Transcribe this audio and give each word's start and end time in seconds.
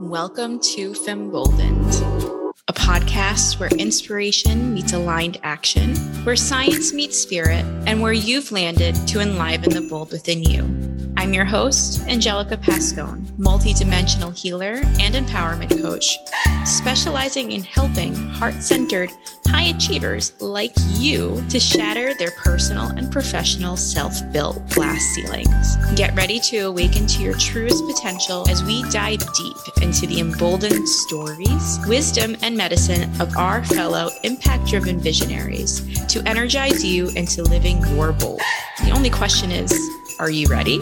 Welcome 0.00 0.58
to 0.58 0.90
Femboldened, 0.90 2.52
a 2.66 2.72
podcast 2.72 3.60
where 3.60 3.68
inspiration 3.68 4.74
meets 4.74 4.92
aligned 4.92 5.38
action, 5.44 5.94
where 6.24 6.34
science 6.34 6.92
meets 6.92 7.16
spirit, 7.16 7.64
and 7.86 8.02
where 8.02 8.12
you've 8.12 8.50
landed 8.50 8.96
to 9.06 9.20
enliven 9.20 9.70
the 9.70 9.82
bold 9.82 10.10
within 10.10 10.42
you. 10.42 10.93
I'm 11.24 11.32
your 11.32 11.46
host, 11.46 12.06
Angelica 12.06 12.58
Pascone, 12.58 13.22
multidimensional 13.38 14.38
healer 14.38 14.82
and 15.00 15.14
empowerment 15.14 15.80
coach, 15.80 16.18
specializing 16.66 17.52
in 17.52 17.62
helping 17.62 18.14
heart 18.14 18.52
centered, 18.56 19.10
high 19.46 19.74
achievers 19.74 20.38
like 20.42 20.74
you 20.90 21.42
to 21.48 21.58
shatter 21.58 22.12
their 22.18 22.32
personal 22.32 22.88
and 22.88 23.10
professional 23.10 23.74
self 23.74 24.20
built 24.34 24.68
glass 24.68 25.00
ceilings. 25.14 25.76
Get 25.96 26.14
ready 26.14 26.38
to 26.40 26.58
awaken 26.58 27.06
to 27.06 27.22
your 27.22 27.38
truest 27.38 27.82
potential 27.86 28.46
as 28.50 28.62
we 28.62 28.82
dive 28.90 29.20
deep 29.34 29.56
into 29.80 30.06
the 30.06 30.20
emboldened 30.20 30.86
stories, 30.86 31.78
wisdom, 31.88 32.36
and 32.42 32.54
medicine 32.54 33.10
of 33.18 33.34
our 33.38 33.64
fellow 33.64 34.10
impact 34.24 34.66
driven 34.66 35.00
visionaries 35.00 36.04
to 36.06 36.22
energize 36.28 36.84
you 36.84 37.08
into 37.16 37.42
living 37.42 37.80
your 37.96 38.12
bold. 38.12 38.42
The 38.84 38.90
only 38.90 39.08
question 39.08 39.50
is, 39.50 39.72
are 40.20 40.30
you 40.30 40.46
ready? 40.48 40.80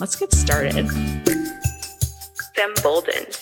Let's 0.00 0.16
get 0.16 0.32
started. 0.32 0.86
Femboldened. 2.56 3.36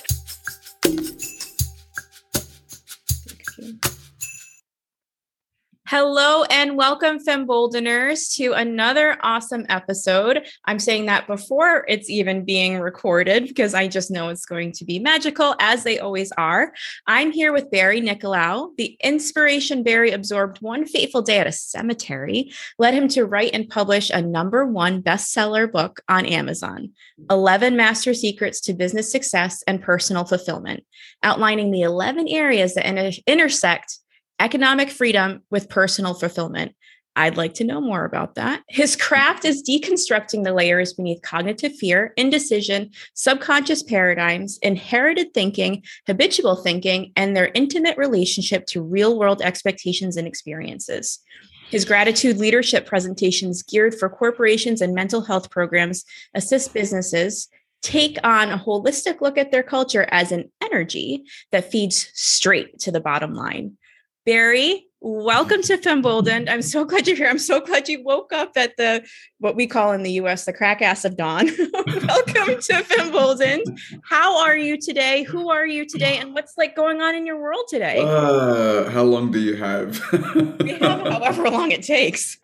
Hello 5.90 6.44
and 6.50 6.76
welcome, 6.76 7.18
Femboldeners, 7.18 8.36
to 8.36 8.52
another 8.52 9.16
awesome 9.22 9.64
episode. 9.70 10.46
I'm 10.66 10.78
saying 10.78 11.06
that 11.06 11.26
before 11.26 11.86
it's 11.88 12.10
even 12.10 12.44
being 12.44 12.78
recorded 12.78 13.48
because 13.48 13.72
I 13.72 13.88
just 13.88 14.10
know 14.10 14.28
it's 14.28 14.44
going 14.44 14.72
to 14.72 14.84
be 14.84 14.98
magical, 14.98 15.54
as 15.60 15.84
they 15.84 15.98
always 15.98 16.30
are. 16.32 16.74
I'm 17.06 17.32
here 17.32 17.54
with 17.54 17.70
Barry 17.70 18.02
Nicolaou. 18.02 18.76
The 18.76 18.98
inspiration 19.02 19.82
Barry 19.82 20.10
absorbed 20.10 20.60
one 20.60 20.84
fateful 20.84 21.22
day 21.22 21.38
at 21.38 21.46
a 21.46 21.52
cemetery 21.52 22.52
led 22.78 22.92
him 22.92 23.08
to 23.08 23.24
write 23.24 23.54
and 23.54 23.66
publish 23.66 24.10
a 24.10 24.20
number 24.20 24.66
one 24.66 25.02
bestseller 25.02 25.72
book 25.72 26.00
on 26.06 26.26
Amazon 26.26 26.90
11 27.30 27.76
Master 27.76 28.12
Secrets 28.12 28.60
to 28.60 28.74
Business 28.74 29.10
Success 29.10 29.64
and 29.66 29.80
Personal 29.80 30.26
Fulfillment, 30.26 30.84
outlining 31.22 31.70
the 31.70 31.80
11 31.80 32.28
areas 32.28 32.74
that 32.74 32.84
inter- 32.84 33.22
intersect 33.26 34.00
economic 34.38 34.90
freedom 34.90 35.42
with 35.50 35.68
personal 35.68 36.14
fulfillment. 36.14 36.74
I'd 37.16 37.36
like 37.36 37.54
to 37.54 37.64
know 37.64 37.80
more 37.80 38.04
about 38.04 38.36
that. 38.36 38.62
His 38.68 38.94
craft 38.94 39.44
is 39.44 39.68
deconstructing 39.68 40.44
the 40.44 40.52
layers 40.52 40.92
beneath 40.92 41.20
cognitive 41.20 41.74
fear, 41.74 42.12
indecision, 42.16 42.92
subconscious 43.14 43.82
paradigms, 43.82 44.56
inherited 44.62 45.34
thinking, 45.34 45.82
habitual 46.06 46.54
thinking, 46.54 47.12
and 47.16 47.36
their 47.36 47.50
intimate 47.54 47.98
relationship 47.98 48.66
to 48.66 48.82
real 48.82 49.18
world 49.18 49.42
expectations 49.42 50.16
and 50.16 50.28
experiences. 50.28 51.18
His 51.70 51.84
gratitude 51.84 52.38
leadership 52.38 52.86
presentations 52.86 53.64
geared 53.64 53.96
for 53.96 54.08
corporations 54.08 54.80
and 54.80 54.94
mental 54.94 55.22
health 55.22 55.50
programs 55.50 56.04
assist 56.34 56.72
businesses 56.72 57.48
take 57.82 58.18
on 58.24 58.50
a 58.50 58.58
holistic 58.58 59.20
look 59.20 59.38
at 59.38 59.50
their 59.50 59.62
culture 59.62 60.06
as 60.10 60.32
an 60.32 60.50
energy 60.62 61.24
that 61.52 61.70
feeds 61.70 62.10
straight 62.14 62.78
to 62.80 62.92
the 62.92 63.00
bottom 63.00 63.34
line. 63.34 63.76
Barry, 64.28 64.86
welcome 65.00 65.62
to 65.62 65.78
Femboldened. 65.78 66.50
I'm 66.50 66.60
so 66.60 66.84
glad 66.84 67.08
you're 67.08 67.16
here. 67.16 67.30
I'm 67.30 67.38
so 67.38 67.62
glad 67.62 67.88
you 67.88 68.02
woke 68.02 68.30
up 68.30 68.58
at 68.58 68.76
the 68.76 69.02
what 69.38 69.56
we 69.56 69.66
call 69.66 69.92
in 69.92 70.02
the 70.02 70.10
US 70.20 70.44
the 70.44 70.52
crack 70.52 70.82
ass 70.82 71.06
of 71.06 71.16
dawn. 71.16 71.46
welcome 71.72 72.60
to 72.60 72.84
Femboldened. 72.84 73.80
How 74.04 74.38
are 74.44 74.54
you 74.54 74.76
today? 74.76 75.22
Who 75.22 75.48
are 75.48 75.66
you 75.66 75.86
today? 75.86 76.18
And 76.18 76.34
what's 76.34 76.58
like 76.58 76.76
going 76.76 77.00
on 77.00 77.14
in 77.14 77.24
your 77.24 77.40
world 77.40 77.64
today? 77.70 78.02
Uh, 78.04 78.90
how 78.90 79.02
long 79.02 79.30
do 79.30 79.40
you 79.40 79.56
have? 79.56 79.98
we 80.60 80.72
have 80.72 81.08
however 81.08 81.48
long 81.48 81.70
it 81.70 81.82
takes. 81.82 82.36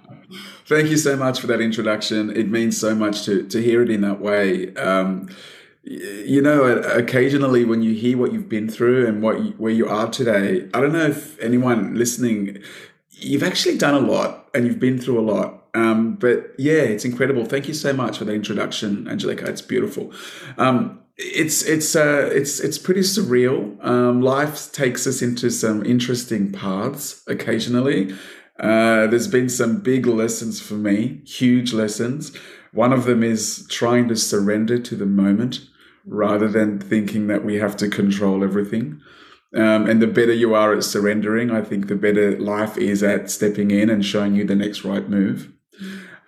Thank 0.68 0.90
you 0.90 0.96
so 0.96 1.16
much 1.16 1.40
for 1.40 1.48
that 1.48 1.60
introduction. 1.60 2.36
It 2.36 2.48
means 2.48 2.78
so 2.78 2.94
much 2.94 3.24
to 3.24 3.42
to 3.48 3.60
hear 3.60 3.82
it 3.82 3.90
in 3.90 4.02
that 4.02 4.20
way. 4.20 4.72
Um, 4.76 5.28
you 5.88 6.42
know 6.42 6.64
occasionally 6.64 7.64
when 7.64 7.80
you 7.80 7.94
hear 7.94 8.18
what 8.18 8.32
you've 8.32 8.48
been 8.48 8.68
through 8.68 9.06
and 9.06 9.22
what 9.22 9.40
you, 9.40 9.52
where 9.52 9.72
you 9.72 9.88
are 9.88 10.10
today 10.10 10.68
i 10.74 10.80
don't 10.80 10.92
know 10.92 11.06
if 11.06 11.38
anyone 11.40 11.94
listening 11.94 12.60
you've 13.18 13.42
actually 13.42 13.78
done 13.78 13.94
a 13.94 14.06
lot 14.06 14.48
and 14.54 14.66
you've 14.66 14.80
been 14.80 14.98
through 14.98 15.18
a 15.18 15.22
lot. 15.22 15.64
Um, 15.74 16.14
but 16.14 16.54
yeah 16.58 16.82
it's 16.82 17.04
incredible. 17.04 17.44
Thank 17.44 17.68
you 17.68 17.74
so 17.74 17.92
much 17.92 18.18
for 18.18 18.24
the 18.24 18.32
introduction 18.32 19.08
angelica. 19.08 19.46
It's 19.46 19.62
beautiful. 19.62 20.12
Um, 20.56 21.00
it's 21.18 21.62
it's 21.62 21.96
uh, 21.96 22.30
it's 22.32 22.60
it's 22.60 22.78
pretty 22.78 23.00
surreal. 23.00 23.82
Um, 23.84 24.20
life 24.20 24.70
takes 24.72 25.06
us 25.06 25.22
into 25.22 25.50
some 25.50 25.84
interesting 25.84 26.52
paths 26.52 27.22
occasionally. 27.26 28.14
Uh, 28.58 29.06
there's 29.06 29.28
been 29.28 29.48
some 29.50 29.80
big 29.80 30.06
lessons 30.06 30.60
for 30.60 30.74
me 30.74 31.20
huge 31.26 31.72
lessons. 31.72 32.34
One 32.72 32.92
of 32.92 33.04
them 33.04 33.22
is 33.22 33.66
trying 33.68 34.08
to 34.08 34.16
surrender 34.16 34.78
to 34.78 34.96
the 34.96 35.06
moment 35.06 35.60
rather 36.06 36.48
than 36.48 36.78
thinking 36.78 37.26
that 37.26 37.44
we 37.44 37.56
have 37.56 37.76
to 37.76 37.88
control 37.88 38.44
everything. 38.44 39.00
Um, 39.54 39.88
and 39.88 40.02
the 40.02 40.06
better 40.06 40.32
you 40.32 40.54
are 40.54 40.74
at 40.74 40.84
surrendering, 40.84 41.50
I 41.50 41.62
think 41.62 41.88
the 41.88 41.96
better 41.96 42.38
life 42.38 42.76
is 42.76 43.02
at 43.02 43.30
stepping 43.30 43.70
in 43.70 43.88
and 43.88 44.04
showing 44.04 44.34
you 44.34 44.44
the 44.44 44.54
next 44.54 44.84
right 44.84 45.08
move. 45.08 45.52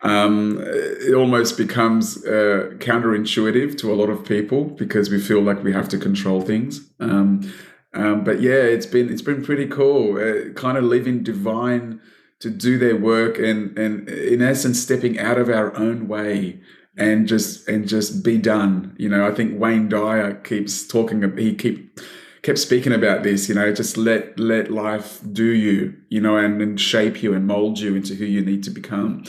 Um, 0.03 0.61
it 0.63 1.15
almost 1.15 1.57
becomes 1.57 2.25
uh, 2.25 2.71
counterintuitive 2.79 3.77
to 3.79 3.93
a 3.93 3.97
lot 3.97 4.11
of 4.11 4.25
people 4.25 4.65
because 4.65 5.11
we 5.11 5.21
feel 5.21 5.43
like 5.43 5.65
we 5.65 5.73
have 5.73 5.89
to 5.89 5.99
control 5.99 6.41
things. 6.41 6.89
Um, 7.01 7.53
um 7.95 8.23
but 8.23 8.41
yeah, 8.41 8.63
it's 8.63 8.87
been 8.87 9.11
it's 9.11 9.23
been 9.23 9.45
pretty 9.45 9.67
cool. 9.67 10.19
Uh, 10.19 10.53
kind 10.53 10.79
of 10.79 10.85
leaving 10.85 11.25
divine 11.25 12.01
to 12.41 12.51
do 12.51 12.79
their 12.79 12.97
work 12.97 13.39
and 13.39 13.77
and 13.77 14.09
in 14.09 14.41
essence 14.41 14.81
stepping 14.81 15.19
out 15.19 15.39
of 15.39 15.49
our 15.49 15.77
own 15.77 16.07
way 16.07 16.61
and 16.99 17.27
just 17.27 17.67
and 17.69 17.89
just 17.89 18.23
be 18.23 18.37
done. 18.37 18.95
You 18.99 19.09
know, 19.09 19.27
I 19.27 19.33
think 19.33 19.59
Wayne 19.59 19.89
Dyer 19.89 20.35
keeps 20.35 20.87
talking. 20.87 21.37
He 21.39 21.55
keep 21.55 22.01
kept 22.43 22.59
speaking 22.59 22.93
about 22.93 23.23
this. 23.23 23.49
You 23.49 23.55
know, 23.55 23.73
just 23.73 23.97
let 23.97 24.39
let 24.39 24.71
life 24.71 25.21
do 25.33 25.45
you. 25.45 25.95
You 26.09 26.21
know, 26.21 26.37
and, 26.37 26.61
and 26.61 26.81
shape 26.81 27.23
you 27.23 27.33
and 27.33 27.47
mold 27.47 27.79
you 27.79 27.95
into 27.95 28.15
who 28.15 28.25
you 28.25 28.45
need 28.45 28.63
to 28.65 28.71
become. 28.71 29.25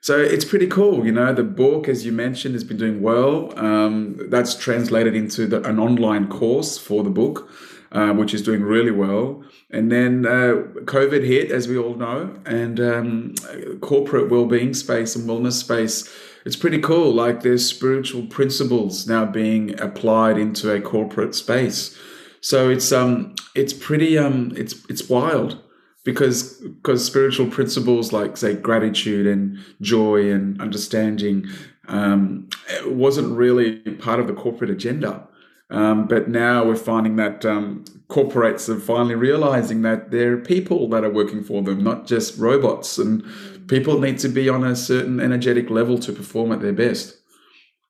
So 0.00 0.18
it's 0.18 0.46
pretty 0.46 0.66
cool. 0.66 1.04
You 1.04 1.12
know, 1.12 1.34
the 1.34 1.44
book, 1.44 1.86
as 1.86 2.06
you 2.06 2.12
mentioned, 2.12 2.54
has 2.54 2.64
been 2.64 2.78
doing 2.78 3.02
well. 3.02 3.56
Um, 3.58 4.18
that's 4.30 4.54
translated 4.54 5.14
into 5.14 5.46
the, 5.46 5.62
an 5.68 5.78
online 5.78 6.26
course 6.28 6.78
for 6.78 7.04
the 7.04 7.10
book. 7.10 7.50
Uh, 7.92 8.12
which 8.12 8.32
is 8.32 8.40
doing 8.40 8.62
really 8.62 8.92
well. 8.92 9.42
And 9.68 9.90
then 9.90 10.24
uh, 10.24 10.62
COVID 10.84 11.26
hit, 11.26 11.50
as 11.50 11.66
we 11.66 11.76
all 11.76 11.96
know, 11.96 12.36
and 12.46 12.78
um, 12.78 13.34
corporate 13.80 14.30
well-being 14.30 14.74
space 14.74 15.16
and 15.16 15.28
wellness 15.28 15.54
space 15.54 16.08
it's 16.44 16.56
pretty 16.56 16.78
cool. 16.78 17.12
Like 17.12 17.42
there's 17.42 17.66
spiritual 17.66 18.26
principles 18.26 19.06
now 19.06 19.24
being 19.24 19.78
applied 19.80 20.38
into 20.38 20.72
a 20.72 20.80
corporate 20.80 21.34
space. 21.34 21.96
So 22.40 22.70
it's 22.70 22.92
um 22.92 23.34
it's 23.54 23.72
pretty 23.72 24.16
um 24.16 24.52
it's 24.56 24.74
it's 24.88 25.08
wild 25.08 25.62
because 26.04 26.54
because 26.54 27.04
spiritual 27.04 27.48
principles 27.50 28.12
like 28.12 28.36
say 28.36 28.54
gratitude 28.54 29.26
and 29.26 29.58
joy 29.80 30.30
and 30.30 30.60
understanding 30.60 31.46
um, 31.88 32.48
wasn't 32.86 33.36
really 33.36 33.78
part 33.78 34.20
of 34.20 34.26
the 34.26 34.32
corporate 34.32 34.70
agenda. 34.70 35.26
Um, 35.70 36.08
but 36.08 36.28
now 36.28 36.64
we're 36.64 36.76
finding 36.76 37.16
that 37.16 37.44
um, 37.44 37.84
corporates 38.08 38.68
are 38.68 38.80
finally 38.80 39.14
realizing 39.14 39.82
that 39.82 40.10
there 40.10 40.32
are 40.32 40.38
people 40.38 40.88
that 40.88 41.04
are 41.04 41.10
working 41.10 41.44
for 41.44 41.62
them, 41.62 41.84
not 41.84 42.06
just 42.06 42.38
robots. 42.38 42.98
And 42.98 43.24
people 43.70 44.00
need 44.00 44.18
to 44.18 44.28
be 44.28 44.48
on 44.48 44.64
a 44.64 44.74
certain 44.74 45.20
energetic 45.20 45.70
level 45.70 45.96
to 45.96 46.12
perform 46.12 46.50
at 46.50 46.60
their 46.60 46.72
best. 46.72 47.16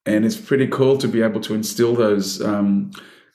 And 0.05 0.27
it's 0.27 0.37
pretty 0.37 0.67
cool 0.67 0.99
to 0.99 1.09
be 1.09 1.23
able 1.23 1.41
to 1.41 1.55
instill 1.55 1.95
those 1.95 2.41
um, 2.43 2.93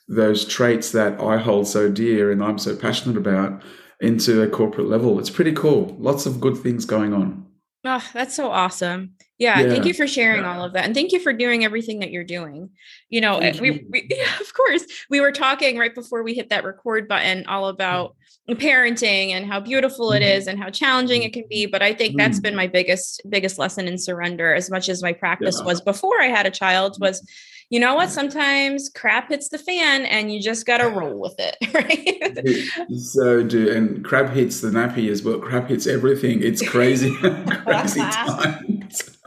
those 0.08 0.44
traits 0.44 0.92
that 0.92 1.20
I 1.20 1.36
hold 1.38 1.66
so 1.66 1.90
dear 1.90 2.30
and 2.30 2.42
I'm 2.42 2.58
so 2.58 2.76
passionate 2.76 3.16
about 3.16 3.62
into 4.00 4.42
a 4.42 4.48
corporate 4.48 4.86
level. 4.88 5.18
It's 5.18 5.30
pretty 5.30 5.52
cool. 5.52 5.96
Lots 5.98 6.26
of 6.26 6.40
good 6.40 6.56
things 6.56 6.84
going 6.84 7.12
on. 7.12 7.46
Oh, 7.84 8.04
that's 8.12 8.34
so 8.34 8.50
awesome. 8.50 9.14
Yeah, 9.38 9.60
yeah, 9.60 9.68
thank 9.68 9.84
you 9.84 9.94
for 9.94 10.06
sharing 10.06 10.42
yeah. 10.42 10.56
all 10.56 10.64
of 10.64 10.72
that. 10.72 10.84
And 10.84 10.94
thank 10.94 11.12
you 11.12 11.20
for 11.20 11.32
doing 11.32 11.64
everything 11.64 12.00
that 12.00 12.10
you're 12.10 12.24
doing. 12.24 12.70
You 13.10 13.20
know, 13.20 13.38
eh, 13.38 13.56
we, 13.60 13.84
we 13.90 14.08
of 14.40 14.54
course, 14.54 14.84
we 15.10 15.20
were 15.20 15.32
talking 15.32 15.78
right 15.78 15.94
before 15.94 16.22
we 16.22 16.34
hit 16.34 16.50
that 16.50 16.64
record 16.64 17.08
button 17.08 17.46
all 17.46 17.64
mm. 17.64 17.74
about 17.74 18.16
parenting 18.54 19.30
and 19.30 19.46
how 19.46 19.58
beautiful 19.58 20.12
it 20.12 20.22
mm-hmm. 20.22 20.48
and 20.48 20.58
how 20.58 20.70
challenging 20.70 21.22
it 21.22 21.32
can 21.32 21.44
be, 21.48 21.66
but 21.66 21.82
I 21.82 21.92
think 21.92 22.16
that's 22.16 22.36
mm-hmm. 22.36 22.42
been 22.42 22.56
my 22.56 22.66
biggest 22.66 23.20
biggest 23.28 23.58
lesson 23.58 23.88
in 23.88 23.98
surrender 23.98 24.54
as 24.54 24.70
much 24.70 24.88
as 24.88 25.02
my 25.02 25.12
practice 25.12 25.56
yeah. 25.58 25.66
was 25.66 25.80
before 25.80 26.20
I 26.20 26.26
had 26.26 26.46
a 26.46 26.50
child 26.50 26.96
was 27.00 27.26
you 27.68 27.80
know 27.80 27.96
what? 27.96 28.10
Sometimes 28.10 28.90
crap 28.94 29.28
hits 29.28 29.48
the 29.48 29.58
fan 29.58 30.06
and 30.06 30.32
you 30.32 30.40
just 30.40 30.66
got 30.66 30.78
to 30.78 30.88
roll 30.88 31.20
with 31.20 31.34
it, 31.38 31.56
right? 31.74 32.96
so 32.96 33.42
do. 33.42 33.70
And 33.72 34.04
crap 34.04 34.32
hits 34.32 34.60
the 34.60 34.68
nappy 34.68 35.10
as 35.10 35.22
well. 35.22 35.40
Crap 35.40 35.68
hits 35.68 35.86
everything. 35.86 36.42
It's 36.42 36.66
crazy, 36.66 37.12
crazy 37.20 38.00
times. 38.00 39.18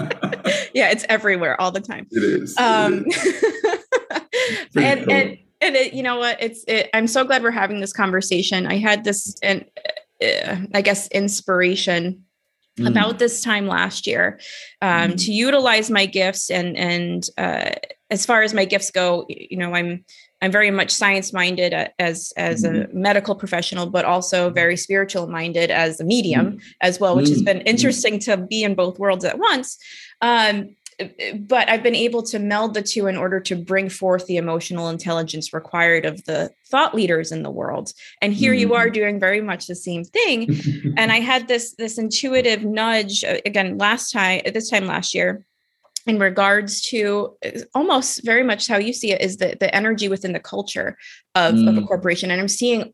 yeah, 0.73 0.89
it's 0.89 1.05
everywhere 1.09 1.59
all 1.59 1.71
the 1.71 1.81
time. 1.81 2.07
It 2.11 2.23
is. 2.23 2.57
Um, 2.57 3.05
and, 4.75 5.05
cool. 5.05 5.11
and 5.11 5.11
and 5.11 5.37
it, 5.61 5.93
you 5.93 6.03
know 6.03 6.17
what 6.17 6.41
it's 6.41 6.63
it, 6.67 6.89
i'm 6.93 7.07
so 7.07 7.23
glad 7.23 7.43
we're 7.43 7.51
having 7.51 7.79
this 7.79 7.93
conversation 7.93 8.65
i 8.67 8.77
had 8.77 9.03
this 9.03 9.35
and 9.43 9.65
uh, 10.23 10.57
i 10.73 10.81
guess 10.81 11.07
inspiration 11.09 12.23
mm. 12.77 12.87
about 12.87 13.19
this 13.19 13.41
time 13.41 13.67
last 13.67 14.07
year 14.07 14.39
um, 14.81 15.11
mm. 15.11 15.25
to 15.25 15.31
utilize 15.31 15.89
my 15.89 16.05
gifts 16.05 16.49
and 16.49 16.77
and 16.77 17.29
uh, 17.37 17.71
as 18.09 18.25
far 18.25 18.41
as 18.41 18.53
my 18.53 18.65
gifts 18.65 18.91
go 18.91 19.25
you 19.29 19.57
know 19.57 19.73
i'm 19.73 20.03
i'm 20.41 20.51
very 20.51 20.71
much 20.71 20.91
science 20.91 21.33
minded 21.33 21.73
as 21.99 22.33
as 22.37 22.63
mm. 22.63 22.69
a 22.69 22.87
mm-hmm. 22.87 23.01
medical 23.01 23.35
professional 23.35 23.85
but 23.85 24.05
also 24.05 24.49
very 24.49 24.77
spiritual 24.77 25.27
minded 25.27 25.69
as 25.69 25.99
a 25.99 26.03
medium 26.03 26.53
mm. 26.53 26.61
as 26.81 26.99
well 26.99 27.15
which 27.15 27.29
has 27.29 27.41
been 27.41 27.61
interesting 27.61 28.19
to 28.19 28.37
be 28.37 28.63
in 28.63 28.75
both 28.75 28.97
worlds 28.99 29.25
at 29.25 29.37
once 29.37 29.77
um, 30.21 30.75
but 31.39 31.69
I've 31.69 31.83
been 31.83 31.95
able 31.95 32.23
to 32.23 32.39
meld 32.39 32.73
the 32.73 32.81
two 32.81 33.07
in 33.07 33.15
order 33.15 33.39
to 33.39 33.55
bring 33.55 33.89
forth 33.89 34.25
the 34.25 34.37
emotional 34.37 34.89
intelligence 34.89 35.53
required 35.53 36.05
of 36.05 36.23
the 36.25 36.51
thought 36.67 36.93
leaders 36.93 37.31
in 37.31 37.43
the 37.43 37.51
world. 37.51 37.93
And 38.21 38.33
here 38.33 38.51
mm-hmm. 38.51 38.59
you 38.59 38.73
are 38.75 38.85
mm-hmm. 38.85 38.93
doing 38.93 39.19
very 39.19 39.41
much 39.41 39.67
the 39.67 39.75
same 39.75 40.03
thing. 40.03 40.59
and 40.97 41.11
I 41.11 41.19
had 41.19 41.47
this 41.47 41.75
this 41.75 41.97
intuitive 41.97 42.63
nudge 42.63 43.23
uh, 43.23 43.37
again 43.45 43.77
last 43.77 44.11
time 44.11 44.41
this 44.53 44.69
time 44.69 44.87
last 44.87 45.13
year 45.13 45.45
in 46.05 46.19
regards 46.19 46.81
to 46.81 47.35
uh, 47.45 47.51
almost 47.75 48.23
very 48.25 48.43
much 48.43 48.67
how 48.67 48.77
you 48.77 48.93
see 48.93 49.11
it 49.11 49.21
is 49.21 49.37
the, 49.37 49.55
the 49.59 49.73
energy 49.75 50.07
within 50.07 50.33
the 50.33 50.39
culture 50.39 50.97
of, 51.35 51.53
mm. 51.53 51.69
of 51.69 51.77
a 51.77 51.81
mm. 51.81 51.87
corporation. 51.87 52.31
And 52.31 52.41
I'm 52.41 52.47
seeing 52.47 52.93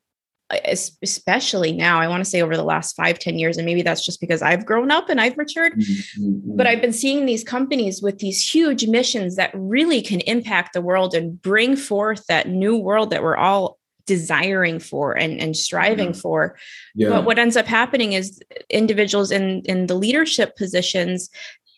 especially 0.65 1.71
now 1.71 2.00
i 2.00 2.07
want 2.07 2.24
to 2.24 2.30
say 2.30 2.42
over 2.42 2.56
the 2.56 2.63
last 2.63 2.95
five 2.95 3.18
ten 3.18 3.39
years 3.39 3.57
and 3.57 3.65
maybe 3.65 3.81
that's 3.81 4.06
just 4.06 4.21
because 4.21 4.44
i've 4.44 4.65
grown 4.65 4.92
up 4.92 5.09
and 5.09 5.19
i've 5.19 5.36
matured 5.36 5.74
mm-hmm. 5.74 6.56
but 6.56 6.68
i've 6.68 6.81
been 6.81 6.94
seeing 6.94 7.25
these 7.25 7.44
companies 7.44 8.01
with 8.01 8.19
these 8.19 8.47
huge 8.47 8.86
missions 8.88 9.38
that 9.38 9.50
really 9.56 10.03
can 10.03 10.19
impact 10.21 10.74
the 10.74 10.81
world 10.81 11.15
and 11.15 11.42
bring 11.42 11.75
forth 11.75 12.25
that 12.27 12.47
new 12.47 12.77
world 12.77 13.09
that 13.09 13.24
we're 13.24 13.36
all 13.36 13.80
desiring 14.06 14.77
for 14.77 15.13
and, 15.18 15.39
and 15.39 15.57
striving 15.57 16.13
yeah. 16.13 16.19
for 16.21 16.57
yeah. 16.94 17.09
but 17.09 17.25
what 17.25 17.39
ends 17.39 17.57
up 17.57 17.65
happening 17.65 18.13
is 18.13 18.39
individuals 18.69 19.31
in 19.31 19.63
in 19.65 19.88
the 19.88 19.95
leadership 19.95 20.56
positions 20.56 21.30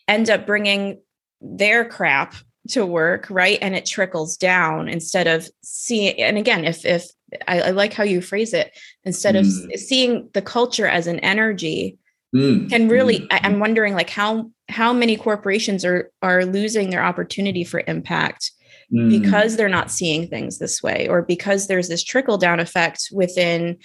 end 0.08 0.28
up 0.28 0.46
bringing 0.46 1.00
their 1.40 1.86
crap 1.86 2.34
to 2.68 2.84
work 2.84 3.28
right 3.30 3.58
and 3.62 3.74
it 3.74 3.86
trickles 3.86 4.36
down 4.36 4.90
instead 4.90 5.26
of 5.26 5.48
seeing 5.62 6.20
and 6.20 6.36
again 6.36 6.66
if 6.66 6.84
if 6.84 7.08
I, 7.46 7.60
I 7.60 7.70
like 7.70 7.92
how 7.92 8.04
you 8.04 8.20
phrase 8.20 8.54
it 8.54 8.76
instead 9.04 9.34
mm. 9.34 9.40
of 9.40 9.80
seeing 9.80 10.30
the 10.32 10.42
culture 10.42 10.86
as 10.86 11.06
an 11.06 11.20
energy 11.20 11.98
mm. 12.34 12.68
can 12.68 12.88
really 12.88 13.20
mm. 13.20 13.26
I, 13.30 13.40
i'm 13.44 13.60
wondering 13.60 13.94
like 13.94 14.10
how 14.10 14.50
how 14.68 14.92
many 14.92 15.16
corporations 15.16 15.84
are 15.84 16.10
are 16.22 16.44
losing 16.44 16.90
their 16.90 17.04
opportunity 17.04 17.64
for 17.64 17.82
impact 17.86 18.52
mm. 18.92 19.08
because 19.08 19.56
they're 19.56 19.68
not 19.68 19.90
seeing 19.90 20.28
things 20.28 20.58
this 20.58 20.82
way 20.82 21.08
or 21.08 21.22
because 21.22 21.66
there's 21.66 21.88
this 21.88 22.04
trickle 22.04 22.38
down 22.38 22.60
effect 22.60 23.08
within 23.12 23.78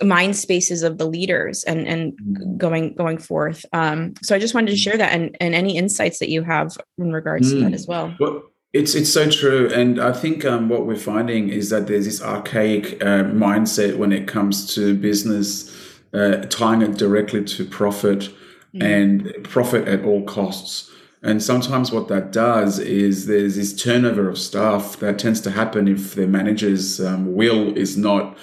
mind 0.00 0.36
spaces 0.36 0.84
of 0.84 0.98
the 0.98 1.06
leaders 1.06 1.64
and 1.64 1.88
and 1.88 2.12
mm. 2.12 2.56
going 2.56 2.94
going 2.94 3.18
forth 3.18 3.64
um 3.72 4.14
so 4.22 4.34
i 4.34 4.38
just 4.38 4.54
wanted 4.54 4.70
to 4.70 4.76
share 4.76 4.96
that 4.96 5.12
and 5.12 5.36
and 5.40 5.54
any 5.54 5.76
insights 5.76 6.18
that 6.18 6.28
you 6.28 6.42
have 6.42 6.76
in 6.98 7.12
regards 7.12 7.50
to 7.52 7.60
that 7.60 7.72
as 7.72 7.86
well, 7.86 8.14
well 8.20 8.42
it's 8.72 8.94
it's 8.94 9.12
so 9.12 9.30
true, 9.30 9.70
and 9.72 9.98
I 9.98 10.12
think 10.12 10.44
um, 10.44 10.68
what 10.68 10.86
we're 10.86 10.96
finding 10.96 11.48
is 11.48 11.70
that 11.70 11.86
there's 11.86 12.04
this 12.04 12.22
archaic 12.22 13.02
uh, 13.02 13.24
mindset 13.24 13.96
when 13.96 14.12
it 14.12 14.28
comes 14.28 14.74
to 14.74 14.94
business, 14.94 15.74
uh, 16.12 16.42
tying 16.50 16.82
it 16.82 16.98
directly 16.98 17.44
to 17.44 17.64
profit 17.64 18.30
mm. 18.74 18.82
and 18.82 19.44
profit 19.44 19.88
at 19.88 20.04
all 20.04 20.22
costs. 20.24 20.90
And 21.22 21.42
sometimes 21.42 21.90
what 21.90 22.08
that 22.08 22.30
does 22.30 22.78
is 22.78 23.26
there's 23.26 23.56
this 23.56 23.74
turnover 23.74 24.28
of 24.28 24.38
staff 24.38 24.98
that 24.98 25.18
tends 25.18 25.40
to 25.40 25.50
happen 25.50 25.88
if 25.88 26.14
the 26.14 26.28
manager's 26.28 27.00
um, 27.00 27.34
will 27.34 27.76
is 27.76 27.96
not 27.96 28.36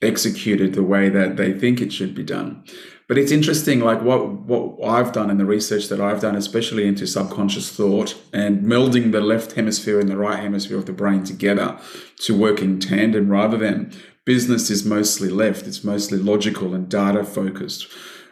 executed 0.00 0.74
the 0.74 0.82
way 0.82 1.08
that 1.08 1.36
they 1.36 1.52
think 1.52 1.80
it 1.80 1.92
should 1.92 2.14
be 2.14 2.24
done. 2.24 2.64
But 3.08 3.18
it's 3.18 3.32
interesting, 3.32 3.80
like 3.80 4.00
what 4.02 4.32
what 4.32 4.88
I've 4.88 5.12
done 5.12 5.30
in 5.30 5.38
the 5.38 5.44
research 5.44 5.88
that 5.88 6.00
I've 6.00 6.20
done, 6.20 6.36
especially 6.36 6.86
into 6.86 7.06
subconscious 7.06 7.70
thought 7.70 8.16
and 8.32 8.64
melding 8.64 9.12
the 9.12 9.20
left 9.20 9.52
hemisphere 9.52 10.00
and 10.00 10.08
the 10.08 10.16
right 10.16 10.38
hemisphere 10.38 10.78
of 10.78 10.86
the 10.86 10.92
brain 10.92 11.24
together 11.24 11.78
to 12.20 12.38
work 12.38 12.62
in 12.62 12.80
tandem 12.80 13.28
rather 13.28 13.58
than 13.58 13.92
business 14.24 14.70
is 14.70 14.84
mostly 14.84 15.28
left. 15.28 15.66
It's 15.66 15.84
mostly 15.84 16.18
logical 16.18 16.74
and 16.74 16.88
data 16.88 17.24
focused. 17.24 17.88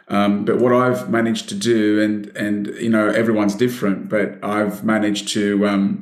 Um, 0.07 0.43
but 0.45 0.57
what 0.57 0.73
I've 0.73 1.09
managed 1.09 1.49
to 1.49 1.55
do, 1.55 2.01
and 2.01 2.27
and 2.35 2.67
you 2.67 2.89
know 2.89 3.07
everyone's 3.07 3.55
different, 3.55 4.09
but 4.09 4.43
I've 4.43 4.83
managed 4.83 5.29
to 5.29 5.65
um, 5.67 6.01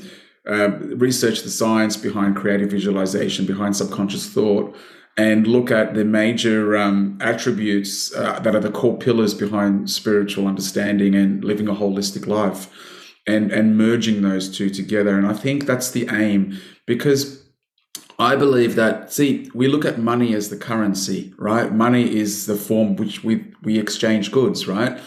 uh, 0.50 0.71
research 0.80 1.44
the 1.44 1.50
science 1.50 1.95
behind 1.95 2.36
creative 2.36 2.71
visualization, 2.71 3.45
behind 3.45 3.75
subconscious 3.75 4.27
thought, 4.27 4.75
and 5.18 5.48
look 5.48 5.70
at 5.70 5.96
the 5.96 6.06
major 6.06 6.78
um, 6.78 7.18
attributes 7.22 8.16
uh, 8.16 8.40
that 8.40 8.56
are 8.56 8.62
the 8.62 8.72
core 8.72 8.98
pillars 8.98 9.34
behind 9.34 9.90
spiritual 9.90 10.48
understanding 10.48 11.14
and 11.14 11.44
living 11.44 11.68
a 11.68 11.74
holistic 11.74 12.26
life 12.26 12.70
and 13.28 13.52
and 13.52 13.78
merging 13.78 14.22
those 14.22 14.50
two 14.56 14.70
together. 14.70 15.18
And 15.18 15.28
i 15.28 15.34
think 15.34 15.66
that's 15.66 15.92
the 15.92 16.08
aim 16.12 16.58
because 16.86 17.44
i 18.18 18.36
believe 18.36 18.76
that 18.76 19.12
see 19.14 19.50
we 19.54 19.68
look 19.68 19.86
at 19.86 20.00
money 20.00 20.34
as 20.34 20.50
the 20.50 20.58
currency 20.58 21.34
right? 21.38 21.74
Money 21.74 22.16
is 22.16 22.46
the 22.46 22.56
form 22.56 22.96
which 22.96 23.24
we 23.24 23.46
we 23.64 23.78
exchange 23.78 24.32
goods 24.32 24.68
right? 24.68 25.00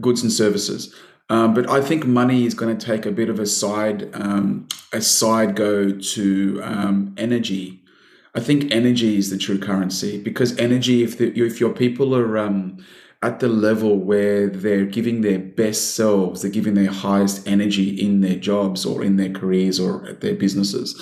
Goods 0.00 0.22
and 0.22 0.32
services. 0.32 0.94
Um, 1.30 1.52
but 1.52 1.68
I 1.68 1.82
think 1.82 2.06
money 2.06 2.46
is 2.46 2.54
going 2.54 2.74
to 2.76 2.86
take 2.86 3.04
a 3.04 3.10
bit 3.10 3.28
of 3.28 3.38
a 3.38 3.46
side 3.46 4.10
um, 4.14 4.66
a 4.92 5.02
side 5.02 5.54
go 5.54 5.90
to 5.90 6.60
um, 6.64 7.14
energy 7.18 7.82
I 8.38 8.40
think 8.40 8.70
energy 8.70 9.16
is 9.16 9.30
the 9.30 9.36
true 9.36 9.58
currency 9.58 10.22
because 10.22 10.56
energy, 10.58 11.02
if 11.02 11.18
the, 11.18 11.36
if 11.36 11.58
your 11.58 11.72
people 11.72 12.14
are 12.14 12.38
um, 12.38 12.78
at 13.20 13.40
the 13.40 13.48
level 13.48 13.98
where 13.98 14.46
they're 14.46 14.84
giving 14.84 15.22
their 15.22 15.40
best 15.40 15.96
selves, 15.96 16.42
they're 16.42 16.50
giving 16.52 16.74
their 16.74 16.92
highest 16.92 17.48
energy 17.48 18.00
in 18.00 18.20
their 18.20 18.36
jobs 18.36 18.86
or 18.86 19.02
in 19.02 19.16
their 19.16 19.32
careers 19.32 19.80
or 19.80 20.06
at 20.06 20.20
their 20.20 20.36
businesses, 20.36 20.94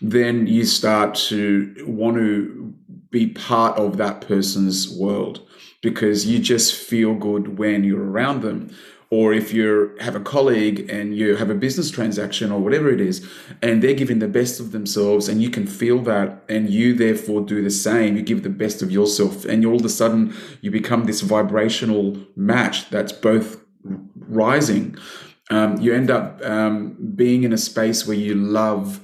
then 0.00 0.46
you 0.46 0.64
start 0.64 1.14
to 1.14 1.74
want 1.86 2.16
to 2.16 2.72
be 3.10 3.26
part 3.26 3.78
of 3.78 3.98
that 3.98 4.22
person's 4.22 4.90
world 4.90 5.46
because 5.82 6.24
you 6.24 6.38
just 6.38 6.74
feel 6.74 7.14
good 7.14 7.58
when 7.58 7.84
you're 7.84 8.10
around 8.10 8.40
them 8.40 8.74
or 9.10 9.32
if 9.32 9.54
you 9.54 9.96
have 10.00 10.14
a 10.14 10.20
colleague 10.20 10.88
and 10.90 11.16
you 11.16 11.36
have 11.36 11.48
a 11.48 11.54
business 11.54 11.90
transaction 11.90 12.52
or 12.52 12.60
whatever 12.60 12.90
it 12.90 13.00
is 13.00 13.26
and 13.62 13.82
they're 13.82 13.94
giving 13.94 14.18
the 14.18 14.28
best 14.28 14.60
of 14.60 14.72
themselves 14.72 15.28
and 15.28 15.42
you 15.42 15.50
can 15.50 15.66
feel 15.66 16.00
that 16.00 16.42
and 16.48 16.68
you 16.68 16.94
therefore 16.94 17.40
do 17.40 17.62
the 17.62 17.70
same 17.70 18.16
you 18.16 18.22
give 18.22 18.42
the 18.42 18.50
best 18.50 18.82
of 18.82 18.90
yourself 18.90 19.44
and 19.44 19.64
all 19.64 19.76
of 19.76 19.84
a 19.84 19.88
sudden 19.88 20.34
you 20.60 20.70
become 20.70 21.04
this 21.04 21.22
vibrational 21.22 22.16
match 22.36 22.88
that's 22.90 23.12
both 23.12 23.64
rising 24.28 24.96
um, 25.50 25.78
you 25.80 25.94
end 25.94 26.10
up 26.10 26.44
um, 26.44 26.96
being 27.14 27.42
in 27.44 27.52
a 27.52 27.58
space 27.58 28.06
where 28.06 28.16
you 28.16 28.34
love 28.34 29.00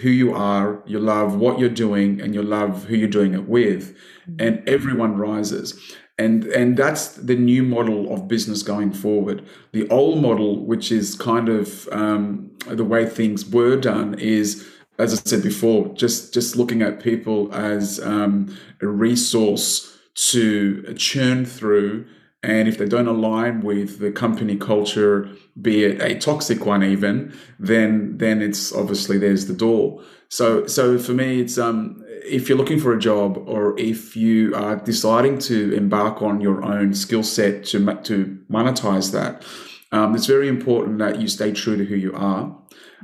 who 0.00 0.08
you 0.08 0.32
are, 0.32 0.82
you 0.86 0.98
love 0.98 1.36
what 1.36 1.58
you're 1.58 1.68
doing, 1.68 2.20
and 2.20 2.34
you 2.34 2.42
love 2.42 2.84
who 2.84 2.96
you're 2.96 3.08
doing 3.08 3.34
it 3.34 3.46
with, 3.46 3.94
and 4.38 4.66
everyone 4.66 5.16
rises 5.16 5.78
and 6.18 6.44
and 6.44 6.76
that's 6.76 7.08
the 7.14 7.34
new 7.34 7.62
model 7.62 8.12
of 8.12 8.28
business 8.28 8.62
going 8.62 8.92
forward. 8.92 9.44
The 9.72 9.88
old 9.88 10.20
model, 10.20 10.64
which 10.64 10.92
is 10.92 11.14
kind 11.14 11.48
of 11.48 11.88
um, 11.90 12.50
the 12.66 12.84
way 12.84 13.06
things 13.06 13.48
were 13.48 13.76
done, 13.76 14.14
is 14.18 14.68
as 14.98 15.12
I 15.12 15.16
said 15.16 15.42
before, 15.42 15.88
just 15.94 16.34
just 16.34 16.56
looking 16.56 16.82
at 16.82 17.02
people 17.02 17.52
as 17.54 17.98
um, 18.00 18.56
a 18.80 18.86
resource 18.86 19.98
to 20.14 20.94
churn 20.94 21.44
through. 21.44 22.06
And 22.44 22.66
if 22.68 22.76
they 22.76 22.86
don't 22.86 23.06
align 23.06 23.60
with 23.60 24.00
the 24.00 24.10
company 24.10 24.56
culture, 24.56 25.28
be 25.60 25.84
it 25.84 26.02
a 26.02 26.18
toxic 26.18 26.66
one 26.66 26.82
even, 26.82 27.32
then 27.58 28.18
then 28.18 28.42
it's 28.42 28.72
obviously 28.72 29.16
there's 29.16 29.46
the 29.46 29.54
door. 29.54 30.02
So 30.28 30.66
so 30.66 30.98
for 30.98 31.12
me, 31.12 31.40
it's 31.40 31.56
um 31.56 32.01
if 32.24 32.48
you're 32.48 32.58
looking 32.58 32.78
for 32.78 32.92
a 32.92 32.98
job 32.98 33.42
or 33.46 33.78
if 33.78 34.16
you 34.16 34.54
are 34.54 34.76
deciding 34.76 35.38
to 35.38 35.72
embark 35.74 36.22
on 36.22 36.40
your 36.40 36.64
own 36.64 36.94
skill 36.94 37.22
set 37.22 37.64
to, 37.66 37.78
to 38.02 38.38
monetize 38.50 39.12
that, 39.12 39.44
um, 39.92 40.14
it's 40.14 40.26
very 40.26 40.48
important 40.48 40.98
that 40.98 41.20
you 41.20 41.28
stay 41.28 41.52
true 41.52 41.76
to 41.76 41.84
who 41.84 41.96
you 41.96 42.14
are. 42.14 42.56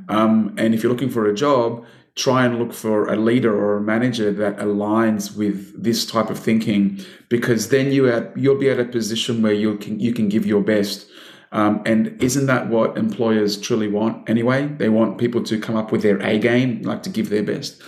Um, 0.09 0.55
and 0.57 0.75
if 0.75 0.83
you're 0.83 0.93
looking 0.93 1.11
for 1.11 1.27
a 1.27 1.35
job, 1.35 1.85
try 2.15 2.45
and 2.45 2.59
look 2.59 2.73
for 2.73 3.07
a 3.13 3.17
leader 3.17 3.55
or 3.55 3.77
a 3.77 3.81
manager 3.81 4.33
that 4.33 4.57
aligns 4.59 5.37
with 5.37 5.83
this 5.83 6.07
type 6.07 6.31
of 6.31 6.39
thinking, 6.39 7.01
because 7.29 7.69
then 7.69 7.93
you 7.93 8.11
at, 8.11 8.37
you'll 8.37 8.59
be 8.59 8.71
at 8.71 8.81
a 8.81 8.85
position 8.85 9.43
where 9.43 9.53
you 9.53 9.77
can 9.77 10.01
you 10.01 10.13
can 10.13 10.29
give 10.29 10.47
your 10.47 10.63
best. 10.63 11.09
Um, 11.53 11.83
and 11.87 12.21
isn't 12.23 12.47
that 12.47 12.69
what 12.69 12.99
employers 12.99 13.59
truly 13.59 13.89
want 13.89 14.29
anyway? 14.29 14.67
They 14.67 14.89
want 14.89 15.19
people 15.19 15.43
to 15.45 15.59
come 15.59 15.77
up 15.77 15.93
with 15.93 16.03
their 16.03 16.19
A 16.19 16.39
game, 16.39 16.83
like 16.83 17.03
to 17.05 17.11
give 17.11 17.31
their 17.31 17.43
best. 17.43 17.83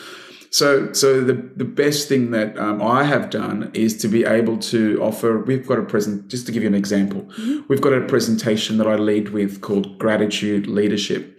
So, 0.52 0.92
so 0.92 1.22
the, 1.22 1.34
the 1.34 1.64
best 1.64 2.08
thing 2.08 2.32
that 2.32 2.58
um, 2.58 2.82
I 2.82 3.04
have 3.04 3.30
done 3.30 3.70
is 3.72 3.96
to 3.98 4.08
be 4.08 4.24
able 4.24 4.58
to 4.58 5.00
offer. 5.00 5.38
We've 5.38 5.66
got 5.66 5.78
a 5.78 5.82
present. 5.82 6.28
Just 6.28 6.46
to 6.46 6.52
give 6.52 6.62
you 6.62 6.68
an 6.68 6.74
example, 6.74 7.22
mm-hmm. 7.22 7.60
we've 7.68 7.80
got 7.80 7.92
a 7.92 8.00
presentation 8.00 8.78
that 8.78 8.88
I 8.88 8.96
lead 8.96 9.28
with 9.28 9.60
called 9.60 9.98
Gratitude 9.98 10.66
Leadership, 10.66 11.38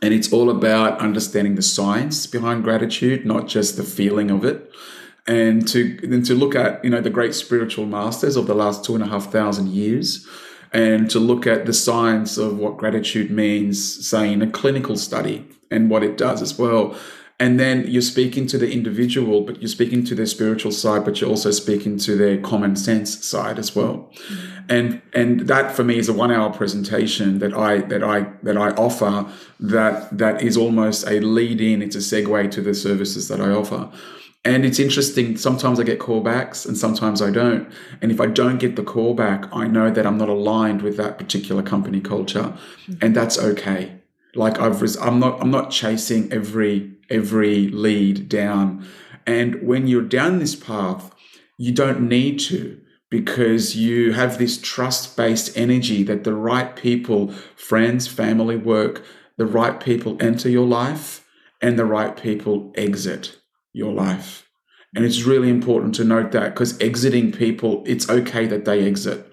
And 0.00 0.14
it's 0.14 0.32
all 0.32 0.48
about 0.48 1.00
understanding 1.00 1.56
the 1.56 1.62
science 1.62 2.26
behind 2.26 2.64
gratitude, 2.64 3.26
not 3.26 3.46
just 3.46 3.76
the 3.76 3.82
feeling 3.82 4.30
of 4.30 4.44
it. 4.44 4.70
And 5.26 5.68
to 5.68 5.98
then 6.02 6.22
to 6.22 6.34
look 6.34 6.54
at, 6.54 6.82
you 6.82 6.90
know, 6.90 7.02
the 7.02 7.10
great 7.10 7.34
spiritual 7.34 7.84
masters 7.84 8.36
of 8.36 8.46
the 8.46 8.54
last 8.54 8.84
two 8.84 8.94
and 8.94 9.04
a 9.04 9.06
half 9.06 9.30
thousand 9.30 9.68
years 9.68 10.26
and 10.72 11.10
to 11.10 11.18
look 11.18 11.46
at 11.46 11.66
the 11.66 11.72
science 11.72 12.38
of 12.38 12.58
what 12.58 12.78
gratitude 12.78 13.30
means, 13.30 14.08
say 14.08 14.32
in 14.32 14.40
a 14.40 14.50
clinical 14.50 14.96
study 14.96 15.46
and 15.70 15.90
what 15.90 16.02
it 16.02 16.16
does 16.16 16.40
as 16.42 16.58
well. 16.58 16.96
And 17.40 17.58
then 17.58 17.86
you're 17.88 18.02
speaking 18.02 18.46
to 18.48 18.58
the 18.58 18.70
individual, 18.70 19.40
but 19.40 19.60
you're 19.60 19.68
speaking 19.68 20.04
to 20.04 20.14
their 20.14 20.26
spiritual 20.26 20.72
side, 20.72 21.04
but 21.06 21.20
you're 21.20 21.30
also 21.30 21.50
speaking 21.50 21.96
to 21.98 22.14
their 22.14 22.38
common 22.38 22.76
sense 22.76 23.24
side 23.24 23.58
as 23.58 23.74
well. 23.74 24.10
Mm-hmm. 24.28 24.58
And 24.68 25.02
and 25.14 25.40
that 25.48 25.72
for 25.72 25.82
me 25.82 25.98
is 25.98 26.08
a 26.08 26.12
one 26.12 26.30
hour 26.30 26.52
presentation 26.52 27.38
that 27.38 27.54
I 27.54 27.78
that 27.78 28.04
I 28.04 28.26
that 28.42 28.56
I 28.56 28.70
offer 28.72 29.26
that 29.58 30.16
that 30.16 30.42
is 30.42 30.56
almost 30.56 31.08
a 31.08 31.18
lead 31.20 31.60
in, 31.60 31.82
it's 31.82 31.96
a 31.96 32.00
segue 32.00 32.50
to 32.52 32.60
the 32.60 32.74
services 32.74 33.26
that 33.28 33.40
I 33.40 33.50
offer. 33.50 33.90
And 34.44 34.64
it's 34.64 34.78
interesting. 34.78 35.36
Sometimes 35.36 35.78
I 35.78 35.82
get 35.82 35.98
callbacks 35.98 36.66
and 36.66 36.76
sometimes 36.76 37.20
I 37.20 37.30
don't. 37.30 37.70
And 38.00 38.10
if 38.10 38.20
I 38.20 38.26
don't 38.26 38.58
get 38.58 38.76
the 38.76 38.82
callback, 38.82 39.48
I 39.52 39.66
know 39.66 39.90
that 39.90 40.06
I'm 40.06 40.16
not 40.16 40.30
aligned 40.30 40.80
with 40.82 40.96
that 40.96 41.18
particular 41.18 41.62
company 41.62 42.00
culture. 42.00 42.56
And 43.02 43.14
that's 43.14 43.38
okay. 43.38 44.00
Like 44.34 44.58
I've, 44.58 44.82
I'm 45.02 45.18
not, 45.18 45.42
I'm 45.42 45.50
not 45.50 45.70
chasing 45.70 46.32
every, 46.32 46.90
every 47.10 47.68
lead 47.68 48.28
down. 48.28 48.86
And 49.26 49.62
when 49.62 49.86
you're 49.86 50.02
down 50.02 50.38
this 50.38 50.54
path, 50.54 51.14
you 51.58 51.72
don't 51.72 52.08
need 52.08 52.38
to 52.40 52.80
because 53.10 53.76
you 53.76 54.12
have 54.12 54.38
this 54.38 54.60
trust 54.60 55.16
based 55.16 55.56
energy 55.56 56.02
that 56.04 56.24
the 56.24 56.34
right 56.34 56.76
people, 56.76 57.32
friends, 57.56 58.06
family, 58.06 58.56
work, 58.56 59.04
the 59.36 59.46
right 59.46 59.80
people 59.80 60.16
enter 60.20 60.48
your 60.48 60.66
life 60.66 61.26
and 61.60 61.78
the 61.78 61.84
right 61.84 62.16
people 62.16 62.72
exit 62.76 63.38
your 63.72 63.92
life. 63.92 64.48
And 64.94 65.04
it's 65.04 65.22
really 65.22 65.50
important 65.50 65.94
to 65.96 66.04
note 66.04 66.32
that 66.32 66.54
because 66.54 66.80
exiting 66.80 67.32
people, 67.32 67.82
it's 67.86 68.08
okay 68.08 68.46
that 68.46 68.64
they 68.64 68.86
exit. 68.86 69.29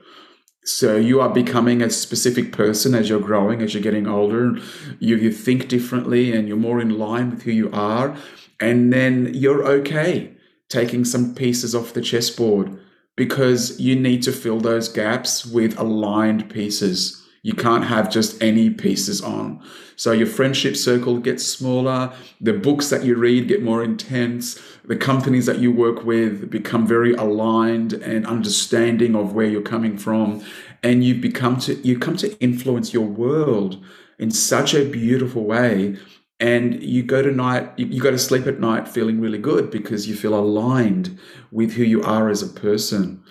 So 0.67 0.97
you 0.97 1.21
are 1.21 1.29
becoming 1.29 1.81
a 1.81 1.89
specific 1.89 2.51
person 2.51 2.93
as 2.93 3.07
you're 3.07 3.21
growing, 3.21 3.61
as 3.61 3.73
you're 3.73 3.81
getting 3.81 4.05
older. 4.05 4.57
You, 4.99 5.15
you 5.15 5.31
think 5.31 5.69
differently 5.69 6.35
and 6.35 6.45
you're 6.45 6.57
more 6.57 6.81
in 6.81 6.99
line 6.99 7.29
with 7.29 7.43
who 7.43 7.51
you 7.51 7.71
are. 7.71 8.17
And 8.59 8.91
then 8.91 9.31
you're 9.33 9.63
okay 9.63 10.35
taking 10.67 11.05
some 11.05 11.33
pieces 11.33 11.73
off 11.73 11.93
the 11.93 12.01
chessboard 12.01 12.77
because 13.15 13.79
you 13.79 13.95
need 13.95 14.21
to 14.23 14.33
fill 14.33 14.59
those 14.59 14.89
gaps 14.89 15.45
with 15.45 15.79
aligned 15.79 16.49
pieces. 16.49 17.25
You 17.41 17.53
can't 17.53 17.85
have 17.85 18.09
just 18.09 18.41
any 18.41 18.69
pieces 18.69 19.21
on. 19.21 19.61
So 19.95 20.11
your 20.11 20.27
friendship 20.27 20.75
circle 20.75 21.17
gets 21.17 21.43
smaller, 21.45 22.13
the 22.39 22.53
books 22.53 22.89
that 22.89 23.03
you 23.03 23.15
read 23.15 23.47
get 23.47 23.63
more 23.63 23.83
intense, 23.83 24.61
the 24.85 24.95
companies 24.95 25.45
that 25.47 25.59
you 25.59 25.71
work 25.71 26.03
with 26.03 26.49
become 26.49 26.85
very 26.85 27.13
aligned 27.13 27.93
and 27.93 28.25
understanding 28.27 29.15
of 29.15 29.33
where 29.33 29.47
you're 29.47 29.61
coming 29.61 29.97
from, 29.97 30.43
and 30.83 31.03
you 31.03 31.15
become 31.15 31.59
to 31.61 31.75
you 31.87 31.97
come 31.97 32.17
to 32.17 32.37
influence 32.39 32.93
your 32.93 33.07
world 33.07 33.83
in 34.19 34.31
such 34.31 34.73
a 34.73 34.85
beautiful 34.85 35.43
way. 35.43 35.97
And 36.39 36.83
you 36.83 37.01
go 37.01 37.23
to 37.23 37.31
night, 37.31 37.71
you 37.79 37.99
go 37.99 38.11
to 38.11 38.19
sleep 38.19 38.45
at 38.45 38.59
night 38.59 38.87
feeling 38.87 39.19
really 39.19 39.39
good 39.39 39.71
because 39.71 40.07
you 40.07 40.15
feel 40.15 40.35
aligned 40.35 41.17
with 41.51 41.73
who 41.73 41.83
you 41.83 42.03
are 42.03 42.29
as 42.29 42.43
a 42.43 42.47
person. 42.47 43.23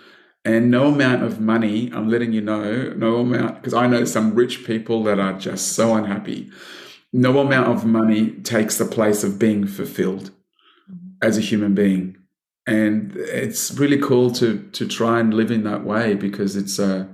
And 0.46 0.70
no 0.70 0.86
amount 0.86 1.24
of 1.24 1.40
money, 1.40 1.90
I'm 1.92 2.08
letting 2.08 2.32
you 2.32 2.40
know, 2.40 2.94
no 2.96 3.16
amount, 3.16 3.56
because 3.56 3.74
I 3.74 3.88
know 3.88 4.04
some 4.04 4.36
rich 4.36 4.64
people 4.64 5.02
that 5.02 5.18
are 5.18 5.32
just 5.32 5.72
so 5.72 5.96
unhappy. 5.96 6.52
No 7.12 7.40
amount 7.40 7.66
of 7.66 7.84
money 7.84 8.30
takes 8.30 8.78
the 8.78 8.84
place 8.84 9.24
of 9.24 9.40
being 9.40 9.66
fulfilled 9.66 10.30
as 11.20 11.36
a 11.36 11.40
human 11.40 11.74
being. 11.74 12.16
And 12.64 13.16
it's 13.16 13.72
really 13.72 13.98
cool 13.98 14.30
to 14.32 14.62
to 14.70 14.86
try 14.86 15.18
and 15.18 15.34
live 15.34 15.50
in 15.50 15.64
that 15.64 15.84
way 15.84 16.14
because 16.14 16.54
it's 16.54 16.78
a 16.78 17.08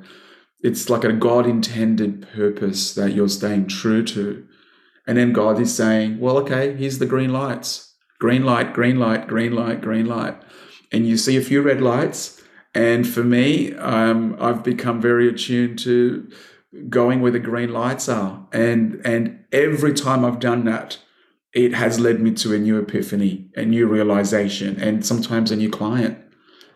it's 0.63 0.91
like 0.91 1.05
a 1.05 1.13
God 1.15 1.47
intended 1.47 2.29
purpose 2.35 2.93
that 2.95 3.15
you're 3.15 3.31
staying 3.31 3.69
true 3.69 4.05
to. 4.05 4.47
And 5.07 5.17
then 5.17 5.33
God 5.33 5.59
is 5.59 5.75
saying, 5.75 6.21
well, 6.21 6.37
okay, 6.39 6.75
here's 6.75 6.99
the 6.99 7.07
green 7.07 7.33
lights. 7.33 7.95
Green 8.21 8.45
light, 8.45 8.75
green 8.75 8.99
light, 8.99 9.27
green 9.27 9.53
light, 9.53 9.81
green 9.81 10.07
light. 10.07 10.37
And 10.93 11.07
you 11.07 11.17
see 11.17 11.39
a 11.39 11.43
few 11.43 11.63
red 11.63 11.81
lights 11.81 12.42
and 12.75 13.07
for 13.07 13.23
me, 13.23 13.75
um, 13.75 14.37
I've 14.41 14.63
become 14.63 15.01
very 15.01 15.29
attuned 15.29 15.79
to 15.81 16.31
going 16.89 17.21
where 17.21 17.31
the 17.31 17.39
green 17.39 17.73
lights 17.73 18.09
are. 18.09 18.47
And, 18.53 19.01
and 19.05 19.45
every 19.53 19.93
time 19.93 20.25
I've 20.25 20.41
done 20.41 20.65
that, 20.65 20.99
it 21.53 21.75
has 21.75 22.01
led 22.01 22.21
me 22.21 22.33
to 22.33 22.55
a 22.55 22.59
new 22.59 22.79
epiphany, 22.79 23.51
a 23.57 23.65
new 23.65 23.87
realization, 23.87 24.81
and 24.81 25.05
sometimes 25.05 25.51
a 25.51 25.57
new 25.57 25.69
client. 25.69 26.19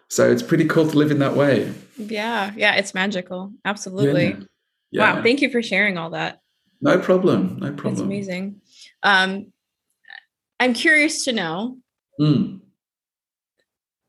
So 0.09 0.31
it's 0.31 0.43
pretty 0.43 0.67
cool 0.67 0.87
to 0.87 0.97
live 0.99 1.11
in 1.11 1.19
that 1.21 1.35
way. 1.35 1.73
Yeah. 1.97 2.53
Yeah. 2.55 2.75
It's 2.75 2.95
magical. 2.95 3.53
Absolutely. 3.65 4.29
Yeah. 4.29 4.41
Yeah. 4.91 5.15
Wow. 5.15 5.23
Thank 5.23 5.41
you 5.41 5.51
for 5.51 5.63
sharing 5.63 5.97
all 5.97 6.11
that. 6.11 6.41
No 6.83 6.99
problem. 6.99 7.59
No 7.59 7.73
problem. 7.73 7.93
It's 7.93 8.01
amazing. 8.03 8.61
Um, 9.03 9.53
I'm 10.61 10.75
curious 10.75 11.25
to 11.25 11.33
know. 11.33 11.79
Mm. 12.21 12.61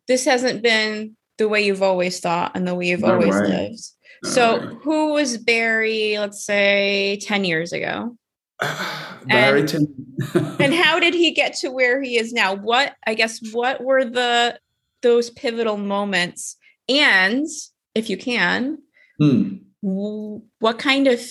This 0.08 0.26
hasn't 0.26 0.62
been 0.62 1.17
the 1.38 1.48
way 1.48 1.66
you've 1.66 1.84
always 1.84 2.20
thought 2.20 2.52
and 2.56 2.68
the 2.68 2.76
way 2.76 2.88
you've 2.88 3.04
always 3.04 3.36
way. 3.36 3.48
lived. 3.48 3.80
So, 4.24 4.60
who 4.82 5.14
was 5.14 5.38
Barry, 5.38 6.18
let's 6.18 6.44
say 6.44 7.20
10 7.22 7.46
years 7.46 7.72
ago? 7.72 8.18
Barry 9.26 9.62
and, 9.62 9.70
10. 9.70 10.16
and 10.60 10.74
how 10.74 11.00
did 11.00 11.14
he 11.14 11.32
get 11.32 11.54
to 11.58 11.70
where 11.70 12.02
he 12.02 12.18
is 12.18 12.34
now? 12.34 12.56
What, 12.56 12.96
I 13.06 13.14
guess, 13.14 13.40
what 13.52 13.84
were 13.84 14.04
the 14.04 14.60
those 15.04 15.30
pivotal 15.30 15.78
moments? 15.78 16.58
And 16.90 17.46
if 17.94 18.10
you 18.10 18.18
can, 18.18 18.80
hmm. 19.20 19.58
what 19.82 20.80
kind 20.80 21.08
of 21.08 21.22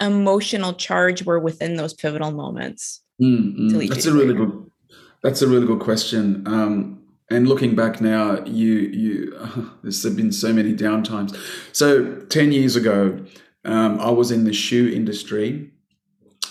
emotional 0.00 0.74
charge 0.74 1.24
were 1.24 1.38
within 1.38 1.76
those 1.76 1.94
pivotal 1.94 2.32
moments? 2.32 3.02
Mm, 3.22 3.88
That's 3.88 4.06
a 4.06 4.12
really 4.12 4.34
good. 4.34 4.70
That's 5.22 5.42
a 5.42 5.48
really 5.48 5.66
good 5.66 5.80
question. 5.80 6.46
Um, 6.46 7.05
and 7.30 7.48
looking 7.48 7.74
back 7.74 8.00
now, 8.00 8.44
you 8.44 8.72
you 8.74 9.36
uh, 9.38 9.62
there's 9.82 10.04
been 10.04 10.32
so 10.32 10.52
many 10.52 10.74
downtimes. 10.74 11.36
So 11.72 12.16
ten 12.26 12.52
years 12.52 12.76
ago, 12.76 13.24
um, 13.64 14.00
I 14.00 14.10
was 14.10 14.30
in 14.30 14.44
the 14.44 14.52
shoe 14.52 14.88
industry, 14.88 15.70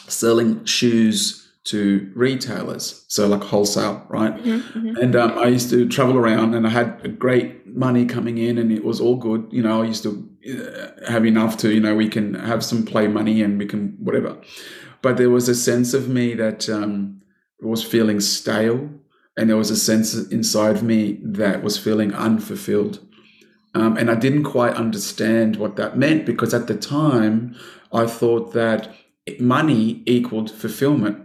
selling 0.07 0.65
shoes 0.65 1.41
to 1.65 2.11
retailers, 2.13 3.05
so 3.07 3.27
like 3.27 3.41
wholesale, 3.41 4.05
right? 4.09 4.35
Mm-hmm, 4.35 4.79
mm-hmm. 4.79 4.97
And 4.97 5.15
um, 5.15 5.37
I 5.39 5.47
used 5.47 5.69
to 5.71 5.87
travel 5.87 6.17
around, 6.17 6.53
and 6.53 6.67
I 6.67 6.69
had 6.69 7.17
great 7.17 7.65
money 7.65 8.05
coming 8.05 8.37
in, 8.37 8.57
and 8.57 8.71
it 8.71 8.83
was 8.83 8.99
all 9.01 9.15
good. 9.15 9.47
You 9.51 9.63
know, 9.63 9.81
I 9.81 9.85
used 9.85 10.03
to 10.03 10.29
uh, 10.47 11.09
have 11.09 11.25
enough 11.25 11.57
to, 11.57 11.73
you 11.73 11.79
know, 11.79 11.95
we 11.95 12.07
can 12.07 12.35
have 12.35 12.63
some 12.63 12.85
play 12.85 13.07
money, 13.07 13.41
and 13.41 13.57
we 13.57 13.65
can 13.65 13.95
whatever. 13.97 14.37
But 15.01 15.17
there 15.17 15.29
was 15.29 15.47
a 15.47 15.55
sense 15.55 15.93
of 15.93 16.09
me 16.09 16.33
that 16.35 16.67
um, 16.69 17.21
was 17.61 17.83
feeling 17.83 18.19
stale 18.19 18.89
and 19.37 19.49
there 19.49 19.57
was 19.57 19.71
a 19.71 19.75
sense 19.75 20.13
inside 20.29 20.81
me 20.81 21.19
that 21.21 21.63
was 21.63 21.77
feeling 21.77 22.13
unfulfilled. 22.13 22.99
Um, 23.73 23.97
and 23.97 24.09
I 24.09 24.15
didn't 24.15 24.45
quite 24.45 24.73
understand 24.75 25.57
what 25.57 25.75
that 25.75 25.97
meant 25.97 26.25
because 26.25 26.53
at 26.53 26.67
the 26.67 26.77
time 26.77 27.55
I 27.91 28.05
thought 28.05 28.53
that 28.53 28.93
money 29.39 30.01
equaled 30.05 30.49
fulfillment. 30.51 31.21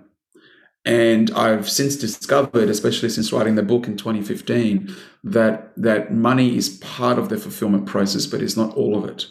And 0.84 1.30
I've 1.32 1.68
since 1.68 1.94
discovered, 1.94 2.70
especially 2.70 3.10
since 3.10 3.32
writing 3.32 3.54
the 3.54 3.62
book 3.62 3.86
in 3.86 3.96
2015, 3.96 4.94
that 5.24 5.72
that 5.76 6.12
money 6.12 6.56
is 6.56 6.78
part 6.78 7.18
of 7.18 7.28
the 7.28 7.36
fulfillment 7.36 7.86
process, 7.86 8.26
but 8.26 8.40
it's 8.40 8.56
not 8.56 8.74
all 8.74 8.96
of 8.96 9.04
it. 9.04 9.26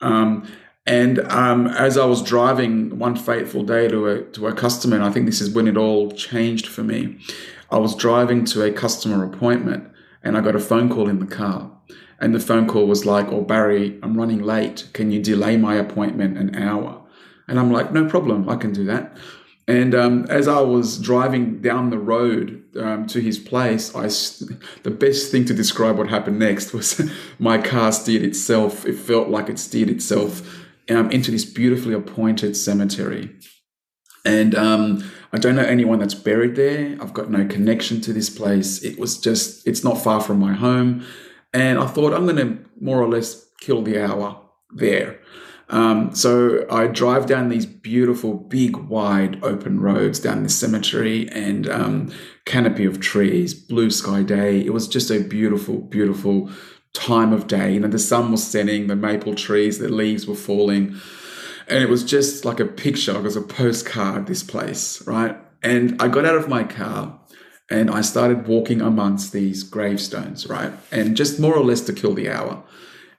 Um, 0.00 0.48
and 0.86 1.18
um, 1.30 1.66
as 1.66 1.98
I 1.98 2.06
was 2.06 2.22
driving 2.22 2.98
one 2.98 3.16
fateful 3.16 3.64
day 3.64 3.88
to 3.88 4.06
a 4.08 4.22
to 4.22 4.46
a 4.46 4.54
customer, 4.54 4.96
and 4.96 5.04
I 5.04 5.10
think 5.10 5.26
this 5.26 5.40
is 5.40 5.50
when 5.50 5.68
it 5.68 5.76
all 5.76 6.10
changed 6.12 6.68
for 6.68 6.82
me. 6.82 7.18
I 7.70 7.78
was 7.78 7.94
driving 7.94 8.44
to 8.46 8.62
a 8.62 8.72
customer 8.72 9.24
appointment 9.24 9.90
and 10.22 10.36
I 10.36 10.40
got 10.40 10.56
a 10.56 10.60
phone 10.60 10.88
call 10.88 11.08
in 11.08 11.18
the 11.18 11.26
car. 11.26 11.72
And 12.18 12.34
the 12.34 12.40
phone 12.40 12.66
call 12.66 12.86
was 12.86 13.04
like, 13.04 13.28
Oh, 13.28 13.42
Barry, 13.42 13.98
I'm 14.02 14.16
running 14.16 14.42
late. 14.42 14.88
Can 14.92 15.10
you 15.10 15.20
delay 15.22 15.56
my 15.56 15.74
appointment 15.74 16.38
an 16.38 16.56
hour? 16.56 17.02
And 17.46 17.58
I'm 17.58 17.70
like, 17.70 17.92
No 17.92 18.08
problem. 18.08 18.48
I 18.48 18.56
can 18.56 18.72
do 18.72 18.84
that. 18.84 19.16
And 19.68 19.96
um, 19.96 20.26
as 20.30 20.46
I 20.46 20.60
was 20.60 20.98
driving 20.98 21.60
down 21.60 21.90
the 21.90 21.98
road 21.98 22.62
um, 22.78 23.06
to 23.08 23.20
his 23.20 23.38
place, 23.38 23.94
I 23.96 24.06
the 24.84 24.90
best 24.90 25.32
thing 25.32 25.44
to 25.46 25.54
describe 25.54 25.98
what 25.98 26.08
happened 26.08 26.38
next 26.38 26.72
was 26.72 27.00
my 27.40 27.58
car 27.58 27.90
steered 27.90 28.22
itself. 28.22 28.86
It 28.86 28.94
felt 28.94 29.28
like 29.28 29.48
it 29.48 29.58
steered 29.58 29.90
itself 29.90 30.64
um, 30.88 31.10
into 31.10 31.32
this 31.32 31.44
beautifully 31.44 31.94
appointed 31.94 32.56
cemetery. 32.56 33.34
And 34.24 34.54
um, 34.54 35.10
I 35.36 35.38
don't 35.38 35.54
know 35.54 35.64
anyone 35.64 35.98
that's 35.98 36.14
buried 36.14 36.56
there. 36.56 36.96
I've 36.98 37.12
got 37.12 37.30
no 37.30 37.44
connection 37.46 38.00
to 38.00 38.12
this 38.14 38.30
place. 38.30 38.82
It 38.82 38.98
was 38.98 39.18
just, 39.18 39.66
it's 39.66 39.84
not 39.84 40.02
far 40.02 40.22
from 40.22 40.40
my 40.40 40.54
home. 40.54 41.04
And 41.52 41.78
I 41.78 41.86
thought 41.86 42.14
I'm 42.14 42.24
going 42.24 42.36
to 42.36 42.58
more 42.80 43.02
or 43.02 43.06
less 43.06 43.46
kill 43.60 43.82
the 43.82 44.02
hour 44.02 44.40
there. 44.70 45.20
Um, 45.68 46.14
so 46.14 46.64
I 46.70 46.86
drive 46.86 47.26
down 47.26 47.50
these 47.50 47.66
beautiful, 47.66 48.32
big, 48.32 48.78
wide, 48.78 49.44
open 49.44 49.78
roads 49.78 50.20
down 50.20 50.42
the 50.42 50.48
cemetery 50.48 51.28
and 51.28 51.68
um, 51.68 52.10
canopy 52.46 52.86
of 52.86 53.00
trees, 53.00 53.52
blue 53.52 53.90
sky 53.90 54.22
day. 54.22 54.60
It 54.60 54.72
was 54.72 54.88
just 54.88 55.10
a 55.10 55.20
beautiful, 55.20 55.82
beautiful 55.82 56.50
time 56.94 57.34
of 57.34 57.46
day. 57.46 57.74
You 57.74 57.80
know, 57.80 57.88
the 57.88 57.98
sun 57.98 58.32
was 58.32 58.42
setting, 58.42 58.86
the 58.86 58.96
maple 58.96 59.34
trees, 59.34 59.80
the 59.80 59.90
leaves 59.90 60.26
were 60.26 60.34
falling. 60.34 60.96
And 61.68 61.82
it 61.82 61.88
was 61.88 62.04
just 62.04 62.44
like 62.44 62.60
a 62.60 62.64
picture, 62.64 63.16
it 63.16 63.22
was 63.22 63.36
a 63.36 63.42
postcard, 63.42 64.26
this 64.26 64.42
place, 64.42 65.04
right? 65.06 65.36
And 65.62 66.00
I 66.00 66.08
got 66.08 66.24
out 66.24 66.36
of 66.36 66.48
my 66.48 66.62
car 66.62 67.18
and 67.68 67.90
I 67.90 68.02
started 68.02 68.46
walking 68.46 68.80
amongst 68.80 69.32
these 69.32 69.64
gravestones, 69.64 70.46
right? 70.46 70.72
And 70.92 71.16
just 71.16 71.40
more 71.40 71.56
or 71.56 71.64
less 71.64 71.80
to 71.82 71.92
kill 71.92 72.14
the 72.14 72.30
hour. 72.30 72.62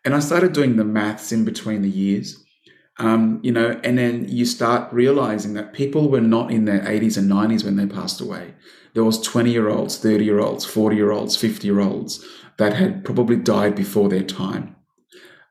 And 0.05 0.15
I 0.15 0.19
started 0.19 0.53
doing 0.53 0.77
the 0.77 0.85
maths 0.85 1.33
in 1.33 1.43
between 1.43 1.81
the 1.81 1.89
years. 1.89 2.41
Um, 2.99 3.41
you 3.43 3.51
know, 3.51 3.79
and 3.83 3.97
then 3.97 4.27
you 4.29 4.45
start 4.45 4.91
realizing 4.93 5.53
that 5.53 5.73
people 5.73 6.09
were 6.09 6.21
not 6.21 6.49
in 6.49 6.65
their 6.65 6.79
80s 6.79 7.17
and 7.17 7.29
90s 7.29 7.63
when 7.65 7.75
they 7.75 7.85
passed 7.85 8.21
away. 8.21 8.53
There 8.93 9.03
was 9.03 9.21
20 9.21 9.51
year 9.51 9.69
olds, 9.69 9.97
30 9.97 10.23
year 10.23 10.39
olds, 10.39 10.65
40 10.65 10.95
year 10.95 11.11
olds, 11.11 11.35
50 11.35 11.67
year 11.67 11.81
olds 11.81 12.25
that 12.57 12.73
had 12.73 13.03
probably 13.03 13.35
died 13.35 13.75
before 13.75 14.07
their 14.07 14.23
time. 14.23 14.76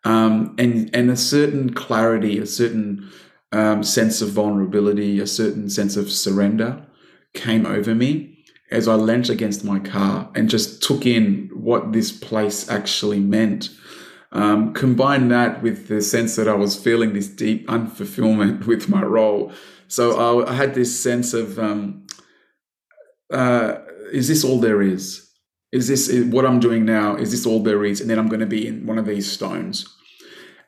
Um, 0.07 0.55
and 0.57 0.89
and 0.95 1.11
a 1.11 1.17
certain 1.17 1.75
clarity, 1.75 2.39
a 2.39 2.47
certain 2.47 3.11
um, 3.51 3.83
sense 3.83 4.23
of 4.23 4.29
vulnerability, 4.29 5.19
a 5.19 5.27
certain 5.27 5.69
sense 5.69 5.97
of 5.97 6.13
surrender 6.13 6.87
came 7.35 7.67
over 7.67 7.93
me 7.93 8.45
as 8.71 8.87
I 8.87 8.95
leant 8.95 9.29
against 9.29 9.65
my 9.65 9.81
car 9.81 10.31
and 10.37 10.49
just 10.49 10.81
took 10.81 11.07
in 11.07 11.51
what 11.53 11.93
this 11.93 12.13
place 12.13 12.69
actually 12.71 13.19
meant. 13.19 13.71
Um, 14.31 14.73
combine 14.75 15.27
that 15.29 15.61
with 15.61 15.89
the 15.89 16.01
sense 16.01 16.37
that 16.37 16.47
I 16.47 16.55
was 16.55 16.77
feeling 16.77 17.13
this 17.13 17.29
deep 17.29 17.67
unfulfillment 17.67 18.67
with 18.71 18.89
my 18.89 19.03
role. 19.03 19.53
So 19.89 20.41
I, 20.41 20.53
I 20.53 20.55
had 20.55 20.75
this 20.75 20.97
sense 20.99 21.35
of, 21.35 21.59
um, 21.59 22.07
uh, 23.33 23.79
is 24.13 24.29
this 24.29 24.45
all 24.45 24.61
there 24.61 24.83
is? 24.83 25.29
Is 25.73 25.89
this 25.89 26.13
what 26.31 26.47
I'm 26.47 26.61
doing 26.61 26.85
now? 26.85 27.17
Is 27.17 27.33
this 27.33 27.45
all 27.45 27.63
there 27.63 27.85
is? 27.85 28.01
And 28.01 28.09
then 28.09 28.21
I'm 28.21 28.29
going 28.29 28.41
to 28.41 28.47
be 28.47 28.69
in 28.69 28.87
one 28.87 28.99
of 28.99 29.07
these 29.07 29.31
stones. 29.31 29.96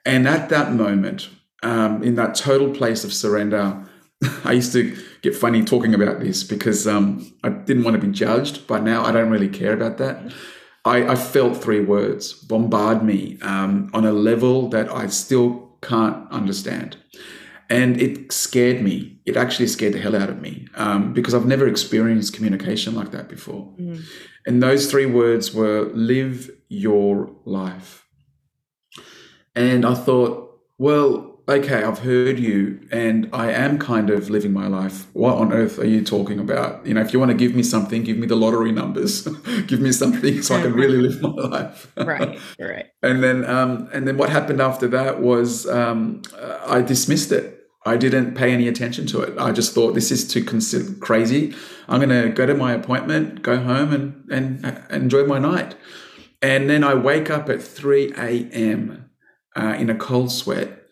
And 0.05 0.26
at 0.26 0.49
that 0.49 0.73
moment, 0.73 1.28
um, 1.62 2.02
in 2.02 2.14
that 2.14 2.35
total 2.35 2.71
place 2.71 3.05
of 3.05 3.12
surrender, 3.12 3.85
I 4.45 4.52
used 4.52 4.73
to 4.73 4.97
get 5.23 5.35
funny 5.35 5.64
talking 5.64 5.95
about 5.95 6.21
this 6.21 6.43
because 6.43 6.87
um, 6.87 7.33
I 7.45 7.50
didn't 7.50 7.85
want 7.85 8.00
to 8.00 8.07
be 8.07 8.12
judged, 8.12 8.67
but 8.67 8.83
now 8.83 9.05
I 9.05 9.12
don't 9.12 9.31
really 9.31 9.49
care 9.49 9.73
about 9.73 9.99
that. 9.99 10.33
I, 10.85 11.09
I 11.09 11.14
felt 11.17 11.57
three 11.57 11.81
words 11.81 12.33
bombard 12.33 13.02
me 13.02 13.38
um, 13.43 13.90
on 13.93 14.05
a 14.07 14.12
level 14.12 14.69
that 14.71 14.90
I 14.90 15.09
still 15.09 15.76
can't 15.83 16.31
understand. 16.31 16.97
And 17.71 18.00
it 18.00 18.33
scared 18.33 18.83
me. 18.83 19.21
It 19.26 19.37
actually 19.37 19.67
scared 19.67 19.93
the 19.93 19.99
hell 19.99 20.17
out 20.17 20.31
of 20.31 20.40
me 20.40 20.69
um, 20.75 21.12
because 21.12 21.35
I've 21.35 21.47
never 21.47 21.69
experienced 21.69 22.33
communication 22.33 22.95
like 22.95 23.11
that 23.11 23.28
before. 23.28 23.71
Mm. 23.78 24.02
And 24.47 24.62
those 24.62 24.90
three 24.90 25.05
words 25.05 25.52
were 25.52 25.90
live 25.93 26.50
your 26.69 27.31
life. 27.45 27.98
And 29.59 29.85
I 29.85 29.95
thought, 29.95 30.57
well, 30.79 31.41
okay, 31.49 31.83
I've 31.83 31.99
heard 31.99 32.38
you 32.38 32.79
and 32.93 33.29
I 33.33 33.50
am 33.50 33.81
kind 33.81 34.09
of 34.09 34.31
living 34.31 34.53
my 34.53 34.69
life. 34.69 35.09
What 35.15 35.35
on 35.35 35.53
earth 35.53 35.81
are 35.81 35.87
you 35.87 36.05
talking 36.05 36.38
about? 36.38 36.87
You 36.87 36.95
know, 36.95 37.00
if 37.00 37.12
you 37.12 37.19
want 37.19 37.33
to 37.33 37.37
give 37.37 37.57
me 37.57 37.65
something, 37.65 38.05
give 38.05 38.19
me 38.19 38.29
the 38.29 38.37
lottery 38.37 38.71
numbers. 38.71 39.23
give 39.67 39.81
me 39.81 39.91
something 39.91 40.43
so 40.43 40.55
I 40.55 40.62
can 40.62 40.75
really 40.75 40.99
live 40.99 41.21
my 41.21 41.29
life. 41.31 41.93
right, 41.97 42.38
right. 42.61 42.87
And 43.03 43.25
then, 43.25 43.45
um, 43.47 43.88
and 43.93 44.07
then 44.07 44.17
what 44.17 44.31
happened 44.31 44.61
after 44.61 44.87
that 44.88 45.21
was 45.21 45.67
um, 45.67 46.23
I 46.65 46.81
dismissed 46.81 47.33
it. 47.33 47.57
I 47.85 47.97
didn't 47.97 48.37
pay 48.37 48.53
any 48.53 48.69
attention 48.69 49.09
to 49.09 49.23
it. 49.23 49.37
I 49.38 49.50
just 49.50 49.75
thought 49.75 49.95
this 49.95 50.12
is 50.12 50.29
too 50.29 50.45
crazy. 51.00 51.53
I'm 51.88 52.00
going 52.00 52.23
to 52.23 52.29
go 52.29 52.47
to 52.47 52.55
my 52.55 52.75
appointment, 52.75 53.43
go 53.43 53.57
home, 53.59 53.93
and 53.93 54.62
and 54.62 54.83
enjoy 54.91 55.25
my 55.25 55.41
night. 55.41 55.75
And 56.40 56.71
then 56.71 56.85
I 56.85 56.94
wake 56.94 57.29
up 57.29 57.49
at 57.49 57.61
3 57.61 58.12
a.m. 58.16 59.08
Uh, 59.59 59.75
in 59.75 59.90
a 59.90 59.94
cold 59.94 60.31
sweat 60.31 60.85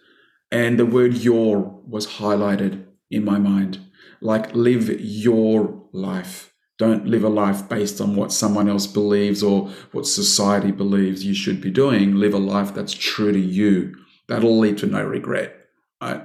and 0.50 0.76
the 0.76 0.86
word 0.86 1.14
your 1.14 1.80
was 1.86 2.06
highlighted 2.18 2.84
in 3.12 3.24
my 3.24 3.38
mind. 3.38 3.78
Like, 4.20 4.54
live 4.56 4.88
your 5.00 5.84
life. 5.92 6.52
Don't 6.76 7.06
live 7.06 7.22
a 7.22 7.28
life 7.28 7.68
based 7.68 8.00
on 8.00 8.16
what 8.16 8.32
someone 8.32 8.68
else 8.68 8.88
believes 8.88 9.40
or 9.40 9.68
what 9.92 10.06
society 10.06 10.72
believes 10.72 11.24
you 11.24 11.32
should 11.32 11.60
be 11.60 11.70
doing. 11.70 12.16
Live 12.16 12.34
a 12.34 12.38
life 12.38 12.74
that's 12.74 12.92
true 12.92 13.32
to 13.32 13.38
you. 13.38 13.94
That'll 14.28 14.58
lead 14.58 14.78
to 14.78 14.86
no 14.86 15.04
regret. 15.04 15.68
Right. 16.02 16.22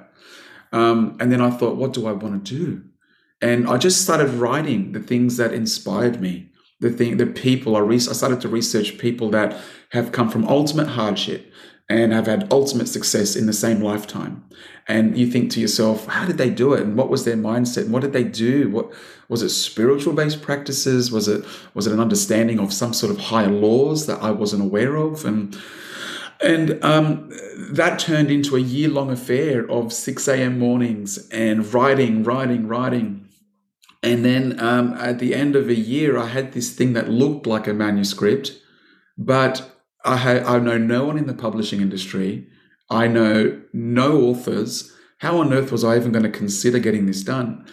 Um, 0.71 1.17
and 1.19 1.32
then 1.32 1.41
I 1.41 1.51
thought, 1.51 1.77
what 1.77 1.93
do 1.93 2.08
I 2.08 2.12
want 2.12 2.45
to 2.45 2.58
do? 2.58 2.84
And 3.39 3.67
I 3.67 3.77
just 3.77 4.01
started 4.01 4.30
writing 4.30 4.93
the 4.93 4.99
things 4.99 5.38
that 5.38 5.54
inspired 5.54 6.19
me. 6.19 6.49
The 6.80 6.89
thing, 6.89 7.17
the 7.17 7.27
people 7.27 7.75
I, 7.75 7.80
re- 7.80 7.95
I 7.97 8.13
started 8.13 8.41
to 8.41 8.49
research 8.49 8.97
people 8.97 9.30
that 9.30 9.56
have 9.91 10.12
come 10.12 10.30
from 10.30 10.47
ultimate 10.47 10.88
hardship, 10.88 11.51
and 11.91 12.13
have 12.13 12.25
had 12.25 12.51
ultimate 12.51 12.88
success 12.88 13.36
in 13.36 13.47
the 13.47 13.54
same 13.54 13.82
lifetime. 13.82 14.43
And 14.88 15.17
you 15.17 15.27
think 15.27 15.51
to 15.51 15.60
yourself, 15.60 16.08
how 16.08 16.25
did 16.25 16.38
they 16.38 16.49
do 16.49 16.73
it? 16.73 16.82
And 16.82 16.97
what 16.97 17.10
was 17.10 17.25
their 17.25 17.36
mindset? 17.36 17.84
And 17.84 17.91
what 17.91 18.01
did 18.01 18.13
they 18.13 18.23
do? 18.23 18.69
What 18.69 18.93
was 19.27 19.41
it 19.41 19.49
spiritual 19.49 20.13
based 20.13 20.41
practices? 20.41 21.12
Was 21.12 21.27
it 21.27 21.43
was 21.73 21.88
it 21.88 21.93
an 21.93 21.99
understanding 21.99 22.60
of 22.60 22.73
some 22.73 22.93
sort 22.93 23.12
of 23.12 23.19
higher 23.19 23.51
laws 23.51 24.08
that 24.08 24.21
I 24.21 24.32
wasn't 24.32 24.63
aware 24.63 24.95
of? 24.95 25.25
And 25.25 25.58
and 26.41 26.84
um, 26.84 27.30
that 27.71 27.99
turned 27.99 28.32
into 28.32 28.56
a 28.56 28.62
year 28.62 28.89
long 28.89 29.12
affair 29.12 29.69
of 29.69 29.93
6 29.93 30.27
a.m. 30.30 30.58
mornings 30.58 31.30
and 31.30 31.71
writing, 31.71 32.23
writing, 32.23 32.67
writing. 32.67 33.27
And 34.01 34.25
then 34.25 34.60
um, 34.60 34.93
at 34.93 35.19
the 35.19 35.36
end 35.36 35.56
of 35.56 35.69
a 35.69 35.75
year, 35.75 36.17
I 36.17 36.27
had 36.27 36.54
this 36.54 36.73
thing 36.73 36.93
that 36.93 37.10
looked 37.10 37.45
like 37.45 37.67
a 37.67 37.73
manuscript, 37.73 38.60
but 39.17 39.70
I, 40.03 40.17
ha- 40.17 40.55
I 40.55 40.59
know 40.59 40.77
no 40.77 41.05
one 41.05 41.17
in 41.17 41.27
the 41.27 41.33
publishing 41.33 41.81
industry. 41.81 42.47
I 42.89 43.07
know 43.07 43.61
no 43.73 44.21
authors. 44.21 44.91
How 45.19 45.39
on 45.39 45.53
earth 45.53 45.71
was 45.71 45.83
I 45.83 45.95
even 45.95 46.11
going 46.11 46.23
to 46.23 46.29
consider 46.29 46.79
getting 46.79 47.05
this 47.05 47.23
done? 47.23 47.65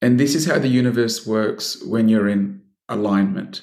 And 0.00 0.18
this 0.18 0.34
is 0.34 0.46
how 0.46 0.58
the 0.58 0.68
universe 0.68 1.26
works 1.26 1.82
when 1.84 2.08
you're 2.08 2.28
in 2.28 2.62
alignment. 2.88 3.62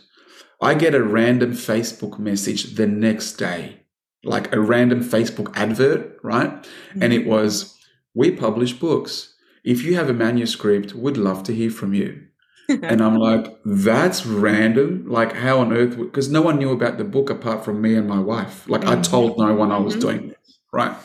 I 0.61 0.73
get 0.73 0.93
a 0.93 1.03
random 1.03 1.53
Facebook 1.53 2.19
message 2.19 2.75
the 2.75 2.87
next 2.87 3.33
day, 3.33 3.81
like 4.23 4.53
a 4.53 4.59
random 4.59 5.01
Facebook 5.01 5.55
advert, 5.55 6.17
right? 6.23 6.51
Mm-hmm. 6.51 7.03
And 7.03 7.13
it 7.13 7.25
was, 7.25 7.77
We 8.13 8.31
publish 8.31 8.73
books. 8.73 9.33
If 9.63 9.83
you 9.83 9.95
have 9.95 10.09
a 10.09 10.13
manuscript, 10.13 10.93
we'd 10.93 11.17
love 11.17 11.43
to 11.43 11.55
hear 11.55 11.69
from 11.69 11.93
you 11.93 12.28
and 12.69 13.01
I'm 13.01 13.15
like, 13.29 13.59
that's 13.65 14.25
random. 14.25 15.05
Like, 15.07 15.33
how 15.33 15.59
on 15.59 15.73
earth? 15.73 15.97
Because 15.97 16.29
no 16.29 16.41
one 16.41 16.57
knew 16.59 16.71
about 16.71 16.97
the 16.97 17.03
book 17.03 17.29
apart 17.29 17.65
from 17.65 17.81
me 17.81 17.95
and 17.95 18.07
my 18.07 18.19
wife. 18.19 18.67
Like, 18.69 18.81
mm-hmm. 18.81 18.99
I 18.99 19.01
told 19.01 19.37
no 19.37 19.53
one 19.53 19.71
I 19.71 19.79
was 19.79 19.93
mm-hmm. 19.93 20.01
doing 20.01 20.27
this, 20.29 20.59
right? 20.71 20.95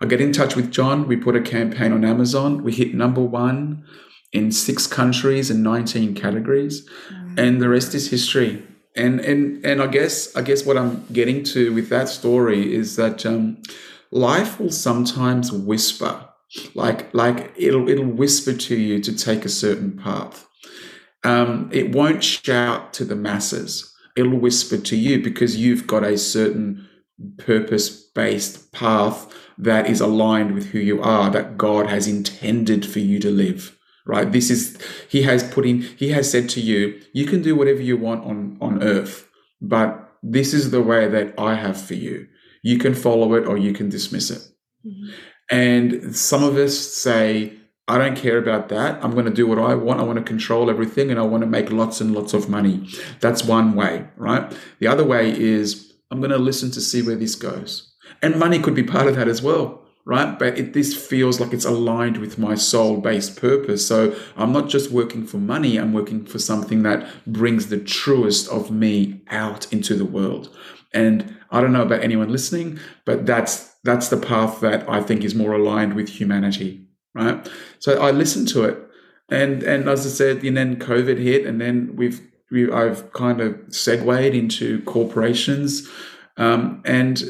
I 0.00 0.06
get 0.06 0.20
in 0.20 0.32
touch 0.32 0.56
with 0.56 0.70
John. 0.70 1.06
We 1.06 1.16
put 1.16 1.36
a 1.36 1.40
campaign 1.40 1.92
on 1.92 2.04
Amazon. 2.04 2.62
We 2.62 2.72
hit 2.72 2.94
number 2.94 3.22
one 3.22 3.84
in 4.32 4.52
six 4.52 4.86
countries 4.86 5.50
and 5.50 5.62
19 5.62 6.14
categories, 6.14 6.86
mm-hmm. 7.10 7.38
and 7.38 7.62
the 7.62 7.68
rest 7.68 7.94
is 7.94 8.10
history. 8.10 8.62
And 8.94 9.20
and 9.20 9.64
and 9.64 9.82
I 9.82 9.86
guess 9.88 10.34
I 10.34 10.42
guess 10.42 10.64
what 10.64 10.78
I'm 10.78 11.04
getting 11.12 11.44
to 11.44 11.72
with 11.74 11.90
that 11.90 12.08
story 12.08 12.74
is 12.74 12.96
that 12.96 13.26
um, 13.26 13.62
life 14.10 14.58
will 14.58 14.70
sometimes 14.70 15.52
whisper, 15.52 16.28
like 16.74 17.12
like 17.14 17.52
it'll 17.56 17.88
it'll 17.88 18.06
whisper 18.06 18.54
to 18.54 18.76
you 18.76 19.00
to 19.00 19.14
take 19.14 19.44
a 19.44 19.50
certain 19.50 19.98
path 19.98 20.46
um, 21.26 21.68
it 21.72 21.90
won't 21.92 22.22
shout 22.22 22.92
to 22.94 23.04
the 23.04 23.16
masses. 23.16 23.92
It'll 24.16 24.38
whisper 24.38 24.78
to 24.78 24.96
you 24.96 25.22
because 25.22 25.56
you've 25.56 25.86
got 25.86 26.04
a 26.04 26.16
certain 26.16 26.88
purpose 27.38 27.88
based 27.90 28.72
path 28.72 29.32
that 29.58 29.88
is 29.88 30.00
aligned 30.00 30.54
with 30.54 30.66
who 30.66 30.78
you 30.78 31.02
are, 31.02 31.28
that 31.30 31.58
God 31.58 31.88
has 31.88 32.06
intended 32.06 32.86
for 32.86 33.00
you 33.00 33.18
to 33.20 33.30
live. 33.30 33.76
Right? 34.06 34.30
This 34.30 34.50
is, 34.50 34.78
He 35.08 35.22
has 35.22 35.42
put 35.42 35.66
in, 35.66 35.82
He 35.82 36.10
has 36.10 36.30
said 36.30 36.48
to 36.50 36.60
you, 36.60 37.00
you 37.12 37.26
can 37.26 37.42
do 37.42 37.56
whatever 37.56 37.80
you 37.80 37.96
want 37.96 38.24
on, 38.24 38.56
on 38.60 38.82
earth, 38.82 39.28
but 39.60 40.12
this 40.22 40.54
is 40.54 40.70
the 40.70 40.82
way 40.82 41.08
that 41.08 41.34
I 41.38 41.56
have 41.56 41.80
for 41.80 41.94
you. 41.94 42.28
You 42.62 42.78
can 42.78 42.94
follow 42.94 43.34
it 43.34 43.46
or 43.46 43.56
you 43.56 43.72
can 43.72 43.88
dismiss 43.88 44.30
it. 44.30 44.42
Mm-hmm. 44.86 45.10
And 45.50 46.16
some 46.16 46.44
of 46.44 46.56
us 46.56 46.78
say, 46.78 47.52
I 47.88 47.98
don't 47.98 48.16
care 48.16 48.38
about 48.38 48.68
that. 48.70 49.02
I'm 49.04 49.12
going 49.12 49.26
to 49.26 49.32
do 49.32 49.46
what 49.46 49.58
I 49.58 49.74
want. 49.74 50.00
I 50.00 50.02
want 50.02 50.18
to 50.18 50.24
control 50.24 50.68
everything 50.70 51.10
and 51.10 51.20
I 51.20 51.22
want 51.22 51.42
to 51.42 51.48
make 51.48 51.70
lots 51.70 52.00
and 52.00 52.14
lots 52.14 52.34
of 52.34 52.48
money. 52.48 52.88
That's 53.20 53.44
one 53.44 53.76
way, 53.76 54.08
right? 54.16 54.52
The 54.80 54.88
other 54.88 55.04
way 55.04 55.30
is 55.38 55.94
I'm 56.10 56.18
going 56.18 56.32
to 56.32 56.38
listen 56.38 56.70
to 56.72 56.80
see 56.80 57.02
where 57.02 57.14
this 57.14 57.36
goes. 57.36 57.94
And 58.22 58.38
money 58.38 58.58
could 58.58 58.74
be 58.74 58.82
part 58.82 59.06
of 59.06 59.14
that 59.14 59.28
as 59.28 59.40
well, 59.40 59.82
right? 60.04 60.36
But 60.36 60.58
it, 60.58 60.72
this 60.72 60.96
feels 60.96 61.38
like 61.38 61.52
it's 61.52 61.64
aligned 61.64 62.18
with 62.18 62.38
my 62.38 62.56
soul 62.56 62.98
based 62.98 63.40
purpose. 63.40 63.86
So 63.86 64.18
I'm 64.36 64.52
not 64.52 64.68
just 64.68 64.90
working 64.90 65.24
for 65.24 65.38
money, 65.38 65.76
I'm 65.76 65.92
working 65.92 66.24
for 66.24 66.40
something 66.40 66.82
that 66.82 67.06
brings 67.26 67.68
the 67.68 67.78
truest 67.78 68.48
of 68.48 68.70
me 68.70 69.22
out 69.28 69.72
into 69.72 69.94
the 69.94 70.04
world. 70.04 70.54
And 70.92 71.36
I 71.50 71.60
don't 71.60 71.72
know 71.72 71.82
about 71.82 72.02
anyone 72.02 72.30
listening, 72.30 72.80
but 73.04 73.26
that's 73.26 73.74
that's 73.84 74.08
the 74.08 74.16
path 74.16 74.60
that 74.60 74.88
I 74.88 75.00
think 75.00 75.22
is 75.22 75.34
more 75.34 75.52
aligned 75.52 75.94
with 75.94 76.08
humanity, 76.08 76.85
right? 77.16 77.48
So 77.78 78.00
I 78.00 78.10
listened 78.10 78.48
to 78.48 78.64
it, 78.64 78.78
and 79.28 79.62
and 79.62 79.88
as 79.88 80.06
I 80.06 80.10
said, 80.10 80.44
and 80.44 80.56
then 80.56 80.76
COVID 80.76 81.18
hit, 81.18 81.46
and 81.46 81.60
then 81.60 81.96
we've 81.96 82.20
we, 82.50 82.70
I've 82.70 83.12
kind 83.12 83.40
of 83.40 83.58
segued 83.68 84.34
into 84.34 84.82
corporations, 84.82 85.88
um, 86.36 86.82
and 86.84 87.22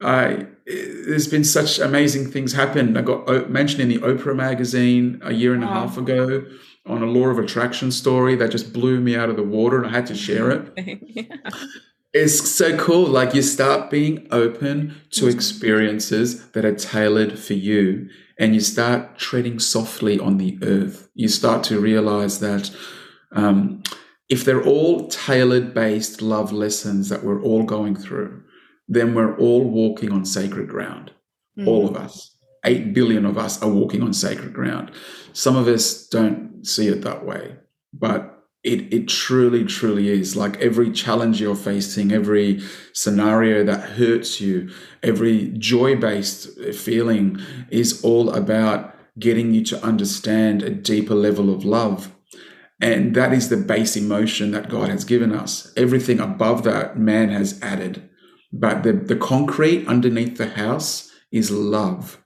I 0.00 0.46
there's 0.66 1.28
been 1.28 1.44
such 1.44 1.78
amazing 1.78 2.30
things 2.30 2.52
happen. 2.52 2.96
I 2.96 3.02
got 3.02 3.50
mentioned 3.50 3.82
in 3.82 3.88
the 3.88 3.98
Oprah 3.98 4.36
magazine 4.36 5.20
a 5.22 5.32
year 5.32 5.54
and 5.54 5.64
a 5.64 5.66
half 5.66 5.96
ago 5.96 6.44
on 6.86 7.02
a 7.02 7.06
law 7.06 7.28
of 7.28 7.38
attraction 7.38 7.90
story 7.90 8.36
that 8.36 8.50
just 8.50 8.72
blew 8.72 9.00
me 9.00 9.16
out 9.16 9.28
of 9.28 9.36
the 9.36 9.42
water, 9.42 9.78
and 9.78 9.86
I 9.86 9.90
had 9.90 10.06
to 10.06 10.14
share 10.14 10.50
it. 10.50 10.72
yeah. 11.06 11.50
It's 12.12 12.50
so 12.50 12.76
cool. 12.76 13.06
Like 13.06 13.34
you 13.34 13.42
start 13.42 13.90
being 13.90 14.26
open 14.32 15.00
to 15.10 15.28
experiences 15.28 16.50
that 16.50 16.64
are 16.64 16.74
tailored 16.74 17.38
for 17.38 17.54
you, 17.54 18.08
and 18.40 18.54
you 18.54 18.60
start 18.60 19.18
treading 19.18 19.60
softly 19.60 20.18
on 20.18 20.38
the 20.38 20.58
earth. 20.62 21.08
You 21.14 21.28
start 21.28 21.62
to 21.64 21.78
realize 21.78 22.40
that. 22.40 22.70
Um, 23.32 23.82
if 24.30 24.44
they're 24.44 24.64
all 24.64 25.08
tailored 25.08 25.74
based 25.74 26.22
love 26.22 26.52
lessons 26.52 27.08
that 27.10 27.22
we're 27.22 27.42
all 27.42 27.64
going 27.64 27.96
through, 27.96 28.42
then 28.88 29.14
we're 29.14 29.36
all 29.36 29.68
walking 29.68 30.10
on 30.10 30.24
sacred 30.24 30.68
ground. 30.68 31.12
Mm. 31.58 31.66
All 31.66 31.88
of 31.88 31.96
us. 31.96 32.36
8 32.64 32.94
billion 32.94 33.26
of 33.26 33.38
us 33.38 33.62
are 33.62 33.70
walking 33.70 34.02
on 34.02 34.12
sacred 34.12 34.52
ground. 34.52 34.92
Some 35.32 35.56
of 35.56 35.66
us 35.66 36.06
don't 36.06 36.64
see 36.64 36.88
it 36.88 37.02
that 37.02 37.24
way, 37.24 37.56
but 37.92 38.29
it, 38.62 38.92
it 38.92 39.08
truly, 39.08 39.64
truly 39.64 40.08
is. 40.08 40.36
Like 40.36 40.56
every 40.60 40.90
challenge 40.90 41.40
you're 41.40 41.56
facing, 41.56 42.12
every 42.12 42.62
scenario 42.92 43.64
that 43.64 43.90
hurts 43.90 44.40
you, 44.40 44.70
every 45.02 45.48
joy 45.56 45.96
based 45.96 46.58
feeling 46.74 47.40
is 47.70 48.02
all 48.02 48.30
about 48.30 48.94
getting 49.18 49.52
you 49.52 49.64
to 49.64 49.84
understand 49.84 50.62
a 50.62 50.70
deeper 50.70 51.14
level 51.14 51.52
of 51.52 51.64
love 51.64 52.12
and 52.80 53.14
that 53.14 53.32
is 53.32 53.48
the 53.48 53.58
base 53.58 53.96
emotion 53.96 54.52
that 54.52 54.70
God 54.70 54.88
has 54.88 55.04
given 55.04 55.34
us. 55.34 55.72
Everything 55.76 56.18
above 56.18 56.62
that, 56.64 56.98
man 56.98 57.28
has 57.28 57.60
added. 57.62 58.08
But 58.52 58.82
the, 58.82 58.92
the 58.94 59.16
concrete 59.16 59.86
underneath 59.86 60.38
the 60.38 60.48
house 60.48 61.10
is 61.30 61.50
love, 61.50 62.22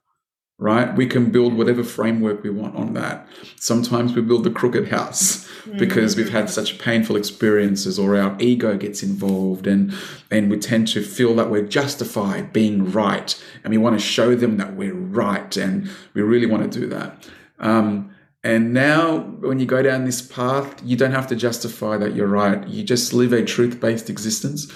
right? 0.59 0.95
We 0.95 1.07
can 1.07 1.31
build 1.33 1.55
whatever 1.55 1.83
framework 1.83 2.43
we 2.43 2.51
want 2.51 2.77
on 2.77 2.95
that. 2.95 3.27
Sometimes 3.57 4.15
we 4.15 4.23
build 4.23 4.45
the 4.45 4.51
crooked 4.51 4.89
house 4.89 5.49
mm. 5.65 5.79
because 5.79 6.17
we've 6.17 6.31
had 6.31 6.49
such 6.49 6.79
painful 6.79 7.17
experiences 7.17 7.99
or 7.99 8.17
our 8.17 8.37
ego 8.39 8.77
gets 8.77 9.03
involved 9.03 9.67
and, 9.67 9.93
and 10.31 10.51
we 10.51 10.59
tend 10.59 10.87
to 10.89 11.03
feel 11.03 11.35
that 11.35 11.51
we're 11.51 11.67
justified 11.67 12.53
being 12.53 12.93
right. 12.93 13.43
And 13.65 13.73
we 13.73 13.79
want 13.79 13.99
to 13.99 14.05
show 14.05 14.37
them 14.37 14.57
that 14.59 14.77
we're 14.77 14.95
right. 14.95 15.57
And 15.57 15.91
we 16.15 16.23
really 16.23 16.47
want 16.47 16.71
to 16.71 16.81
do 16.81 16.87
that. 16.87 17.29
Um, 17.59 18.15
and 18.45 18.75
now, 18.75 19.21
when 19.41 19.59
you 19.59 19.65
go 19.65 19.83
down 19.83 20.05
this 20.05 20.21
path, 20.21 20.79
you 20.85 20.99
don't 20.99 21.13
have 21.13 21.27
to 21.29 21.37
justify 21.37 21.97
that 21.97 22.15
you're 22.15 22.27
right. 22.27 22.69
You 22.69 22.85
just 22.85 23.15
live 23.15 23.33
a 23.33 23.43
truth 23.43 23.81
based 23.81 24.11
existence. 24.11 24.71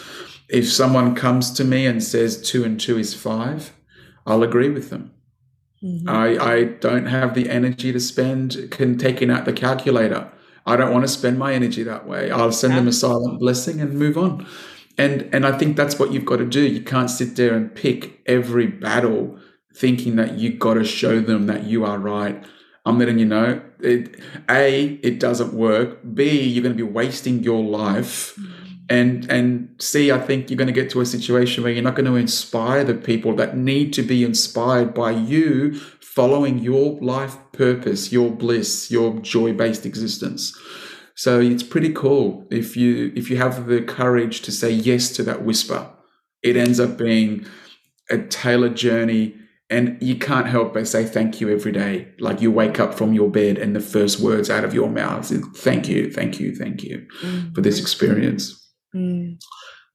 If 0.49 0.67
someone 0.73 1.15
comes 1.15 1.51
to 1.53 1.65
me 1.65 1.87
and 1.87 2.03
says 2.03 2.41
two 2.41 2.65
and 2.65 2.81
two 2.81 2.99
is 2.99 3.13
five, 3.13 3.75
I'll 4.27 4.43
agree 4.43 4.71
with 4.71 4.89
them. 4.89 5.13
Mm-hmm. 5.83 6.09
I, 6.09 6.39
I 6.39 6.65
don't 6.65 7.07
have 7.07 7.35
the 7.35 7.49
energy 7.49 7.93
to 7.93 8.01
spend 8.01 8.71
can 8.71 8.99
taking 8.99 9.31
out 9.31 9.45
the 9.45 9.53
calculator. 9.53 10.31
I 10.67 10.77
don't 10.77 10.93
want 10.93 11.05
to 11.05 11.09
spend 11.09 11.39
my 11.39 11.55
energy 11.55 11.83
that 11.85 12.07
way. 12.07 12.31
I'll 12.31 12.53
send 12.53 12.77
them 12.77 12.89
a 12.89 12.93
silent 12.93 13.39
blessing 13.39 13.81
and 13.81 13.95
move 13.95 14.19
on. 14.19 14.47
And 14.99 15.29
and 15.33 15.47
I 15.47 15.57
think 15.57 15.77
that's 15.77 15.99
what 15.99 16.13
you've 16.13 16.25
got 16.25 16.37
to 16.37 16.45
do. 16.45 16.61
You 16.61 16.83
can't 16.83 17.09
sit 17.09 17.37
there 17.37 17.55
and 17.55 17.75
pick 17.75 18.21
every 18.27 18.67
battle 18.67 19.39
thinking 19.75 20.17
that 20.17 20.39
you've 20.39 20.59
got 20.59 20.75
to 20.75 20.85
show 20.85 21.21
them 21.21 21.47
that 21.47 21.65
you 21.65 21.85
are 21.85 21.99
right 21.99 22.45
I'm 22.89 22.99
letting 22.99 23.19
you 23.19 23.27
know. 23.27 23.61
It, 23.81 24.19
a, 24.49 24.99
it 25.03 25.21
doesn't 25.21 25.53
work. 25.53 25.99
B, 26.15 26.41
you're 26.41 26.63
going 26.63 26.75
to 26.75 26.85
be 26.85 26.91
wasting 26.91 27.43
your 27.43 27.63
life. 27.63 28.39
And 28.91 29.31
and 29.31 29.69
see 29.79 30.11
i 30.11 30.19
think 30.19 30.49
you're 30.49 30.57
going 30.57 30.75
to 30.75 30.81
get 30.81 30.89
to 30.91 31.03
a 31.03 31.07
situation 31.07 31.63
where 31.63 31.71
you're 31.71 31.83
not 31.83 31.95
going 31.95 32.07
to 32.07 32.17
inspire 32.17 32.85
the 32.85 32.95
people 32.95 33.37
that 33.37 33.55
need 33.55 33.93
to 33.93 34.03
be 34.03 34.25
inspired 34.25 34.95
by 34.95 35.11
you 35.11 35.79
following 36.19 36.59
your 36.59 36.99
life 37.01 37.37
purpose, 37.53 38.11
your 38.11 38.29
bliss, 38.29 38.91
your 38.91 39.21
joy-based 39.21 39.87
existence. 39.87 40.53
So 41.15 41.39
it's 41.39 41.63
pretty 41.63 41.93
cool 41.93 42.45
if 42.51 42.77
you 42.77 43.13
if 43.15 43.31
you 43.31 43.37
have 43.37 43.67
the 43.67 43.83
courage 43.83 44.41
to 44.43 44.51
say 44.51 44.73
yes 44.73 45.13
to 45.13 45.23
that 45.23 45.45
whisper. 45.45 45.89
It 46.43 46.57
ends 46.57 46.81
up 46.81 46.99
being 46.99 47.47
a 48.11 48.19
tailored 48.19 48.75
journey 48.75 49.37
and 49.71 49.97
you 50.01 50.17
can't 50.17 50.49
help 50.49 50.75
but 50.75 50.89
say 50.89 51.05
thank 51.05 51.41
you 51.41 51.51
every 51.51 51.71
day. 51.71 52.09
Like 52.19 52.41
you 52.41 52.51
wake 52.51 52.81
up 52.81 52.95
from 52.95 53.13
your 53.13 53.31
bed 53.31 53.57
and 53.57 53.77
the 53.77 53.81
first 53.81 54.19
words 54.19 54.51
out 54.51 54.65
of 54.65 54.75
your 54.75 54.89
mouth 54.89 55.31
is 55.31 55.47
thank 55.59 55.89
you, 55.89 56.11
thank 56.11 56.41
you, 56.41 56.53
thank 56.53 56.83
you 56.83 57.07
mm-hmm. 57.23 57.53
for 57.53 57.61
this 57.61 57.79
experience. 57.81 58.58
Mm. 58.95 59.41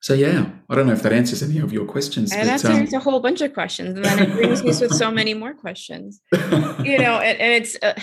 So 0.02 0.14
yeah, 0.14 0.50
I 0.70 0.76
don't 0.76 0.86
know 0.86 0.94
if 0.94 1.04
that 1.04 1.14
answers 1.14 1.42
any 1.42 1.60
of 1.60 1.72
your 1.72 1.86
questions. 1.86 2.34
And 2.34 2.48
that 2.48 2.66
answers 2.66 2.94
um, 2.94 3.00
a 3.00 3.04
whole 3.04 3.22
bunch 3.22 3.40
of 3.42 3.54
questions, 3.54 3.96
and 3.96 4.04
then 4.04 4.20
it 4.20 4.34
brings 4.34 4.62
me 4.62 4.70
with 4.70 4.94
so 4.94 5.10
many 5.10 5.34
more 5.34 5.54
questions. 5.54 6.20
You 6.32 6.98
know, 6.98 7.20
and, 7.20 7.40
and 7.40 7.54
it's 7.54 7.78
uh, 7.82 7.94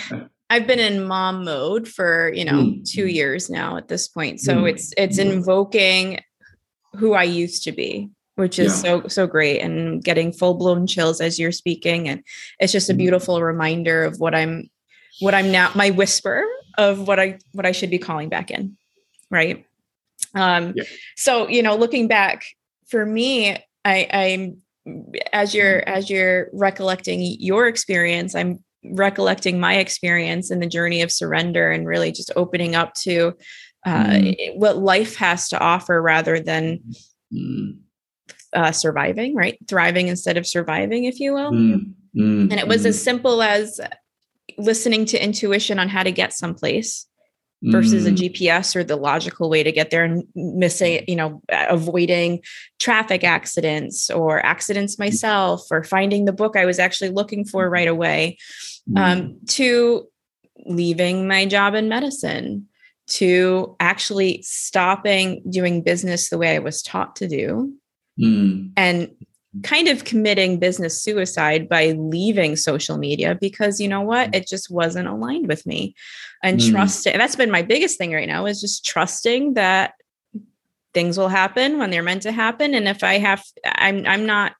I've 0.49 0.65
been 0.65 0.79
in 0.79 1.03
mom 1.03 1.45
mode 1.45 1.87
for 1.87 2.33
you 2.33 2.43
know 2.43 2.53
mm. 2.53 2.89
two 2.89 3.07
years 3.07 3.49
now 3.49 3.77
at 3.77 3.87
this 3.87 4.07
point, 4.07 4.39
so 4.39 4.55
mm. 4.55 4.69
it's 4.71 4.93
it's 4.97 5.19
invoking 5.19 6.21
who 6.95 7.13
I 7.13 7.23
used 7.23 7.63
to 7.65 7.71
be 7.71 8.09
which 8.35 8.57
is 8.59 8.83
yeah. 8.83 9.01
so 9.01 9.07
so 9.07 9.27
great 9.27 9.59
and 9.59 10.03
getting 10.03 10.31
full 10.31 10.55
blown 10.55 10.87
chills 10.87 11.21
as 11.21 11.39
you're 11.39 11.51
speaking 11.51 12.07
and 12.07 12.23
it's 12.59 12.71
just 12.71 12.89
a 12.89 12.93
mm-hmm. 12.93 12.99
beautiful 12.99 13.41
reminder 13.41 14.03
of 14.03 14.19
what 14.19 14.33
I'm 14.33 14.69
what 15.19 15.33
I'm 15.35 15.51
now 15.51 15.71
my 15.75 15.91
whisper 15.91 16.43
of 16.77 17.07
what 17.07 17.19
I 17.19 17.39
what 17.51 17.65
I 17.65 17.71
should 17.71 17.89
be 17.89 17.99
calling 17.99 18.29
back 18.29 18.49
in 18.49 18.77
right 19.29 19.65
um 20.35 20.73
yeah. 20.75 20.83
so 21.17 21.47
you 21.47 21.61
know 21.61 21.75
looking 21.75 22.07
back 22.07 22.45
for 22.87 23.05
me 23.05 23.57
I 23.85 24.07
I'm 24.11 24.57
as 25.33 25.53
you're 25.53 25.81
mm-hmm. 25.81 25.93
as 25.93 26.09
you're 26.09 26.49
recollecting 26.53 27.21
your 27.21 27.67
experience 27.67 28.35
I'm 28.35 28.63
recollecting 28.83 29.59
my 29.59 29.75
experience 29.75 30.49
in 30.49 30.59
the 30.59 30.67
journey 30.67 31.01
of 31.01 31.11
surrender 31.11 31.71
and 31.71 31.87
really 31.87 32.11
just 32.11 32.31
opening 32.35 32.75
up 32.75 32.93
to 32.95 33.33
uh, 33.85 34.05
mm. 34.05 34.55
what 34.55 34.77
life 34.77 35.15
has 35.17 35.49
to 35.49 35.59
offer 35.59 36.01
rather 36.01 36.39
than 36.39 36.79
mm 37.31 37.77
uh, 38.53 38.71
surviving, 38.71 39.35
right? 39.35 39.57
Thriving 39.67 40.07
instead 40.07 40.37
of 40.37 40.47
surviving, 40.47 41.05
if 41.05 41.19
you 41.19 41.33
will. 41.33 41.51
Mm, 41.51 41.93
mm, 42.15 42.51
and 42.51 42.53
it 42.53 42.67
was 42.67 42.83
mm. 42.83 42.87
as 42.87 43.01
simple 43.01 43.41
as 43.41 43.79
listening 44.57 45.05
to 45.05 45.23
intuition 45.23 45.79
on 45.79 45.89
how 45.89 46.03
to 46.03 46.11
get 46.11 46.33
someplace 46.33 47.07
versus 47.63 48.07
a 48.07 48.11
mm. 48.11 48.17
GPS 48.17 48.75
or 48.75 48.83
the 48.83 48.95
logical 48.95 49.49
way 49.49 49.61
to 49.61 49.71
get 49.71 49.91
there 49.91 50.03
and 50.03 50.23
missing, 50.33 51.03
you 51.07 51.15
know, 51.15 51.41
avoiding 51.49 52.41
traffic 52.79 53.23
accidents 53.23 54.09
or 54.09 54.43
accidents 54.43 54.97
myself 54.97 55.67
or 55.69 55.83
finding 55.83 56.25
the 56.25 56.33
book 56.33 56.55
I 56.55 56.65
was 56.65 56.79
actually 56.79 57.09
looking 57.09 57.45
for 57.45 57.69
right 57.69 57.87
away 57.87 58.37
um, 58.97 59.21
mm. 59.21 59.47
to 59.49 60.07
leaving 60.65 61.27
my 61.27 61.45
job 61.45 61.75
in 61.75 61.87
medicine 61.87 62.67
to 63.07 63.75
actually 63.79 64.41
stopping 64.41 65.43
doing 65.49 65.83
business 65.83 66.29
the 66.29 66.37
way 66.37 66.55
I 66.55 66.59
was 66.59 66.81
taught 66.81 67.15
to 67.17 67.27
do 67.27 67.73
mm. 68.19 68.71
and 68.75 69.11
kind 69.63 69.89
of 69.89 70.05
committing 70.05 70.59
business 70.59 71.01
suicide 71.01 71.67
by 71.67 71.91
leaving 71.91 72.55
social 72.55 72.97
media 72.97 73.37
because 73.39 73.81
you 73.81 73.87
know 73.87 74.01
what 74.01 74.31
mm. 74.31 74.35
it 74.35 74.47
just 74.47 74.71
wasn't 74.71 75.07
aligned 75.07 75.47
with 75.47 75.65
me 75.65 75.93
and 76.41 76.59
mm. 76.59 76.71
trusting 76.71 77.17
that's 77.17 77.35
been 77.35 77.51
my 77.51 77.61
biggest 77.61 77.97
thing 77.97 78.13
right 78.13 78.29
now 78.29 78.45
is 78.45 78.61
just 78.61 78.85
trusting 78.85 79.55
that 79.55 79.93
things 80.93 81.17
will 81.17 81.27
happen 81.27 81.77
when 81.77 81.89
they're 81.89 82.01
meant 82.01 82.21
to 82.21 82.31
happen 82.31 82.73
and 82.73 82.87
if 82.87 83.03
i 83.03 83.17
have 83.17 83.43
i'm 83.65 84.05
i'm 84.07 84.25
not 84.25 84.53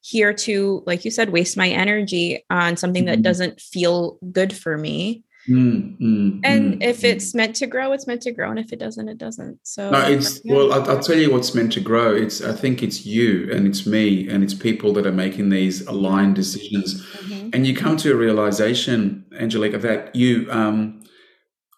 here 0.00 0.32
to 0.32 0.84
like 0.86 1.04
you 1.04 1.10
said 1.10 1.30
waste 1.30 1.56
my 1.56 1.68
energy 1.68 2.44
on 2.48 2.76
something 2.76 3.06
that 3.06 3.14
mm-hmm. 3.14 3.22
doesn't 3.22 3.60
feel 3.60 4.16
good 4.30 4.52
for 4.52 4.78
me 4.78 5.24
Mm, 5.48 5.98
mm, 6.00 6.40
and 6.42 6.74
mm, 6.74 6.82
if 6.82 7.00
mm. 7.00 7.04
it's 7.04 7.34
meant 7.34 7.54
to 7.56 7.66
grow, 7.66 7.92
it's 7.92 8.06
meant 8.06 8.22
to 8.22 8.32
grow, 8.32 8.50
and 8.50 8.58
if 8.58 8.72
it 8.72 8.80
doesn't, 8.80 9.08
it 9.08 9.18
doesn't. 9.18 9.58
So 9.62 9.90
no, 9.90 10.00
it's 10.00 10.40
yeah. 10.44 10.54
well. 10.54 10.72
I'll, 10.72 10.90
I'll, 10.90 11.00
tell 11.00 11.16
you 11.16 11.30
what's 11.30 11.54
meant 11.54 11.72
to 11.74 11.80
grow. 11.80 12.14
It's 12.14 12.42
I 12.42 12.52
think 12.52 12.82
it's 12.82 13.06
you 13.06 13.48
and 13.52 13.66
it's 13.66 13.86
me 13.86 14.28
and 14.28 14.42
it's 14.42 14.54
people 14.54 14.92
that 14.94 15.06
are 15.06 15.12
making 15.12 15.50
these 15.50 15.86
aligned 15.86 16.34
decisions, 16.34 17.06
mm-hmm. 17.18 17.50
and 17.52 17.64
you 17.66 17.76
come 17.76 17.96
to 17.98 18.12
a 18.12 18.16
realization, 18.16 19.24
Angelica, 19.38 19.78
that 19.78 20.16
you 20.16 20.48
um, 20.50 21.04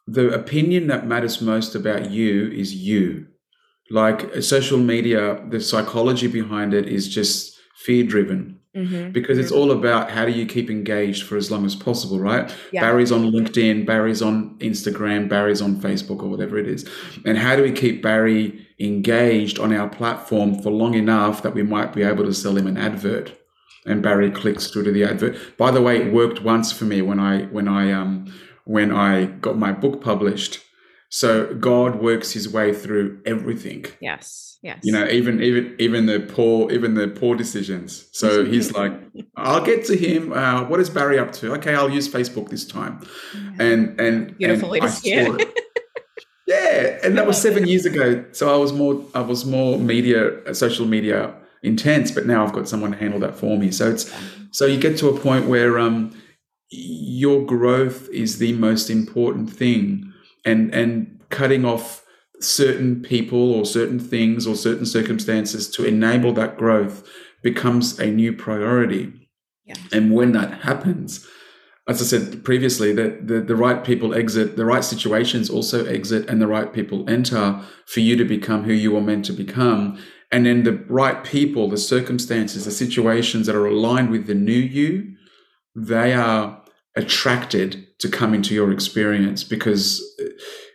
the 0.07 0.31
opinion 0.31 0.87
that 0.87 1.07
matters 1.07 1.43
most 1.43 1.75
about 1.75 2.11
you 2.11 2.51
is 2.51 2.75
you. 2.75 3.27
Like 3.91 4.43
social 4.43 4.79
media, 4.79 5.45
the 5.49 5.61
psychology 5.61 6.27
behind 6.27 6.73
it 6.73 6.89
is 6.89 7.09
just 7.09 7.59
fear 7.77 8.05
driven 8.05 8.58
Mm-hmm. 8.77 9.11
Because 9.11 9.39
it's 9.39 9.51
all 9.51 9.73
about 9.73 10.11
how 10.11 10.25
do 10.25 10.31
you 10.31 10.47
keep 10.47 10.71
engaged 10.71 11.25
for 11.25 11.37
as 11.37 11.51
long 11.51 11.65
as 11.65 11.75
possible, 11.75 12.21
right? 12.21 12.55
Yeah. 12.71 12.83
Barry's 12.83 13.11
on 13.11 13.33
LinkedIn, 13.33 13.87
Barry's 13.87 14.23
on 14.23 14.57
Instagram, 14.59 15.29
Barry's 15.29 15.63
on 15.63 15.77
Facebook, 15.77 16.23
or 16.23 16.29
whatever 16.29 16.59
it 16.59 16.69
is. 16.69 16.89
And 17.25 17.39
how 17.39 17.57
do 17.57 17.63
we 17.63 17.73
keep 17.73 18.03
Barry 18.03 18.67
engaged 18.79 19.59
on 19.59 19.73
our 19.73 19.89
platform 19.89 20.63
for 20.63 20.71
long 20.71 20.95
enough 20.95 21.43
that 21.43 21.55
we 21.55 21.63
might 21.63 21.93
be 21.93 22.03
able 22.03 22.25
to 22.25 22.35
sell 22.35 22.57
him 22.57 22.67
an 22.67 22.77
advert? 22.77 23.35
and 23.89 24.03
Barry 24.03 24.31
clicks 24.31 24.69
through 24.69 24.85
to 24.85 24.93
the 24.93 25.05
advert. 25.05 25.57
By 25.57 25.71
the 25.71 25.83
way, 25.83 25.97
it 25.97 26.13
worked 26.13 26.43
once 26.43 26.73
for 26.73 26.85
me 26.85 27.03
when 27.03 27.19
I 27.19 27.45
when 27.45 27.67
I 27.67 27.91
um 27.93 28.33
when 28.65 28.93
I 28.93 29.25
got 29.27 29.59
my 29.59 29.73
book 29.73 30.03
published. 30.03 30.61
So 31.09 31.55
God 31.55 31.97
works 31.97 32.33
His 32.33 32.49
way 32.49 32.75
through 32.75 33.21
everything. 33.25 33.87
Yes, 34.01 34.48
yes. 34.63 34.81
You 34.83 34.93
know, 34.93 35.07
even 35.09 35.43
even 35.43 35.77
even 35.79 36.07
the 36.07 36.21
poor 36.21 36.71
even 36.73 36.95
the 36.95 37.09
poor 37.09 37.37
decisions. 37.37 38.09
So 38.13 38.45
He's 38.53 38.73
like, 38.73 38.93
I'll 39.37 39.65
get 39.65 39.85
to 39.87 39.97
Him. 39.97 40.33
Uh, 40.33 40.65
what 40.65 40.81
is 40.81 40.91
Barry 40.91 41.19
up 41.19 41.33
to? 41.33 41.55
Okay, 41.55 41.75
I'll 41.75 41.91
use 41.91 42.09
Facebook 42.09 42.49
this 42.49 42.67
time. 42.67 43.01
Yeah. 43.35 43.65
And 43.65 44.01
and 44.01 44.39
beautiful 44.39 44.73
and 44.75 44.83
to 44.83 44.91
see 44.91 45.15
yeah, 46.49 46.99
and 47.05 47.17
that 47.19 47.27
was 47.27 47.41
seven 47.43 47.67
years 47.67 47.85
ago. 47.85 48.25
So 48.33 48.53
I 48.53 48.57
was 48.57 48.73
more 48.73 49.05
I 49.15 49.21
was 49.21 49.45
more 49.45 49.79
media, 49.79 50.55
social 50.55 50.87
media 50.87 51.35
intense, 51.63 52.11
but 52.11 52.27
now 52.27 52.45
I've 52.45 52.53
got 52.53 52.69
someone 52.69 52.93
to 52.93 52.97
handle 52.97 53.21
that 53.21 53.37
for 53.37 53.57
me. 53.59 53.71
So 53.71 53.91
it's 53.91 54.13
so 54.51 54.65
you 54.65 54.81
get 54.81 54.97
to 54.99 55.09
a 55.09 55.21
point 55.21 55.47
where 55.47 55.79
um 55.79 56.17
your 56.71 57.45
growth 57.45 58.09
is 58.11 58.39
the 58.39 58.55
most 58.55 58.91
important 58.91 59.51
thing 59.53 60.13
and 60.45 60.75
and 60.75 61.21
cutting 61.29 61.65
off 61.65 62.03
certain 62.41 63.03
people 63.03 63.53
or 63.53 63.65
certain 63.65 63.99
things 63.99 64.47
or 64.47 64.55
certain 64.55 64.87
circumstances 64.87 65.69
to 65.69 65.85
enable 65.85 66.33
that 66.33 66.57
growth 66.57 67.07
becomes 67.43 67.99
a 67.99 68.07
new 68.07 68.33
priority 68.33 69.13
yeah. 69.65 69.75
and 69.93 70.13
when 70.13 70.33
that 70.33 70.63
happens 70.63 71.27
as 71.89 72.01
i 72.01 72.05
said 72.05 72.45
previously 72.45 72.93
that 72.93 73.27
the, 73.27 73.41
the 73.41 73.57
right 73.57 73.85
people 73.85 74.15
exit 74.15 74.57
the 74.57 74.65
right 74.65 74.85
situations 74.85 75.51
also 75.51 75.85
exit 75.87 76.29
and 76.29 76.41
the 76.41 76.47
right 76.47 76.73
people 76.73 77.09
enter 77.09 77.61
for 77.87 78.01
you 78.01 78.17
to 78.17 78.25
become 78.25 78.65
who 78.65 78.73
you 78.73 78.97
are 78.97 79.03
meant 79.03 79.25
to 79.25 79.33
become 79.33 79.99
and 80.31 80.47
then 80.47 80.63
the 80.65 80.85
right 80.89 81.25
people 81.25 81.69
the 81.69 81.77
circumstances 81.77 82.65
the 82.65 82.71
situations 82.71 83.47
that 83.47 83.57
are 83.57 83.67
aligned 83.67 84.11
with 84.11 84.27
the 84.27 84.35
new 84.35 84.53
you 84.53 85.15
they 85.75 86.13
are 86.13 86.63
attracted 86.97 87.87
to 87.99 88.09
come 88.09 88.35
into 88.35 88.55
your 88.55 88.73
experience 88.73 89.45
because 89.45 90.03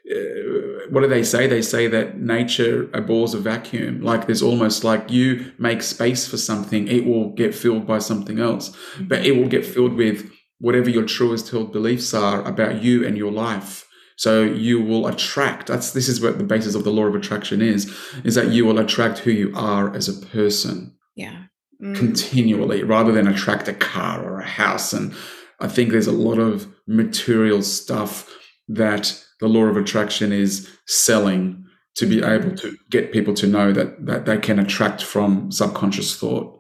uh, 0.09 0.72
what 0.93 1.01
do 1.01 1.07
they 1.07 1.23
say? 1.23 1.47
They 1.47 1.63
say 1.63 1.87
that 1.87 2.19
nature 2.19 2.87
abhors 2.93 3.33
a 3.33 3.39
vacuum. 3.39 4.01
Like 4.01 4.27
there's 4.27 4.43
almost 4.43 4.83
like 4.83 5.09
you 5.09 5.51
make 5.57 5.81
space 5.81 6.27
for 6.27 6.37
something, 6.37 6.87
it 6.87 7.05
will 7.05 7.31
get 7.31 7.55
filled 7.55 7.87
by 7.87 7.97
something 7.97 8.39
else, 8.39 8.69
mm-hmm. 8.69 9.05
but 9.05 9.25
it 9.25 9.35
will 9.35 9.47
get 9.47 9.65
filled 9.65 9.95
with 9.95 10.31
whatever 10.59 10.91
your 10.91 11.05
truest 11.05 11.49
held 11.49 11.73
beliefs 11.73 12.13
are 12.13 12.43
about 12.43 12.83
you 12.83 13.05
and 13.05 13.17
your 13.17 13.31
life. 13.31 13.87
So 14.17 14.43
you 14.43 14.79
will 14.79 15.07
attract. 15.07 15.65
That's 15.65 15.91
this 15.91 16.07
is 16.07 16.21
what 16.21 16.37
the 16.37 16.43
basis 16.43 16.75
of 16.75 16.83
the 16.83 16.91
law 16.91 17.07
of 17.07 17.15
attraction 17.15 17.59
is: 17.59 17.91
is 18.23 18.35
that 18.35 18.49
you 18.49 18.63
will 18.63 18.77
attract 18.77 19.19
who 19.19 19.31
you 19.31 19.51
are 19.55 19.93
as 19.95 20.07
a 20.07 20.25
person. 20.27 20.95
Yeah. 21.15 21.45
Mm. 21.81 21.95
Continually, 21.95 22.83
rather 22.83 23.11
than 23.11 23.27
attract 23.27 23.67
a 23.67 23.73
car 23.73 24.23
or 24.23 24.39
a 24.39 24.45
house 24.45 24.93
and 24.93 25.13
I 25.59 25.67
think 25.67 25.91
there's 25.91 26.07
a 26.07 26.11
lot 26.11 26.39
of 26.39 26.67
material 26.85 27.61
stuff 27.63 28.29
that 28.67 29.23
the 29.43 29.49
law 29.49 29.65
of 29.65 29.75
attraction 29.75 30.31
is 30.31 30.69
selling 30.87 31.65
to 31.95 32.05
be 32.05 32.23
able 32.23 32.55
to 32.55 32.77
get 32.89 33.11
people 33.11 33.33
to 33.33 33.45
know 33.45 33.73
that 33.73 34.05
that 34.05 34.25
they 34.25 34.37
can 34.37 34.57
attract 34.57 35.03
from 35.03 35.51
subconscious 35.51 36.15
thought. 36.15 36.57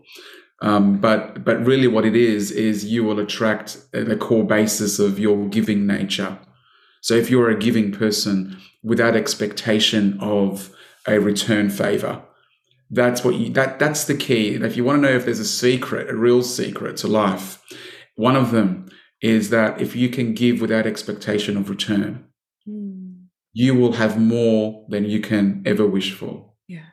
Um, 0.61 0.99
but 0.99 1.45
but 1.45 1.65
really, 1.65 1.87
what 1.87 2.05
it 2.05 2.17
is 2.17 2.51
is 2.51 2.83
you 2.83 3.05
will 3.05 3.19
attract 3.19 3.89
the 3.93 4.17
core 4.17 4.43
basis 4.43 4.99
of 4.99 5.17
your 5.17 5.47
giving 5.47 5.87
nature. 5.87 6.37
So 6.99 7.13
if 7.13 7.29
you're 7.29 7.49
a 7.49 7.57
giving 7.57 7.93
person 7.93 8.57
without 8.83 9.15
expectation 9.15 10.17
of 10.19 10.69
a 11.07 11.19
return 11.19 11.69
favor, 11.69 12.21
that's 12.91 13.23
what 13.23 13.35
you 13.35 13.49
that 13.53 13.79
that's 13.79 14.03
the 14.03 14.17
key. 14.17 14.55
And 14.55 14.65
if 14.65 14.75
you 14.75 14.83
want 14.83 15.01
to 15.01 15.09
know 15.09 15.15
if 15.15 15.23
there's 15.23 15.39
a 15.39 15.45
secret, 15.45 16.09
a 16.09 16.17
real 16.17 16.43
secret 16.43 16.97
to 16.97 17.07
life, 17.07 17.63
one 18.15 18.35
of 18.35 18.51
them 18.51 18.89
is 19.21 19.51
that 19.51 19.79
if 19.79 19.95
you 19.95 20.09
can 20.09 20.33
give 20.33 20.59
without 20.59 20.85
expectation 20.85 21.55
of 21.55 21.69
return, 21.69 22.25
mm. 22.67 23.23
you 23.53 23.75
will 23.75 23.93
have 23.93 24.19
more 24.19 24.85
than 24.89 25.05
you 25.05 25.19
can 25.19 25.63
ever 25.65 25.85
wish 25.87 26.13
for. 26.13 26.51
Yeah. 26.67 26.85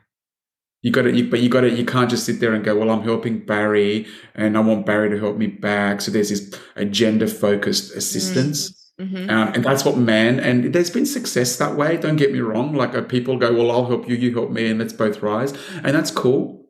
You 0.81 0.91
got 0.91 1.03
to, 1.03 1.29
but 1.29 1.39
you 1.39 1.49
got 1.49 1.61
to, 1.61 1.69
you 1.69 1.85
can't 1.85 2.09
just 2.09 2.25
sit 2.25 2.39
there 2.39 2.53
and 2.53 2.63
go, 2.63 2.75
well, 2.75 2.89
I'm 2.89 3.03
helping 3.03 3.45
Barry 3.45 4.07
and 4.35 4.57
I 4.57 4.61
want 4.61 4.85
Barry 4.85 5.09
to 5.09 5.19
help 5.19 5.37
me 5.37 5.47
back. 5.47 6.01
So 6.01 6.11
there's 6.11 6.29
this 6.29 6.53
agenda 6.75 7.27
focused 7.27 7.95
assistance. 7.95 8.77
Mm-hmm. 8.99 9.31
Uh, 9.31 9.51
and 9.53 9.63
that's 9.63 9.83
what 9.83 9.97
man, 9.97 10.39
and 10.39 10.73
there's 10.73 10.91
been 10.91 11.07
success 11.07 11.57
that 11.57 11.75
way. 11.75 11.97
Don't 11.97 12.17
get 12.17 12.31
me 12.31 12.39
wrong. 12.39 12.75
Like 12.75 12.93
uh, 12.93 13.01
people 13.01 13.35
go, 13.37 13.51
well, 13.51 13.71
I'll 13.71 13.87
help 13.87 14.07
you, 14.07 14.15
you 14.15 14.31
help 14.31 14.51
me, 14.51 14.69
and 14.69 14.77
let's 14.77 14.93
both 14.93 15.23
rise. 15.23 15.53
And 15.83 15.95
that's 15.95 16.11
cool. 16.11 16.67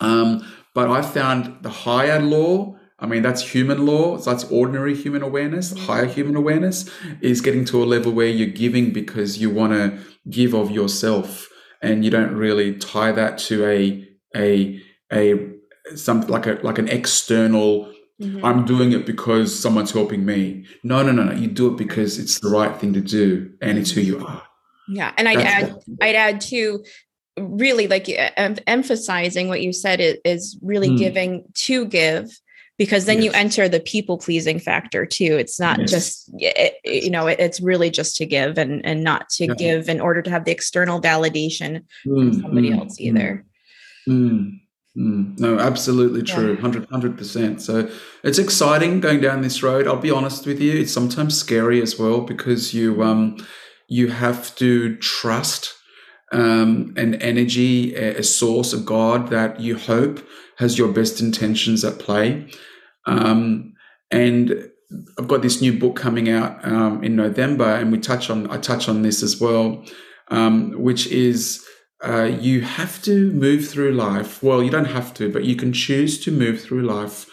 Um, 0.00 0.42
but 0.74 0.88
I 0.88 1.02
found 1.02 1.62
the 1.62 1.68
higher 1.68 2.18
law 2.18 2.78
I 3.00 3.06
mean, 3.06 3.22
that's 3.22 3.42
human 3.42 3.86
law. 3.86 4.18
That's 4.18 4.44
ordinary 4.44 4.94
human 4.94 5.22
awareness. 5.22 5.76
Higher 5.86 6.06
human 6.06 6.36
awareness 6.36 6.88
is 7.20 7.40
getting 7.40 7.64
to 7.66 7.82
a 7.82 7.86
level 7.86 8.12
where 8.12 8.26
you're 8.26 8.48
giving 8.48 8.92
because 8.92 9.38
you 9.38 9.48
want 9.48 9.72
to 9.72 9.98
give 10.28 10.54
of 10.54 10.70
yourself, 10.70 11.48
and 11.80 12.04
you 12.04 12.10
don't 12.10 12.34
really 12.34 12.76
tie 12.76 13.12
that 13.12 13.38
to 13.38 13.64
a 13.64 14.06
a 14.36 14.80
a 15.12 15.50
something 15.96 16.28
like 16.28 16.46
a 16.46 16.58
like 16.62 16.78
an 16.78 16.88
external. 16.88 17.92
Mm-hmm. 18.20 18.44
I'm 18.44 18.66
doing 18.66 18.92
it 18.92 19.06
because 19.06 19.58
someone's 19.58 19.92
helping 19.92 20.26
me. 20.26 20.66
No, 20.84 21.02
no, 21.02 21.10
no, 21.10 21.24
no. 21.24 21.32
You 21.32 21.48
do 21.48 21.68
it 21.68 21.78
because 21.78 22.18
it's 22.18 22.38
the 22.40 22.50
right 22.50 22.76
thing 22.76 22.92
to 22.92 23.00
do, 23.00 23.50
and 23.62 23.78
it's 23.78 23.92
who 23.92 24.02
you 24.02 24.24
are. 24.26 24.42
Yeah, 24.88 25.12
and 25.16 25.26
I'd 25.26 25.38
That's 25.38 25.70
add, 25.70 25.78
I'd 26.02 26.14
add 26.16 26.40
to 26.42 26.84
really 27.38 27.88
like 27.88 28.08
emphasizing 28.66 29.48
what 29.48 29.62
you 29.62 29.72
said 29.72 30.00
is, 30.00 30.18
is 30.24 30.58
really 30.60 30.90
mm. 30.90 30.98
giving 30.98 31.44
to 31.54 31.86
give 31.86 32.28
because 32.80 33.04
then 33.04 33.18
yes. 33.18 33.24
you 33.24 33.30
enter 33.32 33.68
the 33.68 33.78
people 33.78 34.16
pleasing 34.16 34.58
factor 34.58 35.04
too 35.04 35.36
it's 35.36 35.60
not 35.60 35.78
yes. 35.78 35.90
just 35.90 36.30
it, 36.38 36.74
you 36.82 37.10
know 37.10 37.26
it, 37.26 37.38
it's 37.38 37.60
really 37.60 37.90
just 37.90 38.16
to 38.16 38.24
give 38.24 38.56
and 38.56 38.84
and 38.86 39.04
not 39.04 39.28
to 39.28 39.44
yeah. 39.48 39.54
give 39.54 39.88
in 39.90 40.00
order 40.00 40.22
to 40.22 40.30
have 40.30 40.46
the 40.46 40.50
external 40.50 40.98
validation 40.98 41.84
mm, 42.06 42.32
from 42.32 42.40
somebody 42.40 42.70
mm, 42.70 42.78
else 42.78 42.96
mm. 42.96 43.04
either 43.04 43.44
mm, 44.08 44.60
mm, 44.96 45.38
no 45.38 45.58
absolutely 45.58 46.22
true 46.22 46.54
yeah. 46.54 46.62
100 46.62 46.88
100% 46.88 47.60
so 47.60 47.88
it's 48.24 48.38
exciting 48.38 48.98
going 48.98 49.20
down 49.20 49.42
this 49.42 49.62
road 49.62 49.86
i'll 49.86 49.96
be 49.96 50.10
honest 50.10 50.46
with 50.46 50.58
you 50.58 50.80
it's 50.80 50.92
sometimes 50.92 51.38
scary 51.38 51.82
as 51.82 51.98
well 51.98 52.22
because 52.22 52.72
you 52.72 53.02
um 53.02 53.36
you 53.88 54.08
have 54.08 54.54
to 54.56 54.96
trust 54.96 55.74
um, 56.32 56.94
an 56.96 57.16
energy, 57.16 57.92
a, 57.96 58.18
a 58.18 58.22
source, 58.22 58.72
a 58.72 58.78
God 58.78 59.30
that 59.30 59.58
you 59.58 59.76
hope 59.76 60.24
has 60.58 60.78
your 60.78 60.92
best 60.92 61.20
intentions 61.20 61.84
at 61.84 61.98
play. 61.98 62.48
Um, 63.06 63.74
and 64.10 64.70
I've 65.18 65.28
got 65.28 65.42
this 65.42 65.60
new 65.60 65.78
book 65.78 65.96
coming 65.96 66.28
out 66.28 66.64
um, 66.64 67.02
in 67.04 67.16
November, 67.16 67.64
and 67.64 67.92
we 67.92 67.98
touch 67.98 68.28
on 68.30 68.50
I 68.50 68.58
touch 68.58 68.88
on 68.88 69.02
this 69.02 69.22
as 69.22 69.40
well, 69.40 69.84
um, 70.28 70.72
which 70.72 71.06
is 71.06 71.64
uh, 72.04 72.24
you 72.24 72.62
have 72.62 73.00
to 73.02 73.30
move 73.32 73.68
through 73.68 73.92
life. 73.92 74.42
Well, 74.42 74.62
you 74.62 74.70
don't 74.70 74.86
have 74.86 75.14
to, 75.14 75.30
but 75.30 75.44
you 75.44 75.54
can 75.54 75.72
choose 75.72 76.18
to 76.24 76.32
move 76.32 76.60
through 76.60 76.82
life, 76.82 77.26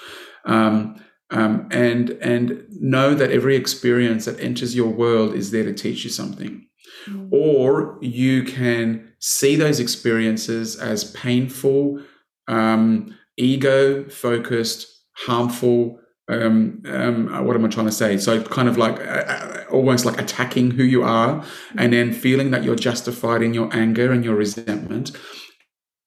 um, 0.45 1.03
um 1.32 1.67
and 1.71 2.12
and 2.21 2.63
know 2.69 3.15
that 3.15 3.32
every 3.32 3.56
experience 3.56 4.25
that 4.25 4.39
enters 4.39 4.75
your 4.75 4.89
world 4.89 5.34
is 5.34 5.51
there 5.51 5.63
to 5.63 5.73
teach 5.73 6.03
you 6.03 6.12
something. 6.12 6.67
Mm. 7.08 7.30
Or 7.32 7.97
you 8.01 8.43
can 8.43 9.13
see 9.19 9.56
those 9.56 9.80
experiences 9.80 10.75
as 10.75 11.12
painful, 11.12 12.01
um, 12.47 13.15
ego 13.36 14.08
focused 14.10 14.96
harmful 15.25 15.99
um, 16.30 16.82
um, 16.88 17.34
uh, 17.34 17.41
what 17.41 17.56
am 17.56 17.63
I 17.63 17.69
trying 17.69 17.86
to 17.86 17.91
say? 17.91 18.17
So 18.17 18.41
kind 18.43 18.67
of 18.67 18.77
like 18.77 18.99
uh, 18.99 19.03
uh, 19.03 19.63
almost 19.71 20.06
like 20.06 20.19
attacking 20.19 20.71
who 20.71 20.84
you 20.84 21.03
are, 21.03 21.43
and 21.77 21.93
then 21.93 22.12
feeling 22.13 22.51
that 22.51 22.63
you're 22.63 22.75
justified 22.75 23.41
in 23.41 23.53
your 23.53 23.73
anger 23.73 24.12
and 24.12 24.25
your 24.25 24.36
resentment, 24.36 25.12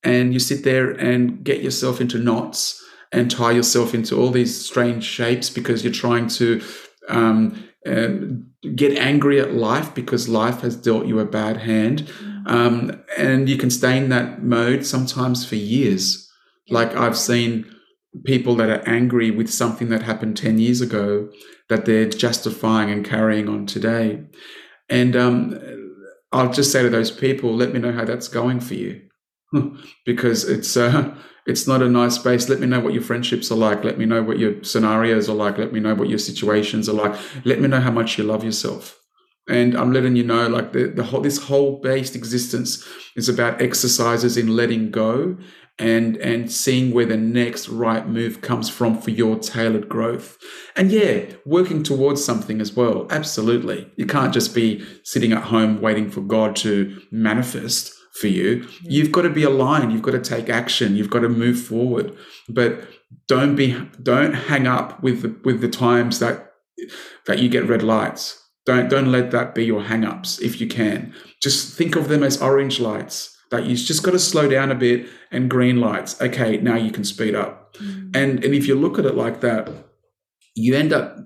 and 0.03 0.35
you 0.35 0.39
sit 0.39 0.63
there 0.63 0.91
and 0.91 1.43
get 1.43 1.63
yourself 1.63 2.01
into 2.01 2.19
knots 2.19 2.83
and 3.13 3.31
tie 3.31 3.51
yourself 3.51 3.95
into 3.95 4.17
all 4.17 4.31
these 4.31 4.65
strange 4.65 5.05
shapes 5.05 5.51
because 5.51 5.83
you're 5.83 5.93
trying 5.93 6.29
to 6.29 6.63
um, 7.09 7.69
uh, 7.87 8.09
get 8.77 8.97
angry 8.99 9.41
at 9.41 9.55
life 9.55 9.95
because 9.95 10.29
life 10.29 10.61
has 10.61 10.77
dealt 10.77 11.07
you 11.07 11.19
a 11.19 11.25
bad 11.25 11.57
hand, 11.57 12.13
um, 12.45 13.03
and 13.17 13.49
you 13.49 13.57
can 13.57 13.71
stay 13.71 13.97
in 13.97 14.11
that 14.11 14.43
mode 14.43 14.85
sometimes 14.85 15.47
for 15.47 15.57
years. 15.57 16.31
Like 16.69 16.95
I've 16.95 17.17
seen 17.17 17.65
people 18.25 18.55
that 18.57 18.71
are 18.71 18.89
angry 18.89 19.31
with 19.31 19.51
something 19.51 19.89
that 19.89 20.03
happened 20.03 20.37
10 20.37 20.59
years 20.59 20.81
ago 20.81 21.31
that 21.69 21.85
they're 21.85 22.09
justifying 22.09 22.91
and 22.91 23.05
carrying 23.05 23.49
on 23.49 23.67
today. 23.67 24.25
And 24.89 25.15
um, 25.15 25.59
I'll 26.33 26.53
just 26.53 26.73
say 26.73 26.83
to 26.83 26.91
those 26.91 27.11
people, 27.11 27.55
let 27.55 27.73
me 27.73 27.79
know 27.79 27.93
how 27.93 28.05
that's 28.05 28.29
going 28.29 28.61
for 28.61 28.75
you. 28.75 29.03
because 30.07 30.49
it's 30.49 30.77
uh, 30.77 31.17
it's 31.47 31.67
not 31.67 31.83
a 31.83 31.89
nice 31.89 32.17
space. 32.17 32.49
Let 32.49 32.61
me 32.61 32.67
know 32.67 32.81
what 32.81 32.93
your 32.93 33.03
friendships 33.03 33.51
are 33.51 33.57
like. 33.57 33.83
Let 33.83 33.99
me 33.99 34.05
know 34.05 34.23
what 34.23 34.39
your 34.39 34.63
scenarios 34.63 35.29
are 35.29 35.35
like. 35.35 35.59
Let 35.59 35.73
me 35.73 35.81
know 35.81 35.95
what 35.95 36.09
your 36.09 36.19
situations 36.19 36.89
are 36.89 36.95
like. 36.95 37.19
Let 37.45 37.61
me 37.61 37.69
know 37.69 37.81
how 37.81 37.91
much 37.91 38.19
you 38.19 38.25
love 38.25 38.45
yourself. 38.45 38.97
And 39.49 39.75
I'm 39.75 39.93
letting 39.93 40.15
you 40.15 40.23
know, 40.23 40.47
like 40.49 40.73
the, 40.73 40.87
the 40.89 41.03
whole, 41.03 41.23
this 41.23 41.39
whole 41.39 41.81
based 41.81 42.15
existence 42.15 42.87
is 43.17 43.29
about 43.29 43.61
exercises 43.61 44.37
in 44.37 44.55
letting 44.55 44.93
go 44.93 45.37
and 45.81 46.17
and 46.19 46.53
seeing 46.53 46.93
where 46.93 47.07
the 47.07 47.17
next 47.17 47.69
right 47.69 48.07
move 48.07 48.41
comes 48.43 48.69
from 48.69 49.01
for 49.01 49.11
your 49.11 49.39
tailored 49.39 49.89
growth. 49.89 50.39
And 50.77 50.93
yeah, 50.93 51.25
working 51.45 51.83
towards 51.83 52.25
something 52.25 52.61
as 52.61 52.75
well. 52.75 53.07
Absolutely. 53.11 53.91
You 53.97 54.07
can't 54.07 54.35
just 54.35 54.55
be 54.55 54.87
sitting 55.03 55.33
at 55.33 55.45
home 55.45 55.81
waiting 55.81 56.11
for 56.11 56.21
God 56.21 56.55
to 56.57 57.01
manifest 57.11 57.95
for 58.21 58.29
you. 58.29 58.69
You've 58.83 59.13
got 59.13 59.23
to 59.23 59.31
be 59.31 59.43
aligned. 59.43 59.93
You've 59.93 60.03
got 60.03 60.13
to 60.13 60.21
take 60.21 60.49
action. 60.51 60.97
You've 60.97 61.11
got 61.11 61.21
to 61.21 61.29
move 61.29 61.61
forward. 61.61 62.17
But 62.49 62.87
don't 63.27 63.57
be 63.57 63.73
don't 64.03 64.35
hang 64.35 64.67
up 64.67 65.03
with 65.03 65.23
the, 65.23 65.37
with 65.45 65.61
the 65.61 65.69
times 65.69 66.19
that 66.19 66.53
that 67.27 67.39
you 67.39 67.49
get 67.49 67.69
red 67.69 67.83
lights. 67.83 68.37
Don't 68.67 68.89
don't 68.89 69.11
let 69.11 69.31
that 69.31 69.55
be 69.55 69.65
your 69.65 69.83
hang-ups 69.83 70.39
if 70.41 70.61
you 70.61 70.67
can. 70.67 71.15
Just 71.43 71.77
think 71.77 71.97
of 71.97 72.09
them 72.09 72.23
as 72.23 72.41
orange 72.43 72.79
lights 72.79 73.37
that 73.51 73.67
you 73.67 73.77
just 73.77 74.03
got 74.03 74.13
to 74.13 74.19
slow 74.19 74.49
down 74.49 74.71
a 74.71 74.75
bit 74.75 75.09
and 75.31 75.51
green 75.51 75.81
lights. 75.81 76.21
Okay, 76.21 76.59
now 76.59 76.77
you 76.77 76.91
can 76.91 77.05
speed 77.05 77.35
up. 77.35 77.75
Mm. 77.77 78.17
And 78.17 78.45
and 78.45 78.55
if 78.55 78.67
you 78.67 78.75
look 78.75 78.99
at 78.99 79.07
it 79.07 79.15
like 79.15 79.41
that, 79.41 79.69
you 80.55 80.75
end 80.75 80.93
up 80.93 81.17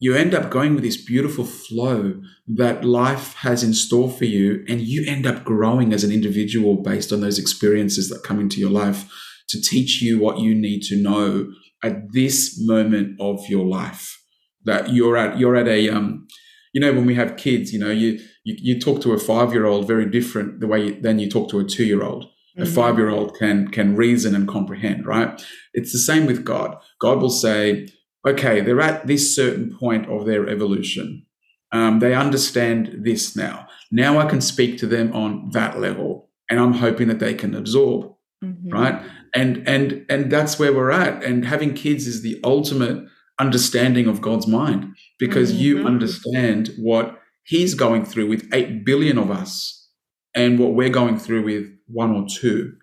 you 0.00 0.14
end 0.14 0.34
up 0.34 0.50
going 0.50 0.74
with 0.74 0.84
this 0.84 1.02
beautiful 1.02 1.44
flow 1.44 2.20
that 2.46 2.84
life 2.84 3.34
has 3.36 3.62
in 3.62 3.72
store 3.72 4.10
for 4.10 4.24
you 4.24 4.64
and 4.68 4.82
you 4.82 5.04
end 5.06 5.26
up 5.26 5.44
growing 5.44 5.92
as 5.92 6.04
an 6.04 6.12
individual 6.12 6.76
based 6.76 7.12
on 7.12 7.20
those 7.20 7.38
experiences 7.38 8.10
that 8.10 8.22
come 8.22 8.38
into 8.38 8.60
your 8.60 8.70
life 8.70 9.10
to 9.48 9.60
teach 9.60 10.02
you 10.02 10.18
what 10.18 10.38
you 10.38 10.54
need 10.54 10.82
to 10.82 10.96
know 10.96 11.50
at 11.82 12.12
this 12.12 12.60
moment 12.60 13.16
of 13.20 13.48
your 13.48 13.64
life 13.64 14.20
that 14.64 14.90
you're 14.90 15.16
at 15.16 15.38
you're 15.38 15.56
at 15.56 15.68
a 15.68 15.88
um 15.88 16.26
you 16.72 16.80
know 16.80 16.92
when 16.92 17.06
we 17.06 17.14
have 17.14 17.36
kids 17.36 17.72
you 17.72 17.78
know 17.78 17.90
you 17.90 18.18
you, 18.44 18.56
you 18.58 18.80
talk 18.80 19.00
to 19.02 19.12
a 19.12 19.18
five 19.18 19.52
year 19.52 19.66
old 19.66 19.88
very 19.88 20.06
different 20.06 20.60
the 20.60 20.66
way 20.66 20.86
you, 20.86 21.00
than 21.00 21.18
you 21.18 21.28
talk 21.28 21.50
to 21.50 21.58
a 21.58 21.64
two 21.64 21.84
year 21.84 22.02
old. 22.02 22.24
Mm-hmm. 22.24 22.62
A 22.62 22.66
five 22.66 22.98
year 22.98 23.10
old 23.10 23.36
can 23.36 23.68
can 23.68 23.96
reason 23.96 24.34
and 24.34 24.46
comprehend, 24.46 25.06
right? 25.06 25.44
It's 25.72 25.92
the 25.92 25.98
same 25.98 26.26
with 26.26 26.44
God. 26.44 26.76
God 27.00 27.20
will 27.20 27.30
say, 27.30 27.88
okay, 28.26 28.60
they're 28.60 28.80
at 28.80 29.06
this 29.06 29.34
certain 29.34 29.76
point 29.76 30.08
of 30.08 30.26
their 30.26 30.48
evolution. 30.48 31.26
Um, 31.72 31.98
they 31.98 32.14
understand 32.14 33.00
this 33.02 33.34
now. 33.34 33.66
Now 33.90 34.18
I 34.18 34.26
can 34.26 34.40
speak 34.40 34.78
to 34.78 34.86
them 34.86 35.12
on 35.12 35.50
that 35.52 35.80
level, 35.80 36.30
and 36.48 36.60
I'm 36.60 36.74
hoping 36.74 37.08
that 37.08 37.18
they 37.18 37.34
can 37.34 37.54
absorb, 37.54 38.14
mm-hmm. 38.44 38.70
right? 38.70 39.02
And 39.34 39.66
and 39.66 40.06
and 40.08 40.30
that's 40.30 40.58
where 40.58 40.72
we're 40.72 40.92
at. 40.92 41.24
And 41.24 41.44
having 41.44 41.74
kids 41.74 42.06
is 42.06 42.22
the 42.22 42.38
ultimate 42.44 43.04
understanding 43.40 44.06
of 44.06 44.20
God's 44.20 44.46
mind 44.46 44.94
because 45.18 45.50
mm-hmm. 45.50 45.62
you 45.62 45.86
understand 45.86 46.70
what 46.78 47.18
he's 47.44 47.74
going 47.74 48.04
through 48.04 48.28
with 48.28 48.48
8 48.52 48.84
billion 48.84 49.18
of 49.18 49.30
us 49.30 49.88
and 50.34 50.58
what 50.58 50.74
we're 50.74 50.88
going 50.88 51.18
through 51.18 51.44
with 51.44 51.70
one 51.86 52.10
or 52.14 52.26
two. 52.28 52.74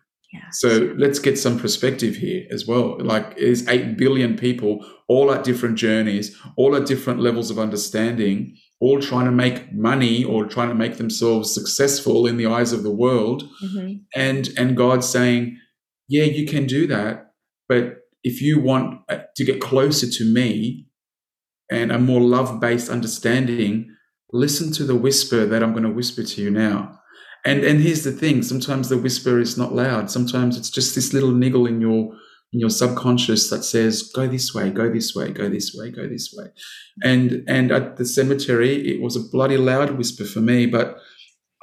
So 0.52 0.94
let's 0.98 1.20
get 1.20 1.38
some 1.38 1.60
perspective 1.60 2.16
here 2.16 2.46
as 2.52 2.66
well. 2.66 2.98
Like, 3.00 3.38
is 3.38 3.68
8 3.68 3.98
billion 3.98 4.38
people 4.38 4.86
all 5.10 5.32
at 5.32 5.44
different 5.44 5.78
journeys, 5.78 6.38
all 6.56 6.76
at 6.76 6.86
different 6.86 7.20
levels 7.20 7.52
of 7.52 7.60
understanding, 7.60 8.56
all 8.80 9.02
trying 9.02 9.26
to 9.26 9.32
make 9.32 9.74
money 9.74 10.24
or 10.24 10.46
trying 10.46 10.70
to 10.70 10.76
make 10.76 10.98
themselves 10.98 11.54
successful 11.54 12.26
in 12.28 12.38
the 12.38 12.46
eyes 12.46 12.72
of 12.72 12.84
the 12.84 12.92
world. 12.92 13.44
Mm-hmm. 13.64 13.96
And, 14.16 14.50
and 14.58 14.78
God 14.78 15.04
saying, 15.04 15.58
yeah, 16.08 16.24
you 16.24 16.48
can 16.48 16.66
do 16.66 16.88
that. 16.88 17.34
But 17.68 17.98
if 18.24 18.42
you 18.42 18.60
want 18.60 19.02
uh, 19.10 19.20
to 19.36 19.44
get 19.44 19.60
closer 19.60 20.10
to 20.10 20.26
me 20.26 20.88
and 21.70 21.92
a 21.92 22.00
more 22.00 22.22
love 22.22 22.60
based 22.62 22.90
understanding, 22.90 23.94
listen 24.34 24.72
to 24.74 24.84
the 24.84 24.96
whisper 24.96 25.46
that 25.46 25.64
I'm 25.64 25.72
going 25.72 25.84
to 25.84 25.90
whisper 25.90 26.24
to 26.24 26.42
you 26.42 26.50
now. 26.50 27.00
And 27.46 27.64
and 27.64 27.82
here's 27.82 28.04
the 28.04 28.12
thing: 28.12 28.44
sometimes 28.44 28.90
the 28.90 28.98
whisper 28.98 29.40
is 29.40 29.58
not 29.58 29.74
loud. 29.74 30.12
Sometimes 30.12 30.58
it's 30.58 30.70
just 30.70 30.94
this 30.96 31.14
little 31.14 31.32
niggle 31.32 31.66
in 31.66 31.82
your 31.82 32.14
in 32.54 32.60
your 32.60 32.70
subconscious 32.70 33.50
that 33.50 33.64
says, 33.64 34.12
"Go 34.14 34.28
this 34.28 34.54
way, 34.54 34.70
go 34.70 34.92
this 34.92 35.16
way, 35.16 35.32
go 35.32 35.50
this 35.50 35.74
way, 35.76 35.90
go 35.90 36.08
this 36.08 36.34
way." 36.38 36.48
And 37.04 37.44
and 37.48 37.72
at 37.72 37.98
the 37.98 38.06
cemetery, 38.06 38.88
it 38.88 39.02
was 39.02 39.16
a 39.16 39.28
bloody 39.32 39.58
loud 39.58 39.98
whisper 39.98 40.24
for 40.24 40.40
me. 40.40 40.68
But 40.68 40.98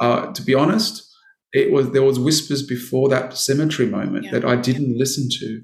uh, 0.00 0.32
to 0.32 0.42
be 0.42 0.54
honest, 0.54 1.08
it 1.52 1.70
was 1.70 1.92
there 1.92 2.02
was 2.02 2.18
whispers 2.18 2.62
before 2.62 3.08
that 3.10 3.36
cemetery 3.36 3.88
moment 3.88 4.26
yeah. 4.26 4.32
that 4.32 4.44
I 4.44 4.56
didn't 4.56 4.98
listen 4.98 5.28
to. 5.40 5.62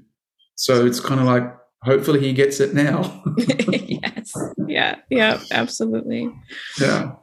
So 0.55 0.85
it's 0.85 1.01
kind 1.01 1.19
of 1.19 1.25
like, 1.25 1.43
hopefully, 1.83 2.21
he 2.21 2.31
gets 2.31 2.61
it 2.61 2.73
now. 2.73 3.21
Yeah. 4.75 4.95
Yeah. 5.09 5.39
Absolutely. 5.51 6.29
Yeah. 6.79 7.13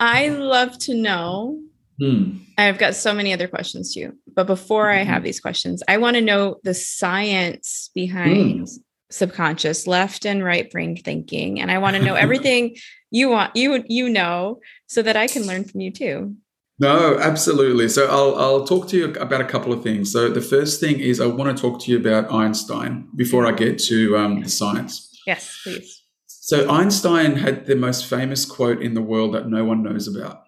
I 0.00 0.28
love 0.28 0.76
to 0.80 0.94
know. 0.94 1.60
Hmm. 2.00 2.38
I've 2.58 2.78
got 2.78 2.96
so 2.96 3.14
many 3.14 3.32
other 3.32 3.46
questions 3.46 3.94
too. 3.94 4.14
But 4.34 4.48
before 4.48 4.90
I 4.90 5.04
have 5.04 5.18
mm-hmm. 5.18 5.24
these 5.26 5.38
questions, 5.38 5.84
I 5.86 5.98
want 5.98 6.16
to 6.16 6.20
know 6.20 6.56
the 6.64 6.74
science 6.74 7.90
behind 7.94 8.68
hmm. 8.68 8.74
subconscious 9.10 9.86
left 9.86 10.26
and 10.26 10.42
right 10.42 10.68
brain 10.68 10.96
thinking. 10.96 11.60
And 11.60 11.70
I 11.70 11.78
want 11.78 11.94
to 11.94 12.02
know 12.02 12.14
everything 12.26 12.76
you 13.12 13.28
want 13.28 13.54
you 13.54 13.84
you 13.88 14.08
know 14.08 14.60
so 14.86 15.02
that 15.02 15.16
I 15.16 15.28
can 15.28 15.46
learn 15.46 15.62
from 15.64 15.80
you 15.80 15.92
too. 15.92 16.34
No, 16.80 17.18
absolutely. 17.20 17.88
So 17.88 18.08
I'll 18.08 18.34
I'll 18.34 18.64
talk 18.66 18.88
to 18.88 18.96
you 18.96 19.12
about 19.14 19.42
a 19.42 19.44
couple 19.44 19.72
of 19.72 19.84
things. 19.84 20.10
So 20.10 20.28
the 20.28 20.40
first 20.40 20.80
thing 20.80 20.98
is 20.98 21.20
I 21.20 21.26
want 21.26 21.56
to 21.56 21.62
talk 21.62 21.80
to 21.82 21.92
you 21.92 21.98
about 21.98 22.32
Einstein 22.32 23.08
before 23.14 23.46
I 23.46 23.52
get 23.52 23.78
to 23.90 24.16
um, 24.16 24.42
the 24.42 24.48
science. 24.48 25.06
Yes, 25.24 25.60
please. 25.62 25.99
So 26.42 26.68
Einstein 26.70 27.36
had 27.36 27.66
the 27.66 27.76
most 27.76 28.06
famous 28.06 28.46
quote 28.46 28.80
in 28.80 28.94
the 28.94 29.02
world 29.02 29.34
that 29.34 29.48
no 29.48 29.62
one 29.66 29.82
knows 29.82 30.08
about. 30.08 30.42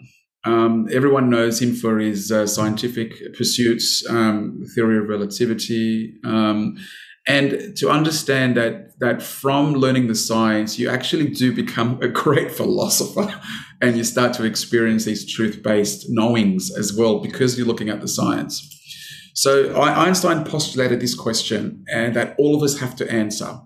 Um, 0.44 0.88
everyone 0.90 1.28
knows 1.28 1.60
him 1.60 1.74
for 1.74 1.98
his 1.98 2.32
uh, 2.32 2.46
scientific 2.46 3.34
pursuits, 3.36 4.02
um, 4.08 4.62
theory 4.74 4.96
of 4.96 5.08
relativity, 5.08 6.14
um, 6.24 6.76
and 7.28 7.76
to 7.76 7.90
understand 7.90 8.56
that 8.56 8.98
that 8.98 9.22
from 9.22 9.74
learning 9.74 10.08
the 10.08 10.14
science, 10.14 10.78
you 10.78 10.88
actually 10.88 11.28
do 11.28 11.54
become 11.54 12.00
a 12.02 12.08
great 12.08 12.50
philosopher, 12.58 13.32
and 13.82 13.96
you 13.96 14.02
start 14.02 14.32
to 14.34 14.44
experience 14.44 15.04
these 15.04 15.30
truth-based 15.30 16.06
knowings 16.08 16.70
as 16.76 16.92
well 16.96 17.20
because 17.20 17.56
you're 17.56 17.66
looking 17.66 17.90
at 17.90 18.00
the 18.00 18.08
science. 18.08 18.56
So 19.34 19.80
Einstein 19.80 20.44
postulated 20.44 21.00
this 21.00 21.14
question, 21.14 21.84
and 21.92 22.16
that 22.16 22.34
all 22.38 22.56
of 22.56 22.62
us 22.62 22.80
have 22.80 22.96
to 22.96 23.12
answer, 23.12 23.60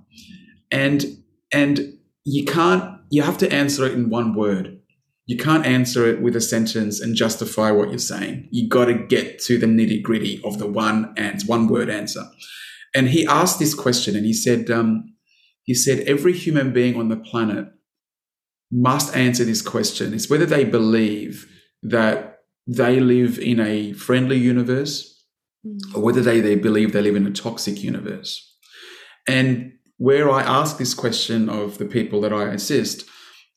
and 0.73 1.07
and 1.53 1.96
you 2.27 2.45
can't, 2.45 2.99
you 3.09 3.23
have 3.23 3.39
to 3.39 3.53
answer 3.53 3.87
it 3.87 3.93
in 3.93 4.11
one 4.11 4.35
word. 4.35 4.81
You 5.27 5.37
can't 5.37 5.65
answer 5.65 6.07
it 6.07 6.21
with 6.21 6.35
a 6.35 6.41
sentence 6.41 7.01
and 7.01 7.15
justify 7.15 7.71
what 7.71 7.91
you're 7.91 7.99
saying. 7.99 8.49
You 8.51 8.69
got 8.69 8.87
to 8.87 8.95
get 8.95 9.39
to 9.43 9.59
the 9.59 9.67
nitty 9.67 10.03
gritty 10.03 10.41
of 10.45 10.59
the 10.59 10.67
one 10.67 11.15
and 11.17 11.41
one 11.43 11.69
word 11.69 11.89
answer. 11.89 12.25
And 12.95 13.09
he 13.09 13.27
asked 13.27 13.61
this 13.61 13.75
question 13.75 14.17
and 14.17 14.27
he 14.27 14.33
said, 14.33 14.71
um, 14.71 15.15
he 15.62 15.75
said, 15.75 16.01
every 16.01 16.33
human 16.33 16.73
being 16.73 16.97
on 16.97 17.09
the 17.09 17.17
planet 17.17 17.69
must 18.73 19.17
answer 19.17 19.45
this 19.45 19.62
question. 19.62 20.12
It's 20.12 20.29
whether 20.29 20.47
they 20.47 20.65
believe 20.65 21.47
that 21.83 22.41
they 22.67 22.99
live 22.99 23.39
in 23.39 23.61
a 23.61 23.93
friendly 23.93 24.39
universe 24.39 25.25
or 25.95 26.03
whether 26.03 26.23
they, 26.23 26.41
they 26.41 26.57
believe 26.57 26.93
they 26.93 27.03
live 27.03 27.17
in 27.17 27.27
a 27.27 27.33
toxic 27.33 27.83
universe. 27.83 28.53
And 29.29 29.75
where 29.99 30.31
I 30.31 30.43
ask 30.43 30.79
this 30.79 30.95
question 30.95 31.49
of 31.49 31.79
the 31.79 31.87
people 31.87 32.21
that 32.23 32.33
I 32.33 32.49
assist, 32.53 33.05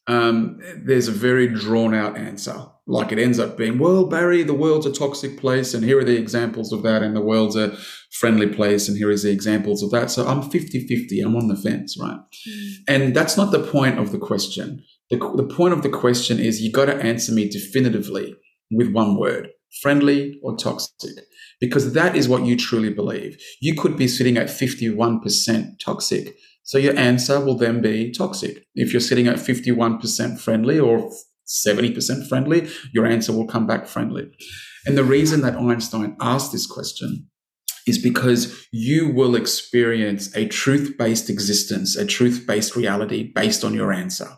um, 0.08 0.60
there's 0.84 1.08
a 1.08 1.12
very 1.12 1.48
drawn 1.48 1.94
out 1.94 2.18
answer. 2.18 2.66
Like 2.88 3.12
it 3.12 3.20
ends 3.20 3.38
up 3.38 3.58
being, 3.58 3.78
well, 3.78 4.06
Barry, 4.06 4.42
the 4.42 4.56
world's 4.56 4.88
a 4.88 4.92
toxic 4.92 5.38
place, 5.38 5.76
and 5.76 5.84
here 5.84 6.00
are 6.00 6.04
the 6.04 6.18
examples 6.18 6.74
of 6.74 6.82
that, 6.84 7.04
and 7.04 7.16
the 7.16 7.22
world's 7.22 7.56
a 7.56 7.78
friendly 8.14 8.48
place, 8.48 8.88
and 8.88 8.98
here 8.98 9.12
is 9.12 9.22
the 9.22 9.32
examples 9.32 9.84
of 9.84 9.92
that. 9.92 10.10
So 10.10 10.28
I'm 10.28 10.50
50 10.50 10.88
50, 10.88 11.22
I'm 11.22 11.36
on 11.36 11.48
the 11.48 11.56
fence, 11.56 11.96
right? 12.02 12.20
Mm. 12.50 12.74
And 12.88 13.16
that's 13.16 13.38
not 13.38 13.52
the 13.52 13.62
point 13.62 14.00
of 14.00 14.12
the 14.12 14.18
question. 14.18 14.84
The, 15.12 15.18
the 15.18 15.54
point 15.56 15.74
of 15.74 15.84
the 15.84 15.90
question 15.90 16.40
is 16.40 16.62
you 16.62 16.72
got 16.72 16.86
to 16.86 16.96
answer 16.96 17.32
me 17.32 17.48
definitively 17.48 18.36
with 18.72 18.92
one 18.92 19.20
word 19.20 19.50
friendly 19.82 20.40
or 20.42 20.56
toxic 20.56 21.12
because 21.60 21.94
that 21.94 22.16
is 22.16 22.28
what 22.28 22.46
you 22.46 22.56
truly 22.56 22.92
believe. 22.92 23.38
You 23.62 23.76
could 23.76 23.98
be 23.98 24.08
sitting 24.08 24.38
at 24.38 24.48
51% 24.48 25.80
toxic. 25.80 26.36
So 26.64 26.78
your 26.78 26.96
answer 26.98 27.40
will 27.40 27.58
then 27.58 27.82
be 27.82 28.12
toxic. 28.12 28.66
If 28.76 28.94
you're 28.94 29.00
sitting 29.00 29.28
at 29.28 29.38
51% 29.38 30.40
friendly 30.40 30.80
or 30.80 31.12
70% 31.48 32.30
friendly, 32.30 32.70
your 32.94 33.06
answer 33.06 33.34
will 33.34 33.48
come 33.48 33.66
back 33.66 33.88
friendly. 33.88 34.30
And 34.86 34.98
the 34.98 35.04
reason 35.04 35.42
that 35.42 35.56
Einstein 35.56 36.16
asked 36.22 36.52
this 36.52 36.68
question 36.68 37.28
is 37.88 37.98
because 37.98 38.68
you 38.72 39.10
will 39.10 39.36
experience 39.36 40.36
a 40.36 40.48
truth 40.48 40.96
based 40.98 41.30
existence, 41.30 41.96
a 41.96 42.06
truth 42.06 42.46
based 42.46 42.76
reality 42.76 43.24
based 43.34 43.64
on 43.64 43.74
your 43.74 43.92
answer. 43.92 44.38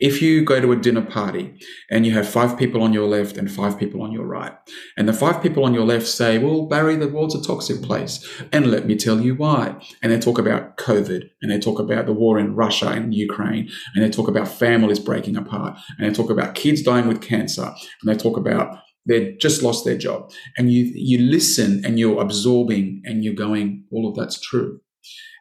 If 0.00 0.20
you 0.20 0.44
go 0.44 0.60
to 0.60 0.72
a 0.72 0.76
dinner 0.76 1.02
party 1.02 1.58
and 1.90 2.04
you 2.04 2.12
have 2.12 2.28
five 2.28 2.58
people 2.58 2.82
on 2.82 2.92
your 2.92 3.06
left 3.06 3.36
and 3.36 3.50
five 3.50 3.78
people 3.78 4.02
on 4.02 4.12
your 4.12 4.26
right, 4.26 4.52
and 4.96 5.08
the 5.08 5.12
five 5.12 5.42
people 5.42 5.64
on 5.64 5.74
your 5.74 5.84
left 5.84 6.06
say, 6.06 6.38
Well, 6.38 6.66
Barry, 6.66 6.96
the 6.96 7.08
world's 7.08 7.34
a 7.34 7.42
toxic 7.42 7.82
place. 7.82 8.26
And 8.52 8.70
let 8.70 8.86
me 8.86 8.96
tell 8.96 9.20
you 9.20 9.34
why. 9.34 9.76
And 10.02 10.12
they 10.12 10.18
talk 10.18 10.38
about 10.38 10.76
COVID 10.76 11.28
and 11.42 11.50
they 11.50 11.58
talk 11.58 11.78
about 11.78 12.06
the 12.06 12.12
war 12.12 12.38
in 12.38 12.54
Russia 12.54 12.88
and 12.88 13.14
Ukraine 13.14 13.70
and 13.94 14.04
they 14.04 14.10
talk 14.10 14.28
about 14.28 14.48
families 14.48 14.98
breaking 14.98 15.36
apart 15.36 15.78
and 15.98 16.08
they 16.08 16.14
talk 16.14 16.30
about 16.30 16.54
kids 16.54 16.82
dying 16.82 17.08
with 17.08 17.22
cancer 17.22 17.64
and 18.02 18.06
they 18.06 18.16
talk 18.16 18.36
about 18.36 18.78
they 19.08 19.34
just 19.40 19.62
lost 19.62 19.84
their 19.84 19.96
job. 19.96 20.30
And 20.58 20.72
you 20.72 20.90
you 20.94 21.18
listen 21.18 21.82
and 21.84 21.98
you're 21.98 22.20
absorbing 22.20 23.02
and 23.04 23.24
you're 23.24 23.34
going, 23.34 23.84
all 23.92 24.08
of 24.08 24.16
that's 24.16 24.40
true. 24.40 24.80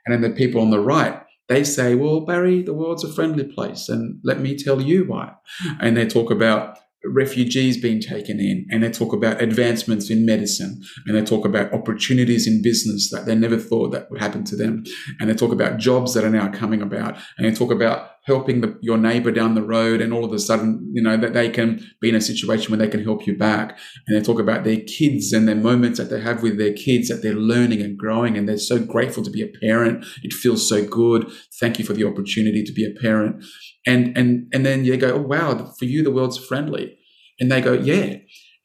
And 0.06 0.14
then 0.14 0.22
the 0.22 0.36
people 0.36 0.62
on 0.62 0.70
the 0.70 0.80
right 0.80 1.25
they 1.48 1.64
say, 1.64 1.96
well, 1.96 2.22
Barry, 2.22 2.62
the 2.64 2.74
world's 2.74 3.04
a 3.04 3.12
friendly 3.12 3.44
place, 3.44 3.90
and 3.90 4.20
let 4.24 4.40
me 4.40 4.58
tell 4.58 4.82
you 4.82 5.06
why. 5.06 5.34
And 5.80 5.96
they 5.96 6.08
talk 6.08 6.32
about 6.32 6.80
refugees 7.08 7.78
being 7.78 8.00
taken 8.00 8.40
in, 8.40 8.66
and 8.70 8.84
they 8.84 8.92
talk 8.92 9.14
about 9.14 9.42
advancements 9.42 10.10
in 10.10 10.26
medicine, 10.26 10.82
and 11.06 11.16
they 11.16 11.24
talk 11.24 11.46
about 11.46 11.74
opportunities 11.74 12.48
in 12.48 12.62
business 12.62 13.10
that 13.12 13.26
they 13.26 13.36
never 13.36 13.58
thought 13.58 13.92
that 13.92 14.10
would 14.10 14.22
happen 14.22 14.44
to 14.46 14.56
them, 14.56 14.84
and 15.20 15.30
they 15.30 15.34
talk 15.34 15.52
about 15.52 15.78
jobs 15.78 16.14
that 16.14 16.24
are 16.24 16.30
now 16.30 16.52
coming 16.52 16.82
about, 16.82 17.18
and 17.38 17.46
they 17.46 17.54
talk 17.54 17.72
about 17.72 18.12
helping 18.26 18.62
the, 18.62 18.78
your 18.82 18.98
neighbor 18.98 19.32
down 19.32 19.54
the 19.54 19.62
road 19.62 20.02
and 20.02 20.12
all 20.12 20.26
of 20.26 20.34
a 20.34 20.40
sudden 20.40 20.90
you 20.94 21.02
know 21.02 21.16
that 21.16 21.34
they 21.34 21.50
can 21.50 21.80
be 22.02 22.10
in 22.10 22.16
a 22.16 22.22
situation 22.22 22.72
where 22.72 22.80
they 22.80 22.88
can 22.88 23.04
help 23.04 23.26
you 23.28 23.38
back 23.38 23.78
and 24.08 24.18
they 24.18 24.26
talk 24.26 24.40
about 24.40 24.64
their 24.64 24.80
kids 24.82 25.32
and 25.32 25.48
their 25.48 25.56
moments 25.56 26.00
that 26.00 26.10
they 26.10 26.20
have 26.20 26.42
with 26.42 26.58
their 26.58 26.74
kids 26.74 27.08
that 27.08 27.22
they're 27.22 27.34
learning 27.34 27.82
and 27.82 27.98
growing 27.98 28.38
and 28.38 28.50
they're 28.50 28.58
so 28.58 28.80
grateful 28.80 29.24
to 29.24 29.30
be 29.30 29.44
a 29.44 29.60
parent. 29.60 30.06
It 30.24 30.34
feels 30.34 30.68
so 30.68 30.86
good. 30.86 31.32
Thank 31.60 31.78
you 31.78 31.86
for 31.86 31.94
the 31.94 32.06
opportunity 32.06 32.64
to 32.64 32.74
be 32.74 32.86
a 32.86 33.00
parent 33.00 33.44
and 33.86 34.18
and 34.18 34.48
and 34.54 34.66
then 34.66 34.86
you 34.86 34.98
go 34.98 35.14
oh 35.14 35.22
wow 35.22 35.74
for 35.78 35.86
you 35.86 36.04
the 36.04 36.12
world's 36.12 36.38
friendly 36.38 36.98
and 37.40 37.52
they 37.52 37.62
go 37.62 37.74
yeah 37.74 38.16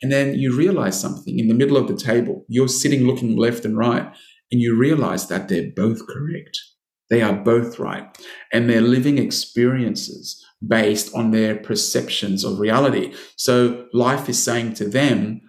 and 0.03 0.11
then 0.11 0.35
you 0.35 0.57
realize 0.57 0.99
something 0.99 1.39
in 1.39 1.49
the 1.49 1.55
middle 1.55 1.77
of 1.77 1.89
the 1.89 1.97
table 1.97 2.45
you're 2.49 2.69
sitting 2.69 3.07
looking 3.07 3.37
left 3.37 3.65
and 3.65 3.77
right 3.77 4.13
and 4.53 4.61
you 4.61 4.77
realize 4.77 5.29
that 5.29 5.49
they're 5.49 5.71
both 5.75 6.07
correct 6.07 6.59
they 7.11 7.23
are 7.23 7.35
both 7.35 7.79
right. 7.79 8.07
And 8.53 8.71
they're 8.71 8.81
living 8.81 9.19
experiences 9.19 10.43
based 10.67 11.15
on 11.15 11.33
their 11.33 11.57
perceptions 11.57 12.45
of 12.45 12.61
reality. 12.61 13.13
So 13.37 13.87
life 13.93 14.29
is 14.29 14.43
saying 14.43 14.75
to 14.75 14.89
them, 14.89 15.41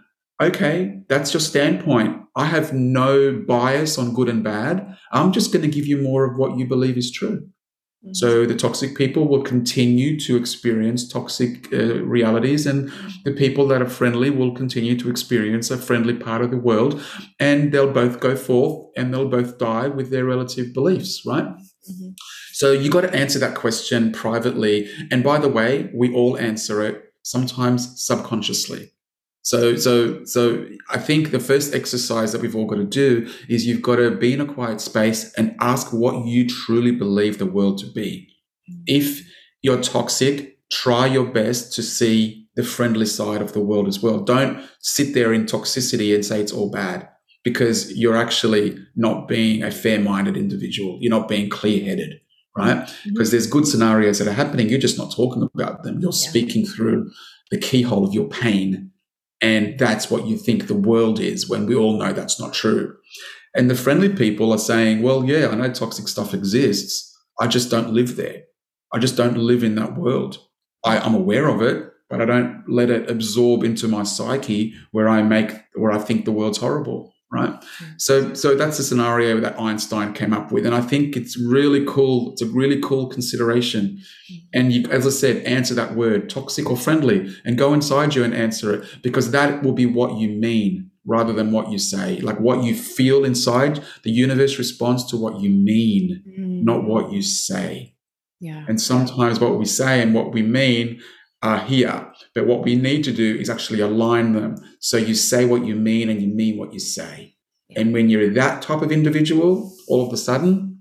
okay, 0.41 1.03
that's 1.07 1.33
your 1.33 1.39
standpoint. 1.39 2.23
I 2.35 2.45
have 2.45 2.73
no 2.73 3.43
bias 3.47 3.97
on 3.97 4.13
good 4.13 4.27
and 4.27 4.43
bad. 4.43 4.97
I'm 5.11 5.31
just 5.31 5.53
going 5.53 5.63
to 5.63 5.71
give 5.71 5.85
you 5.85 6.01
more 6.01 6.25
of 6.25 6.37
what 6.37 6.57
you 6.57 6.65
believe 6.65 6.97
is 6.97 7.11
true. 7.11 7.47
Mm-hmm. 8.03 8.13
So 8.13 8.45
the 8.47 8.55
toxic 8.55 8.95
people 8.95 9.27
will 9.27 9.43
continue 9.43 10.19
to 10.21 10.35
experience 10.35 11.07
toxic 11.07 11.71
uh, 11.71 12.03
realities, 12.03 12.65
and 12.65 12.91
the 13.25 13.31
people 13.31 13.67
that 13.67 13.81
are 13.81 13.89
friendly 13.89 14.31
will 14.31 14.55
continue 14.55 14.97
to 14.97 15.09
experience 15.09 15.69
a 15.69 15.77
friendly 15.77 16.15
part 16.15 16.41
of 16.41 16.49
the 16.49 16.57
world, 16.57 16.99
and 17.39 17.71
they'll 17.71 17.93
both 17.93 18.19
go 18.19 18.35
forth 18.35 18.89
and 18.97 19.13
they'll 19.13 19.29
both 19.29 19.59
die 19.59 19.87
with 19.87 20.09
their 20.09 20.25
relative 20.25 20.73
beliefs, 20.73 21.23
right? 21.27 21.45
Mm-hmm. 21.45 22.09
So 22.53 22.71
you 22.71 22.89
got 22.89 23.01
to 23.01 23.13
answer 23.13 23.39
that 23.39 23.55
question 23.55 24.11
privately. 24.11 24.89
And 25.09 25.23
by 25.23 25.39
the 25.39 25.49
way, 25.49 25.89
we 25.95 26.13
all 26.13 26.37
answer 26.37 26.81
it 26.81 27.03
sometimes 27.23 28.03
subconsciously. 28.03 28.91
So, 29.43 29.75
so, 29.75 30.23
so 30.25 30.65
I 30.89 30.99
think 30.99 31.31
the 31.31 31.39
first 31.39 31.73
exercise 31.73 32.31
that 32.31 32.41
we've 32.41 32.55
all 32.55 32.67
got 32.67 32.75
to 32.75 32.85
do 32.85 33.31
is 33.49 33.65
you've 33.65 33.81
got 33.81 33.95
to 33.95 34.11
be 34.11 34.33
in 34.33 34.41
a 34.41 34.45
quiet 34.45 34.81
space 34.81 35.33
and 35.33 35.55
ask 35.59 35.91
what 35.91 36.25
you 36.25 36.47
truly 36.47 36.91
believe 36.91 37.37
the 37.37 37.45
world 37.45 37.79
to 37.79 37.87
be. 37.91 38.29
If 38.85 39.27
you're 39.61 39.81
toxic, 39.81 40.59
try 40.71 41.07
your 41.07 41.25
best 41.25 41.73
to 41.73 41.83
see 41.83 42.47
the 42.55 42.63
friendly 42.63 43.05
side 43.05 43.41
of 43.41 43.53
the 43.53 43.61
world 43.61 43.87
as 43.87 44.01
well. 44.01 44.19
Don't 44.19 44.63
sit 44.79 45.13
there 45.13 45.33
in 45.33 45.45
toxicity 45.45 46.13
and 46.13 46.23
say 46.25 46.39
it's 46.39 46.51
all 46.51 46.69
bad 46.69 47.07
because 47.43 47.97
you're 47.97 48.17
actually 48.17 48.77
not 48.95 49.27
being 49.27 49.63
a 49.63 49.71
fair 49.71 49.99
minded 49.99 50.37
individual. 50.37 50.97
You're 51.01 51.17
not 51.17 51.27
being 51.27 51.49
clear 51.49 51.83
headed, 51.83 52.19
right? 52.55 52.77
Mm-hmm. 52.77 53.09
Because 53.13 53.31
there's 53.31 53.47
good 53.47 53.67
scenarios 53.67 54.19
that 54.19 54.27
are 54.27 54.33
happening. 54.33 54.69
You're 54.69 54.79
just 54.79 54.97
not 54.97 55.15
talking 55.15 55.49
about 55.55 55.83
them. 55.83 55.99
You're 55.99 56.11
yeah. 56.13 56.29
speaking 56.29 56.65
through 56.65 57.09
the 57.49 57.57
keyhole 57.57 58.05
of 58.05 58.13
your 58.13 58.27
pain 58.27 58.90
and 59.41 59.77
that's 59.79 60.09
what 60.09 60.25
you 60.25 60.37
think 60.37 60.67
the 60.67 60.75
world 60.75 61.19
is 61.19 61.49
when 61.49 61.65
we 61.65 61.75
all 61.75 61.97
know 61.97 62.13
that's 62.13 62.39
not 62.39 62.53
true. 62.53 62.95
And 63.55 63.69
the 63.69 63.75
friendly 63.75 64.09
people 64.09 64.51
are 64.51 64.57
saying, 64.57 65.01
well, 65.01 65.25
yeah, 65.25 65.49
I 65.49 65.55
know 65.55 65.71
toxic 65.71 66.07
stuff 66.07 66.33
exists. 66.33 67.07
I 67.39 67.47
just 67.47 67.69
don't 67.69 67.93
live 67.93 68.15
there. 68.15 68.43
I 68.93 68.99
just 68.99 69.17
don't 69.17 69.37
live 69.37 69.63
in 69.63 69.75
that 69.75 69.97
world. 69.97 70.37
I, 70.85 71.05
am 71.05 71.15
aware 71.15 71.47
of 71.47 71.61
it, 71.61 71.91
but 72.09 72.21
I 72.21 72.25
don't 72.25 72.63
let 72.67 72.89
it 72.89 73.09
absorb 73.09 73.63
into 73.63 73.87
my 73.87 74.03
psyche 74.03 74.73
where 74.91 75.09
I 75.09 75.21
make, 75.21 75.51
where 75.75 75.91
I 75.91 75.97
think 75.97 76.25
the 76.25 76.31
world's 76.31 76.59
horrible 76.59 77.10
right? 77.31 77.53
Mm. 77.53 78.01
So, 78.01 78.33
so 78.33 78.55
that's 78.55 78.79
a 78.79 78.83
scenario 78.83 79.39
that 79.39 79.59
Einstein 79.59 80.13
came 80.13 80.33
up 80.33 80.51
with, 80.51 80.65
and 80.65 80.75
I 80.75 80.81
think 80.81 81.15
it's 81.15 81.39
really 81.39 81.85
cool. 81.85 82.31
It's 82.33 82.41
a 82.41 82.47
really 82.47 82.79
cool 82.81 83.07
consideration, 83.07 83.99
mm. 84.31 84.41
and 84.53 84.73
you, 84.73 84.89
as 84.91 85.07
I 85.07 85.11
said, 85.11 85.43
answer 85.45 85.73
that 85.75 85.95
word, 85.95 86.29
toxic 86.29 86.69
or 86.69 86.77
friendly, 86.77 87.33
and 87.45 87.57
go 87.57 87.73
inside 87.73 88.15
you 88.15 88.23
and 88.23 88.33
answer 88.33 88.73
it 88.73 89.01
because 89.01 89.31
that 89.31 89.63
will 89.63 89.73
be 89.73 89.85
what 89.85 90.17
you 90.17 90.29
mean 90.29 90.91
rather 91.05 91.33
than 91.33 91.51
what 91.51 91.71
you 91.71 91.79
say. 91.79 92.19
Like 92.19 92.39
what 92.39 92.63
you 92.63 92.75
feel 92.75 93.25
inside, 93.25 93.83
the 94.03 94.11
universe 94.11 94.57
responds 94.57 95.05
to 95.05 95.17
what 95.17 95.39
you 95.39 95.49
mean, 95.49 96.23
mm. 96.27 96.63
not 96.63 96.83
what 96.83 97.11
you 97.11 97.21
say. 97.21 97.95
Yeah. 98.39 98.65
And 98.67 98.81
sometimes 98.81 99.39
what 99.39 99.57
we 99.57 99.65
say 99.65 100.01
and 100.01 100.13
what 100.13 100.33
we 100.33 100.41
mean 100.41 100.99
are 101.41 101.59
here. 101.59 102.11
But 102.35 102.47
what 102.47 102.63
we 102.63 102.75
need 102.75 103.03
to 103.05 103.11
do 103.11 103.35
is 103.35 103.49
actually 103.49 103.79
align 103.79 104.33
them. 104.33 104.55
So 104.79 104.97
you 104.97 105.15
say 105.15 105.45
what 105.45 105.65
you 105.65 105.75
mean 105.75 106.09
and 106.09 106.21
you 106.21 106.27
mean 106.27 106.57
what 106.57 106.73
you 106.73 106.79
say. 106.79 107.35
And 107.75 107.93
when 107.93 108.09
you're 108.09 108.33
that 108.33 108.61
type 108.61 108.81
of 108.81 108.91
individual, 108.91 109.73
all 109.87 110.05
of 110.05 110.13
a 110.13 110.17
sudden, 110.17 110.79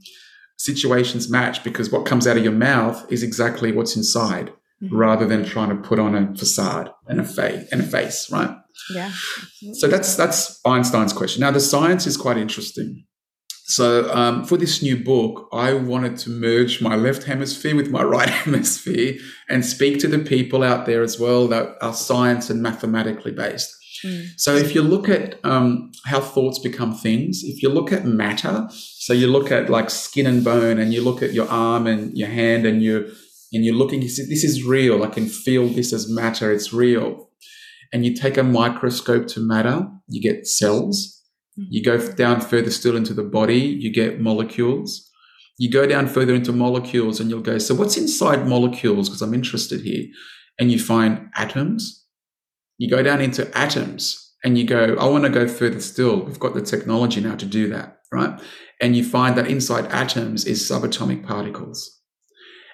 situations 0.56 1.30
match 1.30 1.64
because 1.64 1.90
what 1.90 2.04
comes 2.04 2.26
out 2.26 2.36
of 2.36 2.44
your 2.44 2.52
mouth 2.52 3.10
is 3.10 3.22
exactly 3.22 3.72
what's 3.72 3.96
inside 3.96 4.52
mm-hmm. 4.82 4.94
rather 4.94 5.26
than 5.26 5.44
trying 5.44 5.70
to 5.70 5.76
put 5.76 5.98
on 5.98 6.14
a 6.14 6.34
facade 6.34 6.90
and 7.06 7.20
a 7.20 7.24
face 7.24 7.66
and 7.72 7.80
a 7.80 7.84
face, 7.84 8.30
right? 8.30 8.56
Yeah. 8.92 9.12
So 9.74 9.88
that's 9.88 10.16
that's 10.16 10.60
Einstein's 10.64 11.12
question. 11.12 11.40
Now 11.40 11.50
the 11.50 11.60
science 11.60 12.06
is 12.06 12.16
quite 12.16 12.36
interesting. 12.36 13.04
So 13.70 14.12
um, 14.12 14.44
for 14.44 14.56
this 14.56 14.82
new 14.82 14.96
book, 14.96 15.48
I 15.52 15.74
wanted 15.74 16.18
to 16.18 16.30
merge 16.30 16.82
my 16.82 16.96
left 16.96 17.22
hemisphere 17.22 17.76
with 17.76 17.88
my 17.88 18.02
right 18.16 18.28
hemisphere 18.28 19.14
and 19.48 19.64
speak 19.64 20.00
to 20.00 20.08
the 20.08 20.18
people 20.18 20.64
out 20.64 20.86
there 20.86 21.02
as 21.02 21.20
well 21.20 21.46
that 21.48 21.76
are 21.80 21.94
science 21.94 22.50
and 22.50 22.60
mathematically 22.60 23.30
based. 23.30 23.72
Mm. 24.04 24.30
So 24.36 24.56
if 24.56 24.74
you 24.74 24.82
look 24.82 25.08
at 25.08 25.38
um, 25.44 25.92
how 26.04 26.20
thoughts 26.20 26.58
become 26.58 26.96
things, 26.96 27.42
if 27.44 27.62
you 27.62 27.68
look 27.68 27.92
at 27.92 28.04
matter, 28.04 28.66
so 28.70 29.12
you 29.12 29.28
look 29.28 29.52
at 29.52 29.70
like 29.70 29.90
skin 29.90 30.26
and 30.26 30.42
bone, 30.42 30.80
and 30.80 30.92
you 30.92 31.02
look 31.02 31.22
at 31.22 31.32
your 31.32 31.48
arm 31.48 31.86
and 31.86 32.16
your 32.18 32.28
hand, 32.28 32.66
and 32.66 32.82
you 32.82 33.12
and 33.52 33.64
you're 33.64 33.74
looking, 33.74 34.02
you 34.02 34.08
see, 34.08 34.24
this 34.24 34.42
is 34.42 34.64
real. 34.64 35.04
I 35.04 35.08
can 35.08 35.26
feel 35.26 35.68
this 35.68 35.92
as 35.92 36.10
matter. 36.10 36.50
It's 36.50 36.72
real. 36.72 37.28
And 37.92 38.04
you 38.04 38.16
take 38.16 38.36
a 38.36 38.42
microscope 38.42 39.26
to 39.28 39.40
matter, 39.40 39.88
you 40.08 40.20
get 40.20 40.46
cells 40.46 41.19
you 41.56 41.82
go 41.82 41.98
down 42.12 42.40
further 42.40 42.70
still 42.70 42.96
into 42.96 43.14
the 43.14 43.22
body, 43.22 43.58
you 43.58 43.92
get 43.92 44.20
molecules. 44.20 45.10
You 45.58 45.70
go 45.70 45.86
down 45.86 46.06
further 46.06 46.34
into 46.34 46.52
molecules 46.52 47.20
and 47.20 47.28
you'll 47.28 47.42
go, 47.42 47.58
so 47.58 47.74
what's 47.74 47.96
inside 47.96 48.46
molecules? 48.46 49.08
Because 49.08 49.20
I'm 49.20 49.34
interested 49.34 49.82
here. 49.82 50.06
And 50.58 50.72
you 50.72 50.78
find 50.78 51.28
atoms. 51.34 52.06
You 52.78 52.88
go 52.88 53.02
down 53.02 53.20
into 53.20 53.50
atoms 53.56 54.34
and 54.42 54.56
you 54.56 54.64
go, 54.64 54.96
I 54.98 55.06
want 55.06 55.24
to 55.24 55.30
go 55.30 55.46
further 55.46 55.80
still. 55.80 56.24
We've 56.24 56.38
got 56.40 56.54
the 56.54 56.62
technology 56.62 57.20
now 57.20 57.34
to 57.36 57.46
do 57.46 57.68
that, 57.68 57.98
right? 58.10 58.40
And 58.80 58.96
you 58.96 59.04
find 59.04 59.36
that 59.36 59.48
inside 59.48 59.86
atoms 59.92 60.46
is 60.46 60.62
subatomic 60.62 61.26
particles. 61.26 61.99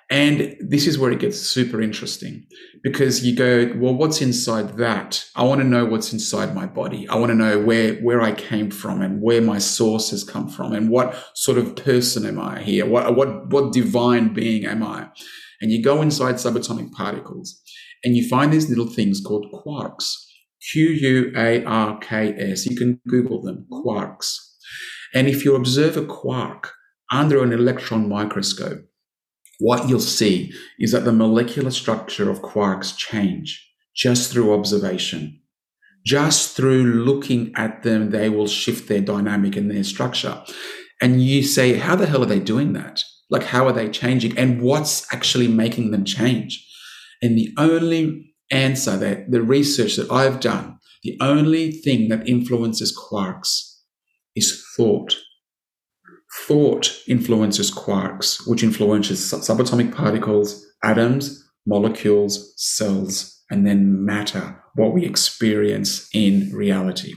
And 0.08 0.56
this 0.60 0.86
is 0.86 0.98
where 0.98 1.10
it 1.10 1.18
gets 1.18 1.40
super 1.40 1.82
interesting 1.82 2.46
because 2.84 3.26
you 3.26 3.34
go, 3.34 3.72
well, 3.76 3.94
what's 3.94 4.20
inside 4.20 4.76
that? 4.78 5.24
I 5.34 5.42
want 5.42 5.60
to 5.60 5.66
know 5.66 5.84
what's 5.84 6.12
inside 6.12 6.54
my 6.54 6.64
body. 6.64 7.08
I 7.08 7.16
want 7.16 7.30
to 7.30 7.34
know 7.34 7.58
where, 7.58 7.94
where 7.96 8.22
I 8.22 8.32
came 8.32 8.70
from 8.70 9.02
and 9.02 9.20
where 9.20 9.42
my 9.42 9.58
source 9.58 10.10
has 10.10 10.22
come 10.22 10.48
from 10.48 10.72
and 10.72 10.90
what 10.90 11.16
sort 11.34 11.58
of 11.58 11.74
person 11.74 12.24
am 12.24 12.38
I 12.38 12.62
here? 12.62 12.86
What, 12.86 13.16
what, 13.16 13.50
what 13.50 13.72
divine 13.72 14.32
being 14.32 14.64
am 14.64 14.84
I? 14.84 15.08
And 15.60 15.72
you 15.72 15.82
go 15.82 16.00
inside 16.02 16.36
subatomic 16.36 16.92
particles 16.92 17.60
and 18.04 18.16
you 18.16 18.28
find 18.28 18.52
these 18.52 18.68
little 18.68 18.86
things 18.88 19.20
called 19.20 19.46
quarks. 19.52 20.12
Q 20.70 20.88
U 20.88 21.32
A 21.36 21.64
R 21.64 21.98
K 21.98 22.32
S. 22.38 22.66
You 22.66 22.76
can 22.76 23.00
Google 23.08 23.42
them, 23.42 23.66
quarks. 23.70 24.36
And 25.14 25.28
if 25.28 25.44
you 25.44 25.54
observe 25.54 25.96
a 25.96 26.04
quark 26.04 26.72
under 27.10 27.42
an 27.42 27.52
electron 27.52 28.08
microscope, 28.08 28.84
what 29.58 29.88
you'll 29.88 30.00
see 30.00 30.52
is 30.78 30.92
that 30.92 31.04
the 31.04 31.12
molecular 31.12 31.70
structure 31.70 32.30
of 32.30 32.42
quarks 32.42 32.96
change 32.96 33.62
just 33.94 34.30
through 34.30 34.52
observation. 34.52 35.40
Just 36.04 36.56
through 36.56 36.84
looking 36.84 37.52
at 37.56 37.82
them, 37.82 38.10
they 38.10 38.28
will 38.28 38.46
shift 38.46 38.88
their 38.88 39.00
dynamic 39.00 39.56
and 39.56 39.70
their 39.70 39.82
structure. 39.82 40.42
And 41.00 41.22
you 41.22 41.42
say, 41.42 41.74
how 41.74 41.96
the 41.96 42.06
hell 42.06 42.22
are 42.22 42.26
they 42.26 42.38
doing 42.38 42.74
that? 42.74 43.02
Like, 43.28 43.42
how 43.44 43.66
are 43.66 43.72
they 43.72 43.88
changing? 43.88 44.38
And 44.38 44.62
what's 44.62 45.12
actually 45.12 45.48
making 45.48 45.90
them 45.90 46.04
change? 46.04 46.64
And 47.22 47.36
the 47.36 47.52
only 47.58 48.34
answer 48.50 48.96
that 48.96 49.30
the 49.30 49.42
research 49.42 49.96
that 49.96 50.10
I've 50.12 50.38
done, 50.38 50.78
the 51.02 51.18
only 51.20 51.72
thing 51.72 52.08
that 52.08 52.28
influences 52.28 52.96
quarks 52.96 53.78
is 54.36 54.64
thought. 54.76 55.16
Thought 56.36 56.96
influences 57.08 57.70
quarks, 57.70 58.46
which 58.46 58.62
influences 58.62 59.20
subatomic 59.20 59.94
particles, 59.94 60.64
atoms, 60.84 61.42
molecules, 61.66 62.52
cells, 62.56 63.42
and 63.50 63.66
then 63.66 64.04
matter, 64.04 64.62
what 64.74 64.92
we 64.92 65.04
experience 65.04 66.08
in 66.12 66.50
reality. 66.52 67.14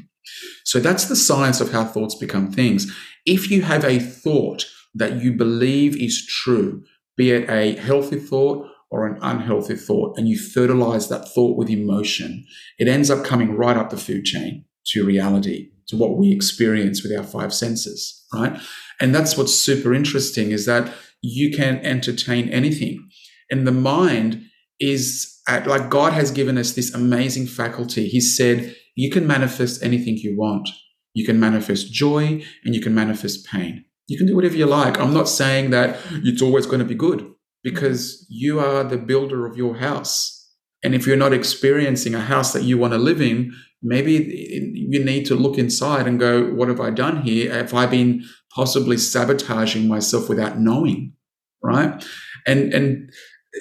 So 0.64 0.80
that's 0.80 1.06
the 1.06 1.16
science 1.16 1.60
of 1.60 1.72
how 1.72 1.84
thoughts 1.86 2.16
become 2.16 2.52
things. 2.52 2.92
If 3.26 3.52
you 3.52 3.64
have 3.64 3.84
a 3.84 4.00
thought 4.00 4.66
that 4.96 5.22
you 5.22 5.34
believe 5.34 5.96
is 6.02 6.26
true, 6.26 6.84
be 7.18 7.32
it 7.32 7.50
a 7.50 7.76
healthy 7.76 8.20
thought 8.20 8.68
or 8.90 9.06
an 9.06 9.20
unhealthy 9.22 9.76
thought, 9.76 10.18
and 10.18 10.28
you 10.28 10.40
fertilize 10.40 11.10
that 11.10 11.28
thought 11.30 11.58
with 11.58 11.70
emotion, 11.70 12.46
it 12.80 12.88
ends 12.88 13.12
up 13.12 13.24
coming 13.24 13.56
right 13.56 13.78
up 13.78 13.90
the 13.90 13.98
food 13.98 14.26
chain 14.26 14.66
to 14.88 15.06
reality, 15.06 15.70
to 15.88 15.96
what 15.96 16.18
we 16.18 16.32
experience 16.32 17.04
with 17.04 17.16
our 17.16 17.24
five 17.24 17.54
senses, 17.54 18.26
right? 18.34 18.60
And 19.00 19.16
that's 19.16 19.38
what's 19.38 19.56
super 19.56 19.94
interesting 19.94 20.52
is 20.52 20.66
that 20.66 20.94
you 21.22 21.56
can 21.56 21.78
entertain 21.86 22.50
anything. 22.50 23.10
And 23.50 23.66
the 23.66 23.72
mind 23.72 24.44
is 24.80 25.40
at, 25.48 25.68
like 25.68 25.90
God 25.90 26.14
has 26.14 26.32
given 26.32 26.58
us 26.58 26.74
this 26.74 26.94
amazing 26.94 27.48
faculty. 27.48 28.08
He 28.08 28.22
said, 28.22 28.76
you 28.96 29.10
can 29.10 29.26
manifest 29.26 29.84
anything 29.84 30.18
you 30.18 30.38
want. 30.38 30.70
You 31.14 31.26
can 31.26 31.40
manifest 31.40 31.92
joy 31.92 32.44
and 32.64 32.76
you 32.76 32.82
can 32.82 32.94
manifest 32.94 33.48
pain. 33.48 33.86
You 34.08 34.18
can 34.18 34.28
do 34.28 34.36
whatever 34.36 34.56
you 34.56 34.66
like. 34.66 35.00
I'm 35.00 35.14
not 35.14 35.30
saying 35.30 35.70
that 35.72 35.98
it's 36.12 36.42
always 36.42 36.66
going 36.66 36.80
to 36.80 36.86
be 36.86 36.96
good 36.96 37.32
because 37.64 38.26
you 38.30 38.60
are 38.60 38.84
the 38.84 38.98
builder 38.98 39.46
of 39.46 39.58
your 39.58 39.78
house. 39.78 40.39
And 40.84 40.96
if 40.96 41.06
you're 41.06 41.18
not 41.18 41.34
experiencing 41.34 42.16
a 42.16 42.22
house 42.22 42.54
that 42.54 42.64
you 42.64 42.78
want 42.78 42.94
to 42.94 43.00
live 43.00 43.22
in, 43.22 43.54
maybe 43.82 44.74
you 44.74 45.04
need 45.04 45.26
to 45.26 45.36
look 45.36 45.58
inside 45.58 46.08
and 46.08 46.20
go, 46.20 46.52
what 46.54 46.68
have 46.68 46.80
I 46.80 46.90
done 46.90 47.22
here? 47.22 47.54
Have 47.54 47.74
I 47.74 47.86
been 47.86 48.24
possibly 48.54 48.98
sabotaging 48.98 49.88
myself 49.88 50.30
without 50.30 50.60
knowing? 50.60 51.14
Right. 51.62 52.04
And, 52.48 52.74
and 52.74 53.12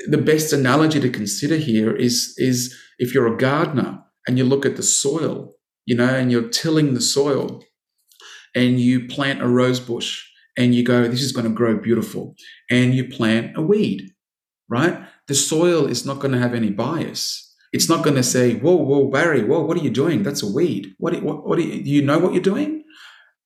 the 0.06 0.18
best 0.18 0.52
analogy 0.52 1.00
to 1.00 1.10
consider 1.10 1.56
here 1.56 1.94
is, 1.94 2.34
is 2.36 2.76
if 2.98 3.12
you're 3.12 3.32
a 3.32 3.36
gardener 3.36 4.02
and 4.26 4.38
you 4.38 4.44
look 4.44 4.64
at 4.64 4.76
the 4.76 4.82
soil, 4.82 5.54
you 5.86 5.96
know, 5.96 6.14
and 6.14 6.30
you're 6.30 6.48
tilling 6.48 6.94
the 6.94 7.00
soil 7.00 7.64
and 8.54 8.78
you 8.78 9.08
plant 9.08 9.42
a 9.42 9.48
rose 9.48 9.80
bush 9.80 10.24
and 10.56 10.74
you 10.74 10.84
go, 10.84 11.08
this 11.08 11.22
is 11.22 11.32
going 11.32 11.46
to 11.46 11.54
grow 11.54 11.78
beautiful. 11.78 12.34
And 12.70 12.94
you 12.94 13.08
plant 13.08 13.56
a 13.56 13.62
weed, 13.62 14.10
right? 14.68 15.00
The 15.28 15.34
soil 15.34 15.86
is 15.86 16.04
not 16.04 16.18
going 16.18 16.32
to 16.32 16.38
have 16.38 16.54
any 16.54 16.70
bias 16.70 17.48
it's 17.72 17.88
not 17.88 18.02
going 18.02 18.16
to 18.16 18.22
say, 18.22 18.54
"Whoa, 18.54 18.76
whoa, 18.76 19.08
Barry, 19.08 19.44
whoa, 19.44 19.62
what 19.62 19.76
are 19.76 19.82
you 19.82 19.90
doing? 19.90 20.22
That's 20.22 20.42
a 20.42 20.50
weed. 20.50 20.94
What, 20.98 21.22
what, 21.22 21.46
what 21.46 21.58
do 21.58 21.64
you, 21.64 21.82
do 21.82 21.90
you 21.90 22.02
know 22.02 22.18
what 22.18 22.32
you're 22.32 22.42
doing?" 22.42 22.84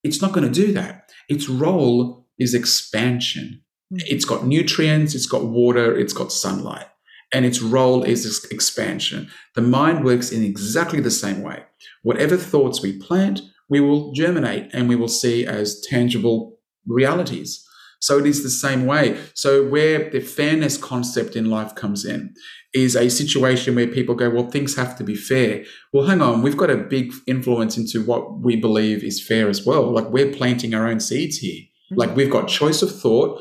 It's 0.04 0.20
not 0.20 0.32
going 0.32 0.50
to 0.50 0.66
do 0.66 0.72
that. 0.72 1.10
Its 1.28 1.48
role 1.48 2.26
is 2.38 2.54
expansion. 2.54 3.62
Mm-hmm. 3.92 4.06
It's 4.06 4.24
got 4.24 4.46
nutrients, 4.46 5.14
it's 5.14 5.26
got 5.26 5.44
water, 5.44 5.96
it's 5.96 6.12
got 6.12 6.32
sunlight, 6.32 6.86
and 7.32 7.44
its 7.44 7.62
role 7.62 8.02
is 8.02 8.46
expansion. 8.50 9.28
The 9.54 9.62
mind 9.62 10.04
works 10.04 10.30
in 10.30 10.42
exactly 10.42 11.00
the 11.00 11.10
same 11.10 11.42
way. 11.42 11.64
Whatever 12.02 12.36
thoughts 12.36 12.82
we 12.82 12.98
plant, 12.98 13.42
we 13.68 13.80
will 13.80 14.12
germinate 14.12 14.70
and 14.72 14.88
we 14.88 14.96
will 14.96 15.08
see 15.08 15.46
as 15.46 15.80
tangible 15.88 16.58
realities. 16.86 17.61
So 18.02 18.18
it 18.18 18.26
is 18.26 18.42
the 18.42 18.50
same 18.50 18.84
way. 18.84 19.16
So 19.32 19.64
where 19.64 20.10
the 20.10 20.18
fairness 20.18 20.76
concept 20.76 21.36
in 21.36 21.48
life 21.48 21.76
comes 21.76 22.04
in 22.04 22.34
is 22.74 22.96
a 22.96 23.08
situation 23.08 23.76
where 23.76 23.86
people 23.86 24.16
go, 24.16 24.28
well, 24.28 24.50
things 24.50 24.74
have 24.74 24.98
to 24.98 25.04
be 25.04 25.14
fair. 25.14 25.64
Well, 25.92 26.08
hang 26.08 26.20
on, 26.20 26.42
we've 26.42 26.56
got 26.56 26.68
a 26.68 26.76
big 26.76 27.12
influence 27.28 27.76
into 27.76 28.04
what 28.04 28.40
we 28.40 28.56
believe 28.56 29.04
is 29.04 29.24
fair 29.24 29.48
as 29.48 29.64
well. 29.64 29.88
Like 29.88 30.10
we're 30.10 30.32
planting 30.32 30.74
our 30.74 30.88
own 30.88 30.98
seeds 30.98 31.36
here. 31.36 31.60
Mm-hmm. 31.62 32.00
Like 32.00 32.16
we've 32.16 32.30
got 32.30 32.48
choice 32.48 32.82
of 32.82 32.90
thought, 32.90 33.40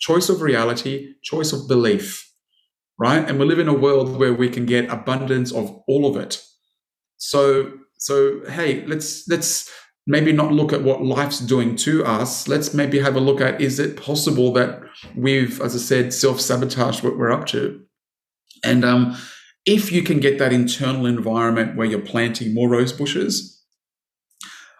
choice 0.00 0.28
of 0.28 0.42
reality, 0.42 1.14
choice 1.22 1.54
of 1.54 1.66
belief, 1.66 2.30
right? 2.98 3.26
And 3.26 3.38
we 3.38 3.46
live 3.46 3.58
in 3.58 3.68
a 3.68 3.72
world 3.72 4.18
where 4.18 4.34
we 4.34 4.50
can 4.50 4.66
get 4.66 4.90
abundance 4.90 5.50
of 5.50 5.82
all 5.88 6.04
of 6.04 6.22
it. 6.22 6.42
So, 7.16 7.72
so 7.96 8.42
hey, 8.50 8.84
let's 8.84 9.26
let's 9.28 9.72
maybe 10.06 10.32
not 10.32 10.52
look 10.52 10.72
at 10.72 10.82
what 10.82 11.02
life's 11.02 11.40
doing 11.40 11.76
to 11.76 12.04
us. 12.04 12.46
Let's 12.48 12.74
maybe 12.74 12.98
have 13.00 13.16
a 13.16 13.20
look 13.20 13.40
at 13.40 13.60
is 13.60 13.78
it 13.78 13.96
possible 13.96 14.52
that 14.54 14.82
we've, 15.16 15.60
as 15.60 15.74
I 15.74 15.78
said, 15.78 16.12
self 16.12 16.40
sabotaged 16.40 17.02
what 17.02 17.16
we're 17.16 17.32
up 17.32 17.46
to? 17.46 17.80
And 18.62 18.84
um, 18.84 19.16
if 19.66 19.92
you 19.92 20.02
can 20.02 20.20
get 20.20 20.38
that 20.38 20.52
internal 20.52 21.06
environment 21.06 21.76
where 21.76 21.86
you're 21.86 22.00
planting 22.00 22.54
more 22.54 22.68
rose 22.68 22.92
bushes, 22.92 23.62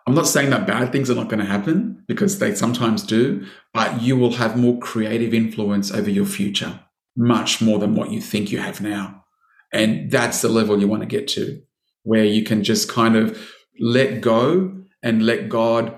I'm 0.07 0.15
not 0.15 0.27
saying 0.27 0.51
that 0.51 0.67
bad 0.67 0.93
things 0.93 1.11
are 1.11 1.15
not 1.15 1.29
going 1.29 1.41
to 1.41 1.47
happen 1.47 2.05
because 2.07 2.39
they 2.39 2.55
sometimes 2.55 3.03
do, 3.03 3.47
but 3.73 4.03
you 4.03 4.17
will 4.17 4.35
have 4.35 4.57
more 4.57 4.79
creative 4.79 5.33
influence 5.33 5.91
over 5.91 6.11
your 6.11 6.27
future, 6.27 6.81
much 7.17 7.63
more 7.63 7.79
than 7.79 7.95
what 7.95 8.11
you 8.11 8.21
think 8.21 8.53
you 8.53 8.59
have 8.59 8.83
now. 8.83 9.25
And 9.73 10.11
that's 10.11 10.43
the 10.43 10.51
level 10.51 10.79
you 10.79 10.87
want 10.87 11.03
to 11.03 11.09
get 11.09 11.27
to, 11.29 11.63
where 12.03 12.25
you 12.25 12.45
can 12.45 12.63
just 12.63 12.89
kind 12.89 13.17
of 13.17 13.51
let 13.81 14.21
go 14.21 14.84
and 15.05 15.25
let 15.25 15.49
God 15.49 15.95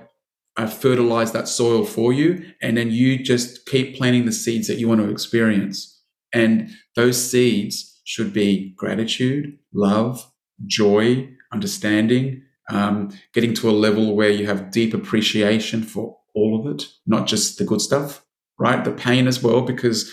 uh, 0.59 0.67
fertilize 0.67 1.33
that 1.33 1.49
soil 1.49 1.85
for 1.85 2.13
you. 2.13 2.45
And 2.61 2.77
then 2.77 2.91
you 2.91 3.23
just 3.23 3.65
keep 3.67 3.97
planting 3.97 4.27
the 4.27 4.33
seeds 4.33 4.67
that 4.69 4.79
you 4.79 4.89
want 4.89 5.01
to 5.01 5.11
experience. 5.11 6.03
And 6.35 6.71
those 6.97 7.31
seeds 7.31 8.01
should 8.05 8.33
be 8.33 8.75
gratitude, 8.77 9.59
love, 9.73 10.31
joy, 10.67 11.29
understanding, 11.53 12.43
um, 12.71 13.11
getting 13.33 13.55
to 13.55 13.71
a 13.71 13.73
level 13.73 14.17
where 14.17 14.31
you 14.31 14.47
have 14.47 14.71
deep 14.71 14.93
appreciation 14.93 15.83
for 15.83 16.19
all 16.35 16.61
of 16.61 16.75
it, 16.75 16.89
not 17.07 17.27
just 17.27 17.59
the 17.59 17.65
good 17.65 17.81
stuff, 17.81 18.25
right? 18.59 18.85
The 18.85 18.93
pain 18.93 19.29
as 19.29 19.43
well, 19.43 19.63
because, 19.63 20.13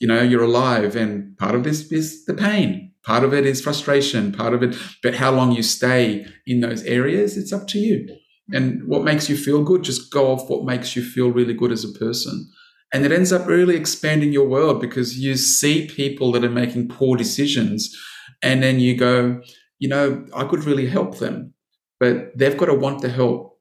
you 0.00 0.08
know, 0.08 0.22
you're 0.22 0.42
alive 0.42 0.96
and 0.96 1.36
part 1.36 1.54
of 1.54 1.64
this 1.64 1.92
is 1.92 2.24
the 2.24 2.34
pain. 2.34 2.92
Part 3.04 3.24
of 3.24 3.32
it 3.32 3.46
is 3.46 3.60
frustration, 3.60 4.32
part 4.32 4.54
of 4.54 4.62
it, 4.62 4.76
but 5.02 5.14
how 5.14 5.30
long 5.30 5.52
you 5.52 5.62
stay 5.62 6.26
in 6.46 6.60
those 6.60 6.82
areas, 6.84 7.36
it's 7.36 7.52
up 7.52 7.66
to 7.68 7.78
you. 7.78 8.08
And 8.52 8.86
what 8.86 9.04
makes 9.04 9.28
you 9.28 9.36
feel 9.36 9.62
good, 9.62 9.84
just 9.84 10.12
go 10.12 10.32
off 10.32 10.48
what 10.50 10.64
makes 10.64 10.96
you 10.96 11.02
feel 11.02 11.30
really 11.30 11.54
good 11.54 11.72
as 11.72 11.84
a 11.84 11.98
person. 11.98 12.50
And 12.92 13.04
it 13.06 13.12
ends 13.12 13.32
up 13.32 13.46
really 13.46 13.76
expanding 13.76 14.32
your 14.32 14.48
world 14.48 14.80
because 14.80 15.18
you 15.18 15.36
see 15.36 15.86
people 15.86 16.32
that 16.32 16.44
are 16.44 16.50
making 16.50 16.88
poor 16.88 17.16
decisions 17.16 17.96
and 18.42 18.62
then 18.62 18.80
you 18.80 18.96
go, 18.96 19.40
you 19.78 19.88
know, 19.88 20.24
I 20.34 20.44
could 20.44 20.64
really 20.64 20.86
help 20.86 21.18
them, 21.18 21.54
but 22.00 22.36
they've 22.36 22.56
got 22.56 22.66
to 22.66 22.74
want 22.74 23.02
the 23.02 23.08
help. 23.08 23.58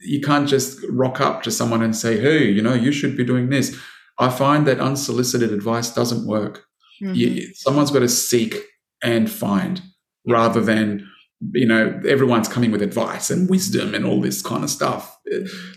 You 0.00 0.20
can't 0.20 0.48
just 0.48 0.78
rock 0.88 1.20
up 1.20 1.42
to 1.44 1.50
someone 1.50 1.82
and 1.82 1.96
say, 1.96 2.20
hey, 2.20 2.44
you 2.44 2.62
know, 2.62 2.74
you 2.74 2.92
should 2.92 3.16
be 3.16 3.24
doing 3.24 3.48
this. 3.48 3.76
I 4.18 4.28
find 4.28 4.66
that 4.66 4.80
unsolicited 4.80 5.52
advice 5.52 5.92
doesn't 5.92 6.26
work. 6.26 6.64
Mm-hmm. 7.02 7.14
You, 7.14 7.54
someone's 7.54 7.90
got 7.90 8.00
to 8.00 8.08
seek 8.08 8.54
and 9.02 9.30
find 9.30 9.80
rather 10.26 10.60
than 10.60 11.08
you 11.52 11.66
know, 11.66 12.00
everyone's 12.06 12.48
coming 12.48 12.70
with 12.70 12.82
advice 12.82 13.30
and 13.30 13.48
wisdom 13.48 13.94
and 13.94 14.04
all 14.04 14.20
this 14.20 14.42
kind 14.42 14.62
of 14.62 14.70
stuff. 14.70 15.18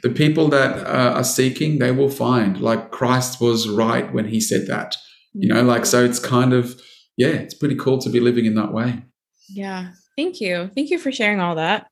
The 0.02 0.10
people 0.10 0.50
that 0.50 0.86
uh, 0.86 1.14
are 1.16 1.24
seeking, 1.24 1.80
they 1.80 1.92
will 1.92 2.10
find. 2.10 2.60
Like 2.60 2.92
Christ 2.92 3.40
was 3.40 3.70
right 3.70 4.12
when 4.14 4.28
he 4.28 4.42
said 4.42 4.68
that. 4.68 4.98
You 5.34 5.48
know, 5.48 5.64
like 5.64 5.86
so. 5.86 6.04
It's 6.04 6.20
kind 6.20 6.54
of 6.54 6.80
yeah, 7.18 7.30
it's 7.30 7.54
pretty 7.54 7.76
cool 7.76 7.98
to 8.00 8.10
be 8.10 8.20
living 8.20 8.46
in 8.46 8.56
that 8.56 8.74
way. 8.74 9.04
Yeah, 9.50 9.92
thank 10.18 10.42
you, 10.42 10.70
thank 10.76 10.90
you 10.90 11.00
for 11.00 11.12
sharing 11.12 11.40
all 11.40 11.56
that. 11.56 11.88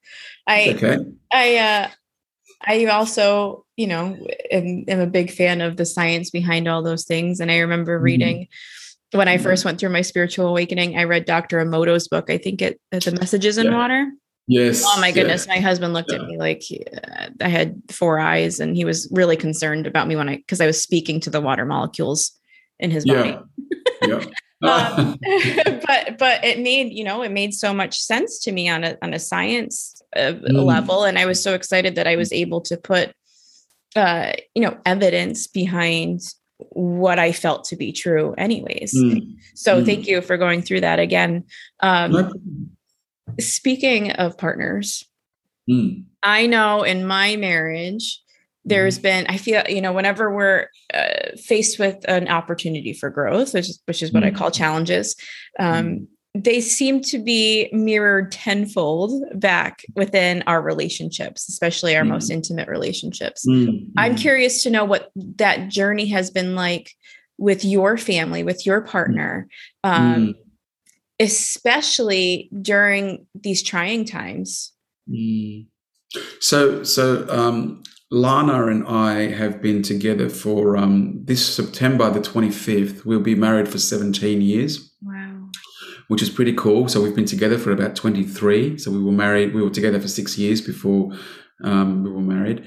I 0.45 0.73
okay. 0.75 0.97
I 1.33 1.57
uh, 1.57 1.89
I 2.67 2.85
also 2.85 3.65
you 3.77 3.87
know 3.87 4.17
am, 4.51 4.83
am, 4.87 4.99
a 4.99 5.07
big 5.07 5.31
fan 5.31 5.61
of 5.61 5.77
the 5.77 5.85
science 5.85 6.29
behind 6.29 6.67
all 6.67 6.83
those 6.83 7.05
things, 7.05 7.39
and 7.39 7.49
I 7.49 7.59
remember 7.59 7.95
mm-hmm. 7.95 8.05
reading. 8.05 8.35
Mm-hmm 8.37 8.80
when 9.11 9.27
I 9.27 9.37
first 9.37 9.65
went 9.65 9.79
through 9.79 9.89
my 9.89 10.01
spiritual 10.01 10.47
awakening, 10.47 10.97
I 10.97 11.03
read 11.03 11.25
Dr. 11.25 11.63
Emoto's 11.63 12.07
book. 12.07 12.29
I 12.29 12.37
think 12.37 12.61
it 12.61 12.79
the 12.91 13.17
messages 13.19 13.57
in 13.57 13.67
yeah. 13.67 13.77
water. 13.77 14.11
Yes. 14.47 14.83
Oh 14.85 14.99
my 14.99 15.11
goodness. 15.11 15.45
Yeah. 15.47 15.55
My 15.55 15.59
husband 15.61 15.93
looked 15.93 16.11
yeah. 16.11 16.19
at 16.19 16.25
me 16.25 16.37
like 16.37 16.63
uh, 17.07 17.27
I 17.41 17.47
had 17.47 17.81
four 17.89 18.19
eyes 18.19 18.59
and 18.59 18.75
he 18.75 18.85
was 18.85 19.07
really 19.11 19.37
concerned 19.37 19.87
about 19.87 20.07
me 20.07 20.15
when 20.15 20.29
I, 20.29 20.43
cause 20.47 20.59
I 20.59 20.65
was 20.65 20.81
speaking 20.81 21.19
to 21.21 21.29
the 21.29 21.41
water 21.41 21.65
molecules 21.65 22.31
in 22.79 22.91
his 22.91 23.05
body. 23.05 23.37
Yeah. 24.05 24.25
um, 24.63 25.17
but, 25.87 26.17
but 26.17 26.43
it 26.43 26.59
made, 26.59 26.91
you 26.91 27.03
know, 27.03 27.21
it 27.21 27.31
made 27.31 27.53
so 27.53 27.73
much 27.73 27.99
sense 27.99 28.39
to 28.39 28.51
me 28.51 28.67
on 28.67 28.83
a, 28.83 28.97
on 29.01 29.13
a 29.13 29.19
science 29.19 30.01
uh, 30.15 30.33
mm. 30.33 30.65
level. 30.65 31.03
And 31.03 31.17
I 31.17 31.25
was 31.25 31.41
so 31.41 31.53
excited 31.53 31.95
that 31.95 32.07
I 32.07 32.15
was 32.15 32.33
able 32.33 32.61
to 32.61 32.77
put, 32.77 33.13
uh, 33.95 34.33
you 34.55 34.63
know, 34.63 34.77
evidence 34.85 35.47
behind 35.47 36.21
what 36.69 37.19
I 37.19 37.31
felt 37.31 37.65
to 37.65 37.75
be 37.75 37.91
true, 37.91 38.33
anyways. 38.37 38.93
Mm. 38.93 39.35
So 39.55 39.81
mm. 39.81 39.85
thank 39.85 40.07
you 40.07 40.21
for 40.21 40.37
going 40.37 40.61
through 40.61 40.81
that 40.81 40.99
again. 40.99 41.45
Um, 41.79 42.33
speaking 43.39 44.11
of 44.11 44.37
partners, 44.37 45.03
mm. 45.69 46.03
I 46.23 46.47
know 46.47 46.83
in 46.83 47.05
my 47.05 47.35
marriage, 47.35 48.21
there's 48.63 48.97
mm-hmm. 48.97 49.03
been 49.03 49.25
i 49.27 49.37
feel 49.37 49.63
you 49.67 49.81
know 49.81 49.91
whenever 49.91 50.33
we're 50.33 50.67
uh, 50.93 51.35
faced 51.37 51.79
with 51.79 52.03
an 52.07 52.27
opportunity 52.27 52.93
for 52.93 53.09
growth 53.09 53.53
which 53.53 53.69
is, 53.69 53.81
which 53.85 54.03
is 54.03 54.11
what 54.11 54.23
mm-hmm. 54.23 54.35
i 54.35 54.37
call 54.37 54.51
challenges 54.51 55.15
um, 55.59 55.85
mm-hmm. 55.85 56.03
They 56.33 56.61
seem 56.61 57.01
to 57.01 57.19
be 57.19 57.69
mirrored 57.73 58.31
tenfold 58.31 59.23
back 59.39 59.83
within 59.95 60.43
our 60.47 60.61
relationships 60.61 61.49
especially 61.49 61.95
our 61.95 62.03
mm-hmm. 62.03 62.13
most 62.13 62.29
intimate 62.29 62.67
relationships 62.67 63.45
mm-hmm. 63.47 63.85
i'm 63.97 64.15
curious 64.15 64.63
to 64.63 64.69
know 64.69 64.85
what 64.85 65.11
that 65.15 65.69
journey 65.69 66.07
has 66.07 66.29
been 66.29 66.55
like 66.55 66.91
with 67.37 67.65
your 67.65 67.97
family 67.97 68.43
with 68.43 68.65
your 68.65 68.81
partner 68.81 69.47
um, 69.83 70.27
mm. 70.27 70.35
especially 71.19 72.49
during 72.61 73.25
these 73.33 73.61
trying 73.61 74.05
times 74.05 74.71
mm. 75.09 75.65
so 76.39 76.83
so 76.83 77.27
um, 77.29 77.83
Lana 78.13 78.67
and 78.67 78.85
I 78.87 79.29
have 79.29 79.61
been 79.61 79.81
together 79.81 80.27
for 80.27 80.75
um, 80.75 81.23
this 81.23 81.55
September, 81.55 82.09
the 82.09 82.19
25th. 82.19 83.05
We'll 83.05 83.21
be 83.21 83.35
married 83.35 83.69
for 83.69 83.77
17 83.77 84.41
years. 84.41 84.90
Which 86.11 86.21
is 86.21 86.29
pretty 86.29 86.53
cool. 86.53 86.89
So 86.89 87.01
we've 87.01 87.15
been 87.15 87.25
together 87.25 87.57
for 87.57 87.71
about 87.71 87.95
23. 87.95 88.77
So 88.77 88.91
we 88.91 89.01
were 89.01 89.13
married, 89.13 89.53
we 89.53 89.61
were 89.61 89.69
together 89.69 89.99
for 89.99 90.09
six 90.09 90.37
years 90.37 90.59
before 90.59 91.13
um, 91.63 92.03
we 92.03 92.11
were 92.11 92.19
married. 92.19 92.65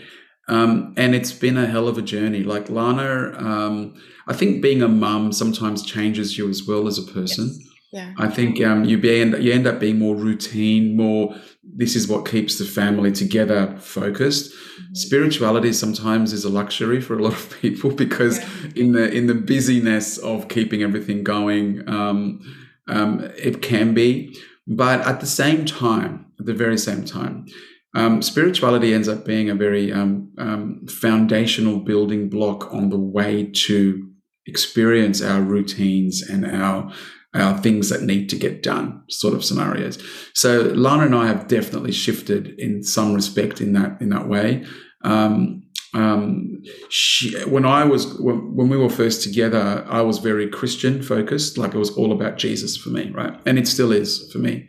Um, 0.49 0.95
and 0.97 1.15
it's 1.15 1.33
been 1.33 1.59
a 1.59 1.67
hell 1.67 1.87
of 1.87 1.99
a 1.99 2.03
journey. 2.03 2.43
Like 2.43 2.71
Lana, 2.71 3.35
um, 3.39 3.95
I 4.27 4.33
think 4.33 4.63
being 4.63 4.83
a 4.83 4.89
mum 4.89 5.33
sometimes 5.33 5.85
changes 5.85 6.39
you 6.39 6.49
as 6.49 6.67
well 6.67 6.87
as 6.87 6.99
a 6.99 7.03
person. 7.03 7.49
Yes. 7.49 7.69
Yeah. 7.93 8.13
I 8.19 8.29
think 8.29 8.61
um, 8.65 8.85
you, 8.85 8.99
be, 8.99 9.19
you 9.19 9.53
end 9.53 9.67
up 9.69 9.79
being 9.79 10.01
more 10.01 10.17
routine, 10.17 10.97
more 10.97 11.37
this 11.63 11.95
is 11.95 12.09
what 12.09 12.29
keeps 12.29 12.59
the 12.59 12.65
family 12.65 13.13
together 13.13 13.77
focused. 13.79 14.53
Mm-hmm. 14.53 14.95
Spirituality 14.95 15.73
sometimes 15.73 16.33
is 16.33 16.45
a 16.45 16.49
luxury 16.49 17.01
for 17.01 17.17
a 17.17 17.23
lot 17.23 17.35
of 17.35 17.57
people 17.63 17.91
because 17.93 18.39
yeah. 18.39 18.83
in 18.83 18.93
the 18.93 19.13
in 19.13 19.29
the 19.29 19.35
busyness 19.35 20.19
of 20.19 20.49
keeping 20.49 20.83
everything 20.83 21.23
going, 21.23 21.89
um, 21.89 22.41
um, 22.89 23.21
it 23.37 23.63
can 23.63 23.95
be. 23.95 24.37
But 24.67 25.01
at 25.07 25.21
the 25.21 25.27
same 25.27 25.65
time, 25.65 26.27
at 26.39 26.47
the 26.47 26.55
very 26.55 26.79
same 26.79 27.05
time, 27.05 27.47
um, 27.95 28.23
spirituality 28.23 28.93
ends 28.93 29.09
up 29.09 29.25
being 29.25 29.49
a 29.49 29.55
very 29.55 29.93
um, 29.93 30.33
um, 30.39 30.87
foundational 30.89 31.79
building 31.79 32.29
block 32.29 32.73
on 32.73 32.91
the 32.91 32.99
way 32.99 33.51
to 33.67 34.11
experience 34.47 35.23
our 35.23 35.41
routines 35.41 36.23
and 36.23 36.45
our 36.45 36.93
our 37.35 37.59
things 37.59 37.89
that 37.89 38.03
need 38.03 38.29
to 38.29 38.37
get 38.37 38.63
done 38.63 39.03
sort 39.11 39.35
of 39.35 39.45
scenarios. 39.45 40.01
So 40.35 40.61
Lana 40.61 41.07
and 41.07 41.15
I 41.17 41.27
have 41.27 41.49
definitely 41.49 41.91
shifted 41.91 42.55
in 42.61 42.85
some 42.85 43.13
respect 43.13 43.61
in 43.61 43.73
that 43.73 44.01
in 44.01 44.11
that 44.11 44.29
way. 44.29 44.65
Um, 45.03 45.64
um, 45.95 46.63
she, 46.89 47.39
when 47.45 47.65
I 47.65 47.85
was 47.85 48.19
when, 48.19 48.55
when, 48.57 48.69
we 48.69 48.77
were 48.77 48.91
first 48.91 49.23
together, 49.23 49.85
I 49.89 50.03
was 50.03 50.19
very 50.19 50.49
Christian 50.49 51.03
focused, 51.03 51.57
like 51.57 51.73
it 51.73 51.79
was 51.79 51.91
all 51.91 52.11
about 52.11 52.37
Jesus 52.37 52.77
for 52.77 52.89
me, 52.89 53.11
right? 53.11 53.39
And 53.47 53.59
it 53.59 53.69
still 53.69 53.93
is 53.93 54.31
for 54.33 54.39
me. 54.39 54.69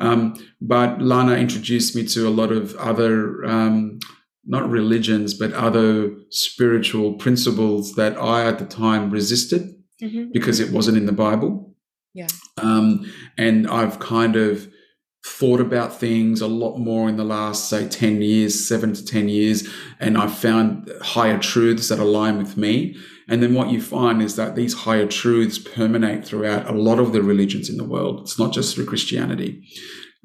Um, 0.00 0.34
but 0.60 1.00
Lana 1.00 1.36
introduced 1.36 1.94
me 1.94 2.04
to 2.08 2.26
a 2.26 2.30
lot 2.30 2.50
of 2.50 2.74
other, 2.76 3.44
um, 3.44 4.00
not 4.44 4.68
religions, 4.68 5.32
but 5.34 5.52
other 5.52 6.10
spiritual 6.30 7.14
principles 7.14 7.94
that 7.94 8.16
I 8.18 8.44
at 8.46 8.58
the 8.58 8.66
time 8.66 9.10
resisted 9.10 9.74
mm-hmm. 10.02 10.32
because 10.32 10.58
it 10.58 10.72
wasn't 10.72 10.98
in 10.98 11.06
the 11.06 11.12
Bible. 11.12 11.72
Yeah. 12.14 12.26
Um, 12.58 13.10
and 13.38 13.68
I've 13.68 14.00
kind 14.00 14.34
of 14.34 14.68
thought 15.24 15.60
about 15.60 15.98
things 15.98 16.42
a 16.42 16.46
lot 16.46 16.76
more 16.76 17.08
in 17.08 17.16
the 17.16 17.24
last, 17.24 17.70
say, 17.70 17.88
10 17.88 18.20
years, 18.20 18.68
seven 18.68 18.92
to 18.92 19.04
10 19.04 19.28
years. 19.30 19.66
And 19.98 20.18
I've 20.18 20.36
found 20.36 20.90
higher 21.00 21.38
truths 21.38 21.88
that 21.88 21.98
align 21.98 22.36
with 22.36 22.58
me. 22.58 22.96
And 23.26 23.42
then 23.42 23.54
what 23.54 23.70
you 23.70 23.80
find 23.80 24.20
is 24.20 24.36
that 24.36 24.54
these 24.54 24.74
higher 24.74 25.06
truths 25.06 25.58
permeate 25.58 26.26
throughout 26.26 26.68
a 26.68 26.74
lot 26.74 26.98
of 26.98 27.14
the 27.14 27.22
religions 27.22 27.70
in 27.70 27.78
the 27.78 27.84
world. 27.84 28.20
It's 28.20 28.38
not 28.38 28.52
just 28.52 28.74
through 28.74 28.84
Christianity. 28.84 29.66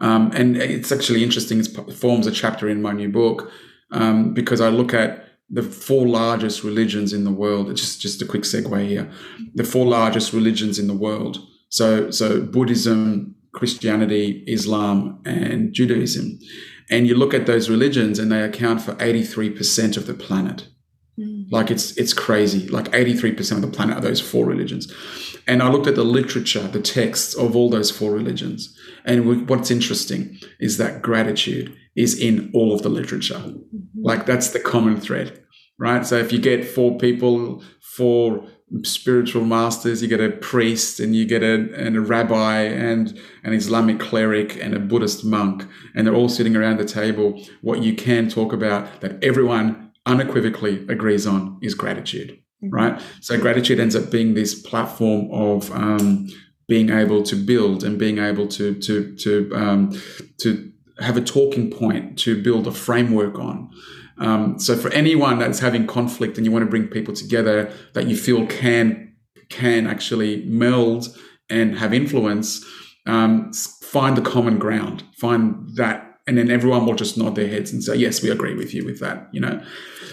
Um, 0.01 0.31
and 0.33 0.57
it's 0.57 0.91
actually 0.91 1.23
interesting. 1.23 1.59
it 1.59 1.93
forms 1.93 2.27
a 2.27 2.31
chapter 2.31 2.67
in 2.67 2.81
my 2.81 2.91
new 2.91 3.09
book 3.09 3.49
um, 3.91 4.33
because 4.33 4.59
I 4.59 4.67
look 4.67 4.93
at 4.93 5.25
the 5.49 5.63
four 5.63 6.07
largest 6.07 6.63
religions 6.65 7.13
in 7.13 7.23
the 7.23 7.31
world. 7.31 7.69
It's 7.69 7.79
just, 7.79 8.01
just 8.01 8.21
a 8.21 8.25
quick 8.25 8.43
segue 8.43 8.87
here. 8.87 9.09
The 9.55 9.63
four 9.63 9.85
largest 9.85 10.33
religions 10.33 10.77
in 10.77 10.87
the 10.87 10.93
world 10.93 11.39
so, 11.69 12.09
so 12.09 12.41
Buddhism, 12.41 13.35
Christianity, 13.59 14.43
Islam, 14.47 15.21
and 15.25 15.73
Judaism. 15.73 16.39
And 16.89 17.05
you 17.05 17.13
look 17.13 17.33
at 17.33 17.45
those 17.45 17.69
religions 17.69 18.17
and 18.17 18.31
they 18.31 18.41
account 18.41 18.81
for 18.81 18.95
83% 18.95 19.97
of 19.97 20.07
the 20.07 20.13
planet. 20.13 20.69
Mm. 21.19 21.47
Like 21.51 21.69
it's 21.69 21.91
it's 21.97 22.13
crazy. 22.13 22.69
Like 22.69 22.85
83% 22.91 23.51
of 23.57 23.61
the 23.61 23.67
planet 23.67 23.97
are 23.97 24.01
those 24.01 24.21
four 24.21 24.45
religions. 24.45 24.91
And 25.45 25.61
I 25.61 25.69
looked 25.69 25.87
at 25.87 25.95
the 25.95 26.05
literature, 26.05 26.67
the 26.67 26.81
texts 26.81 27.33
of 27.33 27.55
all 27.55 27.69
those 27.69 27.91
four 27.91 28.11
religions. 28.13 28.73
And 29.03 29.49
what's 29.49 29.71
interesting 29.71 30.37
is 30.59 30.77
that 30.77 31.01
gratitude 31.01 31.75
is 31.97 32.17
in 32.17 32.49
all 32.53 32.73
of 32.73 32.81
the 32.81 32.89
literature. 32.89 33.35
Mm-hmm. 33.35 34.01
Like 34.01 34.25
that's 34.25 34.51
the 34.51 34.59
common 34.61 35.01
thread, 35.01 35.43
right? 35.77 36.05
So 36.05 36.17
if 36.17 36.31
you 36.31 36.39
get 36.39 36.65
four 36.65 36.97
people, 36.97 37.61
four 37.81 38.47
spiritual 38.83 39.45
masters. 39.45 40.01
You 40.01 40.07
get 40.07 40.21
a 40.21 40.29
priest, 40.29 40.99
and 40.99 41.15
you 41.15 41.25
get 41.25 41.43
a, 41.43 41.73
and 41.75 41.95
a 41.95 42.01
rabbi, 42.01 42.61
and 42.61 43.19
an 43.43 43.53
Islamic 43.53 43.99
cleric, 43.99 44.63
and 44.63 44.73
a 44.73 44.79
Buddhist 44.79 45.25
monk, 45.25 45.65
and 45.95 46.05
they're 46.05 46.15
all 46.15 46.29
sitting 46.29 46.55
around 46.55 46.77
the 46.77 46.85
table. 46.85 47.41
What 47.61 47.81
you 47.81 47.95
can 47.95 48.29
talk 48.29 48.53
about 48.53 49.01
that 49.01 49.23
everyone 49.23 49.91
unequivocally 50.05 50.85
agrees 50.89 51.27
on 51.27 51.57
is 51.61 51.75
gratitude, 51.75 52.39
mm-hmm. 52.63 52.69
right? 52.69 53.01
So 53.21 53.39
gratitude 53.39 53.79
ends 53.79 53.95
up 53.95 54.11
being 54.11 54.33
this 54.33 54.59
platform 54.59 55.29
of 55.31 55.71
um, 55.71 56.27
being 56.67 56.89
able 56.89 57.23
to 57.23 57.35
build 57.35 57.83
and 57.83 57.97
being 57.97 58.19
able 58.19 58.47
to 58.47 58.75
to 58.79 59.15
to 59.17 59.51
um, 59.53 60.01
to 60.39 60.71
have 60.99 61.17
a 61.17 61.21
talking 61.21 61.71
point 61.71 62.19
to 62.19 62.41
build 62.41 62.67
a 62.67 62.71
framework 62.71 63.39
on. 63.39 63.71
Um, 64.19 64.59
so 64.59 64.75
for 64.75 64.91
anyone 64.91 65.39
that's 65.39 65.59
having 65.59 65.87
conflict 65.87 66.37
and 66.37 66.45
you 66.45 66.51
want 66.51 66.63
to 66.63 66.69
bring 66.69 66.87
people 66.87 67.13
together 67.13 67.71
that 67.93 68.07
you 68.07 68.17
feel 68.17 68.45
can 68.47 69.15
can 69.49 69.87
actually 69.87 70.45
meld 70.45 71.07
and 71.49 71.77
have 71.79 71.93
influence, 71.93 72.63
um, 73.07 73.51
find 73.81 74.15
the 74.15 74.21
common 74.21 74.59
ground, 74.59 75.03
find 75.17 75.67
that 75.75 76.08
and 76.29 76.37
then 76.37 76.51
everyone 76.51 76.85
will 76.85 76.93
just 76.93 77.17
nod 77.17 77.33
their 77.33 77.47
heads 77.47 77.73
and 77.73 77.83
say, 77.83 77.95
"Yes, 77.95 78.21
we 78.21 78.29
agree 78.29 78.53
with 78.53 78.71
you 78.71 78.85
with 78.85 78.99
that." 78.99 79.27
You 79.31 79.41
know. 79.41 79.61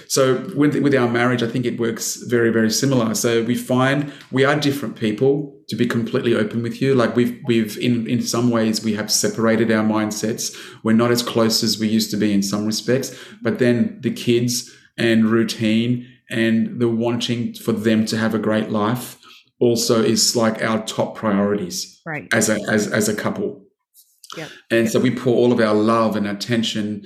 So 0.09 0.51
with 0.57 0.75
with 0.77 0.95
our 0.95 1.09
marriage, 1.09 1.43
I 1.43 1.47
think 1.47 1.67
it 1.67 1.79
works 1.79 2.17
very 2.17 2.51
very 2.51 2.71
similar. 2.71 3.14
So 3.14 3.43
we 3.43 3.55
find 3.55 4.11
we 4.33 4.43
are 4.45 4.59
different 4.59 4.97
people. 4.97 5.53
To 5.69 5.75
be 5.75 5.87
completely 5.87 6.33
open 6.33 6.62
with 6.62 6.81
you, 6.81 6.95
like 6.95 7.17
we've 7.17 7.37
we've 7.45 7.77
in 7.79 8.07
in 8.07 8.23
some 8.23 8.51
ways 8.51 8.85
we 8.85 8.95
have 8.95 9.11
separated 9.11 9.71
our 9.71 9.85
mindsets. 9.85 10.57
We're 10.85 11.01
not 11.05 11.11
as 11.11 11.23
close 11.23 11.62
as 11.64 11.79
we 11.79 11.89
used 11.89 12.11
to 12.12 12.17
be 12.17 12.33
in 12.33 12.43
some 12.43 12.64
respects. 12.64 13.14
But 13.43 13.59
then 13.59 13.99
the 14.01 14.12
kids 14.12 14.73
and 14.97 15.27
routine 15.27 16.07
and 16.31 16.81
the 16.81 16.89
wanting 16.89 17.55
for 17.55 17.73
them 17.73 18.07
to 18.07 18.17
have 18.17 18.33
a 18.33 18.39
great 18.39 18.71
life 18.71 19.19
also 19.59 20.03
is 20.03 20.37
like 20.37 20.62
our 20.62 20.85
top 20.87 21.17
priorities 21.17 22.01
right 22.07 22.29
as 22.33 22.49
a 22.49 22.59
as, 22.71 22.87
as 22.93 23.09
a 23.09 23.14
couple 23.14 23.66
Yep. 24.37 24.51
And 24.70 24.85
yep. 24.85 24.93
so 24.93 25.01
we 25.01 25.14
pour 25.14 25.35
all 25.35 25.53
of 25.53 25.61
our 25.61 25.74
love 25.74 26.16
and 26.16 26.27
attention 26.27 27.03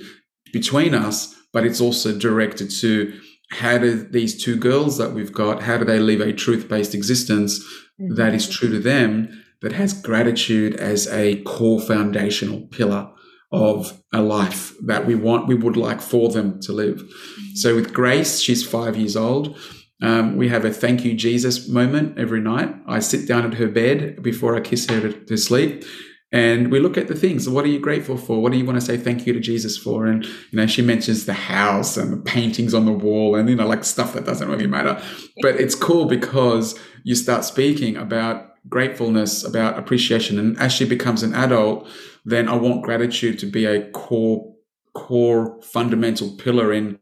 between 0.51 0.93
us, 0.93 1.35
but 1.53 1.65
it's 1.65 1.81
also 1.81 2.17
directed 2.17 2.69
to 2.81 3.19
how 3.51 3.77
do 3.77 4.03
these 4.03 4.41
two 4.41 4.55
girls 4.55 4.97
that 4.97 5.13
we've 5.13 5.33
got, 5.33 5.63
how 5.63 5.77
do 5.77 5.85
they 5.85 5.99
live 5.99 6.21
a 6.21 6.33
truth 6.33 6.67
based 6.69 6.95
existence 6.95 7.59
mm-hmm. 7.99 8.15
that 8.15 8.33
is 8.33 8.47
true 8.47 8.69
to 8.69 8.79
them, 8.79 9.43
that 9.61 9.73
has 9.73 9.93
gratitude 9.93 10.75
as 10.75 11.07
a 11.07 11.41
core 11.43 11.79
foundational 11.81 12.61
pillar 12.67 13.11
of 13.51 14.01
a 14.13 14.21
life 14.21 14.73
that 14.85 15.05
we 15.05 15.13
want, 15.13 15.47
we 15.47 15.55
would 15.55 15.75
like 15.75 15.99
for 15.99 16.29
them 16.29 16.59
to 16.61 16.71
live. 16.71 17.01
Mm-hmm. 17.01 17.55
So 17.55 17.75
with 17.75 17.93
Grace, 17.93 18.39
she's 18.39 18.65
five 18.65 18.95
years 18.95 19.17
old. 19.17 19.57
Um, 20.01 20.37
we 20.37 20.49
have 20.49 20.65
a 20.65 20.71
thank 20.71 21.03
you, 21.03 21.13
Jesus 21.13 21.67
moment 21.67 22.17
every 22.17 22.41
night. 22.41 22.73
I 22.87 22.99
sit 22.99 23.27
down 23.27 23.45
at 23.45 23.55
her 23.55 23.67
bed 23.67 24.23
before 24.23 24.55
I 24.55 24.61
kiss 24.61 24.89
her 24.89 25.01
to, 25.01 25.25
to 25.25 25.37
sleep 25.37 25.83
and 26.31 26.71
we 26.71 26.79
look 26.79 26.97
at 26.97 27.07
the 27.07 27.15
things. 27.15 27.49
What 27.49 27.65
are 27.65 27.69
you 27.69 27.79
grateful 27.79 28.17
for? 28.17 28.41
What 28.41 28.53
do 28.53 28.57
you 28.57 28.65
want 28.65 28.79
to 28.79 28.85
say 28.85 28.95
thank 28.95 29.27
you 29.27 29.33
to 29.33 29.39
Jesus 29.39 29.77
for? 29.77 30.05
And, 30.05 30.23
you 30.25 30.53
know, 30.53 30.65
she 30.65 30.81
mentions 30.81 31.25
the 31.25 31.33
house 31.33 31.97
and 31.97 32.13
the 32.13 32.17
paintings 32.17 32.73
on 32.73 32.85
the 32.85 32.91
wall 32.93 33.35
and, 33.35 33.49
you 33.49 33.55
know, 33.55 33.67
like 33.67 33.83
stuff 33.83 34.13
that 34.13 34.25
doesn't 34.25 34.47
really 34.47 34.67
matter. 34.67 35.01
But 35.41 35.55
it's 35.55 35.75
cool 35.75 36.05
because 36.05 36.79
you 37.03 37.15
start 37.15 37.43
speaking 37.43 37.97
about 37.97 38.47
gratefulness, 38.69 39.43
about 39.43 39.77
appreciation. 39.77 40.39
And 40.39 40.57
as 40.57 40.71
she 40.71 40.85
becomes 40.85 41.21
an 41.21 41.33
adult, 41.33 41.87
then 42.23 42.47
I 42.47 42.55
want 42.55 42.83
gratitude 42.83 43.37
to 43.39 43.45
be 43.45 43.65
a 43.65 43.89
core, 43.91 44.55
core 44.93 45.61
fundamental 45.63 46.31
pillar 46.37 46.71
in 46.71 46.97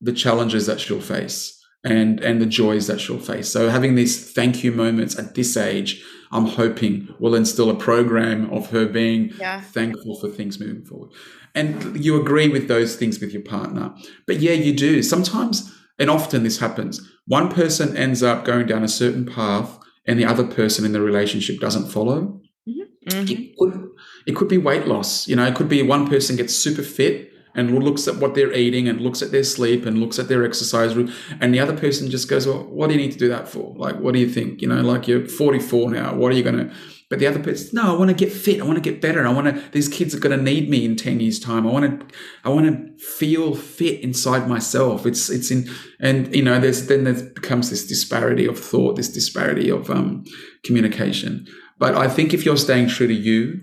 the 0.00 0.12
challenges 0.12 0.66
that 0.66 0.80
she'll 0.80 1.00
face 1.00 1.56
and, 1.84 2.18
and 2.18 2.40
the 2.40 2.46
joys 2.46 2.88
that 2.88 3.00
she'll 3.00 3.20
face. 3.20 3.48
So 3.48 3.68
having 3.68 3.94
these 3.94 4.32
thank 4.32 4.64
you 4.64 4.72
moments 4.72 5.16
at 5.16 5.36
this 5.36 5.56
age 5.56 6.02
I'm 6.32 6.46
hoping 6.46 7.08
will 7.18 7.34
instill 7.34 7.70
a 7.70 7.74
program 7.74 8.50
of 8.52 8.70
her 8.70 8.86
being 8.86 9.32
Yeah. 9.38 9.60
thankful 9.60 10.18
for 10.20 10.28
things 10.28 10.58
moving 10.60 10.84
forward. 10.84 11.10
And 11.54 12.02
you 12.04 12.20
agree 12.20 12.48
with 12.48 12.68
those 12.68 12.96
things 12.96 13.18
with 13.20 13.32
your 13.32 13.42
partner. 13.42 13.94
But 14.26 14.40
yeah, 14.40 14.52
you 14.52 14.72
do. 14.74 15.02
Sometimes 15.02 15.72
and 15.98 16.10
often 16.10 16.42
this 16.42 16.58
happens. 16.58 17.00
One 17.26 17.48
person 17.48 17.96
ends 17.96 18.22
up 18.22 18.44
going 18.44 18.66
down 18.66 18.84
a 18.84 18.88
certain 18.88 19.24
path 19.24 19.78
and 20.06 20.18
the 20.18 20.26
other 20.26 20.44
person 20.44 20.84
in 20.84 20.92
the 20.92 21.00
relationship 21.00 21.58
doesn't 21.58 21.88
follow. 21.90 22.40
Mhm. 22.68 23.30
It 23.30 23.56
could 23.58 23.88
it 24.26 24.34
could 24.36 24.48
be 24.48 24.58
weight 24.58 24.86
loss. 24.86 25.28
You 25.28 25.36
know, 25.36 25.46
it 25.46 25.54
could 25.54 25.68
be 25.68 25.80
one 25.82 26.08
person 26.08 26.36
gets 26.36 26.54
super 26.54 26.82
fit 26.82 27.30
and 27.56 27.82
looks 27.82 28.06
at 28.06 28.16
what 28.16 28.34
they're 28.34 28.52
eating 28.52 28.88
and 28.88 29.00
looks 29.00 29.22
at 29.22 29.32
their 29.32 29.44
sleep 29.44 29.84
and 29.86 29.98
looks 29.98 30.18
at 30.18 30.28
their 30.28 30.44
exercise 30.44 30.92
and 31.40 31.54
the 31.54 31.60
other 31.60 31.76
person 31.76 32.10
just 32.10 32.28
goes, 32.28 32.46
"Well, 32.46 32.64
what 32.64 32.88
do 32.88 32.94
you 32.94 33.00
need 33.00 33.12
to 33.12 33.18
do 33.18 33.28
that 33.28 33.48
for? 33.48 33.74
Like, 33.76 33.98
what 33.98 34.14
do 34.14 34.20
you 34.20 34.28
think? 34.28 34.62
You 34.62 34.68
know, 34.68 34.80
like 34.82 35.08
you're 35.08 35.26
44 35.26 35.90
now. 35.90 36.14
What 36.14 36.32
are 36.32 36.36
you 36.36 36.44
gonna?" 36.44 36.70
But 37.08 37.20
the 37.20 37.28
other 37.28 37.38
person, 37.38 37.70
no, 37.74 37.94
I 37.94 37.96
want 37.96 38.10
to 38.10 38.16
get 38.16 38.32
fit. 38.32 38.60
I 38.60 38.64
want 38.64 38.82
to 38.82 38.90
get 38.90 39.00
better. 39.00 39.24
I 39.24 39.32
want 39.32 39.46
to. 39.46 39.62
These 39.70 39.88
kids 39.88 40.12
are 40.12 40.18
going 40.18 40.36
to 40.36 40.42
need 40.42 40.68
me 40.68 40.84
in 40.84 40.96
10 40.96 41.20
years' 41.20 41.38
time. 41.38 41.64
I 41.64 41.70
want 41.70 42.00
to. 42.00 42.16
I 42.44 42.48
want 42.48 42.66
to 42.66 43.04
feel 43.04 43.54
fit 43.54 44.00
inside 44.00 44.48
myself. 44.48 45.06
It's 45.06 45.30
it's 45.30 45.52
in 45.52 45.70
and 46.00 46.34
you 46.34 46.42
know 46.42 46.58
there's 46.58 46.88
then 46.88 47.04
there 47.04 47.14
becomes 47.14 47.70
this 47.70 47.86
disparity 47.86 48.44
of 48.44 48.58
thought, 48.58 48.96
this 48.96 49.08
disparity 49.08 49.70
of 49.70 49.88
um, 49.88 50.24
communication. 50.64 51.46
But 51.78 51.94
I 51.94 52.08
think 52.08 52.34
if 52.34 52.44
you're 52.44 52.56
staying 52.56 52.88
true 52.88 53.06
to 53.06 53.14
you, 53.14 53.60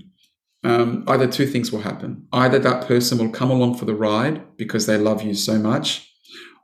um, 0.64 1.04
either 1.08 1.28
two 1.28 1.46
things 1.46 1.72
will 1.72 1.82
happen. 1.82 2.28
Either 2.32 2.60
that 2.60 2.88
person 2.88 3.18
will 3.18 3.30
come 3.30 3.52
along 3.52 3.76
for 3.78 3.86
the 3.86 3.96
ride 3.96 4.56
because 4.58 4.86
they 4.86 4.98
love 4.98 5.22
you 5.22 5.34
so 5.34 5.58
much, 5.60 6.10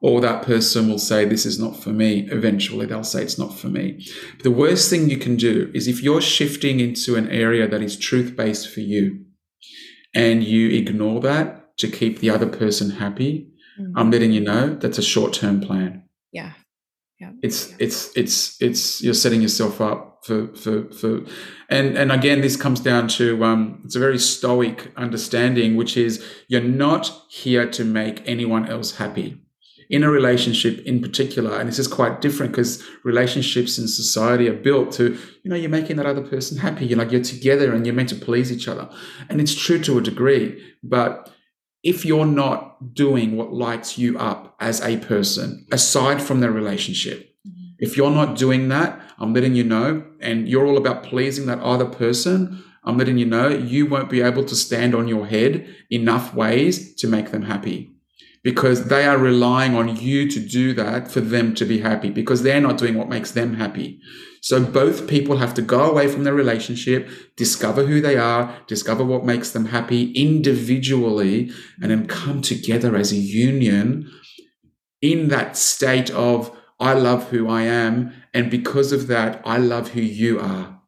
or 0.01 0.21
that 0.21 0.43
person 0.43 0.87
will 0.89 0.99
say, 0.99 1.25
This 1.25 1.45
is 1.45 1.59
not 1.59 1.75
for 1.75 1.89
me. 1.89 2.27
Eventually, 2.31 2.85
they'll 2.85 3.03
say, 3.03 3.23
It's 3.23 3.37
not 3.37 3.57
for 3.57 3.67
me. 3.67 4.05
But 4.37 4.43
the 4.43 4.51
worst 4.51 4.89
thing 4.89 5.09
you 5.09 5.17
can 5.17 5.35
do 5.35 5.69
is 5.73 5.87
if 5.87 6.01
you're 6.01 6.21
shifting 6.21 6.79
into 6.79 7.15
an 7.15 7.29
area 7.29 7.67
that 7.67 7.81
is 7.81 7.97
truth 7.97 8.35
based 8.35 8.69
for 8.73 8.79
you 8.79 9.25
and 10.13 10.43
you 10.43 10.69
ignore 10.69 11.19
that 11.21 11.77
to 11.77 11.87
keep 11.87 12.19
the 12.19 12.29
other 12.29 12.47
person 12.47 12.91
happy, 12.91 13.47
Mhm. 13.79 13.93
I'm 13.95 14.11
letting 14.11 14.33
you 14.33 14.41
know 14.41 14.75
that's 14.75 14.97
a 14.97 15.01
short 15.13 15.33
term 15.33 15.61
plan 15.61 16.03
yeah. 16.31 16.51
Yeah. 17.19 17.31
it's 17.41 17.73
it's 17.79 18.15
it's 18.15 18.61
it's 18.61 19.01
you're 19.03 19.13
setting 19.13 19.41
yourself 19.41 19.81
up 19.81 20.19
for 20.23 20.47
for 20.55 20.89
for 20.91 21.21
and 21.69 21.97
and 21.97 22.13
again 22.13 22.39
this 22.39 22.55
comes 22.55 22.79
down 22.79 23.09
to 23.09 23.43
um 23.43 23.81
it's 23.83 23.97
a 23.97 23.99
very 23.99 24.17
stoic 24.17 24.93
understanding 24.95 25.75
which 25.75 25.97
is 25.97 26.23
you're 26.47 26.61
not 26.61 27.11
here 27.29 27.69
to 27.71 27.83
make 27.83 28.21
anyone 28.25 28.69
else 28.69 28.95
happy. 28.95 29.41
In 29.89 30.03
a 30.03 30.09
relationship 30.09 30.79
in 30.85 31.01
particular 31.01 31.59
and 31.59 31.67
this 31.67 31.79
is 31.79 31.87
quite 31.89 32.21
different 32.21 32.53
because 32.53 32.81
relationships 33.03 33.77
in 33.77 33.87
society 33.89 34.47
are 34.47 34.53
built 34.53 34.93
to 34.93 35.17
you 35.43 35.49
know 35.49 35.57
you're 35.57 35.69
making 35.69 35.97
that 35.97 36.05
other 36.05 36.21
person 36.21 36.57
happy. 36.57 36.85
You're 36.85 36.99
like 36.99 37.11
you're 37.11 37.21
together 37.21 37.73
and 37.73 37.85
you're 37.85 37.95
meant 37.95 38.09
to 38.09 38.15
please 38.15 38.49
each 38.49 38.69
other. 38.69 38.87
And 39.27 39.41
it's 39.41 39.55
true 39.55 39.79
to 39.79 39.97
a 39.97 40.01
degree 40.01 40.63
but 40.83 41.29
if 41.83 42.05
you're 42.05 42.25
not 42.25 42.93
doing 42.93 43.37
what 43.37 43.53
lights 43.53 43.97
you 43.97 44.17
up 44.17 44.55
as 44.59 44.81
a 44.81 44.97
person, 44.97 45.65
aside 45.71 46.21
from 46.21 46.39
the 46.39 46.51
relationship, 46.51 47.33
mm-hmm. 47.47 47.75
if 47.79 47.95
you're 47.95 48.11
not 48.11 48.37
doing 48.37 48.67
that, 48.69 49.01
I'm 49.17 49.33
letting 49.33 49.55
you 49.55 49.63
know, 49.63 50.03
and 50.19 50.47
you're 50.47 50.65
all 50.65 50.77
about 50.77 51.03
pleasing 51.03 51.45
that 51.47 51.59
other 51.59 51.85
person, 51.85 52.63
I'm 52.83 52.97
letting 52.97 53.17
you 53.17 53.25
know 53.25 53.49
you 53.49 53.85
won't 53.85 54.09
be 54.09 54.21
able 54.21 54.45
to 54.45 54.55
stand 54.55 54.95
on 54.95 55.07
your 55.07 55.27
head 55.27 55.67
enough 55.89 56.33
ways 56.33 56.95
to 56.95 57.07
make 57.07 57.31
them 57.31 57.43
happy 57.43 57.91
because 58.43 58.85
they 58.85 59.05
are 59.05 59.17
relying 59.17 59.75
on 59.75 59.95
you 59.97 60.29
to 60.29 60.39
do 60.39 60.73
that 60.73 61.11
for 61.11 61.19
them 61.19 61.53
to 61.55 61.65
be 61.65 61.79
happy 61.79 62.09
because 62.09 62.43
they're 62.43 62.61
not 62.61 62.77
doing 62.77 62.95
what 62.95 63.09
makes 63.09 63.31
them 63.31 63.55
happy. 63.55 63.99
So 64.41 64.63
both 64.63 65.07
people 65.07 65.37
have 65.37 65.53
to 65.55 65.61
go 65.61 65.89
away 65.89 66.07
from 66.07 66.23
their 66.23 66.33
relationship, 66.33 67.09
discover 67.35 67.85
who 67.85 68.01
they 68.01 68.17
are, 68.17 68.57
discover 68.67 69.03
what 69.03 69.25
makes 69.25 69.51
them 69.51 69.65
happy 69.65 70.11
individually, 70.11 71.51
and 71.81 71.91
then 71.91 72.07
come 72.07 72.41
together 72.41 72.95
as 72.95 73.11
a 73.11 73.17
union 73.17 74.09
in 75.01 75.29
that 75.29 75.57
state 75.57 76.09
of, 76.11 76.55
I 76.79 76.93
love 76.93 77.29
who 77.29 77.49
I 77.49 77.63
am. 77.63 78.13
And 78.33 78.49
because 78.49 78.91
of 78.91 79.07
that, 79.07 79.41
I 79.45 79.57
love 79.57 79.89
who 79.89 80.01
you 80.01 80.39
are. 80.39 80.81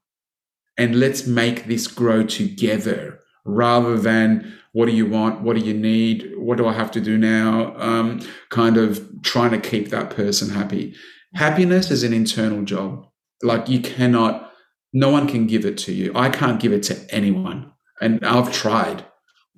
And 0.77 0.99
let's 0.99 1.27
make 1.27 1.65
this 1.65 1.87
grow 1.87 2.23
together 2.23 3.19
rather 3.45 3.97
than 3.97 4.57
what 4.73 4.85
do 4.85 4.93
you 4.93 5.05
want? 5.05 5.41
What 5.41 5.57
do 5.57 5.63
you 5.63 5.73
need? 5.73 6.31
What 6.37 6.57
do 6.57 6.65
I 6.65 6.73
have 6.73 6.91
to 6.91 7.01
do 7.01 7.17
now? 7.17 7.75
Um, 7.75 8.21
kind 8.49 8.77
of 8.77 9.05
trying 9.21 9.51
to 9.51 9.59
keep 9.59 9.89
that 9.89 10.11
person 10.11 10.49
happy. 10.49 10.95
Happiness 11.33 11.91
is 11.91 12.03
an 12.03 12.13
internal 12.13 12.63
job. 12.63 13.07
Like 13.43 13.69
you 13.69 13.79
cannot, 13.79 14.51
no 14.93 15.09
one 15.09 15.27
can 15.27 15.47
give 15.47 15.65
it 15.65 15.77
to 15.79 15.93
you. 15.93 16.11
I 16.15 16.29
can't 16.29 16.59
give 16.59 16.73
it 16.73 16.83
to 16.83 16.99
anyone. 17.09 17.71
And 17.99 18.25
I've 18.25 18.51
tried 18.51 19.05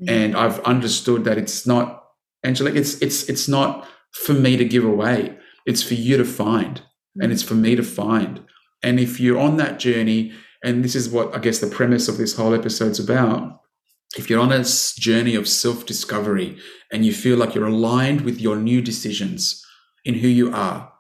mm. 0.02 0.10
and 0.10 0.36
I've 0.36 0.60
understood 0.62 1.24
that 1.26 1.38
it's 1.38 1.66
not, 1.66 2.04
Angelique, 2.44 2.76
it's, 2.76 3.02
it's, 3.02 3.30
it's 3.30 3.48
not 3.48 3.88
for 4.12 4.34
me 4.34 4.58
to 4.58 4.66
give 4.66 4.86
away. 4.86 5.38
It's 5.66 5.82
for 5.82 5.94
you 5.94 6.18
to 6.18 6.26
find 6.26 6.82
and 7.22 7.32
it's 7.32 7.44
for 7.44 7.56
me 7.56 7.76
to 7.76 7.84
find. 7.84 8.44
And 8.82 9.00
if 9.00 9.20
you're 9.20 9.40
on 9.40 9.58
that 9.58 9.80
journey, 9.80 10.34
and 10.64 10.84
this 10.84 10.96
is 10.96 11.10
what 11.10 11.36
I 11.36 11.40
guess 11.40 11.60
the 11.60 11.68
premise 11.68 12.08
of 12.08 12.18
this 12.18 12.36
whole 12.36 12.54
episode's 12.54 13.00
about, 13.00 13.62
if 14.18 14.30
you're 14.30 14.42
on 14.42 14.52
a 14.52 14.64
journey 14.98 15.36
of 15.36 15.48
self 15.48 15.86
discovery 15.86 16.58
and 16.92 17.06
you 17.06 17.14
feel 17.14 17.38
like 17.38 17.56
you're 17.56 17.68
aligned 17.68 18.22
with 18.22 18.40
your 18.40 18.56
new 18.56 18.82
decisions 18.82 19.66
in 20.06 20.16
who 20.16 20.28
you 20.28 20.54
are, 20.54 20.92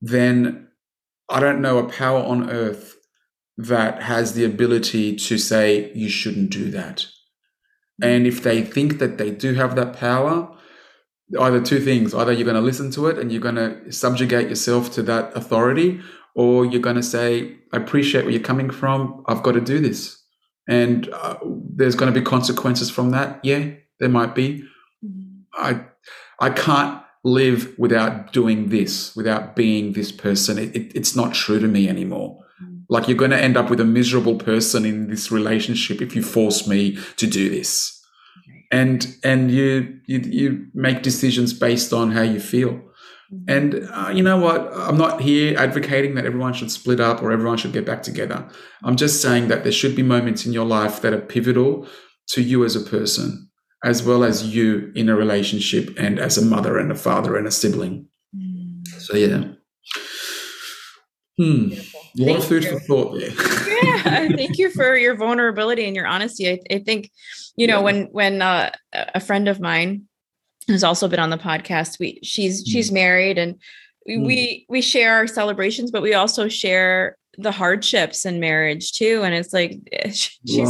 then 0.00 0.68
I 1.30 1.40
don't 1.40 1.62
know 1.62 1.78
a 1.78 1.88
power 1.88 2.20
on 2.20 2.50
earth 2.50 2.96
that 3.56 4.02
has 4.02 4.34
the 4.34 4.44
ability 4.44 5.16
to 5.16 5.38
say 5.38 5.92
you 5.94 6.08
shouldn't 6.08 6.50
do 6.50 6.70
that. 6.70 7.06
And 8.02 8.26
if 8.26 8.42
they 8.42 8.62
think 8.62 8.98
that 8.98 9.18
they 9.18 9.30
do 9.30 9.54
have 9.54 9.76
that 9.76 9.96
power, 9.96 10.56
either 11.38 11.60
two 11.60 11.80
things 11.80 12.14
either 12.14 12.32
you're 12.32 12.44
going 12.44 12.56
to 12.56 12.60
listen 12.60 12.90
to 12.92 13.06
it 13.06 13.18
and 13.18 13.30
you're 13.30 13.40
going 13.40 13.54
to 13.54 13.92
subjugate 13.92 14.48
yourself 14.48 14.92
to 14.92 15.02
that 15.02 15.36
authority, 15.36 16.00
or 16.34 16.64
you're 16.64 16.80
going 16.80 16.96
to 16.96 17.02
say, 17.02 17.56
I 17.72 17.76
appreciate 17.76 18.24
where 18.24 18.32
you're 18.32 18.42
coming 18.42 18.70
from. 18.70 19.22
I've 19.26 19.42
got 19.42 19.52
to 19.52 19.60
do 19.60 19.78
this. 19.78 20.22
And 20.68 21.08
uh, 21.12 21.36
there's 21.74 21.94
going 21.94 22.12
to 22.12 22.18
be 22.18 22.24
consequences 22.24 22.90
from 22.90 23.10
that. 23.10 23.40
Yeah, 23.44 23.70
there 23.98 24.08
might 24.08 24.34
be. 24.34 24.64
I, 25.54 25.84
I 26.38 26.50
can't 26.50 27.02
live 27.22 27.74
without 27.78 28.32
doing 28.32 28.68
this, 28.68 29.14
without 29.14 29.54
being 29.54 29.92
this 29.92 30.12
person. 30.12 30.58
It, 30.58 30.74
it, 30.74 30.92
it's 30.94 31.14
not 31.14 31.34
true 31.34 31.58
to 31.60 31.68
me 31.68 31.88
anymore. 31.88 32.38
Like 32.88 33.06
you're 33.08 33.16
going 33.16 33.30
to 33.30 33.40
end 33.40 33.56
up 33.56 33.70
with 33.70 33.80
a 33.80 33.84
miserable 33.84 34.36
person 34.36 34.84
in 34.84 35.08
this 35.08 35.30
relationship 35.30 36.02
if 36.02 36.16
you 36.16 36.22
force 36.22 36.66
me 36.66 36.98
to 37.16 37.26
do 37.26 37.48
this. 37.48 37.96
And 38.72 39.16
and 39.24 39.50
you 39.50 40.00
you 40.06 40.20
you 40.20 40.66
make 40.74 41.02
decisions 41.02 41.52
based 41.52 41.92
on 41.92 42.12
how 42.12 42.22
you 42.22 42.38
feel. 42.38 42.80
And 43.46 43.88
uh, 43.92 44.10
you 44.12 44.22
know 44.22 44.38
what? 44.38 44.72
I'm 44.74 44.96
not 44.96 45.20
here 45.20 45.56
advocating 45.56 46.14
that 46.16 46.26
everyone 46.26 46.52
should 46.52 46.70
split 46.70 47.00
up 47.00 47.22
or 47.22 47.30
everyone 47.30 47.58
should 47.58 47.72
get 47.72 47.86
back 47.86 48.02
together. 48.02 48.48
I'm 48.82 48.96
just 48.96 49.22
saying 49.22 49.48
that 49.48 49.62
there 49.62 49.72
should 49.72 49.94
be 49.94 50.02
moments 50.02 50.46
in 50.46 50.52
your 50.52 50.66
life 50.66 51.00
that 51.02 51.12
are 51.12 51.20
pivotal 51.20 51.86
to 52.30 52.42
you 52.42 52.64
as 52.64 52.74
a 52.74 52.80
person, 52.80 53.49
as 53.84 54.02
well 54.02 54.24
as 54.24 54.44
you 54.54 54.92
in 54.94 55.08
a 55.08 55.14
relationship 55.16 55.94
and 55.98 56.18
as 56.18 56.36
a 56.38 56.44
mother 56.44 56.78
and 56.78 56.90
a 56.92 56.94
father 56.94 57.36
and 57.36 57.46
a 57.46 57.50
sibling. 57.50 58.06
So 58.98 59.16
yeah. 59.16 59.44
Hmm. 61.38 61.72
A 61.72 62.22
lot 62.22 62.36
of 62.36 62.42
Thank 62.42 62.44
food 62.44 62.64
you. 62.64 62.70
for 62.72 62.80
thought 62.80 63.18
there. 63.18 63.30
yeah 63.30 64.28
thank 64.36 64.58
you 64.58 64.68
for 64.70 64.96
your 64.96 65.14
vulnerability 65.14 65.86
and 65.86 65.96
your 65.96 66.06
honesty 66.06 66.50
i, 66.50 66.58
I 66.70 66.80
think 66.80 67.10
you 67.56 67.66
know 67.66 67.78
Yeah. 67.78 67.84
when 67.84 68.04
when 68.12 68.42
uh, 68.42 68.72
a 68.92 69.20
friend 69.20 69.48
of 69.48 69.58
mine 69.60 70.02
who's 70.66 70.84
also 70.84 71.08
been 71.08 71.20
on 71.20 71.30
the 71.30 71.38
podcast 71.38 71.98
we 71.98 72.18
she's 72.22 72.64
she's 72.66 72.92
married 72.92 73.38
and 73.38 73.54
we, 74.06 74.16
Mm. 74.16 74.26
we 74.26 74.66
we 74.68 74.82
share 74.82 75.14
our 75.14 75.26
celebrations 75.26 75.90
but 75.90 76.02
we 76.02 76.12
also 76.14 76.48
share 76.48 77.16
the 77.38 77.52
hardships 77.52 78.26
in 78.26 78.40
marriage 78.40 78.92
too 78.92 79.22
and 79.24 79.34
it's 79.34 79.52
like 79.54 79.78
she's. 80.12 80.68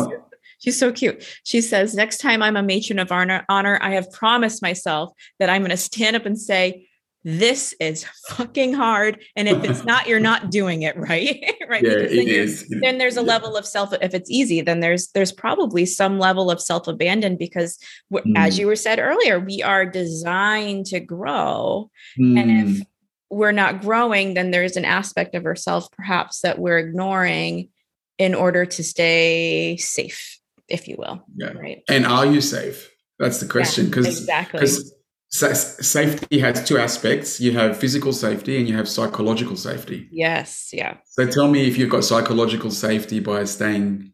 She's 0.60 0.78
so 0.78 0.92
cute 0.92 1.24
she 1.44 1.60
says 1.60 1.94
next 1.94 2.18
time 2.18 2.42
i'm 2.42 2.56
a 2.56 2.62
matron 2.62 2.98
of 2.98 3.10
honor 3.10 3.44
honor 3.48 3.78
i 3.82 3.90
have 3.90 4.10
promised 4.12 4.62
myself 4.62 5.10
that 5.40 5.50
i'm 5.50 5.62
going 5.62 5.70
to 5.70 5.76
stand 5.76 6.14
up 6.16 6.24
and 6.26 6.38
say 6.38 6.86
this 7.22 7.74
is 7.80 8.04
fucking 8.28 8.72
hard 8.72 9.22
and 9.36 9.46
if 9.46 9.62
it's 9.62 9.84
not 9.84 10.06
you're 10.06 10.18
not 10.20 10.50
doing 10.50 10.80
it 10.82 10.96
right 11.10 11.44
right 11.68 11.84
Yeah, 11.84 11.96
Because 11.96 12.10
then 12.12 12.26
it 12.28 12.28
is. 12.28 12.74
then 12.80 12.96
there's 12.98 13.18
a 13.18 13.20
Yeah. 13.20 13.26
level 13.26 13.56
of 13.58 13.66
self 13.66 13.92
if 14.00 14.14
it's 14.14 14.30
easy 14.30 14.62
then 14.62 14.80
there's 14.80 15.08
there's 15.08 15.32
probably 15.32 15.84
some 15.84 16.18
level 16.18 16.50
of 16.50 16.62
self 16.62 16.88
abandon 16.88 17.36
because 17.36 17.78
w- 18.10 18.34
as 18.36 18.54
Mm. 18.56 18.60
you 18.60 18.66
were 18.68 18.76
said 18.76 18.98
earlier 18.98 19.38
we 19.38 19.62
are 19.62 19.84
designed 19.84 20.86
to 20.86 21.00
grow 21.00 21.90
and 22.18 22.50
Hmm. 22.50 22.50
if 22.80 22.86
we're 23.28 23.52
not 23.52 23.82
growing 23.82 24.32
then 24.34 24.50
there's 24.50 24.76
an 24.78 24.86
aspect 24.86 25.34
of 25.34 25.44
ourselves 25.44 25.88
perhaps 25.92 26.40
that 26.40 26.58
we're 26.58 26.78
ignoring 26.78 27.68
in 28.18 28.34
order 28.34 28.64
to 28.64 28.82
stay 28.82 29.76
safe 29.76 30.38
if 30.70 30.88
you 30.88 30.96
will 30.98 31.24
Yeah. 31.36 31.52
right? 31.52 31.82
And 31.88 32.06
are 32.06 32.26
you 32.26 32.40
safe? 32.40 32.90
That's 33.18 33.40
the 33.40 33.46
question. 33.46 33.86
Because 33.86 34.06
exactly. 34.06 34.60
because 34.60 34.94
safety 35.30 36.38
has 36.40 36.64
two 36.66 36.78
aspects. 36.78 37.40
You 37.40 37.52
have 37.52 37.76
physical 37.76 38.12
safety 38.12 38.58
and 38.58 38.68
you 38.68 38.76
have 38.76 38.88
psychological 38.88 39.56
safety. 39.56 40.08
Yes 40.10 40.70
yeah. 40.72 40.96
So 41.06 41.26
tell 41.26 41.48
me 41.48 41.68
if 41.68 41.76
you've 41.76 41.90
got 41.90 42.04
psychological 42.04 42.70
safety 42.70 43.20
by 43.20 43.44
staying 43.44 44.12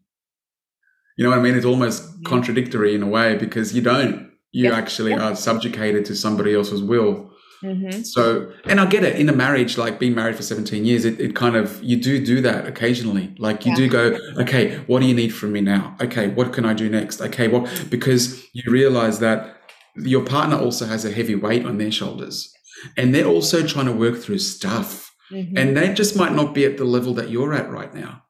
you 1.17 1.23
know 1.23 1.31
what 1.31 1.39
i 1.39 1.41
mean? 1.41 1.55
It's 1.55 1.65
almost 1.65 2.03
mm-hmm. 2.03 2.23
contradictory 2.23 2.93
in 2.93 3.01
a 3.01 3.07
way 3.07 3.35
because 3.35 3.75
you 3.75 3.81
don't. 3.81 4.27
You 4.51 4.71
actually 4.71 5.13
are 5.13 5.35
subjugated 5.35 6.05
to 6.05 6.15
somebody 6.15 6.53
else's 6.55 6.81
will 6.81 7.31
mm-hmm. 7.61 8.01
so 8.01 8.51
and 8.65 8.79
i 8.79 8.85
get 8.85 9.03
it 9.03 9.19
in 9.19 9.29
a 9.29 9.33
marriage 9.33 9.77
like 9.77 9.99
being 9.99 10.15
married 10.15 10.35
for 10.35 10.43
17 10.43 10.85
years 10.85 11.05
it, 11.05 11.19
it 11.19 11.35
kind 11.35 11.55
of 11.55 11.81
you 11.83 11.97
do 11.97 12.23
do 12.23 12.41
that 12.41 12.65
occasionally 12.67 13.33
like 13.37 13.65
you 13.65 13.71
yeah. 13.71 13.77
do 13.77 13.89
go 13.89 14.19
okay 14.37 14.77
what 14.87 15.01
do 15.01 15.07
you 15.07 15.13
need 15.13 15.29
from 15.29 15.51
me 15.51 15.61
now 15.61 15.95
okay 16.01 16.27
what 16.27 16.53
can 16.53 16.65
i 16.65 16.73
do 16.73 16.89
next 16.89 17.21
okay 17.21 17.47
what 17.47 17.85
because 17.89 18.47
you 18.53 18.63
realize 18.71 19.19
that 19.19 19.57
your 19.95 20.23
partner 20.23 20.57
also 20.57 20.85
has 20.85 21.05
a 21.05 21.11
heavy 21.11 21.35
weight 21.35 21.65
on 21.65 21.77
their 21.77 21.91
shoulders 21.91 22.53
and 22.95 23.13
they're 23.13 23.25
also 23.25 23.65
trying 23.65 23.87
to 23.87 23.91
work 23.91 24.17
through 24.17 24.39
stuff 24.39 25.15
mm-hmm. 25.31 25.57
and 25.57 25.75
they 25.75 25.93
just 25.93 26.15
might 26.15 26.33
not 26.33 26.53
be 26.53 26.65
at 26.65 26.77
the 26.77 26.85
level 26.85 27.13
that 27.13 27.29
you're 27.29 27.53
at 27.53 27.69
right 27.71 27.93
now 27.93 28.23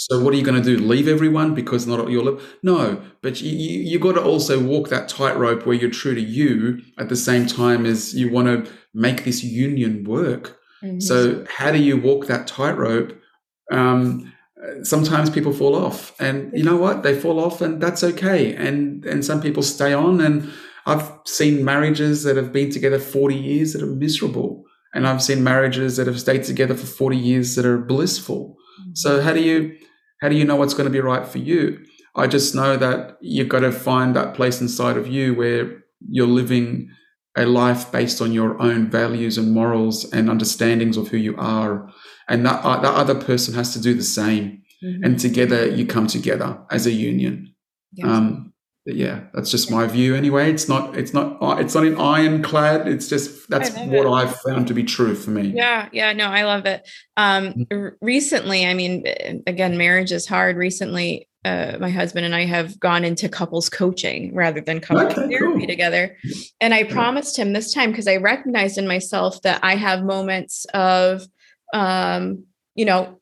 so 0.00 0.18
what 0.22 0.32
are 0.32 0.36
you 0.36 0.42
going 0.42 0.60
to 0.60 0.76
do 0.76 0.82
leave 0.82 1.06
everyone 1.06 1.54
because 1.54 1.86
not 1.86 2.00
at 2.00 2.08
your 2.08 2.24
level 2.24 2.40
no 2.62 3.00
but 3.22 3.40
you, 3.40 3.50
you, 3.50 3.98
got 3.98 4.12
to 4.12 4.22
also 4.22 4.58
walk 4.58 4.88
that 4.88 5.08
tightrope 5.08 5.66
where 5.66 5.76
you're 5.76 5.90
true 5.90 6.14
to 6.14 6.20
you 6.20 6.80
at 6.98 7.08
the 7.08 7.16
same 7.16 7.46
time 7.46 7.84
as 7.84 8.14
you 8.14 8.30
want 8.30 8.46
to 8.48 8.72
make 8.94 9.24
this 9.24 9.44
union 9.44 10.04
work 10.04 10.58
mm-hmm. 10.82 11.00
so 11.00 11.44
how 11.48 11.70
do 11.70 11.78
you 11.78 11.96
walk 11.96 12.26
that 12.26 12.46
tightrope 12.46 13.20
um, 13.72 14.32
sometimes 14.82 15.28
people 15.28 15.52
fall 15.52 15.74
off 15.74 16.18
and 16.18 16.50
you 16.56 16.64
know 16.64 16.76
what 16.76 17.02
they 17.02 17.18
fall 17.18 17.38
off 17.38 17.60
and 17.60 17.80
that's 17.80 18.02
okay 18.02 18.54
and 18.54 19.04
and 19.04 19.24
some 19.24 19.40
people 19.40 19.62
stay 19.62 19.92
on 19.92 20.20
and 20.20 20.50
I've 20.86 21.12
seen 21.24 21.64
marriages 21.64 22.24
that 22.24 22.36
have 22.36 22.52
been 22.52 22.70
together 22.70 22.98
40 22.98 23.34
years 23.34 23.72
that 23.72 23.82
are 23.82 23.86
miserable. 23.86 24.64
And 24.92 25.06
I've 25.06 25.22
seen 25.22 25.44
marriages 25.44 25.96
that 25.96 26.06
have 26.06 26.18
stayed 26.18 26.44
together 26.44 26.74
for 26.74 26.86
40 26.86 27.16
years 27.16 27.54
that 27.54 27.64
are 27.64 27.78
blissful. 27.78 28.56
Mm-hmm. 28.80 28.90
So 28.94 29.20
how 29.20 29.32
do 29.32 29.40
you 29.40 29.76
how 30.20 30.28
do 30.28 30.36
you 30.36 30.44
know 30.44 30.56
what's 30.56 30.74
going 30.74 30.86
to 30.86 30.92
be 30.92 31.00
right 31.00 31.26
for 31.26 31.38
you? 31.38 31.84
I 32.14 32.26
just 32.26 32.54
know 32.54 32.76
that 32.76 33.16
you've 33.20 33.48
got 33.48 33.60
to 33.60 33.72
find 33.72 34.14
that 34.16 34.34
place 34.34 34.60
inside 34.60 34.96
of 34.96 35.06
you 35.06 35.34
where 35.34 35.82
you're 36.08 36.26
living 36.26 36.90
a 37.36 37.46
life 37.46 37.90
based 37.92 38.20
on 38.20 38.32
your 38.32 38.60
own 38.60 38.90
values 38.90 39.38
and 39.38 39.52
morals 39.52 40.10
and 40.12 40.28
understandings 40.28 40.96
of 40.96 41.08
who 41.08 41.16
you 41.16 41.36
are. 41.36 41.88
And 42.28 42.44
that, 42.44 42.64
uh, 42.64 42.80
that 42.80 42.94
other 42.94 43.14
person 43.14 43.54
has 43.54 43.72
to 43.74 43.80
do 43.80 43.94
the 43.94 44.02
same. 44.02 44.62
Mm-hmm. 44.82 45.04
And 45.04 45.18
together 45.18 45.66
you 45.66 45.86
come 45.86 46.06
together 46.06 46.58
as 46.70 46.86
a 46.86 46.90
union. 46.90 47.54
Yes. 47.92 48.06
Um, 48.08 48.49
yeah, 48.86 49.24
that's 49.34 49.50
just 49.50 49.70
my 49.70 49.86
view 49.86 50.14
anyway. 50.14 50.50
It's 50.50 50.68
not 50.68 50.96
it's 50.96 51.12
not 51.12 51.38
it's 51.60 51.74
not 51.74 51.84
an 51.84 51.98
ironclad. 51.98 52.88
It's 52.88 53.08
just 53.08 53.48
that's 53.50 53.70
what 53.70 54.06
it. 54.06 54.06
I've 54.06 54.36
found 54.40 54.68
to 54.68 54.74
be 54.74 54.84
true 54.84 55.14
for 55.14 55.30
me. 55.30 55.52
Yeah, 55.54 55.88
yeah, 55.92 56.12
no, 56.12 56.26
I 56.26 56.44
love 56.44 56.66
it. 56.66 56.88
Um 57.16 57.52
mm-hmm. 57.52 57.88
recently, 58.00 58.66
I 58.66 58.74
mean 58.74 59.04
again, 59.46 59.76
marriage 59.76 60.12
is 60.12 60.26
hard. 60.26 60.56
Recently, 60.56 61.28
uh, 61.44 61.76
my 61.78 61.90
husband 61.90 62.24
and 62.24 62.34
I 62.34 62.46
have 62.46 62.80
gone 62.80 63.04
into 63.04 63.28
couples 63.28 63.68
coaching 63.68 64.34
rather 64.34 64.60
than 64.60 64.80
couples 64.80 65.12
okay, 65.12 65.28
therapy 65.28 65.58
cool. 65.60 65.66
together. 65.66 66.16
And 66.60 66.72
I 66.72 66.84
promised 66.84 67.38
him 67.38 67.52
this 67.52 67.72
time 67.72 67.90
because 67.90 68.08
I 68.08 68.16
recognized 68.16 68.78
in 68.78 68.88
myself 68.88 69.42
that 69.42 69.60
I 69.62 69.76
have 69.76 70.02
moments 70.04 70.64
of 70.74 71.26
um, 71.72 72.44
you 72.74 72.84
know, 72.84 73.20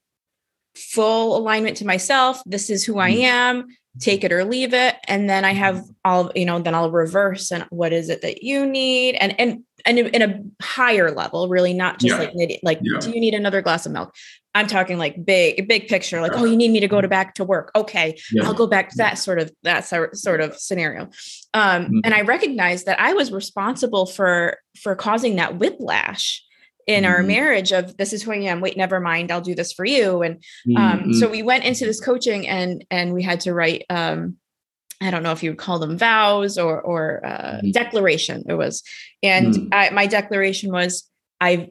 full 0.75 1.37
alignment 1.37 1.77
to 1.79 1.87
myself. 1.87 2.41
This 2.47 2.71
is 2.71 2.85
who 2.85 2.99
I 2.99 3.13
mm. 3.13 3.23
am 3.23 3.67
take 3.99 4.25
it 4.25 4.33
or 4.33 4.45
leave 4.45 4.75
it. 4.75 4.97
And 5.07 5.29
then 5.29 5.45
i 5.45 5.53
have 5.53 5.77
mm-hmm. 5.77 5.91
all 6.05 6.33
you 6.35 6.45
know 6.45 6.59
then 6.61 6.75
i'll 6.75 6.91
reverse 6.91 7.51
and 7.51 7.65
what 7.71 7.93
is 7.93 8.09
it 8.09 8.23
that 8.23 8.43
you 8.43 8.67
need? 8.67 9.15
And 9.17 9.39
and 9.39 9.65
and 9.85 9.99
in 9.99 10.23
a 10.23 10.63
higher 10.63 11.11
level 11.11 11.49
really 11.49 11.73
not 11.73 12.01
just 12.01 12.21
yeah. 12.21 12.29
like 12.29 12.61
like 12.63 12.81
yeah. 12.83 13.01
do 13.01 13.11
you 13.11 13.21
need 13.21 13.35
another 13.35 13.63
glass 13.63 13.87
of 13.87 13.93
milk? 13.93 14.15
I'm 14.55 14.67
talking 14.67 14.99
like 14.99 15.25
big 15.25 15.69
big 15.69 15.89
picture 15.89 16.21
like 16.21 16.33
oh 16.35 16.45
you 16.45 16.57
need 16.57 16.71
me 16.71 16.81
to 16.81 16.89
go 16.89 17.01
to 17.01 17.09
back 17.09 17.35
to 17.35 17.45
work. 17.45 17.71
Okay 17.77 18.19
i'll 18.43 18.55
go 18.55 18.67
back 18.67 18.91
to 18.91 18.97
that 18.97 19.19
sort 19.19 19.39
of 19.39 19.53
that 19.63 19.85
sort 19.85 20.41
of 20.41 20.59
scenario. 20.59 21.03
Um 21.55 21.85
mm-hmm. 21.85 21.99
and 22.05 22.15
i 22.15 22.23
recognized 22.23 22.87
that 22.87 23.01
i 23.01 23.13
was 23.13 23.31
responsible 23.31 24.07
for 24.07 24.59
for 24.81 24.95
causing 24.97 25.37
that 25.37 25.59
whiplash 25.59 26.45
in 26.89 27.05
mm-hmm. 27.05 27.13
our 27.13 27.23
marriage 27.23 27.71
of 27.71 27.97
this 27.99 28.13
is 28.13 28.23
who 28.23 28.33
I 28.33 28.37
am. 28.37 28.61
Wait, 28.61 28.77
never 28.77 28.99
mind. 28.99 29.31
I'll 29.31 29.41
do 29.41 29.55
this 29.55 29.73
for 29.73 29.85
you. 29.85 30.23
And 30.23 30.43
um, 30.77 31.01
mm-hmm. 31.01 31.13
so 31.13 31.29
we 31.29 31.43
went 31.43 31.65
into 31.65 31.85
this 31.85 32.01
coaching 32.01 32.49
and 32.49 32.85
and 32.91 33.13
we 33.13 33.23
had 33.23 33.41
to 33.41 33.55
write 33.55 33.85
um, 33.91 34.39
I 35.01 35.13
don't 35.13 35.23
know 35.23 35.31
if 35.33 35.43
you 35.43 35.51
would 35.51 35.59
call 35.59 35.79
them 35.79 35.97
vows 35.97 36.59
or 36.59 36.81
or 36.81 37.25
uh, 37.25 37.29
mm-hmm. 37.29 37.71
declaration. 37.71 38.45
It 38.49 38.55
was, 38.55 38.83
and 39.23 39.55
mm. 39.55 39.69
I, 39.71 39.91
my 39.91 40.07
declaration 40.07 40.73
was 40.73 41.09
I 41.41 41.71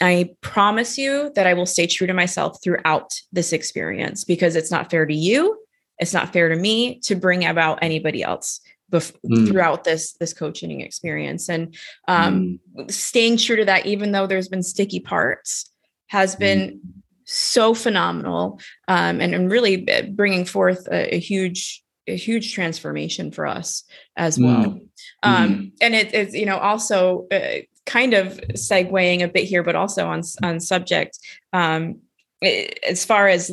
I 0.00 0.30
promise 0.40 0.96
you 0.96 1.32
that 1.34 1.46
I 1.46 1.54
will 1.54 1.66
stay 1.66 1.86
true 1.86 2.06
to 2.06 2.14
myself 2.14 2.58
throughout 2.62 3.12
this 3.32 3.52
experience 3.52 4.24
because 4.24 4.54
it's 4.54 4.70
not 4.70 4.90
fair 4.90 5.04
to 5.04 5.14
you. 5.14 5.58
It's 5.98 6.14
not 6.14 6.32
fair 6.32 6.48
to 6.48 6.56
me 6.56 7.00
to 7.00 7.16
bring 7.16 7.44
about 7.44 7.80
anybody 7.82 8.22
else 8.22 8.60
bef- 8.90 9.16
mm. 9.28 9.48
throughout 9.48 9.84
this 9.84 10.12
this 10.14 10.32
coaching 10.32 10.80
experience 10.80 11.48
and 11.48 11.76
um, 12.08 12.58
mm. 12.76 12.90
staying 12.90 13.36
true 13.36 13.56
to 13.56 13.64
that 13.64 13.86
even 13.86 14.12
though 14.12 14.26
there's 14.26 14.48
been 14.48 14.62
sticky 14.62 15.00
parts 15.00 15.70
has 16.08 16.36
been 16.36 16.70
mm. 16.70 16.80
so 17.24 17.74
phenomenal 17.74 18.60
um, 18.88 19.20
and, 19.20 19.34
and 19.34 19.50
really 19.50 19.86
bringing 20.12 20.44
forth 20.44 20.86
a, 20.90 21.14
a, 21.14 21.18
huge 21.18 21.82
a 22.08 22.16
huge 22.16 22.52
transformation 22.52 23.30
for 23.30 23.46
us 23.46 23.84
as 24.16 24.38
mm. 24.38 24.44
well 24.44 24.80
um, 25.22 25.48
mm. 25.48 25.72
and 25.80 25.94
it's 25.94 26.34
you 26.34 26.46
know 26.46 26.58
also 26.58 27.26
uh, 27.32 27.60
kind 27.86 28.14
of 28.14 28.38
segueing 28.54 29.22
a 29.22 29.28
bit 29.28 29.44
here 29.44 29.62
but 29.62 29.76
also 29.76 30.06
on 30.06 30.22
on 30.42 30.60
subject 30.60 31.18
um, 31.52 32.00
as 32.42 33.04
far 33.04 33.28
as 33.28 33.52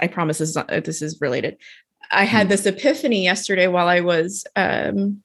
I 0.00 0.06
promise 0.06 0.38
this 0.38 0.50
is, 0.50 0.56
not, 0.56 0.68
this 0.68 1.02
is 1.02 1.20
related. 1.20 1.56
I 2.12 2.24
had 2.24 2.46
hmm. 2.46 2.50
this 2.50 2.66
epiphany 2.66 3.24
yesterday 3.24 3.66
while 3.66 3.88
I 3.88 4.00
was 4.00 4.44
um, 4.56 5.22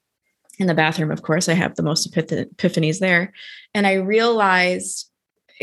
in 0.58 0.68
the 0.68 0.74
bathroom. 0.74 1.12
Of 1.12 1.22
course, 1.22 1.50
I 1.50 1.54
have 1.54 1.76
the 1.76 1.84
most 1.84 2.12
epiphanies 2.14 3.00
there. 3.00 3.34
And 3.74 3.86
I 3.86 3.94
realized 3.94 5.10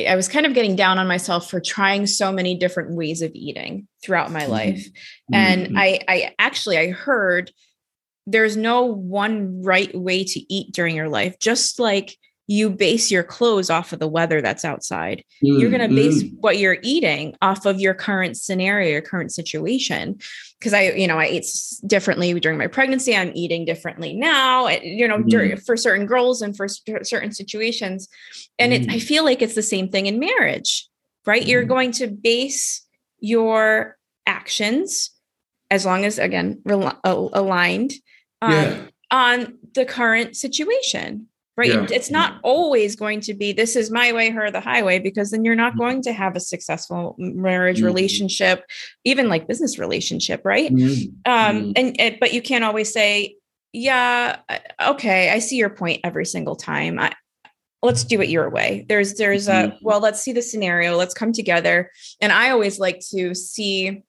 I 0.08 0.16
was 0.16 0.28
kind 0.28 0.44
of 0.44 0.54
getting 0.54 0.76
down 0.76 0.98
on 0.98 1.06
myself 1.06 1.48
for 1.48 1.60
trying 1.60 2.06
so 2.06 2.32
many 2.32 2.56
different 2.56 2.96
ways 2.96 3.22
of 3.22 3.30
eating 3.34 3.86
throughout 4.02 4.32
my 4.32 4.42
mm-hmm. 4.42 4.50
life. 4.50 4.86
And 5.32 5.68
mm-hmm. 5.68 5.78
I, 5.78 6.00
I 6.08 6.34
actually, 6.38 6.78
I 6.78 6.90
heard 6.90 7.52
there's 8.26 8.56
no 8.56 8.84
one 8.84 9.62
right 9.62 9.94
way 9.94 10.24
to 10.24 10.52
eat 10.52 10.72
during 10.72 10.96
your 10.96 11.08
life, 11.08 11.38
just 11.38 11.78
like 11.78 12.16
you 12.47 12.68
base 12.68 13.11
your 13.11 13.22
clothes 13.22 13.70
off 13.70 13.92
of 13.92 13.99
the 13.99 14.09
weather 14.09 14.42
that's 14.42 14.64
outside. 14.64 15.24
Mm, 15.42 15.61
you're 15.61 15.70
going 15.70 15.88
to 15.88 15.95
base 15.95 16.22
mm. 16.22 16.36
what 16.40 16.59
you're 16.59 16.76
eating 16.82 17.34
off 17.40 17.64
of 17.64 17.80
your 17.80 17.95
current 17.95 18.36
scenario, 18.36 18.90
your 18.90 19.01
current 19.01 19.32
situation. 19.32 20.18
Because 20.59 20.74
I, 20.74 20.90
you 20.90 21.07
know, 21.07 21.18
I 21.18 21.24
ate 21.24 21.47
differently 21.86 22.38
during 22.40 22.59
my 22.59 22.66
pregnancy. 22.66 23.16
I'm 23.16 23.32
eating 23.34 23.64
differently 23.64 24.14
now, 24.14 24.68
you 24.68 25.09
know, 25.09 25.18
mm. 25.18 25.28
during, 25.28 25.57
for 25.57 25.76
certain 25.76 26.07
girls 26.07 26.42
and 26.42 26.55
for 26.57 26.68
certain 26.68 27.32
situations. 27.32 28.09
And 28.59 28.72
it, 28.72 28.90
I 28.90 28.97
mm. 28.97 29.03
feel 29.03 29.24
like 29.24 29.40
it's 29.40 29.55
the 29.55 29.62
same 29.62 29.88
thing 29.88 30.07
in 30.07 30.18
marriage, 30.18 30.88
right? 31.24 31.47
You're 31.47 31.64
going 31.64 31.92
to 31.92 32.09
base 32.09 32.86
your 33.20 33.97
actions, 34.26 35.11
as 35.70 35.86
long 35.86 36.05
as, 36.05 36.18
again, 36.18 36.61
aligned 36.66 37.95
um, 38.42 38.53
yeah. 38.53 38.82
on 39.11 39.59
the 39.74 39.86
current 39.86 40.36
situation 40.36 41.28
right 41.57 41.68
yeah. 41.68 41.86
it's 41.90 42.11
not 42.11 42.40
always 42.42 42.96
going 42.96 43.20
to 43.20 43.34
be 43.34 43.52
this 43.52 43.76
is 43.76 43.90
my 43.90 44.12
way 44.12 44.30
her 44.30 44.50
the 44.50 44.61
highway 44.61 44.98
because 44.98 45.30
then 45.30 45.44
you're 45.44 45.55
not 45.55 45.72
mm-hmm. 45.72 45.80
going 45.80 46.02
to 46.02 46.12
have 46.12 46.36
a 46.36 46.40
successful 46.40 47.14
marriage 47.18 47.78
mm-hmm. 47.78 47.86
relationship 47.86 48.64
even 49.05 49.28
like 49.28 49.48
business 49.48 49.78
relationship 49.78 50.40
right 50.44 50.72
mm-hmm. 50.72 51.30
um 51.30 51.57
mm-hmm. 51.57 51.72
and, 51.76 52.00
and 52.00 52.16
but 52.20 52.32
you 52.32 52.42
can't 52.42 52.64
always 52.64 52.92
say 52.92 53.34
yeah 53.72 54.36
okay 54.82 55.30
i 55.30 55.38
see 55.38 55.57
your 55.57 55.70
point 55.70 56.00
every 56.05 56.26
single 56.26 56.57
time 56.57 56.98
I, 56.98 57.12
let's 57.82 58.05
do 58.05 58.20
it 58.20 58.28
your 58.28 58.48
way 58.50 58.86
there's 58.88 59.14
there's 59.14 59.48
a 59.48 59.52
mm-hmm. 59.52 59.76
well 59.82 60.00
let's 60.00 60.20
see 60.20 60.32
the 60.32 60.42
scenario 60.42 60.96
let's 60.96 61.14
come 61.14 61.32
together 61.32 61.90
and 62.20 62.32
i 62.32 62.50
always 62.50 62.78
like 62.78 63.00
to 63.11 63.34
see 63.34 64.02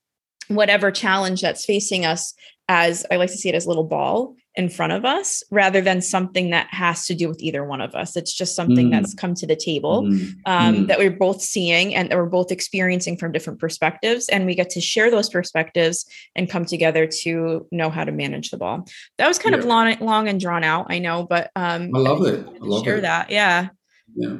whatever 0.47 0.91
challenge 0.91 1.41
that's 1.41 1.65
facing 1.65 2.05
us 2.05 2.33
as 2.69 3.05
i 3.11 3.15
like 3.17 3.31
to 3.31 3.37
see 3.37 3.49
it 3.49 3.55
as 3.55 3.65
a 3.65 3.67
little 3.67 3.83
ball 3.83 4.35
in 4.57 4.69
front 4.69 4.93
of 4.93 5.03
us 5.03 5.43
rather 5.51 5.81
than 5.81 6.01
something 6.01 6.49
that 6.49 6.67
has 6.71 7.05
to 7.05 7.15
do 7.15 7.27
with 7.27 7.41
either 7.41 7.65
one 7.65 7.81
of 7.81 7.93
us. 7.93 8.15
It's 8.15 8.33
just 8.33 8.55
something 8.55 8.87
mm. 8.87 8.91
that's 8.91 9.13
come 9.13 9.33
to 9.35 9.47
the 9.47 9.55
table 9.55 10.03
mm. 10.03 10.33
Um, 10.45 10.75
mm. 10.75 10.87
that 10.87 10.97
we're 10.97 11.11
both 11.11 11.41
seeing 11.41 11.93
and 11.93 12.09
that 12.09 12.17
we're 12.17 12.25
both 12.25 12.51
experiencing 12.51 13.17
from 13.17 13.31
different 13.31 13.59
perspectives. 13.59 14.29
And 14.29 14.45
we 14.45 14.55
get 14.55 14.69
to 14.71 14.81
share 14.81 15.11
those 15.11 15.29
perspectives 15.29 16.05
and 16.35 16.49
come 16.49 16.65
together 16.65 17.05
to 17.23 17.67
know 17.71 17.89
how 17.89 18.05
to 18.05 18.11
manage 18.11 18.51
the 18.51 18.57
ball. 18.57 18.87
That 19.17 19.27
was 19.27 19.39
kind 19.39 19.53
yeah. 19.53 19.59
of 19.59 19.65
long, 19.65 19.97
long 19.99 20.27
and 20.29 20.39
drawn 20.39 20.63
out, 20.63 20.87
I 20.89 20.99
know, 20.99 21.25
but 21.29 21.51
um, 21.55 21.91
I 21.93 21.99
love 21.99 22.25
it. 22.25 22.45
I 22.47 22.57
love 22.59 22.85
share 22.85 22.97
it. 22.97 23.01
that. 23.01 23.29
Yeah. 23.29 23.69
Yeah. 24.15 24.37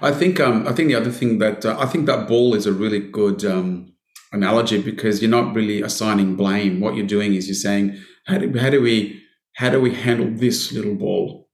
I 0.00 0.10
think 0.10 0.40
um, 0.40 0.66
I 0.66 0.72
think 0.72 0.88
the 0.88 0.94
other 0.94 1.10
thing 1.10 1.38
that 1.38 1.64
uh, 1.64 1.76
I 1.78 1.86
think 1.86 2.06
that 2.06 2.26
ball 2.26 2.54
is 2.54 2.66
a 2.66 2.72
really 2.72 2.98
good 2.98 3.44
um, 3.44 3.92
analogy 4.32 4.80
because 4.80 5.20
you're 5.20 5.30
not 5.30 5.54
really 5.54 5.82
assigning 5.82 6.34
blame. 6.34 6.80
What 6.80 6.96
you're 6.96 7.06
doing 7.06 7.34
is 7.34 7.46
you're 7.46 7.54
saying, 7.54 7.98
how 8.26 8.38
do, 8.38 8.58
how 8.58 8.70
do 8.70 8.80
we 8.80 9.22
how 9.56 9.70
do 9.70 9.80
we 9.80 9.94
handle 9.94 10.30
this 10.30 10.72
little 10.72 10.94
ball? 10.94 11.48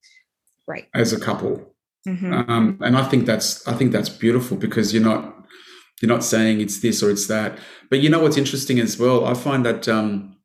right. 0.66 0.88
as 0.94 1.12
a 1.12 1.20
couple? 1.20 1.74
Mm-hmm. 2.06 2.50
um, 2.50 2.78
and 2.80 2.96
i 2.96 3.04
think 3.08 3.26
that's 3.26 3.64
i 3.68 3.74
think 3.74 3.92
that's 3.92 4.08
beautiful 4.08 4.56
because 4.56 4.92
you're 4.92 5.04
not 5.04 5.42
you're 6.02 6.08
not 6.08 6.24
saying 6.24 6.60
it's 6.60 6.80
this 6.80 7.00
or 7.00 7.10
it's 7.10 7.28
that. 7.28 7.58
But 7.88 8.00
you 8.00 8.10
know 8.10 8.18
what's 8.18 8.36
interesting 8.36 8.80
as 8.80 8.98
well? 8.98 9.24
I 9.24 9.34
find 9.34 9.64
that 9.64 9.86
um, 9.88 10.36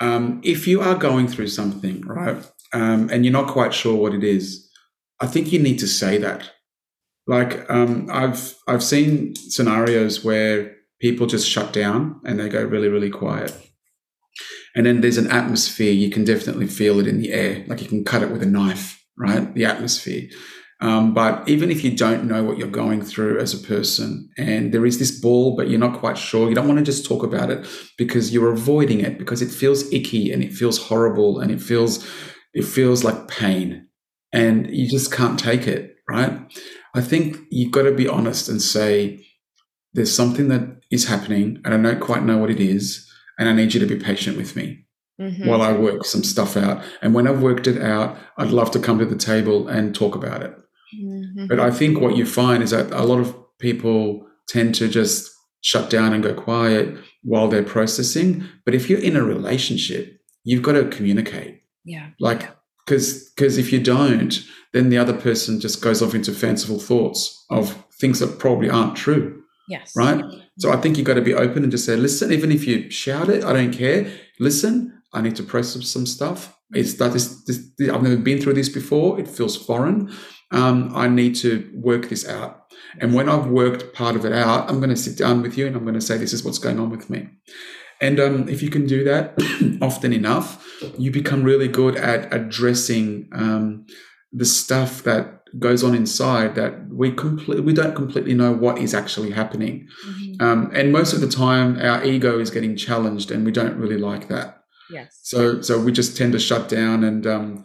um, 0.00 0.42
if 0.44 0.68
you 0.68 0.82
are 0.82 0.94
going 0.94 1.26
through 1.28 1.48
something 1.48 2.02
right 2.02 2.44
um, 2.74 3.08
and 3.10 3.24
you're 3.24 3.32
not 3.32 3.48
quite 3.48 3.72
sure 3.72 3.96
what 3.96 4.12
it 4.12 4.22
is 4.22 4.68
i 5.20 5.26
think 5.26 5.50
you 5.52 5.58
need 5.58 5.78
to 5.78 5.86
say 5.86 6.18
that. 6.18 6.50
Like 7.26 7.68
um, 7.70 8.08
i've 8.12 8.54
i've 8.68 8.84
seen 8.84 9.34
scenarios 9.34 10.22
where 10.22 10.76
people 11.00 11.26
just 11.26 11.48
shut 11.48 11.72
down 11.72 12.20
and 12.26 12.38
they 12.38 12.48
go 12.48 12.62
really 12.62 12.88
really 12.88 13.10
quiet 13.10 13.52
and 14.76 14.84
then 14.84 15.00
there's 15.00 15.16
an 15.16 15.30
atmosphere, 15.30 15.90
you 15.90 16.10
can 16.10 16.24
definitely 16.24 16.66
feel 16.66 17.00
it 17.00 17.06
in 17.06 17.18
the 17.18 17.32
air, 17.32 17.64
like 17.66 17.80
you 17.80 17.88
can 17.88 18.04
cut 18.04 18.22
it 18.22 18.30
with 18.30 18.42
a 18.42 18.46
knife, 18.46 19.02
right? 19.16 19.52
The 19.54 19.64
atmosphere. 19.64 20.28
Um, 20.82 21.14
but 21.14 21.48
even 21.48 21.70
if 21.70 21.82
you 21.82 21.96
don't 21.96 22.24
know 22.24 22.44
what 22.44 22.58
you're 22.58 22.68
going 22.68 23.00
through 23.00 23.40
as 23.40 23.54
a 23.54 23.66
person 23.66 24.28
and 24.36 24.74
there 24.74 24.84
is 24.84 24.98
this 24.98 25.18
ball, 25.18 25.56
but 25.56 25.70
you're 25.70 25.80
not 25.80 25.98
quite 25.98 26.18
sure, 26.18 26.50
you 26.50 26.54
don't 26.54 26.68
want 26.68 26.78
to 26.78 26.84
just 26.84 27.06
talk 27.06 27.22
about 27.22 27.48
it 27.48 27.66
because 27.96 28.34
you're 28.34 28.52
avoiding 28.52 29.00
it 29.00 29.18
because 29.18 29.40
it 29.40 29.50
feels 29.50 29.90
icky 29.90 30.30
and 30.30 30.44
it 30.44 30.52
feels 30.52 30.76
horrible 30.76 31.40
and 31.40 31.50
it 31.50 31.62
feels, 31.62 32.06
it 32.52 32.66
feels 32.66 33.02
like 33.02 33.28
pain 33.28 33.88
and 34.34 34.70
you 34.70 34.90
just 34.90 35.10
can't 35.10 35.38
take 35.38 35.66
it, 35.66 35.94
right? 36.06 36.38
I 36.94 37.00
think 37.00 37.38
you've 37.50 37.72
got 37.72 37.84
to 37.84 37.92
be 37.92 38.06
honest 38.06 38.50
and 38.50 38.60
say, 38.60 39.24
there's 39.94 40.14
something 40.14 40.48
that 40.48 40.80
is 40.90 41.08
happening 41.08 41.62
and 41.64 41.72
I 41.72 41.78
don't 41.78 42.00
quite 42.00 42.24
know 42.24 42.36
what 42.36 42.50
it 42.50 42.60
is 42.60 43.10
and 43.38 43.48
I 43.48 43.52
need 43.52 43.74
you 43.74 43.80
to 43.80 43.86
be 43.86 43.96
patient 43.96 44.36
with 44.36 44.56
me 44.56 44.86
mm-hmm. 45.20 45.48
while 45.48 45.62
I 45.62 45.72
work 45.72 46.04
some 46.04 46.24
stuff 46.24 46.56
out. 46.56 46.82
And 47.02 47.14
when 47.14 47.26
I've 47.26 47.42
worked 47.42 47.66
it 47.66 47.80
out, 47.80 48.18
I'd 48.36 48.50
love 48.50 48.70
to 48.72 48.78
come 48.78 48.98
to 48.98 49.04
the 49.04 49.16
table 49.16 49.68
and 49.68 49.94
talk 49.94 50.14
about 50.14 50.42
it. 50.42 50.56
Mm-hmm. 50.98 51.46
But 51.46 51.60
I 51.60 51.70
think 51.70 52.00
what 52.00 52.16
you 52.16 52.26
find 52.26 52.62
is 52.62 52.70
that 52.70 52.92
a 52.92 53.04
lot 53.04 53.20
of 53.20 53.34
people 53.58 54.26
tend 54.48 54.74
to 54.76 54.88
just 54.88 55.30
shut 55.60 55.90
down 55.90 56.12
and 56.12 56.22
go 56.22 56.34
quiet 56.34 56.96
while 57.22 57.48
they're 57.48 57.62
processing. 57.62 58.44
But 58.64 58.74
if 58.74 58.88
you're 58.88 59.00
in 59.00 59.16
a 59.16 59.24
relationship, 59.24 60.20
you've 60.44 60.62
got 60.62 60.72
to 60.72 60.88
communicate. 60.88 61.62
Yeah. 61.84 62.10
Like, 62.20 62.50
because 62.84 63.30
because 63.30 63.58
if 63.58 63.72
you 63.72 63.82
don't, 63.82 64.44
then 64.72 64.90
the 64.90 64.98
other 64.98 65.12
person 65.12 65.60
just 65.60 65.82
goes 65.82 66.02
off 66.02 66.14
into 66.14 66.32
fanciful 66.32 66.78
thoughts 66.78 67.44
of 67.50 67.84
things 68.00 68.20
that 68.20 68.38
probably 68.38 68.70
aren't 68.70 68.96
true. 68.96 69.42
Yes. 69.68 69.92
Right. 69.96 70.22
So 70.58 70.72
I 70.72 70.76
think 70.76 70.96
you've 70.96 71.06
got 71.06 71.14
to 71.14 71.22
be 71.22 71.34
open 71.34 71.62
and 71.62 71.72
just 71.72 71.84
say, 71.84 71.96
listen, 71.96 72.32
even 72.32 72.52
if 72.52 72.66
you 72.66 72.90
shout 72.90 73.28
it, 73.28 73.44
I 73.44 73.52
don't 73.52 73.72
care. 73.72 74.10
Listen, 74.38 75.02
I 75.12 75.20
need 75.22 75.36
to 75.36 75.42
process 75.42 75.88
some 75.88 76.06
stuff. 76.06 76.56
It's 76.72 76.94
that 76.94 77.14
is 77.14 77.44
this, 77.44 77.68
I've 77.80 78.02
never 78.02 78.16
been 78.16 78.40
through 78.40 78.54
this 78.54 78.68
before. 78.68 79.18
It 79.20 79.28
feels 79.28 79.56
foreign. 79.56 80.12
Um, 80.52 80.92
I 80.94 81.08
need 81.08 81.34
to 81.36 81.70
work 81.74 82.08
this 82.08 82.26
out. 82.28 82.66
And 83.00 83.14
when 83.14 83.28
I've 83.28 83.46
worked 83.46 83.94
part 83.94 84.16
of 84.16 84.24
it 84.24 84.32
out, 84.32 84.68
I'm 84.68 84.78
going 84.78 84.90
to 84.90 84.96
sit 84.96 85.18
down 85.18 85.42
with 85.42 85.58
you 85.58 85.66
and 85.66 85.76
I'm 85.76 85.82
going 85.82 85.94
to 85.94 86.00
say, 86.00 86.16
this 86.16 86.32
is 86.32 86.44
what's 86.44 86.58
going 86.58 86.78
on 86.78 86.90
with 86.90 87.10
me. 87.10 87.28
And 88.00 88.20
um, 88.20 88.48
if 88.48 88.62
you 88.62 88.70
can 88.70 88.86
do 88.86 89.04
that 89.04 89.34
often 89.82 90.12
enough, 90.12 90.64
you 90.98 91.10
become 91.10 91.42
really 91.42 91.68
good 91.68 91.96
at 91.96 92.32
addressing 92.32 93.28
um, 93.32 93.86
the 94.32 94.44
stuff 94.44 95.02
that 95.04 95.35
goes 95.58 95.82
on 95.82 95.94
inside 95.94 96.54
that 96.54 96.88
we 96.88 97.10
complete 97.10 97.62
we 97.64 97.72
don't 97.72 97.94
completely 97.94 98.34
know 98.34 98.52
what 98.52 98.78
is 98.78 98.94
actually 98.94 99.30
happening. 99.30 99.88
Mm-hmm. 100.06 100.44
um, 100.44 100.70
and 100.74 100.92
most 100.92 101.12
of 101.12 101.20
the 101.20 101.28
time 101.28 101.78
our 101.78 102.04
ego 102.04 102.38
is 102.38 102.50
getting 102.50 102.76
challenged 102.76 103.30
and 103.30 103.44
we 103.44 103.52
don't 103.52 103.76
really 103.76 103.98
like 103.98 104.28
that. 104.28 104.62
Yes. 104.90 105.18
So 105.22 105.60
so 105.62 105.80
we 105.80 105.92
just 105.92 106.16
tend 106.16 106.32
to 106.32 106.38
shut 106.38 106.68
down 106.68 107.04
and 107.04 107.26
um, 107.26 107.64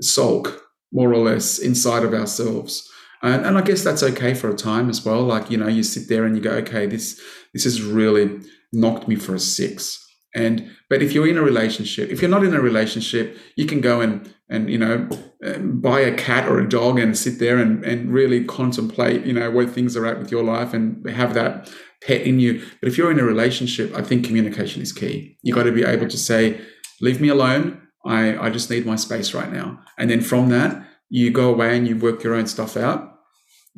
sulk 0.00 0.62
more 0.92 1.12
or 1.12 1.18
less 1.18 1.58
inside 1.58 2.04
of 2.04 2.12
ourselves. 2.12 2.88
And, 3.24 3.46
and 3.46 3.56
i 3.56 3.62
guess 3.62 3.84
that's 3.84 4.02
okay 4.02 4.34
for 4.34 4.50
a 4.50 4.56
time 4.56 4.90
as 4.90 5.04
well. 5.04 5.22
Like 5.22 5.50
you 5.50 5.56
know 5.56 5.68
you 5.68 5.82
sit 5.82 6.08
there 6.08 6.24
and 6.24 6.36
you 6.36 6.42
go 6.42 6.50
okay 6.62 6.86
this 6.86 7.20
this 7.52 7.64
has 7.64 7.82
really 7.82 8.40
knocked 8.72 9.06
me 9.06 9.16
for 9.16 9.34
a 9.34 9.40
six 9.40 10.02
and 10.34 10.70
but 10.88 11.02
if 11.02 11.12
you're 11.12 11.28
in 11.28 11.38
a 11.38 11.42
relationship 11.42 12.10
if 12.10 12.20
you're 12.20 12.30
not 12.30 12.44
in 12.44 12.54
a 12.54 12.60
relationship 12.60 13.36
you 13.56 13.66
can 13.66 13.80
go 13.80 14.00
and 14.00 14.34
and 14.48 14.70
you 14.70 14.78
know 14.78 15.08
um, 15.44 15.80
buy 15.80 16.00
a 16.00 16.14
cat 16.14 16.48
or 16.48 16.58
a 16.60 16.68
dog 16.68 16.98
and 16.98 17.16
sit 17.16 17.38
there 17.38 17.58
and, 17.58 17.84
and 17.84 18.12
really 18.12 18.44
contemplate 18.44 19.24
you 19.24 19.32
know 19.32 19.50
where 19.50 19.66
things 19.66 19.96
are 19.96 20.06
at 20.06 20.18
with 20.18 20.30
your 20.30 20.44
life 20.44 20.72
and 20.72 21.08
have 21.08 21.34
that 21.34 21.70
pet 22.06 22.22
in 22.22 22.40
you. 22.40 22.64
But 22.80 22.88
if 22.88 22.98
you're 22.98 23.10
in 23.10 23.20
a 23.20 23.24
relationship 23.24 23.94
i 23.94 24.02
think 24.02 24.26
communication 24.26 24.82
is 24.82 24.92
key. 24.92 25.38
You 25.42 25.54
got 25.54 25.64
to 25.64 25.72
be 25.72 25.84
able 25.84 26.08
to 26.08 26.18
say 26.18 26.60
leave 27.00 27.20
me 27.20 27.28
alone. 27.28 27.80
I 28.04 28.36
i 28.38 28.50
just 28.50 28.70
need 28.70 28.86
my 28.86 28.96
space 28.96 29.34
right 29.34 29.52
now. 29.52 29.80
And 29.98 30.10
then 30.10 30.20
from 30.20 30.48
that 30.50 30.86
you 31.08 31.30
go 31.30 31.50
away 31.50 31.76
and 31.76 31.86
you 31.86 31.96
work 31.96 32.22
your 32.22 32.34
own 32.34 32.46
stuff 32.46 32.76
out. 32.76 33.00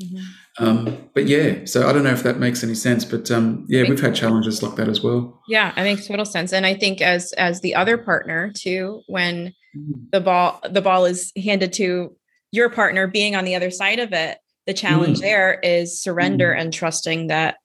Mm-hmm. 0.01 0.25
Um, 0.59 1.09
but 1.15 1.27
yeah, 1.27 1.65
so 1.65 1.89
I 1.89 1.93
don't 1.93 2.05
know 2.05 2.13
if 2.13 2.23
that 2.23 2.39
makes 2.39 2.63
any 2.63 2.75
sense, 2.75 3.05
but 3.05 3.31
um, 3.31 3.67
yeah, 3.69 3.89
we've 3.89 4.01
had 4.01 4.15
challenges 4.15 4.63
like 4.63 4.77
that 4.77 4.89
as 4.89 5.03
well. 5.03 5.41
Yeah, 5.49 5.73
it 5.77 5.83
makes 5.83 6.07
total 6.07 6.25
sense, 6.25 6.53
and 6.53 6.65
I 6.65 6.75
think 6.75 7.01
as 7.01 7.33
as 7.33 7.61
the 7.61 7.75
other 7.75 7.99
partner 7.99 8.53
too, 8.55 9.03
when 9.09 9.53
mm. 9.77 10.11
the 10.13 10.21
ball 10.21 10.61
the 10.69 10.83
ball 10.83 11.07
is 11.07 11.33
handed 11.43 11.73
to 11.75 12.17
your 12.53 12.71
partner, 12.71 13.09
being 13.09 13.35
on 13.35 13.45
the 13.45 13.57
other 13.57 13.71
side 13.71 13.99
of 13.99 14.13
it, 14.13 14.39
the 14.67 14.75
challenge 14.75 15.19
mm. 15.19 15.23
there 15.23 15.59
is 15.61 16.01
surrender 16.01 16.55
mm. 16.55 16.61
and 16.61 16.73
trusting 16.73 17.27
that 17.27 17.57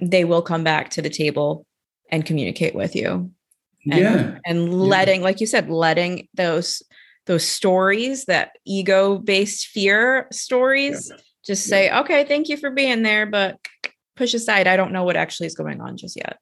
they 0.00 0.24
will 0.24 0.42
come 0.42 0.62
back 0.62 0.90
to 0.90 1.02
the 1.02 1.10
table 1.10 1.64
and 2.10 2.26
communicate 2.26 2.74
with 2.74 2.94
you. 2.94 3.30
And, 3.90 4.00
yeah, 4.00 4.38
and 4.44 4.74
letting, 4.74 5.20
yeah. 5.20 5.24
like 5.24 5.40
you 5.40 5.46
said, 5.46 5.70
letting 5.70 6.28
those 6.34 6.82
those 7.24 7.44
stories, 7.44 8.26
that 8.26 8.50
ego 8.66 9.16
based 9.16 9.68
fear 9.68 10.28
stories. 10.32 11.08
Yeah 11.10 11.16
just 11.46 11.64
say, 11.64 11.86
yeah. 11.86 12.00
okay, 12.00 12.24
thank 12.24 12.48
you 12.48 12.56
for 12.56 12.70
being 12.70 13.02
there, 13.02 13.26
but 13.26 13.58
push 14.16 14.34
aside. 14.34 14.66
I 14.66 14.76
don't 14.76 14.92
know 14.92 15.04
what 15.04 15.16
actually 15.16 15.46
is 15.46 15.54
going 15.54 15.80
on 15.80 15.96
just 15.96 16.16
yet. 16.16 16.38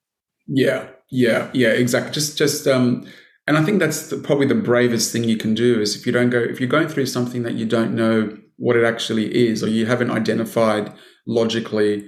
Yeah, 0.46 0.88
yeah, 1.10 1.50
yeah, 1.52 1.68
exactly. 1.68 2.12
Just, 2.12 2.38
just, 2.38 2.66
um, 2.66 3.06
and 3.46 3.58
I 3.58 3.62
think 3.62 3.78
that's 3.78 4.08
the, 4.08 4.16
probably 4.16 4.46
the 4.46 4.54
bravest 4.54 5.12
thing 5.12 5.24
you 5.24 5.36
can 5.36 5.54
do 5.54 5.80
is 5.80 5.96
if 5.96 6.06
you 6.06 6.12
don't 6.12 6.30
go, 6.30 6.38
if 6.38 6.60
you're 6.60 6.68
going 6.68 6.88
through 6.88 7.06
something 7.06 7.42
that 7.42 7.54
you 7.54 7.66
don't 7.66 7.94
know 7.94 8.36
what 8.56 8.76
it 8.76 8.84
actually 8.84 9.34
is, 9.34 9.62
or 9.62 9.68
you 9.68 9.86
haven't 9.86 10.10
identified 10.10 10.92
logically 11.26 12.06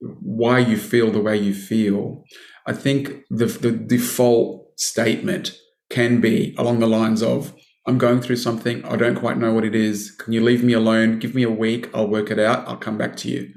why 0.00 0.58
you 0.58 0.76
feel 0.76 1.10
the 1.10 1.20
way 1.20 1.36
you 1.36 1.54
feel. 1.54 2.24
I 2.66 2.72
think 2.72 3.24
the, 3.30 3.46
the 3.46 3.72
default 3.72 4.78
statement 4.78 5.58
can 5.90 6.20
be 6.20 6.54
along 6.58 6.78
the 6.78 6.86
lines 6.86 7.22
of, 7.22 7.54
I'm 7.88 7.98
going 7.98 8.20
through 8.20 8.36
something. 8.36 8.84
I 8.84 8.96
don't 8.96 9.16
quite 9.16 9.38
know 9.38 9.54
what 9.54 9.64
it 9.64 9.74
is. 9.74 10.10
Can 10.10 10.34
you 10.34 10.42
leave 10.42 10.62
me 10.62 10.74
alone? 10.74 11.18
Give 11.18 11.34
me 11.34 11.42
a 11.42 11.50
week. 11.50 11.88
I'll 11.94 12.06
work 12.06 12.30
it 12.30 12.38
out. 12.38 12.68
I'll 12.68 12.76
come 12.76 12.98
back 12.98 13.16
to 13.16 13.30
you. 13.30 13.52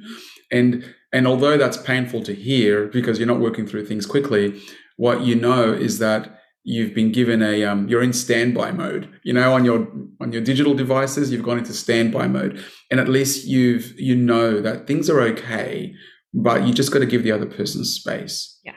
And 0.51 0.86
and 1.13 1.27
although 1.27 1.57
that's 1.57 1.75
painful 1.75 2.23
to 2.23 2.34
hear 2.34 2.88
because 2.88 3.19
you're 3.19 3.27
not 3.27 3.41
working 3.41 3.67
through 3.67 3.86
things 3.86 4.05
quickly, 4.05 4.61
what 4.95 5.21
you 5.21 5.36
know 5.36 5.73
is 5.73 5.99
that 5.99 6.39
you've 6.63 6.93
been 6.93 7.11
given 7.11 7.41
a 7.41 7.65
um, 7.65 7.89
you're 7.89 8.01
in 8.01 8.13
standby 8.13 8.71
mode. 8.71 9.09
You 9.23 9.34
know, 9.34 9.53
on 9.53 9.65
your 9.65 9.88
on 10.21 10.32
your 10.32 10.41
digital 10.41 10.75
devices, 10.75 11.29
you've 11.29 11.43
gone 11.43 11.57
into 11.57 11.73
standby 11.73 12.27
mode, 12.27 12.63
and 12.89 13.01
at 13.01 13.09
least 13.09 13.45
you've 13.45 13.99
you 13.99 14.15
know 14.15 14.61
that 14.61 14.88
things 14.88 15.09
are 15.09 15.19
okay, 15.21 15.93
but 16.34 16.65
you 16.65 16.73
just 16.73 16.93
got 16.93 16.99
to 16.99 17.05
give 17.05 17.23
the 17.23 17.34
other 17.34 17.47
person 17.47 17.84
space. 17.84 18.59
Yeah. 18.63 18.75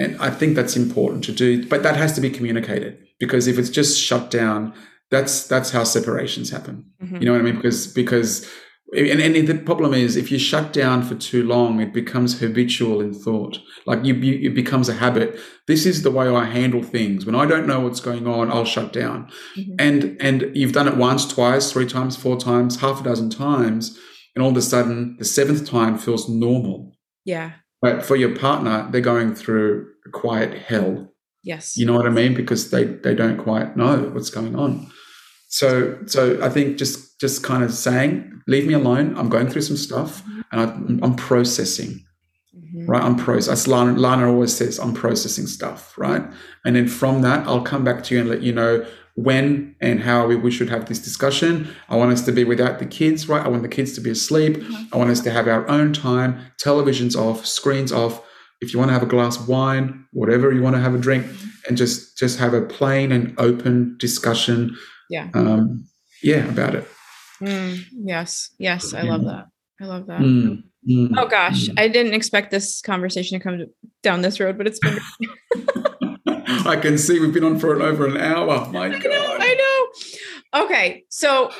And 0.00 0.20
I 0.20 0.30
think 0.30 0.56
that's 0.56 0.76
important 0.76 1.22
to 1.24 1.32
do, 1.32 1.66
but 1.68 1.84
that 1.84 1.96
has 1.96 2.12
to 2.14 2.20
be 2.20 2.28
communicated 2.28 2.98
because 3.18 3.46
if 3.46 3.58
it's 3.58 3.70
just 3.70 3.98
shut 4.00 4.30
down, 4.30 4.74
that's 5.10 5.46
that's 5.46 5.70
how 5.70 5.84
separations 5.84 6.50
happen. 6.50 6.86
Mm-hmm. 7.02 7.16
You 7.16 7.26
know 7.26 7.32
what 7.32 7.40
I 7.40 7.44
mean? 7.44 7.56
Because 7.56 7.86
because 7.86 8.48
and, 8.92 9.20
and 9.20 9.48
the 9.48 9.56
problem 9.56 9.94
is 9.94 10.16
if 10.16 10.30
you 10.30 10.38
shut 10.38 10.72
down 10.72 11.02
for 11.02 11.16
too 11.16 11.42
long, 11.42 11.80
it 11.80 11.92
becomes 11.92 12.38
habitual 12.38 13.00
in 13.00 13.12
thought. 13.12 13.58
Like 13.84 14.04
you, 14.04 14.14
you, 14.14 14.50
it 14.50 14.54
becomes 14.54 14.88
a 14.88 14.94
habit. 14.94 15.40
This 15.66 15.86
is 15.86 16.02
the 16.02 16.10
way 16.10 16.28
I 16.28 16.44
handle 16.44 16.82
things. 16.84 17.26
When 17.26 17.34
I 17.34 17.46
don't 17.46 17.66
know 17.66 17.80
what's 17.80 18.00
going 18.00 18.28
on, 18.28 18.50
I'll 18.50 18.64
shut 18.64 18.92
down. 18.92 19.28
Mm-hmm. 19.56 19.74
And 19.78 20.16
and 20.20 20.56
you've 20.56 20.72
done 20.72 20.86
it 20.86 20.96
once, 20.96 21.26
twice, 21.26 21.72
three 21.72 21.86
times, 21.86 22.16
four 22.16 22.36
times, 22.36 22.80
half 22.80 23.00
a 23.00 23.04
dozen 23.04 23.28
times, 23.28 23.98
and 24.34 24.44
all 24.44 24.50
of 24.50 24.56
a 24.56 24.62
sudden 24.62 25.16
the 25.18 25.24
seventh 25.24 25.68
time 25.68 25.98
feels 25.98 26.28
normal. 26.28 26.96
Yeah. 27.24 27.52
But 27.82 28.04
for 28.04 28.16
your 28.16 28.36
partner, 28.36 28.88
they're 28.90 29.00
going 29.00 29.34
through 29.34 29.88
a 30.06 30.10
quiet 30.10 30.56
hell. 30.62 31.12
Yes. 31.42 31.76
You 31.76 31.86
know 31.86 31.94
what 31.94 32.06
I 32.06 32.10
mean? 32.10 32.34
Because 32.34 32.70
they 32.70 32.84
they 32.84 33.14
don't 33.16 33.36
quite 33.36 33.76
know 33.76 34.10
what's 34.14 34.30
going 34.30 34.54
on. 34.54 34.90
So 35.56 35.98
so 36.04 36.38
I 36.42 36.50
think 36.50 36.76
just 36.76 37.18
just 37.18 37.42
kind 37.42 37.64
of 37.64 37.72
saying, 37.72 38.42
leave 38.46 38.66
me 38.66 38.74
alone. 38.74 39.16
I'm 39.16 39.30
going 39.30 39.48
through 39.48 39.62
some 39.62 39.78
stuff 39.78 40.22
mm-hmm. 40.22 40.40
and 40.52 41.00
I, 41.02 41.06
am 41.06 41.16
processing. 41.16 42.04
Mm-hmm. 42.54 42.84
Right, 42.90 43.02
I'm 43.02 43.16
process. 43.16 43.48
As 43.48 43.66
Lana, 43.66 43.92
Lana 43.98 44.28
always 44.28 44.54
says, 44.54 44.78
I'm 44.78 44.92
processing 44.92 45.46
stuff. 45.46 45.96
Right, 45.96 46.22
and 46.66 46.76
then 46.76 46.88
from 46.88 47.22
that, 47.22 47.46
I'll 47.46 47.62
come 47.62 47.84
back 47.84 48.02
to 48.04 48.14
you 48.14 48.20
and 48.20 48.28
let 48.28 48.42
you 48.42 48.52
know 48.52 48.86
when 49.14 49.74
and 49.80 50.02
how 50.02 50.26
we, 50.26 50.36
we 50.36 50.50
should 50.50 50.68
have 50.68 50.84
this 50.84 50.98
discussion. 50.98 51.74
I 51.88 51.96
want 51.96 52.12
us 52.12 52.22
to 52.26 52.32
be 52.32 52.44
without 52.44 52.78
the 52.78 52.84
kids, 52.84 53.26
right? 53.26 53.42
I 53.42 53.48
want 53.48 53.62
the 53.62 53.76
kids 53.78 53.94
to 53.94 54.02
be 54.02 54.10
asleep. 54.10 54.58
Mm-hmm. 54.58 54.94
I 54.94 54.98
want 54.98 55.08
us 55.08 55.20
to 55.20 55.30
have 55.30 55.48
our 55.48 55.66
own 55.70 55.94
time, 55.94 56.38
televisions 56.62 57.16
off, 57.16 57.46
screens 57.46 57.92
off, 57.92 58.20
if 58.60 58.74
you 58.74 58.78
want 58.78 58.90
to 58.90 58.92
have 58.92 59.02
a 59.02 59.06
glass 59.06 59.38
of 59.38 59.48
wine, 59.48 60.04
whatever 60.12 60.52
you 60.52 60.62
want 60.62 60.76
to 60.76 60.82
have 60.82 60.94
a 60.94 60.98
drink, 60.98 61.26
and 61.66 61.78
just 61.78 62.18
just 62.18 62.38
have 62.38 62.54
a 62.54 62.60
plain 62.62 63.10
and 63.10 63.34
open 63.38 63.96
discussion. 63.98 64.76
Yeah. 65.10 65.30
Um, 65.34 65.86
yeah, 66.22 66.48
about 66.48 66.74
it. 66.74 66.88
Mm, 67.42 67.84
yes, 67.92 68.50
yes, 68.58 68.94
I 68.94 69.02
love 69.02 69.24
that. 69.24 69.46
I 69.80 69.84
love 69.84 70.06
that. 70.06 70.20
Mm, 70.20 70.62
mm, 70.88 71.14
oh 71.18 71.26
gosh, 71.26 71.68
mm. 71.68 71.78
I 71.78 71.88
didn't 71.88 72.14
expect 72.14 72.50
this 72.50 72.80
conversation 72.80 73.38
to 73.38 73.42
come 73.42 73.66
down 74.02 74.22
this 74.22 74.40
road, 74.40 74.56
but 74.56 74.66
it's 74.66 74.78
been. 74.78 74.98
I 76.66 76.76
can 76.76 76.98
see 76.98 77.20
we've 77.20 77.32
been 77.32 77.44
on 77.44 77.58
for 77.58 77.80
over 77.80 78.06
an 78.06 78.16
hour. 78.16 78.68
My 78.70 78.86
I 78.86 78.98
God, 78.98 79.04
know, 79.04 79.36
I 79.38 79.88
know. 80.54 80.62
Okay, 80.64 81.04
so 81.10 81.50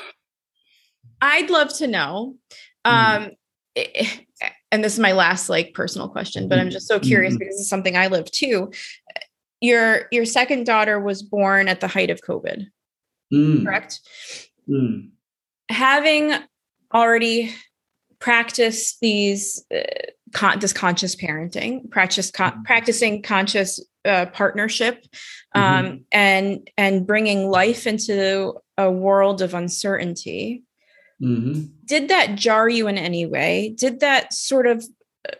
I'd 1.21 1.49
love 1.49 1.75
to 1.77 1.87
know. 1.87 2.35
Mm. 2.85 3.25
Um, 3.25 3.31
and 4.71 4.83
this 4.83 4.93
is 4.93 4.99
my 4.99 5.11
last 5.11 5.49
like 5.49 5.73
personal 5.73 6.09
question, 6.09 6.47
but 6.47 6.59
I'm 6.59 6.69
just 6.69 6.87
so 6.87 6.99
curious 6.99 7.33
mm-hmm. 7.33 7.39
because 7.39 7.59
it's 7.59 7.69
something 7.69 7.95
I 7.95 8.07
live 8.07 8.29
too. 8.31 8.71
Your 9.61 10.07
your 10.11 10.25
second 10.25 10.65
daughter 10.65 10.99
was 10.99 11.23
born 11.23 11.67
at 11.67 11.79
the 11.79 11.87
height 11.87 12.09
of 12.09 12.21
COVID, 12.21 12.65
mm. 13.33 13.63
correct? 13.63 13.99
Mm. 14.69 15.09
Having 15.69 16.35
already 16.93 17.53
practiced 18.19 18.99
these 18.99 19.63
uh, 19.73 19.81
con- 20.33 20.59
this 20.59 20.73
conscious 20.73 21.15
parenting, 21.15 21.89
practice 21.89 22.31
con- 22.31 22.51
mm-hmm. 22.51 22.63
practicing 22.63 23.21
conscious 23.21 23.79
uh, 24.05 24.25
partnership, 24.27 25.05
um, 25.53 25.63
mm-hmm. 25.63 25.95
and 26.11 26.69
and 26.77 27.05
bringing 27.07 27.49
life 27.49 27.87
into 27.87 28.53
a 28.77 28.89
world 28.89 29.41
of 29.41 29.53
uncertainty. 29.53 30.63
Mm-hmm. 31.21 31.65
Did 31.85 32.09
that 32.09 32.35
jar 32.35 32.69
you 32.69 32.87
in 32.87 32.97
any 32.97 33.25
way? 33.25 33.73
Did 33.77 34.01
that 34.01 34.33
sort 34.33 34.67
of 34.67 34.85
uh, 35.27 35.35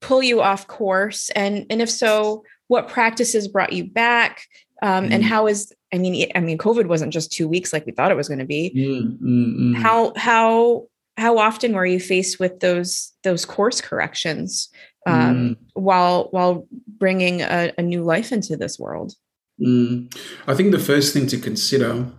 pull 0.00 0.22
you 0.22 0.40
off 0.40 0.66
course? 0.66 1.30
And 1.30 1.66
and 1.70 1.80
if 1.82 1.90
so, 1.90 2.44
what 2.68 2.88
practices 2.88 3.48
brought 3.48 3.72
you 3.72 3.84
back? 3.84 4.46
Um, 4.82 5.04
mm-hmm. 5.04 5.12
And 5.12 5.24
how 5.24 5.46
is 5.46 5.72
I 5.92 5.98
mean, 5.98 6.30
I 6.34 6.40
mean, 6.40 6.58
COVID 6.58 6.86
wasn't 6.86 7.12
just 7.12 7.32
two 7.32 7.48
weeks 7.48 7.72
like 7.72 7.86
we 7.86 7.92
thought 7.92 8.10
it 8.10 8.16
was 8.16 8.28
going 8.28 8.40
to 8.40 8.44
be. 8.44 8.72
Mm-hmm. 8.76 9.74
How 9.74 10.12
how 10.16 10.86
how 11.16 11.38
often 11.38 11.74
were 11.74 11.86
you 11.86 12.00
faced 12.00 12.38
with 12.38 12.60
those 12.60 13.12
those 13.22 13.44
course 13.44 13.80
corrections 13.80 14.68
um, 15.06 15.36
mm. 15.36 15.56
while 15.74 16.28
while 16.30 16.66
bringing 16.98 17.42
a, 17.42 17.72
a, 17.78 17.82
new 17.82 18.02
life 18.02 18.32
into 18.32 18.56
this 18.56 18.78
world? 18.78 19.14
Mm. 19.60 20.14
I 20.46 20.54
think 20.54 20.72
the 20.72 20.78
first 20.78 21.14
thing 21.14 21.26
to 21.28 21.38
consider 21.38 22.10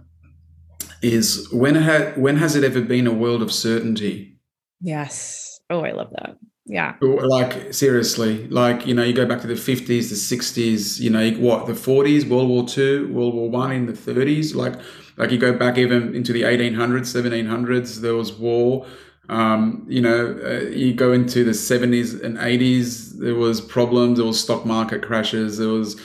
is 1.01 1.47
when 1.51 1.75
ha- 1.75 2.13
when 2.15 2.37
has 2.37 2.55
it 2.55 2.63
ever 2.63 2.81
been 2.81 3.07
a 3.07 3.13
world 3.13 3.41
of 3.41 3.51
certainty? 3.51 4.39
Yes. 4.81 5.59
Oh, 5.69 5.81
I 5.81 5.91
love 5.91 6.11
that. 6.11 6.37
Yeah. 6.69 6.95
Like 7.01 7.73
seriously, 7.73 8.47
like 8.49 8.85
you 8.85 8.93
know, 8.93 9.03
you 9.03 9.13
go 9.13 9.25
back 9.25 9.39
to 9.41 9.47
the 9.47 9.55
fifties, 9.55 10.09
the 10.09 10.17
sixties, 10.17 10.99
you 10.99 11.09
know, 11.09 11.31
what 11.31 11.65
the 11.65 11.73
forties, 11.73 12.25
World 12.25 12.49
War 12.49 12.67
Two, 12.67 13.11
World 13.13 13.33
War 13.35 13.49
One 13.49 13.71
in 13.71 13.85
the 13.85 13.95
thirties, 13.95 14.53
like 14.53 14.73
like 15.15 15.31
you 15.31 15.37
go 15.37 15.53
back 15.57 15.77
even 15.77 16.13
into 16.13 16.33
the 16.33 16.43
eighteen 16.43 16.73
hundreds, 16.73 17.09
seventeen 17.09 17.45
hundreds, 17.45 18.01
there 18.01 18.15
was 18.15 18.33
war. 18.33 18.85
Um, 19.29 19.85
you 19.89 20.01
know, 20.01 20.39
uh, 20.43 20.69
you 20.69 20.93
go 20.93 21.13
into 21.13 21.45
the 21.45 21.53
seventies 21.53 22.13
and 22.13 22.37
eighties, 22.37 23.17
there 23.17 23.35
was 23.35 23.61
problems, 23.61 24.17
there 24.17 24.27
was 24.27 24.39
stock 24.39 24.65
market 24.65 25.01
crashes, 25.01 25.57
there 25.57 25.69
was 25.69 25.99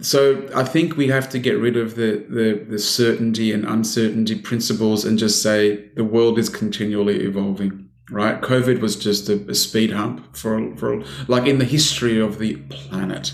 so 0.00 0.48
I 0.54 0.64
think 0.64 0.96
we 0.96 1.08
have 1.08 1.28
to 1.30 1.38
get 1.38 1.58
rid 1.58 1.76
of 1.76 1.94
the, 1.94 2.24
the, 2.28 2.64
the 2.68 2.78
certainty 2.78 3.52
and 3.52 3.64
uncertainty 3.64 4.34
principles 4.34 5.04
and 5.04 5.18
just 5.18 5.42
say 5.42 5.88
the 5.94 6.04
world 6.04 6.38
is 6.38 6.48
continually 6.48 7.20
evolving. 7.24 7.83
Right? 8.10 8.40
COVID 8.40 8.80
was 8.80 8.96
just 8.96 9.28
a, 9.28 9.36
a 9.48 9.54
speed 9.54 9.92
hump 9.92 10.36
for 10.36 10.76
for 10.76 11.02
like 11.26 11.46
in 11.46 11.58
the 11.58 11.64
history 11.64 12.20
of 12.20 12.38
the 12.38 12.56
planet 12.68 13.32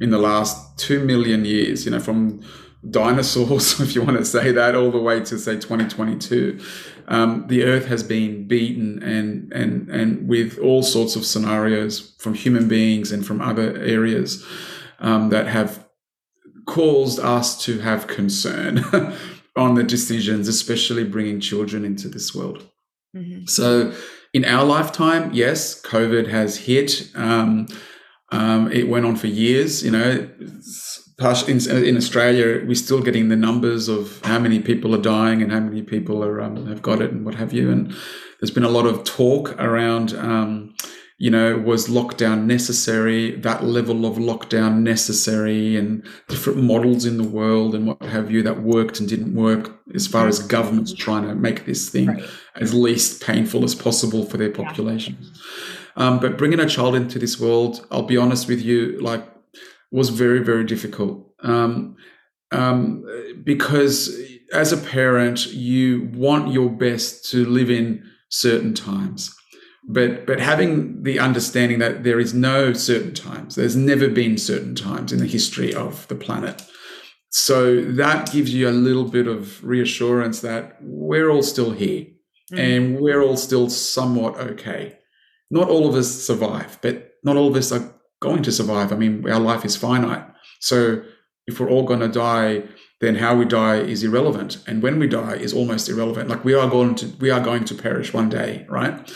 in 0.00 0.10
the 0.10 0.18
last 0.18 0.78
two 0.78 1.00
million 1.04 1.44
years. 1.44 1.84
You 1.84 1.92
know, 1.92 2.00
from 2.00 2.42
dinosaurs, 2.88 3.80
if 3.80 3.94
you 3.94 4.02
want 4.02 4.18
to 4.18 4.24
say 4.24 4.52
that, 4.52 4.74
all 4.74 4.90
the 4.90 5.00
way 5.00 5.20
to 5.20 5.38
say 5.38 5.54
2022. 5.54 6.60
Um, 7.08 7.46
the 7.48 7.64
Earth 7.64 7.86
has 7.86 8.02
been 8.02 8.46
beaten, 8.46 9.02
and 9.02 9.52
and 9.52 9.88
and 9.88 10.28
with 10.28 10.58
all 10.58 10.82
sorts 10.82 11.16
of 11.16 11.26
scenarios 11.26 12.14
from 12.18 12.34
human 12.34 12.68
beings 12.68 13.12
and 13.12 13.26
from 13.26 13.40
other 13.40 13.76
areas 13.78 14.44
um, 15.00 15.30
that 15.30 15.46
have 15.46 15.86
caused 16.66 17.18
us 17.18 17.62
to 17.64 17.80
have 17.80 18.06
concern 18.06 18.84
on 19.56 19.74
the 19.74 19.82
decisions, 19.82 20.46
especially 20.46 21.04
bringing 21.04 21.40
children 21.40 21.84
into 21.84 22.08
this 22.08 22.34
world. 22.34 22.69
Mm-hmm. 23.16 23.46
So, 23.46 23.92
in 24.32 24.44
our 24.44 24.64
lifetime, 24.64 25.30
yes, 25.32 25.80
COVID 25.82 26.28
has 26.28 26.56
hit. 26.56 27.10
Um, 27.14 27.66
um, 28.32 28.70
it 28.70 28.88
went 28.88 29.06
on 29.06 29.16
for 29.16 29.26
years. 29.26 29.82
You 29.82 29.90
know, 29.90 30.28
in, 31.48 31.84
in, 31.84 31.96
Australia, 31.96 32.64
we're 32.64 32.74
still 32.74 33.02
getting 33.02 33.28
the 33.28 33.36
numbers 33.36 33.88
of 33.88 34.20
how 34.24 34.38
many 34.38 34.60
people 34.60 34.94
are 34.94 35.02
dying 35.02 35.42
and 35.42 35.50
how 35.50 35.60
many 35.60 35.82
people 35.82 36.22
are 36.22 36.40
um, 36.40 36.66
have 36.66 36.82
got 36.82 37.02
it 37.02 37.10
and 37.10 37.24
what 37.24 37.34
have 37.34 37.52
you. 37.52 37.70
And 37.70 37.92
there's 38.38 38.52
been 38.52 38.64
a 38.64 38.68
lot 38.68 38.86
of 38.86 39.04
talk 39.04 39.60
around 39.60 40.14
um, 40.14 40.74
you 41.20 41.30
know, 41.30 41.58
was 41.58 41.86
lockdown 41.86 42.44
necessary, 42.46 43.36
that 43.36 43.62
level 43.62 44.06
of 44.06 44.16
lockdown 44.16 44.78
necessary, 44.78 45.76
and 45.76 46.02
different 46.28 46.62
models 46.62 47.04
in 47.04 47.18
the 47.18 47.28
world 47.28 47.74
and 47.74 47.86
what 47.86 48.02
have 48.04 48.30
you 48.30 48.42
that 48.42 48.62
worked 48.62 49.00
and 49.00 49.06
didn't 49.06 49.34
work 49.34 49.78
as 49.94 50.06
far 50.06 50.26
as 50.28 50.38
governments 50.38 50.94
trying 50.94 51.28
to 51.28 51.34
make 51.34 51.66
this 51.66 51.90
thing 51.90 52.06
right. 52.06 52.24
as 52.56 52.72
least 52.72 53.22
painful 53.22 53.64
as 53.64 53.74
possible 53.74 54.24
for 54.24 54.38
their 54.38 54.50
population. 54.50 55.18
Yeah. 55.20 56.06
Um, 56.06 56.20
but 56.20 56.38
bringing 56.38 56.58
a 56.58 56.66
child 56.66 56.94
into 56.94 57.18
this 57.18 57.38
world, 57.38 57.86
I'll 57.90 58.04
be 58.04 58.16
honest 58.16 58.48
with 58.48 58.62
you, 58.62 58.98
like, 59.02 59.22
was 59.90 60.08
very, 60.08 60.42
very 60.42 60.64
difficult. 60.64 61.34
Um, 61.40 61.96
um, 62.50 63.04
because 63.44 64.18
as 64.54 64.72
a 64.72 64.78
parent, 64.78 65.48
you 65.48 66.08
want 66.14 66.50
your 66.50 66.70
best 66.70 67.30
to 67.32 67.44
live 67.44 67.70
in 67.70 68.10
certain 68.30 68.72
times 68.72 69.36
but 69.84 70.26
but 70.26 70.40
having 70.40 71.02
the 71.02 71.18
understanding 71.18 71.78
that 71.78 72.04
there 72.04 72.20
is 72.20 72.34
no 72.34 72.72
certain 72.72 73.14
times 73.14 73.54
there's 73.54 73.76
never 73.76 74.08
been 74.08 74.36
certain 74.36 74.74
times 74.74 75.12
in 75.12 75.18
the 75.18 75.26
history 75.26 75.74
of 75.74 76.06
the 76.08 76.14
planet. 76.14 76.62
So 77.30 77.80
that 77.82 78.32
gives 78.32 78.52
you 78.52 78.68
a 78.68 78.72
little 78.72 79.04
bit 79.04 79.28
of 79.28 79.62
reassurance 79.62 80.40
that 80.40 80.78
we're 80.82 81.30
all 81.30 81.44
still 81.44 81.70
here 81.70 82.06
mm. 82.52 82.58
and 82.58 83.00
we're 83.00 83.22
all 83.22 83.36
still 83.36 83.70
somewhat 83.70 84.36
okay. 84.36 84.98
Not 85.50 85.68
all 85.68 85.88
of 85.88 85.94
us 85.94 86.10
survive 86.10 86.78
but 86.82 87.12
not 87.24 87.36
all 87.36 87.48
of 87.48 87.56
us 87.56 87.72
are 87.72 87.94
going 88.20 88.42
to 88.42 88.52
survive. 88.52 88.92
I 88.92 88.96
mean 88.96 89.28
our 89.30 89.40
life 89.40 89.64
is 89.64 89.76
finite. 89.76 90.26
So 90.60 91.02
if 91.46 91.58
we're 91.58 91.70
all 91.70 91.84
going 91.84 92.00
to 92.00 92.08
die 92.08 92.64
then 93.00 93.14
how 93.14 93.34
we 93.34 93.46
die 93.46 93.76
is 93.76 94.04
irrelevant. 94.04 94.58
And 94.66 94.82
when 94.82 94.98
we 94.98 95.06
die 95.06 95.36
is 95.36 95.54
almost 95.54 95.88
irrelevant. 95.88 96.28
Like 96.28 96.44
we 96.44 96.52
are 96.52 96.68
going 96.68 96.96
to 96.96 97.06
we 97.18 97.30
are 97.30 97.40
going 97.40 97.64
to 97.64 97.74
perish 97.74 98.12
one 98.12 98.28
day 98.28 98.66
right 98.68 99.10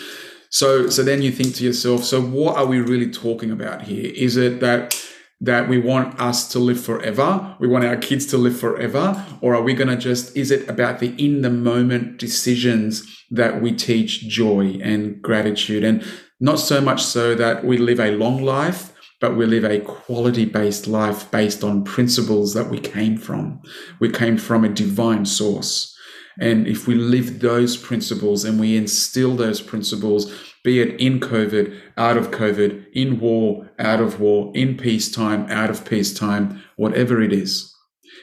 so, 0.55 0.89
so 0.89 1.03
then 1.03 1.21
you 1.21 1.33
think 1.33 1.57
to 1.57 1.65
yourself, 1.65 2.05
so 2.05 2.23
what 2.23 2.57
are 2.57 2.65
we 2.65 2.79
really 2.79 3.11
talking 3.11 3.51
about 3.51 3.83
here? 3.83 4.13
Is 4.15 4.37
it 4.37 4.61
that 4.61 4.95
that 5.41 5.69
we 5.69 5.79
want 5.79 6.21
us 6.21 6.47
to 6.53 6.61
live 6.61 6.81
forever? 6.81 7.57
We 7.59 7.67
want 7.67 7.85
our 7.85 7.97
kids 7.97 8.25
to 8.27 8.39
live 8.39 8.57
forever? 8.57 9.27
Or 9.41 9.57
are 9.57 9.63
we 9.63 9.75
going 9.75 9.89
to 9.89 9.97
just, 9.97 10.37
is 10.37 10.53
it 10.53 10.69
about 10.69 11.01
the 11.01 11.13
in 11.19 11.43
the 11.43 11.51
moment 11.51 12.19
decisions 12.19 13.03
that 13.33 13.61
we 13.61 13.73
teach 13.73 14.29
joy 14.29 14.79
and 14.81 15.21
gratitude? 15.21 15.83
And 15.83 16.07
not 16.39 16.61
so 16.61 16.81
much 16.81 17.03
so 17.03 17.35
that 17.35 17.65
we 17.65 17.77
live 17.77 17.99
a 17.99 18.13
long 18.13 18.45
life, 18.45 18.93
but 19.21 19.37
we 19.37 19.47
live 19.47 19.65
a 19.65 19.81
quality 19.81 20.45
based 20.45 20.87
life 20.87 21.29
based 21.33 21.65
on 21.65 21.83
principles 21.83 22.55
that 22.55 22.71
we 22.71 22.79
came 22.79 23.19
from. 23.19 23.61
We 23.99 24.11
came 24.11 24.39
from 24.39 24.65
a 24.65 24.69
divine 24.69 25.27
source. 25.27 25.94
And 26.39 26.67
if 26.67 26.87
we 26.87 26.95
live 26.95 27.41
those 27.41 27.77
principles 27.77 28.45
and 28.45 28.59
we 28.59 28.77
instill 28.77 29.37
those 29.37 29.61
principles, 29.61 30.33
be 30.65 30.81
it 30.81 30.99
in 31.01 31.21
COVID, 31.21 31.79
out 31.97 32.17
of 32.17 32.31
COVID, 32.31 32.87
in 32.93 33.21
war, 33.21 33.71
out 33.79 34.01
of 34.01 34.21
war, 34.21 34.51
in 34.55 34.77
peacetime, 34.77 35.47
out 35.51 35.71
of 35.71 35.85
peacetime, 35.85 36.63
whatever 36.77 37.23
it 37.23 37.33
is, 37.33 37.75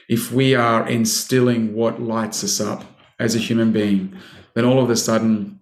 if 0.08 0.32
we 0.32 0.54
are 0.54 0.86
instilling 0.86 1.74
what 1.74 2.02
lights 2.02 2.44
us 2.44 2.60
up 2.60 2.84
as 3.18 3.34
a 3.34 3.38
human 3.38 3.72
being, 3.72 4.16
then 4.54 4.64
all 4.64 4.82
of 4.82 4.90
a 4.90 4.96
sudden 4.96 5.58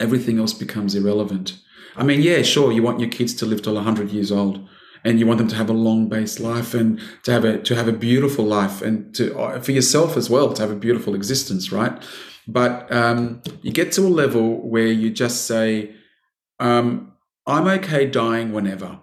everything 0.00 0.38
else 0.38 0.52
becomes 0.52 0.94
irrelevant. 0.94 1.58
I 1.96 2.04
mean, 2.04 2.22
yeah, 2.22 2.42
sure, 2.42 2.72
you 2.72 2.82
want 2.82 3.00
your 3.00 3.10
kids 3.10 3.34
to 3.34 3.46
live 3.46 3.62
till 3.62 3.74
100 3.74 4.10
years 4.10 4.32
old 4.32 4.66
and 5.04 5.18
you 5.18 5.26
want 5.26 5.38
them 5.38 5.48
to 5.48 5.56
have 5.56 5.70
a 5.70 5.74
long 5.74 6.08
based 6.08 6.40
life 6.40 6.74
and 6.74 7.00
to 7.24 7.32
have 7.32 7.44
a 7.44 7.58
to 7.58 7.74
have 7.74 7.88
a 7.88 7.92
beautiful 7.92 8.44
life 8.44 8.82
and 8.82 9.14
to 9.14 9.38
uh, 9.38 9.60
for 9.60 9.72
yourself 9.72 10.16
as 10.16 10.30
well 10.30 10.52
to 10.52 10.62
have 10.62 10.70
a 10.70 10.76
beautiful 10.76 11.14
existence 11.14 11.72
right 11.72 12.02
but 12.46 12.90
um, 12.92 13.40
you 13.62 13.70
get 13.70 13.92
to 13.92 14.02
a 14.02 14.08
level 14.08 14.68
where 14.68 14.88
you 14.88 15.10
just 15.10 15.46
say 15.46 15.94
um, 16.60 17.12
i'm 17.46 17.66
okay 17.66 18.06
dying 18.06 18.52
whenever 18.52 18.98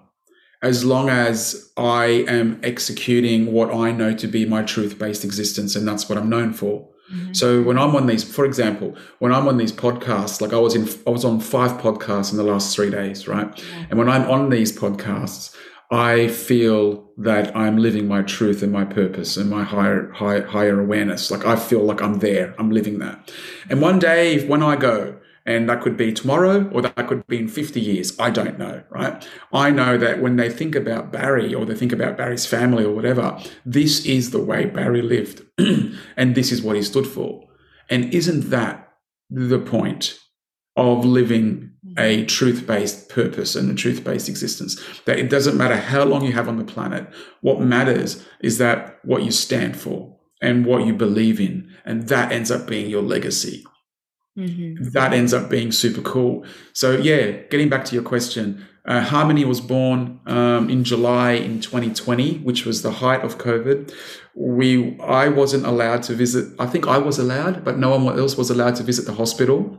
as 0.61 0.83
long 0.83 1.09
as 1.09 1.71
i 1.77 2.05
am 2.27 2.59
executing 2.63 3.51
what 3.51 3.73
i 3.73 3.91
know 3.91 4.13
to 4.13 4.27
be 4.27 4.45
my 4.45 4.63
truth 4.63 4.97
based 4.97 5.23
existence 5.23 5.75
and 5.75 5.87
that's 5.87 6.09
what 6.09 6.17
i'm 6.17 6.29
known 6.29 6.53
for 6.53 6.81
mm-hmm. 6.81 7.33
So 7.33 7.63
when 7.63 7.79
I'm 7.79 7.95
on 7.95 8.05
these, 8.05 8.23
for 8.23 8.45
example, 8.45 8.95
when 9.17 9.31
I'm 9.31 9.47
on 9.47 9.57
these 9.57 9.71
podcasts, 9.71 10.41
like 10.41 10.53
I 10.53 10.59
was 10.59 10.75
in, 10.75 10.87
I 11.07 11.09
was 11.09 11.25
on 11.25 11.39
five 11.39 11.71
podcasts 11.81 12.31
in 12.31 12.37
the 12.37 12.43
last 12.43 12.75
three 12.75 12.91
days, 12.91 13.27
right? 13.27 13.49
And 13.89 13.97
when 13.97 14.07
I'm 14.07 14.29
on 14.29 14.51
these 14.51 14.71
podcasts, 14.71 15.55
I 15.91 16.27
feel 16.27 17.09
that 17.17 17.55
I'm 17.55 17.77
living 17.77 18.07
my 18.07 18.21
truth 18.21 18.61
and 18.61 18.71
my 18.71 18.85
purpose 18.85 19.37
and 19.37 19.49
my 19.49 19.63
higher, 19.63 20.11
high, 20.11 20.41
higher 20.41 20.79
awareness. 20.79 21.31
Like 21.31 21.45
I 21.45 21.55
feel 21.55 21.83
like 21.83 22.01
I'm 22.01 22.19
there, 22.19 22.53
I'm 22.59 22.69
living 22.69 22.99
that. 22.99 23.31
And 23.69 23.81
one 23.81 23.97
day, 23.97 24.45
when 24.47 24.61
I 24.61 24.75
go, 24.75 25.19
and 25.45 25.67
that 25.67 25.81
could 25.81 25.97
be 25.97 26.13
tomorrow 26.13 26.69
or 26.69 26.83
that 26.83 27.07
could 27.07 27.25
be 27.25 27.39
in 27.39 27.47
50 27.47 27.81
years, 27.81 28.17
I 28.19 28.29
don't 28.29 28.59
know, 28.59 28.83
right? 28.91 29.27
I 29.51 29.71
know 29.71 29.97
that 29.97 30.21
when 30.21 30.35
they 30.35 30.49
think 30.49 30.75
about 30.75 31.11
Barry 31.11 31.55
or 31.55 31.65
they 31.65 31.73
think 31.73 31.91
about 31.91 32.17
Barry's 32.17 32.45
family 32.45 32.83
or 32.83 32.93
whatever, 32.93 33.39
this 33.65 34.05
is 34.05 34.29
the 34.29 34.43
way 34.43 34.65
Barry 34.65 35.01
lived 35.01 35.41
and 35.57 36.35
this 36.35 36.51
is 36.51 36.61
what 36.61 36.75
he 36.75 36.83
stood 36.83 37.07
for. 37.07 37.47
And 37.89 38.13
isn't 38.13 38.51
that 38.51 38.93
the 39.31 39.57
point 39.57 40.19
of 40.75 41.03
living 41.03 41.68
a 41.99 42.25
truth 42.25 42.65
based 42.65 43.09
purpose 43.09 43.55
and 43.55 43.69
a 43.69 43.75
truth 43.75 44.03
based 44.03 44.29
existence. 44.29 44.81
That 45.05 45.19
it 45.19 45.29
doesn't 45.29 45.57
matter 45.57 45.75
how 45.75 46.05
long 46.05 46.25
you 46.25 46.33
have 46.33 46.47
on 46.47 46.57
the 46.57 46.63
planet. 46.63 47.07
What 47.41 47.59
matters 47.59 48.25
is 48.39 48.57
that 48.57 48.99
what 49.03 49.23
you 49.23 49.31
stand 49.31 49.77
for 49.77 50.17
and 50.41 50.65
what 50.65 50.85
you 50.85 50.93
believe 50.93 51.39
in. 51.39 51.69
And 51.85 52.07
that 52.07 52.31
ends 52.31 52.49
up 52.49 52.67
being 52.67 52.89
your 52.89 53.01
legacy. 53.01 53.63
Mm-hmm. 54.37 54.89
That 54.91 55.11
ends 55.11 55.33
up 55.33 55.49
being 55.49 55.71
super 55.71 56.01
cool. 56.01 56.45
So, 56.71 56.95
yeah, 56.95 57.31
getting 57.49 57.67
back 57.67 57.83
to 57.85 57.95
your 57.95 58.03
question, 58.03 58.65
uh, 58.85 59.01
Harmony 59.01 59.43
was 59.43 59.59
born 59.59 60.21
um, 60.25 60.69
in 60.69 60.85
July 60.85 61.31
in 61.31 61.59
2020, 61.59 62.37
which 62.37 62.65
was 62.65 62.81
the 62.81 62.91
height 62.91 63.21
of 63.21 63.37
COVID. 63.37 63.93
We, 64.35 64.97
I 65.01 65.27
wasn't 65.27 65.65
allowed 65.65 66.03
to 66.03 66.13
visit. 66.13 66.55
I 66.57 66.67
think 66.67 66.87
I 66.87 66.97
was 66.97 67.19
allowed, 67.19 67.65
but 67.65 67.77
no 67.77 67.97
one 67.97 68.17
else 68.17 68.37
was 68.37 68.49
allowed 68.49 68.75
to 68.77 68.83
visit 68.83 69.05
the 69.05 69.13
hospital 69.13 69.77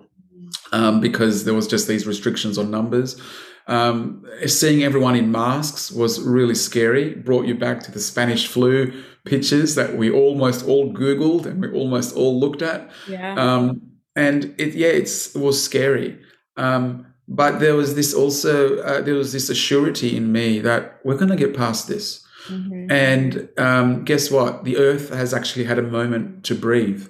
um, 0.73 1.01
because 1.01 1.45
there 1.45 1.55
was 1.55 1.67
just 1.67 1.89
these 1.89 2.07
restrictions 2.07 2.59
on 2.59 2.71
numbers. 2.71 3.21
Um, 3.67 4.25
seeing 4.47 4.83
everyone 4.83 5.15
in 5.15 5.31
masks 5.31 5.93
was 5.93 6.21
really 6.21 6.55
scary. 6.55 7.15
Brought 7.15 7.47
you 7.47 7.55
back 7.55 7.81
to 7.85 7.93
the 7.93 8.01
Spanish 8.01 8.49
flu 8.49 8.93
pictures 9.25 9.75
that 9.77 9.97
we 9.97 10.11
almost 10.11 10.67
all 10.67 10.93
Googled 10.93 11.47
and 11.47 11.61
we 11.61 11.71
almost 11.71 12.17
all 12.17 12.41
looked 12.41 12.63
at. 12.63 12.91
Yeah. 13.07 13.35
Um, 13.35 13.83
and 14.17 14.55
it, 14.59 14.75
yeah, 14.75 14.89
it's, 14.89 15.37
it 15.37 15.41
was 15.41 15.63
scary. 15.63 16.19
Um, 16.57 17.07
but 17.29 17.61
there 17.61 17.77
was 17.77 17.95
this 17.95 18.13
also, 18.13 18.79
uh, 18.79 19.03
there 19.03 19.15
was 19.15 19.33
this 19.33 19.49
assurity 19.51 20.15
in 20.15 20.33
me 20.33 20.59
that 20.61 20.99
we're 21.05 21.17
going 21.17 21.31
to 21.31 21.37
get 21.37 21.57
past 21.57 21.87
this. 21.87 22.27
Mm-hmm. 22.49 22.91
And 22.91 23.49
um, 23.57 24.05
guess 24.05 24.33
what? 24.33 24.65
The 24.65 24.79
earth 24.79 25.11
has 25.11 25.33
actually 25.33 25.67
had 25.67 25.79
a 25.79 25.83
moment 25.83 26.45
to 26.47 26.57
breathe. 26.57 27.07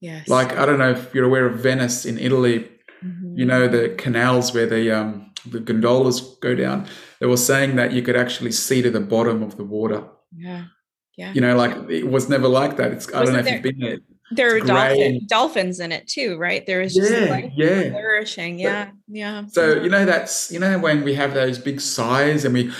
Yes. 0.00 0.26
Like, 0.26 0.56
I 0.56 0.64
don't 0.64 0.78
know 0.78 0.92
if 0.92 1.14
you're 1.14 1.26
aware 1.26 1.46
of 1.46 1.60
Venice 1.60 2.06
in 2.06 2.18
Italy. 2.18 2.70
You 3.36 3.44
know, 3.44 3.68
the 3.68 3.90
canals 3.96 4.52
where 4.54 4.66
the 4.66 4.90
um, 4.90 5.32
the 5.46 5.60
gondolas 5.60 6.20
go 6.40 6.54
down. 6.54 6.86
They 7.20 7.26
were 7.26 7.36
saying 7.36 7.76
that 7.76 7.92
you 7.92 8.02
could 8.02 8.16
actually 8.16 8.52
see 8.52 8.82
to 8.82 8.90
the 8.90 9.00
bottom 9.00 9.42
of 9.42 9.56
the 9.56 9.64
water. 9.64 10.04
Yeah, 10.34 10.64
yeah. 11.16 11.32
You 11.32 11.40
know, 11.40 11.56
like 11.56 11.90
it 11.90 12.08
was 12.08 12.28
never 12.28 12.48
like 12.48 12.76
that. 12.76 12.92
It's 12.92 13.12
I 13.12 13.24
don't 13.24 13.34
know 13.34 13.40
if 13.40 13.50
you've 13.50 13.62
been 13.62 13.78
there. 13.78 13.98
There 14.34 14.56
are 14.56 14.60
dolphin, 14.60 15.26
dolphins 15.26 15.78
in 15.78 15.92
it 15.92 16.08
too, 16.08 16.38
right? 16.38 16.64
There 16.66 16.80
is 16.80 16.94
just 16.94 17.12
yeah, 17.12 17.26
like 17.26 17.52
yeah. 17.54 17.90
flourishing. 17.90 18.58
Yeah, 18.58 18.90
yeah. 19.06 19.44
So 19.48 19.82
you 19.82 19.90
know 19.90 20.04
that's 20.06 20.50
you 20.50 20.58
know 20.58 20.78
when 20.78 21.04
we 21.04 21.14
have 21.14 21.34
those 21.34 21.58
big 21.58 21.80
sighs 21.80 22.44
and 22.44 22.54
we 22.54 22.72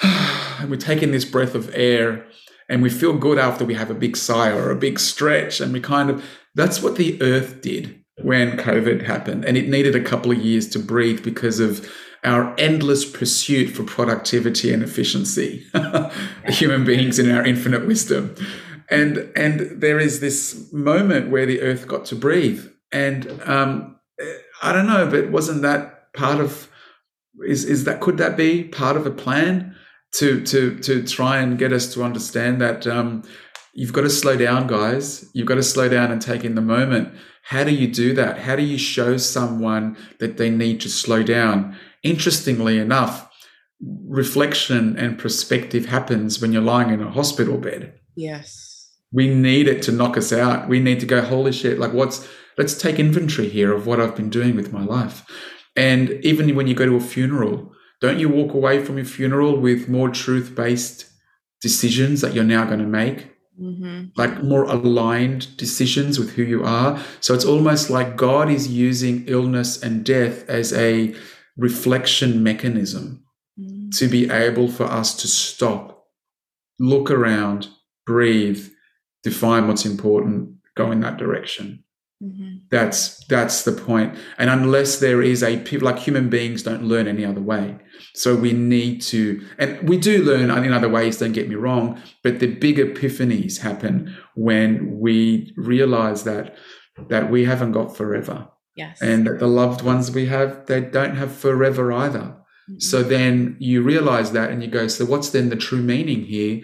and 0.02 0.70
we 0.70 0.76
take 0.78 1.02
in 1.02 1.10
this 1.10 1.24
breath 1.24 1.54
of 1.54 1.70
air 1.74 2.26
and 2.68 2.82
we 2.82 2.90
feel 2.90 3.16
good 3.16 3.38
after 3.38 3.64
we 3.64 3.74
have 3.74 3.90
a 3.90 3.94
big 3.94 4.16
sigh 4.16 4.50
or 4.50 4.70
a 4.70 4.76
big 4.76 4.98
stretch 4.98 5.60
and 5.60 5.72
we 5.72 5.80
kind 5.80 6.10
of 6.10 6.24
that's 6.54 6.82
what 6.82 6.96
the 6.96 7.20
earth 7.22 7.60
did 7.60 8.02
when 8.22 8.56
COVID 8.56 9.02
happened, 9.02 9.44
and 9.44 9.56
it 9.56 9.68
needed 9.68 9.94
a 9.94 10.02
couple 10.02 10.32
of 10.32 10.38
years 10.38 10.68
to 10.70 10.78
breathe 10.78 11.22
because 11.22 11.60
of 11.60 11.86
our 12.24 12.54
endless 12.58 13.04
pursuit 13.04 13.68
for 13.68 13.84
productivity 13.84 14.72
and 14.72 14.82
efficiency, 14.82 15.66
human 16.48 16.84
beings 16.84 17.18
in 17.18 17.30
our 17.30 17.44
infinite 17.44 17.86
wisdom. 17.86 18.34
And 18.88 19.30
and 19.36 19.80
there 19.80 19.98
is 19.98 20.20
this 20.20 20.70
moment 20.72 21.30
where 21.30 21.46
the 21.46 21.60
earth 21.60 21.86
got 21.86 22.04
to 22.06 22.14
breathe. 22.14 22.66
And 22.92 23.40
um, 23.44 23.96
I 24.62 24.72
don't 24.72 24.86
know, 24.86 25.08
but 25.10 25.30
wasn't 25.30 25.62
that 25.62 26.12
part 26.14 26.40
of 26.40 26.70
is 27.46 27.64
is 27.64 27.84
that 27.84 28.00
could 28.00 28.18
that 28.18 28.36
be 28.36 28.64
part 28.64 28.96
of 28.96 29.06
a 29.06 29.10
plan 29.10 29.74
to 30.12 30.42
to 30.44 30.78
to 30.78 31.02
try 31.02 31.38
and 31.38 31.58
get 31.58 31.72
us 31.72 31.92
to 31.94 32.02
understand 32.02 32.60
that 32.60 32.86
um, 32.86 33.22
you've 33.74 33.92
got 33.92 34.02
to 34.02 34.10
slow 34.10 34.36
down, 34.36 34.66
guys. 34.66 35.28
You've 35.34 35.48
got 35.48 35.56
to 35.56 35.62
slow 35.62 35.88
down 35.88 36.10
and 36.10 36.22
take 36.22 36.44
in 36.44 36.54
the 36.54 36.62
moment 36.62 37.12
how 37.48 37.62
do 37.62 37.72
you 37.72 37.86
do 37.86 38.12
that? 38.14 38.38
How 38.38 38.56
do 38.56 38.62
you 38.64 38.76
show 38.76 39.16
someone 39.18 39.96
that 40.18 40.36
they 40.36 40.50
need 40.50 40.80
to 40.80 40.88
slow 40.88 41.22
down? 41.22 41.76
Interestingly 42.02 42.76
enough, 42.76 43.30
reflection 44.08 44.96
and 44.96 45.16
perspective 45.16 45.86
happens 45.86 46.40
when 46.40 46.52
you're 46.52 46.60
lying 46.60 46.90
in 46.90 47.00
a 47.00 47.08
hospital 47.08 47.56
bed. 47.56 48.00
Yes. 48.16 48.90
We 49.12 49.32
need 49.32 49.68
it 49.68 49.80
to 49.82 49.92
knock 49.92 50.16
us 50.16 50.32
out. 50.32 50.68
We 50.68 50.80
need 50.80 50.98
to 50.98 51.06
go, 51.06 51.22
holy 51.22 51.52
shit, 51.52 51.78
like 51.78 51.92
what's, 51.92 52.26
let's 52.58 52.76
take 52.76 52.98
inventory 52.98 53.48
here 53.48 53.72
of 53.72 53.86
what 53.86 54.00
I've 54.00 54.16
been 54.16 54.30
doing 54.30 54.56
with 54.56 54.72
my 54.72 54.84
life. 54.84 55.24
And 55.76 56.10
even 56.24 56.52
when 56.56 56.66
you 56.66 56.74
go 56.74 56.86
to 56.86 56.96
a 56.96 57.00
funeral, 57.00 57.72
don't 58.00 58.18
you 58.18 58.28
walk 58.28 58.54
away 58.54 58.84
from 58.84 58.96
your 58.96 59.06
funeral 59.06 59.56
with 59.56 59.88
more 59.88 60.08
truth 60.08 60.56
based 60.56 61.08
decisions 61.60 62.22
that 62.22 62.34
you're 62.34 62.42
now 62.42 62.64
going 62.64 62.80
to 62.80 62.86
make? 62.86 63.35
Mm-hmm. 63.58 64.08
like 64.16 64.42
more 64.42 64.64
aligned 64.64 65.56
decisions 65.56 66.18
with 66.18 66.32
who 66.34 66.42
you 66.42 66.62
are. 66.62 67.02
So 67.20 67.32
it's 67.32 67.46
almost 67.46 67.88
like 67.88 68.14
God 68.14 68.50
is 68.50 68.68
using 68.68 69.24
illness 69.26 69.82
and 69.82 70.04
death 70.04 70.46
as 70.46 70.74
a 70.74 71.14
reflection 71.56 72.42
mechanism 72.42 73.24
mm-hmm. 73.58 73.88
to 73.90 74.08
be 74.08 74.30
able 74.30 74.68
for 74.68 74.84
us 74.84 75.14
to 75.22 75.26
stop, 75.26 76.04
look 76.78 77.10
around, 77.10 77.68
breathe, 78.04 78.68
define 79.22 79.66
what's 79.66 79.86
important, 79.86 80.56
go 80.74 80.92
in 80.92 81.00
that 81.00 81.16
direction. 81.16 81.82
Mm-hmm. 82.22 82.56
That's 82.70 83.24
that's 83.26 83.64
the 83.64 83.72
point. 83.72 84.18
And 84.38 84.48
unless 84.48 84.98
there 85.00 85.22
is 85.22 85.42
a 85.42 85.62
like 85.78 85.98
human 85.98 86.30
beings 86.30 86.62
don't 86.62 86.84
learn 86.84 87.08
any 87.08 87.24
other 87.24 87.40
way. 87.42 87.78
So 88.14 88.34
we 88.34 88.52
need 88.52 89.02
to, 89.02 89.44
and 89.58 89.88
we 89.88 89.98
do 89.98 90.22
learn 90.22 90.50
in 90.50 90.72
other 90.72 90.88
ways. 90.88 91.18
Don't 91.18 91.32
get 91.32 91.48
me 91.48 91.54
wrong, 91.54 92.00
but 92.22 92.40
the 92.40 92.54
big 92.54 92.76
epiphanies 92.76 93.58
happen 93.58 94.16
when 94.34 94.98
we 95.00 95.52
realize 95.56 96.24
that 96.24 96.56
that 97.08 97.30
we 97.30 97.44
haven't 97.44 97.72
got 97.72 97.96
forever. 97.96 98.48
Yes. 98.74 99.00
And 99.00 99.26
that 99.26 99.38
the 99.38 99.46
loved 99.46 99.82
ones 99.82 100.10
we 100.10 100.26
have, 100.26 100.66
they 100.66 100.80
don't 100.80 101.16
have 101.16 101.34
forever 101.34 101.92
either. 101.92 102.18
Mm-hmm. 102.70 102.78
So 102.78 103.02
then 103.02 103.56
you 103.58 103.82
realize 103.82 104.32
that 104.32 104.50
and 104.50 104.62
you 104.62 104.68
go, 104.68 104.88
so 104.88 105.04
what's 105.04 105.30
then 105.30 105.48
the 105.48 105.56
true 105.56 105.82
meaning 105.82 106.24
here? 106.24 106.62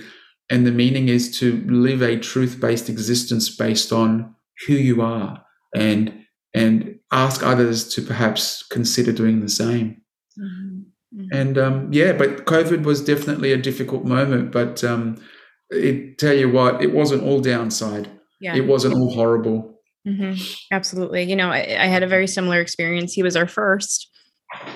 And 0.51 0.67
the 0.67 0.73
meaning 0.73 1.09
is 1.09 1.39
to 1.39 1.65
live 1.69 2.03
a 2.03 2.19
truth 2.19 2.61
based 2.61 2.89
existence 2.89 3.55
based 3.55 3.93
on 3.93 4.35
who 4.67 4.75
you 4.75 5.01
are 5.01 5.43
and 5.75 6.13
and 6.55 6.99
ask 7.11 7.43
others 7.43 7.89
to 7.95 8.03
perhaps 8.03 8.63
consider 8.65 9.13
doing 9.13 9.41
the 9.41 9.49
same. 9.49 10.03
Mm-hmm. 10.39 10.72
Mm-hmm. 11.15 11.37
And 11.37 11.59
um, 11.59 11.93
yeah, 11.93 12.13
but 12.13 12.47
COVID 12.47 12.85
was 12.85 13.05
definitely 13.05 13.53
a 13.53 13.59
difficult 13.59 14.05
moment. 14.05 14.51
But 14.53 14.83
um, 14.85 15.23
it 15.71 16.19
tell 16.19 16.35
you 16.35 16.51
what, 16.51 16.83
it 16.83 16.93
wasn't 16.93 17.23
all 17.23 17.41
downside. 17.41 18.09
Yeah. 18.41 18.57
It 18.57 18.67
wasn't 18.67 18.95
all 18.95 19.13
horrible. 19.13 19.81
Mm-hmm. 20.07 20.43
Absolutely. 20.73 21.23
You 21.23 21.37
know, 21.37 21.51
I, 21.51 21.61
I, 21.79 21.87
had 21.87 22.03
a 22.03 22.09
very 22.09 22.27
similar 22.27 22.61
experience. 22.61 23.13
He 23.13 23.23
was 23.23 23.37
our 23.37 23.47
first. 23.47 24.09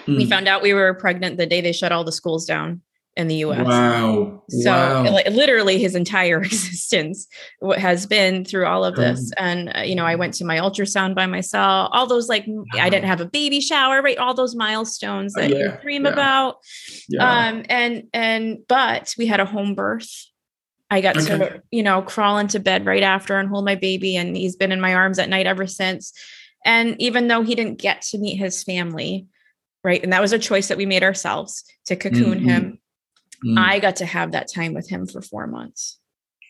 Mm. 0.06 0.18
We 0.18 0.26
found 0.26 0.46
out 0.46 0.62
we 0.62 0.72
were 0.72 0.94
pregnant 0.94 1.36
the 1.36 1.46
day 1.46 1.60
they 1.60 1.72
shut 1.72 1.90
all 1.90 2.04
the 2.04 2.12
schools 2.12 2.46
down 2.46 2.80
in 3.16 3.28
the 3.28 3.36
US. 3.36 3.66
Wow. 3.66 4.42
So 4.50 4.70
wow. 4.70 5.10
Like, 5.10 5.28
literally 5.30 5.78
his 5.78 5.94
entire 5.94 6.40
existence 6.42 7.26
has 7.76 8.06
been 8.06 8.44
through 8.44 8.66
all 8.66 8.84
of 8.84 8.96
this. 8.96 9.32
And, 9.38 9.72
uh, 9.74 9.80
you 9.80 9.94
know, 9.94 10.04
I 10.04 10.14
went 10.16 10.34
to 10.34 10.44
my 10.44 10.58
ultrasound 10.58 11.14
by 11.14 11.26
myself, 11.26 11.88
all 11.92 12.06
those 12.06 12.28
like, 12.28 12.44
wow. 12.46 12.64
I 12.74 12.90
didn't 12.90 13.08
have 13.08 13.22
a 13.22 13.26
baby 13.26 13.60
shower, 13.60 14.02
right? 14.02 14.18
All 14.18 14.34
those 14.34 14.54
milestones 14.54 15.32
that 15.32 15.50
yeah, 15.50 15.56
you 15.56 15.78
dream 15.82 16.04
yeah. 16.04 16.12
about. 16.12 16.56
Yeah. 17.08 17.48
Um, 17.48 17.64
and, 17.68 18.04
and, 18.12 18.58
but 18.68 19.14
we 19.16 19.26
had 19.26 19.40
a 19.40 19.46
home 19.46 19.74
birth. 19.74 20.10
I 20.90 21.00
got 21.00 21.16
okay. 21.16 21.38
to, 21.38 21.62
you 21.70 21.82
know, 21.82 22.02
crawl 22.02 22.38
into 22.38 22.60
bed 22.60 22.86
right 22.86 23.02
after 23.02 23.38
and 23.38 23.48
hold 23.48 23.64
my 23.64 23.74
baby. 23.74 24.16
And 24.16 24.36
he's 24.36 24.56
been 24.56 24.72
in 24.72 24.80
my 24.80 24.94
arms 24.94 25.18
at 25.18 25.28
night 25.28 25.46
ever 25.46 25.66
since. 25.66 26.12
And 26.64 27.00
even 27.00 27.28
though 27.28 27.42
he 27.42 27.54
didn't 27.54 27.80
get 27.80 28.02
to 28.02 28.18
meet 28.18 28.36
his 28.36 28.62
family, 28.62 29.26
right? 29.82 30.02
And 30.02 30.12
that 30.12 30.20
was 30.20 30.32
a 30.32 30.38
choice 30.38 30.68
that 30.68 30.76
we 30.76 30.86
made 30.86 31.02
ourselves 31.02 31.64
to 31.86 31.96
cocoon 31.96 32.40
mm-hmm. 32.40 32.48
him 32.48 32.78
Mm. 33.44 33.58
I 33.58 33.78
got 33.78 33.96
to 33.96 34.06
have 34.06 34.32
that 34.32 34.52
time 34.52 34.74
with 34.74 34.88
him 34.88 35.06
for 35.06 35.20
four 35.20 35.46
months. 35.46 35.98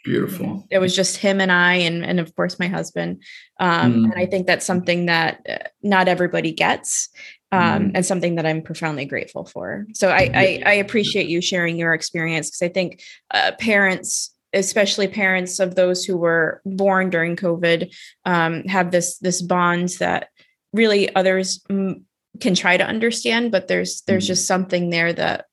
Beautiful. 0.05 0.65
It 0.71 0.79
was 0.79 0.95
just 0.95 1.17
him 1.17 1.41
and 1.41 1.51
I, 1.51 1.75
and 1.75 2.05
and 2.05 2.21
of 2.21 2.35
course 2.37 2.61
my 2.61 2.69
husband. 2.69 3.23
Um, 3.59 3.93
mm. 3.93 4.05
And 4.05 4.15
I 4.17 4.27
think 4.27 4.47
that's 4.47 4.65
something 4.65 5.07
that 5.07 5.45
uh, 5.49 5.69
not 5.83 6.07
everybody 6.07 6.53
gets, 6.53 7.09
um, 7.51 7.87
mm. 7.87 7.93
and 7.95 8.07
something 8.07 8.37
that 8.37 8.47
I'm 8.47 8.63
profoundly 8.63 9.05
grateful 9.05 9.47
for. 9.47 9.87
So 9.95 10.11
I 10.11 10.31
I, 10.33 10.63
I 10.65 10.73
appreciate 10.75 11.29
you 11.29 11.41
sharing 11.41 11.77
your 11.77 11.93
experience 11.93 12.51
because 12.51 12.63
I 12.63 12.73
think 12.73 13.03
uh, 13.33 13.53
parents 13.59 14.33
especially 14.53 15.07
parents 15.09 15.59
of 15.59 15.75
those 15.75 16.05
who 16.05 16.17
were 16.17 16.63
born 16.65 17.11
during 17.11 17.37
COVID, 17.37 17.95
um, 18.25 18.65
have 18.65 18.91
this 18.91 19.19
this 19.19 19.43
bond 19.43 19.91
that 20.01 20.29
really 20.73 21.15
others 21.15 21.63
m- 21.69 22.07
can 22.41 22.55
try 22.55 22.77
to 22.77 22.87
understand, 22.87 23.53
but 23.53 23.69
there's 23.69 24.03
there's 24.03 24.25
mm. 24.25 24.29
just 24.29 24.47
something 24.47 24.91
there 24.91 25.13
that 25.13 25.47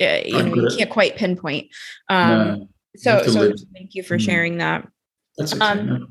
uh, 0.00 0.20
you 0.24 0.42
know 0.42 0.54
you 0.54 0.76
can't 0.76 0.90
quite 0.90 1.16
pinpoint 1.16 1.68
um 2.08 2.38
no, 2.38 2.68
so 2.96 3.22
so 3.24 3.52
thank 3.74 3.94
you 3.94 4.02
for 4.02 4.16
mm. 4.16 4.20
sharing 4.20 4.58
that 4.58 4.86
okay. 5.40 5.58
um, 5.60 6.08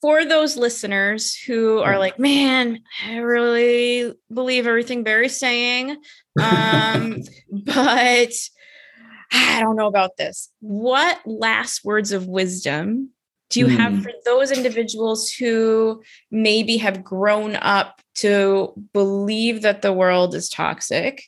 for 0.00 0.24
those 0.24 0.56
listeners 0.56 1.34
who 1.34 1.80
are 1.80 1.98
like, 1.98 2.18
man, 2.18 2.80
I 3.04 3.16
really 3.16 4.14
believe 4.32 4.66
everything 4.66 5.02
Barry's 5.02 5.36
saying, 5.36 5.96
um, 6.40 7.22
but 7.64 8.32
I 9.32 9.60
don't 9.60 9.76
know 9.76 9.88
about 9.88 10.16
this. 10.16 10.50
What 10.60 11.20
last 11.26 11.84
words 11.84 12.12
of 12.12 12.26
wisdom 12.26 13.10
do 13.50 13.60
you 13.60 13.66
mm. 13.66 13.76
have 13.76 13.92
hmm. 13.94 14.00
for 14.00 14.12
those 14.24 14.50
individuals 14.50 15.32
who 15.32 16.02
maybe 16.30 16.76
have 16.76 17.02
grown 17.02 17.56
up 17.56 18.00
to 18.16 18.74
believe 18.92 19.62
that 19.62 19.80
the 19.80 19.92
world 19.92 20.34
is 20.34 20.50
toxic 20.50 21.24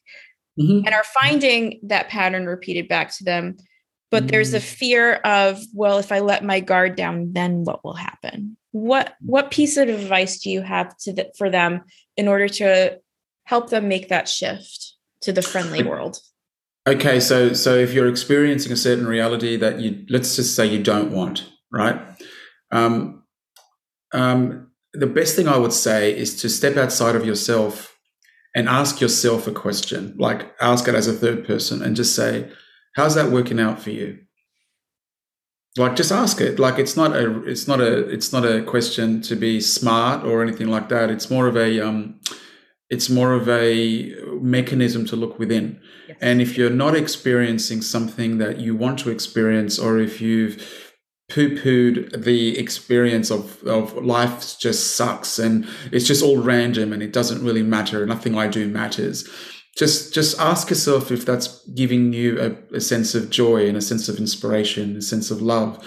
mm-hmm. 0.61 0.87
and 0.87 0.95
are 0.95 1.05
finding 1.05 1.81
that 1.85 2.09
pattern 2.09 2.47
repeated 2.47 2.89
back 2.89 3.16
to 3.16 3.24
them? 3.24 3.57
But 4.11 4.24
mm. 4.24 4.31
there's 4.32 4.55
a 4.55 4.59
hmm. 4.59 4.65
fear 4.65 5.15
of, 5.15 5.61
well, 5.73 5.99
if 5.99 6.11
I 6.11 6.19
let 6.19 6.45
my 6.45 6.59
guard 6.59 6.97
down, 6.97 7.32
then 7.32 7.65
what 7.65 7.85
will 7.85 7.95
happen? 7.95 8.57
What 8.73 9.15
what 9.20 9.51
piece 9.51 9.77
of 9.77 9.89
advice 9.89 10.41
do 10.41 10.51
you 10.51 10.62
have 10.62 10.97
to 10.99 11.12
the, 11.12 11.32
for 11.37 11.51
them 11.51 11.82
in 12.16 12.28
order 12.28 12.49
to 12.49 12.99
help 13.45 13.70
them 13.70 13.89
make 13.89 14.09
that 14.09 14.28
shift 14.28 14.95
to 15.23 15.32
the 15.32 15.43
friendly 15.43 15.82
world? 15.82 16.19
Okay, 16.89 17.20
so 17.20 17.53
so 17.53 17.74
if 17.74 17.93
you're 17.93 18.09
experiencing 18.09 18.73
a 18.73 18.77
certain 18.77 19.07
reality 19.07 19.57
that 19.57 19.81
you 19.81 20.05
let's 20.09 20.37
just 20.37 20.55
say 20.55 20.66
you 20.66 20.82
don't 20.82 21.11
want, 21.11 21.49
right? 21.73 22.01
Um, 22.70 23.24
um, 24.12 24.70
the 24.93 25.07
best 25.07 25.37
thing 25.37 25.49
I 25.49 25.59
would 25.59 25.73
say 25.73 26.16
is 26.16 26.41
to 26.43 26.49
step 26.49 26.77
outside 26.77 27.16
of 27.16 27.27
yourself 27.27 27.89
and 28.55 28.68
ask 28.68 29.01
yourself 29.01 29.47
a 29.47 29.52
question, 29.52 30.14
like 30.18 30.52
ask 30.60 30.89
it 30.89 30.94
as 30.94 31.06
a 31.06 31.12
third 31.12 31.47
person 31.47 31.82
and 31.82 31.97
just 31.97 32.14
say, 32.14 32.51
how's 32.97 33.14
that 33.14 33.31
working 33.31 33.60
out 33.60 33.81
for 33.81 33.90
you? 33.90 34.18
Like 35.77 35.94
just 35.94 36.10
ask 36.10 36.40
it. 36.40 36.59
Like 36.59 36.78
it's 36.78 36.97
not 36.97 37.14
a 37.14 37.44
it's 37.44 37.68
not 37.68 37.81
a 37.81 38.09
it's 38.09 38.32
not 38.32 38.44
a 38.44 38.62
question 38.62 39.22
to 39.22 39.36
be 39.36 39.60
smart 39.60 40.24
or 40.24 40.43
anything 40.43 40.68
like 40.68 40.89
that. 40.89 41.10
It's 41.10 41.31
more 41.31 41.47
of 41.47 41.56
a 41.56 41.81
um 41.81 42.20
it's 42.89 43.09
more 43.09 43.32
of 43.32 43.48
a 43.48 44.12
mechanism 44.40 45.06
to 45.06 45.16
look 45.16 45.39
within. 45.39 45.81
Yes. 46.09 46.18
And 46.20 46.43
if 46.43 46.59
you're 46.59 46.70
not 46.70 46.97
experiencing 46.97 47.82
something 47.82 48.39
that 48.39 48.59
you 48.59 48.74
want 48.74 48.98
to 49.01 49.10
experience, 49.10 49.78
or 49.78 49.98
if 49.98 50.20
you've 50.20 50.89
poo-pooed 51.31 52.24
the 52.24 52.59
experience 52.59 53.31
of, 53.31 53.62
of 53.65 53.94
life 53.94 54.59
just 54.59 54.97
sucks 54.97 55.39
and 55.39 55.66
it's 55.93 56.07
just 56.07 56.23
all 56.23 56.39
random 56.39 56.93
and 56.93 57.02
it 57.02 57.12
doesn't 57.12 57.44
really 57.44 57.62
matter 57.62 58.05
nothing 58.07 58.36
i 58.36 58.47
do 58.47 58.69
matters. 58.69 59.28
Just 59.77 60.12
just 60.12 60.39
ask 60.39 60.69
yourself 60.69 61.11
if 61.11 61.24
that's 61.24 61.65
giving 61.70 62.12
you 62.12 62.40
a, 62.40 62.77
a 62.77 62.81
sense 62.81 63.15
of 63.15 63.31
joy 63.31 63.69
and 63.69 63.77
a 63.77 63.81
sense 63.81 64.09
of 64.09 64.19
inspiration 64.19 64.97
a 64.97 65.02
sense 65.02 65.31
of 65.31 65.40
love. 65.40 65.82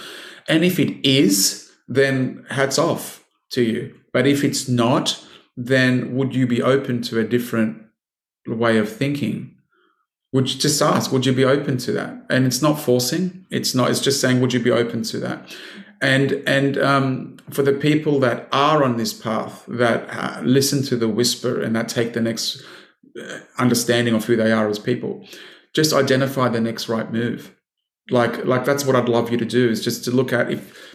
And 0.48 0.64
if 0.64 0.80
it 0.80 1.06
is 1.08 1.72
then 1.88 2.46
hats 2.50 2.80
off 2.80 3.24
to 3.52 3.62
you. 3.62 3.94
But 4.14 4.26
if 4.26 4.44
it's 4.44 4.68
not 4.68 5.24
then 5.56 6.16
would 6.16 6.34
you 6.34 6.48
be 6.48 6.62
open 6.62 7.02
to 7.04 7.20
a 7.20 7.24
different 7.24 7.84
way 8.48 8.78
of 8.78 8.92
thinking 8.92 9.53
would 10.34 10.52
you 10.52 10.60
just 10.60 10.82
ask 10.82 11.12
would 11.12 11.26
you 11.26 11.32
be 11.32 11.46
open 11.46 11.78
to 11.78 11.92
that? 11.94 12.26
And 12.30 12.46
it's 12.46 12.62
not 12.62 12.80
forcing. 12.80 13.46
It's 13.50 13.74
not 13.74 13.90
it's 13.90 14.02
just 14.02 14.20
saying 14.20 14.42
would 14.42 14.52
you 14.52 14.60
be 14.60 14.72
open 14.72 15.04
to 15.04 15.20
that? 15.20 15.56
And 16.02 16.44
and 16.46 16.78
um, 16.78 17.38
for 17.50 17.62
the 17.62 17.72
people 17.72 18.20
that 18.20 18.50
are 18.52 18.84
on 18.84 18.98
this 18.98 19.14
path 19.14 19.64
that 19.68 20.10
uh, 20.10 20.42
listen 20.42 20.84
to 20.84 20.98
the 20.98 21.08
whisper 21.08 21.62
and 21.62 21.76
that 21.76 21.88
take 21.88 22.14
the 22.14 22.22
next 22.22 22.62
uh, 23.18 23.40
understanding 23.58 24.14
of 24.14 24.26
who 24.26 24.36
they 24.36 24.52
are 24.52 24.68
as 24.68 24.80
people 24.80 25.26
just 25.74 25.94
identify 25.94 26.50
the 26.50 26.62
next 26.62 26.90
right 26.90 27.12
move. 27.12 27.56
Like 28.10 28.44
like 28.44 28.66
that's 28.66 28.86
what 28.86 28.98
i'd 28.98 29.08
love 29.08 29.32
you 29.32 29.38
to 29.38 29.46
do 29.46 29.70
is 29.70 29.82
just 29.82 30.04
to 30.04 30.12
look 30.12 30.34
at 30.34 30.52
if 30.52 30.93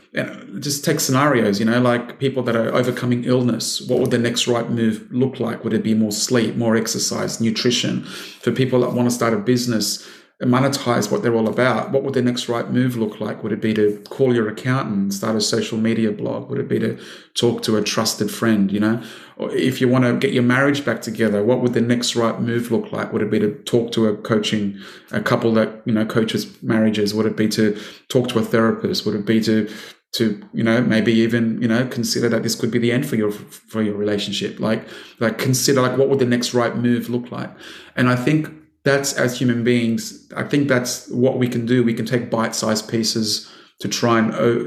just 0.58 0.84
take 0.84 1.00
scenarios, 1.00 1.60
you 1.60 1.66
know, 1.66 1.80
like 1.80 2.18
people 2.18 2.42
that 2.44 2.56
are 2.56 2.74
overcoming 2.74 3.24
illness. 3.24 3.80
What 3.80 4.00
would 4.00 4.10
the 4.10 4.18
next 4.18 4.48
right 4.48 4.68
move 4.68 5.06
look 5.10 5.38
like? 5.38 5.64
Would 5.64 5.74
it 5.74 5.82
be 5.82 5.94
more 5.94 6.12
sleep, 6.12 6.56
more 6.56 6.76
exercise, 6.76 7.40
nutrition? 7.40 8.04
For 8.04 8.50
people 8.50 8.80
that 8.80 8.92
want 8.92 9.08
to 9.08 9.14
start 9.14 9.34
a 9.34 9.38
business, 9.38 10.06
and 10.40 10.52
monetize 10.52 11.10
what 11.10 11.22
they're 11.22 11.34
all 11.34 11.48
about, 11.48 11.90
what 11.90 12.04
would 12.04 12.14
the 12.14 12.22
next 12.22 12.48
right 12.48 12.70
move 12.70 12.96
look 12.96 13.20
like? 13.20 13.42
Would 13.42 13.52
it 13.52 13.60
be 13.60 13.74
to 13.74 14.00
call 14.08 14.32
your 14.32 14.48
accountant, 14.48 15.12
start 15.12 15.34
a 15.34 15.40
social 15.40 15.78
media 15.78 16.12
blog? 16.12 16.48
Would 16.48 16.60
it 16.60 16.68
be 16.68 16.78
to 16.78 16.96
talk 17.34 17.62
to 17.62 17.76
a 17.76 17.82
trusted 17.82 18.30
friend, 18.30 18.70
you 18.70 18.78
know? 18.78 19.02
Or 19.36 19.50
if 19.50 19.80
you 19.80 19.88
want 19.88 20.04
to 20.04 20.16
get 20.16 20.32
your 20.32 20.44
marriage 20.44 20.84
back 20.84 21.02
together, 21.02 21.42
what 21.42 21.60
would 21.60 21.74
the 21.74 21.80
next 21.80 22.14
right 22.14 22.40
move 22.40 22.70
look 22.70 22.92
like? 22.92 23.12
Would 23.12 23.22
it 23.22 23.32
be 23.32 23.40
to 23.40 23.52
talk 23.64 23.90
to 23.92 24.06
a 24.06 24.16
coaching, 24.16 24.78
a 25.10 25.20
couple 25.20 25.52
that, 25.54 25.82
you 25.86 25.92
know, 25.92 26.06
coaches 26.06 26.62
marriages? 26.62 27.14
Would 27.14 27.26
it 27.26 27.36
be 27.36 27.48
to 27.48 27.76
talk 28.08 28.28
to 28.28 28.38
a 28.38 28.44
therapist? 28.44 29.04
Would 29.06 29.16
it 29.16 29.26
be 29.26 29.40
to 29.40 29.68
to 30.12 30.42
you 30.52 30.64
know 30.64 30.80
maybe 30.80 31.12
even 31.12 31.60
you 31.60 31.68
know 31.68 31.86
consider 31.86 32.28
that 32.28 32.42
this 32.42 32.54
could 32.54 32.70
be 32.70 32.78
the 32.78 32.92
end 32.92 33.06
for 33.06 33.16
your 33.16 33.30
for 33.30 33.82
your 33.82 33.94
relationship. 33.94 34.58
Like 34.58 34.86
like 35.20 35.38
consider 35.38 35.82
like 35.82 35.98
what 35.98 36.08
would 36.08 36.18
the 36.18 36.26
next 36.26 36.54
right 36.54 36.76
move 36.76 37.08
look 37.08 37.30
like? 37.30 37.50
And 37.96 38.08
i 38.08 38.16
think 38.16 38.48
that's 38.84 39.12
as 39.14 39.38
human 39.38 39.64
beings 39.64 40.30
i 40.36 40.44
think 40.44 40.68
that's 40.68 41.08
what 41.10 41.38
we 41.38 41.48
can 41.48 41.66
do. 41.66 41.82
We 41.84 41.94
can 41.94 42.06
take 42.06 42.30
bite-sized 42.30 42.88
pieces 42.88 43.50
to 43.80 43.88
try 43.88 44.18
and 44.18 44.34
uh, 44.34 44.60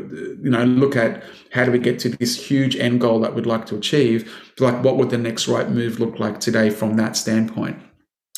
you 0.43 0.49
know 0.49 0.63
look 0.63 0.95
at 0.95 1.23
how 1.51 1.65
do 1.65 1.71
we 1.71 1.79
get 1.79 1.99
to 1.99 2.09
this 2.09 2.49
huge 2.49 2.75
end 2.77 3.01
goal 3.01 3.19
that 3.19 3.35
we'd 3.35 3.45
like 3.45 3.65
to 3.67 3.75
achieve? 3.75 4.31
Like 4.59 4.83
what 4.83 4.97
would 4.97 5.09
the 5.09 5.17
next 5.17 5.47
right 5.47 5.69
move 5.69 5.99
look 5.99 6.19
like 6.19 6.39
today 6.39 6.69
from 6.69 6.95
that 6.95 7.17
standpoint 7.17 7.77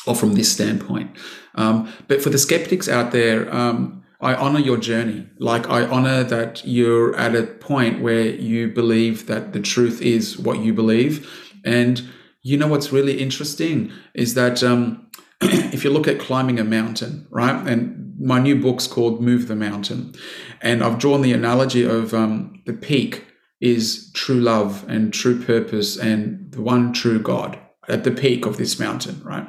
or 0.08 0.16
from 0.16 0.34
this 0.34 0.52
standpoint? 0.52 1.16
Um, 1.56 1.94
but 2.08 2.22
for 2.22 2.32
the 2.32 2.40
skeptics 2.40 2.90
out 2.90 3.12
there 3.12 3.54
um, 3.54 4.03
I 4.24 4.36
honor 4.36 4.60
your 4.60 4.78
journey. 4.78 5.28
Like 5.38 5.70
I 5.70 5.86
honor 5.86 6.24
that 6.24 6.66
you're 6.66 7.14
at 7.18 7.36
a 7.36 7.44
point 7.44 8.02
where 8.02 8.26
you 8.26 8.70
believe 8.70 9.28
that 9.28 9.52
the 9.52 9.60
truth 9.60 10.02
is 10.02 10.40
what 10.40 10.60
you 10.60 10.74
believe. 10.74 11.30
And 11.66 12.02
you 12.42 12.58
know 12.58 12.68
what's 12.68 12.94
really 12.94 13.20
interesting 13.20 13.92
is 14.14 14.34
that 14.36 14.64
um, 14.64 15.10
if 15.42 15.84
you 15.84 15.90
look 15.90 16.08
at 16.08 16.20
climbing 16.20 16.58
a 16.58 16.64
mountain, 16.64 17.28
right? 17.32 17.68
And 17.68 18.16
my 18.18 18.40
new 18.40 18.62
book's 18.62 18.88
called 18.88 19.22
Move 19.22 19.50
the 19.50 19.58
Mountain. 19.58 20.16
And 20.62 20.84
I've 20.84 21.00
drawn 21.00 21.22
the 21.22 21.34
analogy 21.34 21.84
of 21.84 22.14
um, 22.14 22.62
the 22.66 22.74
peak 22.74 23.26
is 23.60 24.10
true 24.14 24.40
love 24.40 24.86
and 24.88 25.14
true 25.14 25.44
purpose 25.44 25.98
and 25.98 26.50
the 26.54 26.62
one 26.62 26.94
true 26.94 27.20
God 27.20 27.60
at 27.90 28.06
the 28.06 28.12
peak 28.12 28.46
of 28.46 28.56
this 28.56 28.80
mountain, 28.80 29.22
right? 29.26 29.48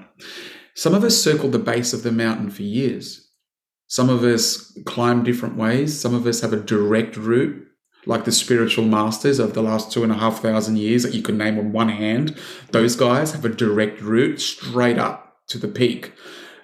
Some 0.74 0.94
of 0.94 1.04
us 1.04 1.16
circled 1.16 1.52
the 1.52 1.60
base 1.60 1.92
of 1.92 2.02
the 2.02 2.10
mountain 2.10 2.50
for 2.50 2.62
years 2.62 3.23
some 3.86 4.08
of 4.08 4.24
us 4.24 4.76
climb 4.86 5.22
different 5.22 5.56
ways. 5.56 5.98
Some 5.98 6.14
of 6.14 6.26
us 6.26 6.40
have 6.40 6.52
a 6.52 6.60
direct 6.60 7.16
route, 7.16 7.66
like 8.06 8.24
the 8.24 8.32
spiritual 8.32 8.84
masters 8.84 9.38
of 9.38 9.54
the 9.54 9.62
last 9.62 9.92
two 9.92 10.02
and 10.02 10.12
a 10.12 10.16
half 10.16 10.40
thousand 10.40 10.78
years 10.78 11.02
that 11.02 11.14
you 11.14 11.22
can 11.22 11.38
name 11.38 11.58
on 11.58 11.72
one 11.72 11.90
hand. 11.90 12.36
Those 12.72 12.96
guys 12.96 13.32
have 13.32 13.44
a 13.44 13.48
direct 13.48 14.00
route 14.00 14.40
straight 14.40 14.98
up 14.98 15.36
to 15.48 15.58
the 15.58 15.68
peak. 15.68 16.12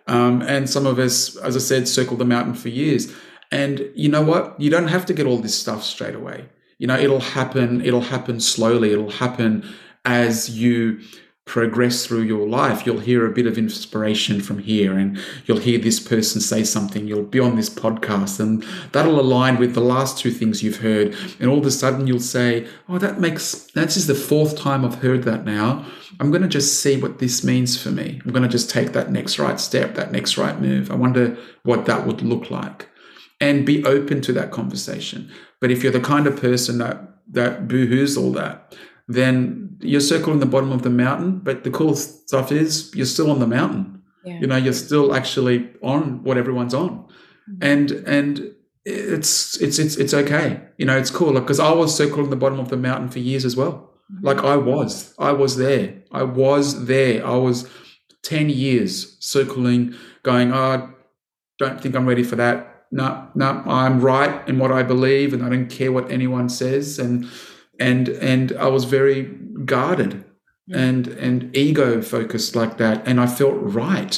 Um, 0.06 0.42
and 0.42 0.68
some 0.68 0.86
of 0.86 0.98
us, 0.98 1.36
as 1.36 1.54
I 1.54 1.60
said, 1.60 1.86
circle 1.86 2.16
the 2.16 2.24
mountain 2.24 2.54
for 2.54 2.68
years. 2.68 3.14
And 3.52 3.90
you 3.94 4.08
know 4.08 4.22
what? 4.22 4.60
You 4.60 4.70
don't 4.70 4.88
have 4.88 5.06
to 5.06 5.14
get 5.14 5.26
all 5.26 5.38
this 5.38 5.58
stuff 5.58 5.84
straight 5.84 6.14
away. 6.14 6.48
You 6.78 6.86
know, 6.86 6.98
it'll 6.98 7.20
happen, 7.20 7.84
it'll 7.84 8.00
happen 8.00 8.40
slowly, 8.40 8.92
it'll 8.92 9.10
happen 9.10 9.68
as 10.04 10.58
you 10.58 11.00
progress 11.50 12.06
through 12.06 12.22
your 12.22 12.46
life, 12.46 12.86
you'll 12.86 13.00
hear 13.00 13.26
a 13.26 13.32
bit 13.32 13.44
of 13.44 13.58
inspiration 13.58 14.40
from 14.40 14.60
here 14.60 14.96
and 14.96 15.18
you'll 15.46 15.58
hear 15.58 15.80
this 15.80 15.98
person 15.98 16.40
say 16.40 16.62
something. 16.62 17.08
You'll 17.08 17.24
be 17.24 17.40
on 17.40 17.56
this 17.56 17.68
podcast 17.68 18.38
and 18.38 18.64
that'll 18.92 19.18
align 19.18 19.58
with 19.58 19.74
the 19.74 19.80
last 19.80 20.16
two 20.16 20.30
things 20.30 20.62
you've 20.62 20.76
heard. 20.76 21.12
And 21.40 21.50
all 21.50 21.58
of 21.58 21.66
a 21.66 21.72
sudden 21.72 22.06
you'll 22.06 22.20
say, 22.20 22.68
Oh, 22.88 22.98
that 22.98 23.18
makes, 23.18 23.64
that's 23.74 23.94
just 23.94 24.06
the 24.06 24.14
fourth 24.14 24.56
time 24.56 24.84
I've 24.84 25.02
heard 25.02 25.24
that 25.24 25.44
now. 25.44 25.84
I'm 26.20 26.30
going 26.30 26.42
to 26.42 26.48
just 26.48 26.80
see 26.80 26.96
what 26.96 27.18
this 27.18 27.42
means 27.42 27.82
for 27.82 27.90
me. 27.90 28.20
I'm 28.24 28.30
going 28.30 28.44
to 28.44 28.48
just 28.48 28.70
take 28.70 28.92
that 28.92 29.10
next 29.10 29.40
right 29.40 29.58
step, 29.58 29.96
that 29.96 30.12
next 30.12 30.38
right 30.38 30.60
move. 30.60 30.88
I 30.88 30.94
wonder 30.94 31.36
what 31.64 31.84
that 31.86 32.06
would 32.06 32.22
look 32.22 32.52
like 32.52 32.88
and 33.40 33.66
be 33.66 33.84
open 33.84 34.20
to 34.20 34.32
that 34.34 34.52
conversation. 34.52 35.28
But 35.60 35.72
if 35.72 35.82
you're 35.82 35.90
the 35.90 35.98
kind 35.98 36.28
of 36.28 36.40
person 36.40 36.78
that, 36.78 37.16
that 37.32 37.66
boohoos 37.66 38.16
all 38.16 38.30
that, 38.34 38.76
then 39.14 39.76
you're 39.80 40.00
circling 40.00 40.38
the 40.38 40.46
bottom 40.46 40.72
of 40.72 40.82
the 40.82 40.90
mountain. 40.90 41.38
But 41.38 41.64
the 41.64 41.70
cool 41.70 41.94
stuff 41.96 42.52
is 42.52 42.92
you're 42.94 43.06
still 43.06 43.30
on 43.30 43.40
the 43.40 43.46
mountain. 43.46 44.02
Yeah. 44.24 44.40
You 44.40 44.46
know, 44.46 44.56
you're 44.56 44.72
still 44.72 45.14
actually 45.14 45.70
on 45.82 46.22
what 46.22 46.36
everyone's 46.36 46.74
on, 46.74 47.06
mm-hmm. 47.50 47.62
and 47.62 47.90
and 47.90 48.54
it's 48.84 49.60
it's 49.60 49.78
it's 49.78 49.96
it's 49.96 50.12
okay. 50.12 50.60
You 50.76 50.84
know, 50.86 50.96
it's 50.96 51.10
cool 51.10 51.32
because 51.32 51.58
I 51.58 51.72
was 51.72 51.96
circling 51.96 52.30
the 52.30 52.36
bottom 52.36 52.60
of 52.60 52.68
the 52.68 52.76
mountain 52.76 53.08
for 53.08 53.18
years 53.18 53.44
as 53.44 53.56
well. 53.56 53.90
Mm-hmm. 54.12 54.26
Like 54.26 54.38
I 54.38 54.56
was, 54.56 55.14
I 55.18 55.32
was 55.32 55.56
there. 55.56 56.02
I 56.12 56.22
was 56.22 56.86
there. 56.86 57.26
I 57.26 57.36
was 57.36 57.68
ten 58.22 58.50
years 58.50 59.16
circling, 59.20 59.94
going. 60.22 60.52
Oh, 60.52 60.92
don't 61.58 61.80
think 61.80 61.94
I'm 61.94 62.06
ready 62.06 62.22
for 62.22 62.36
that. 62.36 62.86
No, 62.92 63.28
no, 63.34 63.62
I'm 63.66 64.00
right 64.00 64.46
in 64.48 64.58
what 64.58 64.72
I 64.72 64.82
believe, 64.82 65.32
and 65.32 65.42
I 65.44 65.48
don't 65.48 65.68
care 65.68 65.92
what 65.92 66.10
anyone 66.10 66.48
says. 66.48 66.98
And 66.98 67.26
and 67.80 68.08
and 68.08 68.52
I 68.52 68.68
was 68.68 68.84
very 68.84 69.22
guarded 69.64 70.24
and 70.72 71.08
and 71.08 71.56
ego 71.56 72.00
focused 72.00 72.54
like 72.54 72.78
that 72.78 73.08
and 73.08 73.20
I 73.20 73.26
felt 73.26 73.56
right 73.60 74.14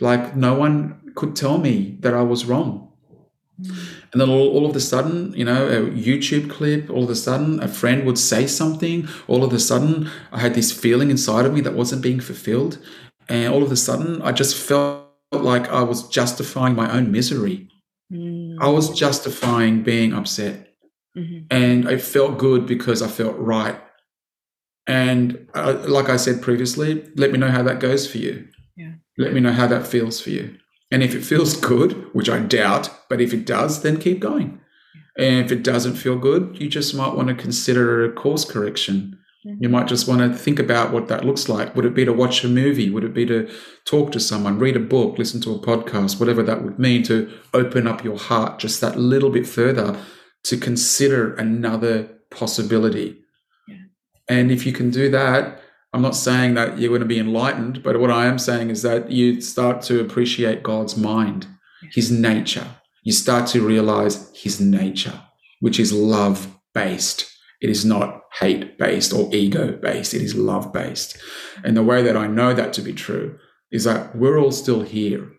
Like 0.00 0.36
no 0.36 0.54
one 0.54 1.00
could 1.14 1.34
tell 1.34 1.58
me 1.58 1.96
that 2.00 2.14
I 2.14 2.22
was 2.22 2.44
wrong. 2.44 2.92
And 4.12 4.20
then 4.20 4.30
all, 4.30 4.48
all 4.48 4.66
of 4.66 4.76
a 4.76 4.80
sudden, 4.80 5.32
you 5.34 5.44
know, 5.44 5.66
a 5.66 5.90
YouTube 5.90 6.48
clip, 6.48 6.88
all 6.90 7.02
of 7.02 7.10
a 7.10 7.16
sudden, 7.16 7.60
a 7.60 7.66
friend 7.66 8.06
would 8.06 8.18
say 8.18 8.46
something. 8.46 9.08
All 9.26 9.42
of 9.42 9.52
a 9.52 9.58
sudden, 9.58 10.08
I 10.30 10.38
had 10.38 10.54
this 10.54 10.70
feeling 10.70 11.10
inside 11.10 11.44
of 11.44 11.52
me 11.52 11.60
that 11.62 11.74
wasn't 11.74 12.02
being 12.02 12.20
fulfilled. 12.20 12.78
And 13.28 13.52
all 13.52 13.62
of 13.64 13.72
a 13.72 13.76
sudden, 13.76 14.22
I 14.22 14.30
just 14.30 14.54
felt 14.54 15.08
like 15.32 15.68
I 15.68 15.82
was 15.82 16.08
justifying 16.08 16.76
my 16.76 16.90
own 16.90 17.10
misery. 17.10 17.68
Mm. 18.12 18.56
I 18.60 18.68
was 18.68 18.96
justifying 18.96 19.82
being 19.82 20.12
upset. 20.12 20.67
Mm-hmm. 21.18 21.46
And 21.50 21.88
it 21.88 22.00
felt 22.00 22.38
good 22.38 22.66
because 22.66 23.02
I 23.02 23.08
felt 23.08 23.36
right. 23.36 23.80
And 24.86 25.48
uh, 25.54 25.84
like 25.86 26.08
I 26.08 26.16
said 26.16 26.40
previously, 26.40 27.06
let 27.16 27.30
me 27.30 27.38
know 27.38 27.50
how 27.50 27.62
that 27.62 27.80
goes 27.80 28.10
for 28.10 28.18
you. 28.18 28.48
Yeah. 28.76 28.92
Let 29.18 29.34
me 29.34 29.40
know 29.40 29.52
how 29.52 29.66
that 29.66 29.86
feels 29.86 30.20
for 30.20 30.30
you. 30.30 30.56
And 30.90 31.02
if 31.02 31.14
it 31.14 31.22
feels 31.22 31.56
good, 31.56 31.92
which 32.14 32.30
I 32.30 32.38
doubt, 32.38 32.90
but 33.08 33.20
if 33.20 33.34
it 33.34 33.44
does, 33.44 33.82
then 33.82 33.98
keep 33.98 34.20
going. 34.20 34.60
And 35.18 35.44
if 35.44 35.52
it 35.52 35.62
doesn't 35.62 35.96
feel 35.96 36.16
good, 36.16 36.56
you 36.58 36.68
just 36.68 36.94
might 36.94 37.14
want 37.14 37.28
to 37.28 37.34
consider 37.34 38.04
a 38.04 38.12
course 38.12 38.44
correction. 38.44 39.18
Mm-hmm. 39.46 39.62
You 39.62 39.68
might 39.68 39.88
just 39.88 40.08
want 40.08 40.20
to 40.20 40.36
think 40.36 40.58
about 40.58 40.92
what 40.92 41.08
that 41.08 41.24
looks 41.24 41.48
like. 41.48 41.74
Would 41.76 41.84
it 41.84 41.94
be 41.94 42.04
to 42.04 42.12
watch 42.12 42.42
a 42.44 42.48
movie? 42.48 42.88
Would 42.88 43.04
it 43.04 43.12
be 43.12 43.26
to 43.26 43.50
talk 43.84 44.12
to 44.12 44.20
someone, 44.20 44.58
read 44.58 44.76
a 44.76 44.80
book, 44.80 45.18
listen 45.18 45.40
to 45.42 45.54
a 45.54 45.58
podcast, 45.58 46.18
whatever 46.18 46.42
that 46.44 46.62
would 46.62 46.78
mean 46.78 47.02
to 47.04 47.30
open 47.52 47.86
up 47.86 48.04
your 48.04 48.16
heart 48.16 48.58
just 48.58 48.80
that 48.80 48.98
little 48.98 49.30
bit 49.30 49.46
further 49.46 49.98
to 50.44 50.56
consider 50.56 51.34
another 51.34 52.04
possibility? 52.30 53.20
Yeah. 53.66 53.76
And 54.28 54.50
if 54.50 54.66
you 54.66 54.72
can 54.72 54.90
do 54.90 55.10
that, 55.10 55.60
I'm 55.92 56.02
not 56.02 56.16
saying 56.16 56.54
that 56.54 56.78
you're 56.78 56.90
going 56.90 57.00
to 57.00 57.06
be 57.06 57.18
enlightened, 57.18 57.82
but 57.82 57.98
what 57.98 58.10
I 58.10 58.26
am 58.26 58.38
saying 58.38 58.70
is 58.70 58.82
that 58.82 59.10
you 59.10 59.40
start 59.40 59.80
to 59.82 60.00
appreciate 60.00 60.62
God's 60.62 60.96
mind, 60.96 61.46
his 61.92 62.10
nature. 62.10 62.66
You 63.04 63.12
start 63.12 63.48
to 63.48 63.66
realize 63.66 64.30
his 64.36 64.60
nature, 64.60 65.18
which 65.60 65.80
is 65.80 65.92
love 65.92 66.54
based. 66.74 67.26
It 67.62 67.70
is 67.70 67.84
not 67.84 68.22
hate 68.38 68.78
based 68.78 69.12
or 69.14 69.34
ego 69.34 69.72
based. 69.72 70.12
It 70.12 70.20
is 70.20 70.34
love 70.34 70.72
based. 70.72 71.16
And 71.64 71.76
the 71.76 71.82
way 71.82 72.02
that 72.02 72.16
I 72.16 72.26
know 72.26 72.52
that 72.52 72.74
to 72.74 72.82
be 72.82 72.92
true 72.92 73.38
is 73.72 73.84
that 73.84 74.14
we're 74.14 74.38
all 74.38 74.52
still 74.52 74.82
here, 74.82 75.32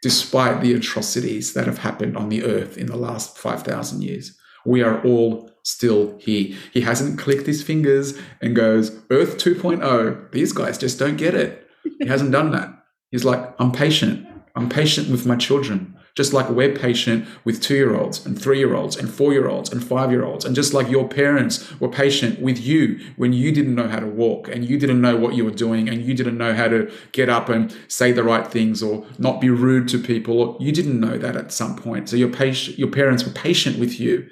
despite 0.00 0.60
the 0.60 0.74
atrocities 0.74 1.54
that 1.54 1.66
have 1.66 1.78
happened 1.78 2.16
on 2.16 2.28
the 2.28 2.44
earth 2.44 2.78
in 2.78 2.86
the 2.86 2.96
last 2.96 3.36
5,000 3.36 4.02
years. 4.02 4.37
We 4.64 4.82
are 4.82 5.02
all 5.04 5.50
still 5.62 6.16
here. 6.18 6.56
He 6.72 6.80
hasn't 6.80 7.18
clicked 7.18 7.46
his 7.46 7.62
fingers 7.62 8.18
and 8.40 8.56
goes, 8.56 8.90
Earth 9.10 9.36
2.0. 9.36 10.32
These 10.32 10.52
guys 10.52 10.78
just 10.78 10.98
don't 10.98 11.16
get 11.16 11.34
it. 11.34 11.66
He 11.98 12.06
hasn't 12.06 12.32
done 12.32 12.50
that. 12.52 12.72
He's 13.10 13.24
like, 13.24 13.54
I'm 13.58 13.72
patient. 13.72 14.26
I'm 14.54 14.68
patient 14.68 15.08
with 15.08 15.24
my 15.24 15.36
children, 15.36 15.96
just 16.16 16.32
like 16.32 16.50
we're 16.50 16.74
patient 16.74 17.28
with 17.44 17.62
two 17.62 17.76
year 17.76 17.96
olds 17.96 18.26
and 18.26 18.40
three 18.40 18.58
year 18.58 18.74
olds 18.74 18.96
and 18.96 19.08
four 19.08 19.32
year 19.32 19.48
olds 19.48 19.70
and 19.70 19.84
five 19.84 20.10
year 20.10 20.24
olds. 20.24 20.44
And 20.44 20.56
just 20.56 20.74
like 20.74 20.88
your 20.88 21.06
parents 21.06 21.78
were 21.78 21.88
patient 21.88 22.40
with 22.40 22.58
you 22.60 22.98
when 23.16 23.32
you 23.32 23.52
didn't 23.52 23.76
know 23.76 23.86
how 23.86 24.00
to 24.00 24.06
walk 24.06 24.48
and 24.48 24.68
you 24.68 24.76
didn't 24.76 25.00
know 25.00 25.16
what 25.16 25.34
you 25.34 25.44
were 25.44 25.52
doing 25.52 25.88
and 25.88 26.02
you 26.02 26.12
didn't 26.12 26.36
know 26.36 26.54
how 26.54 26.66
to 26.66 26.90
get 27.12 27.28
up 27.28 27.48
and 27.48 27.74
say 27.86 28.10
the 28.10 28.24
right 28.24 28.48
things 28.48 28.82
or 28.82 29.06
not 29.16 29.40
be 29.40 29.48
rude 29.48 29.86
to 29.88 29.98
people. 29.98 30.56
You 30.58 30.72
didn't 30.72 30.98
know 30.98 31.18
that 31.18 31.36
at 31.36 31.52
some 31.52 31.76
point. 31.76 32.08
So 32.08 32.16
your, 32.16 32.30
patient, 32.30 32.78
your 32.78 32.90
parents 32.90 33.24
were 33.24 33.32
patient 33.32 33.78
with 33.78 34.00
you 34.00 34.28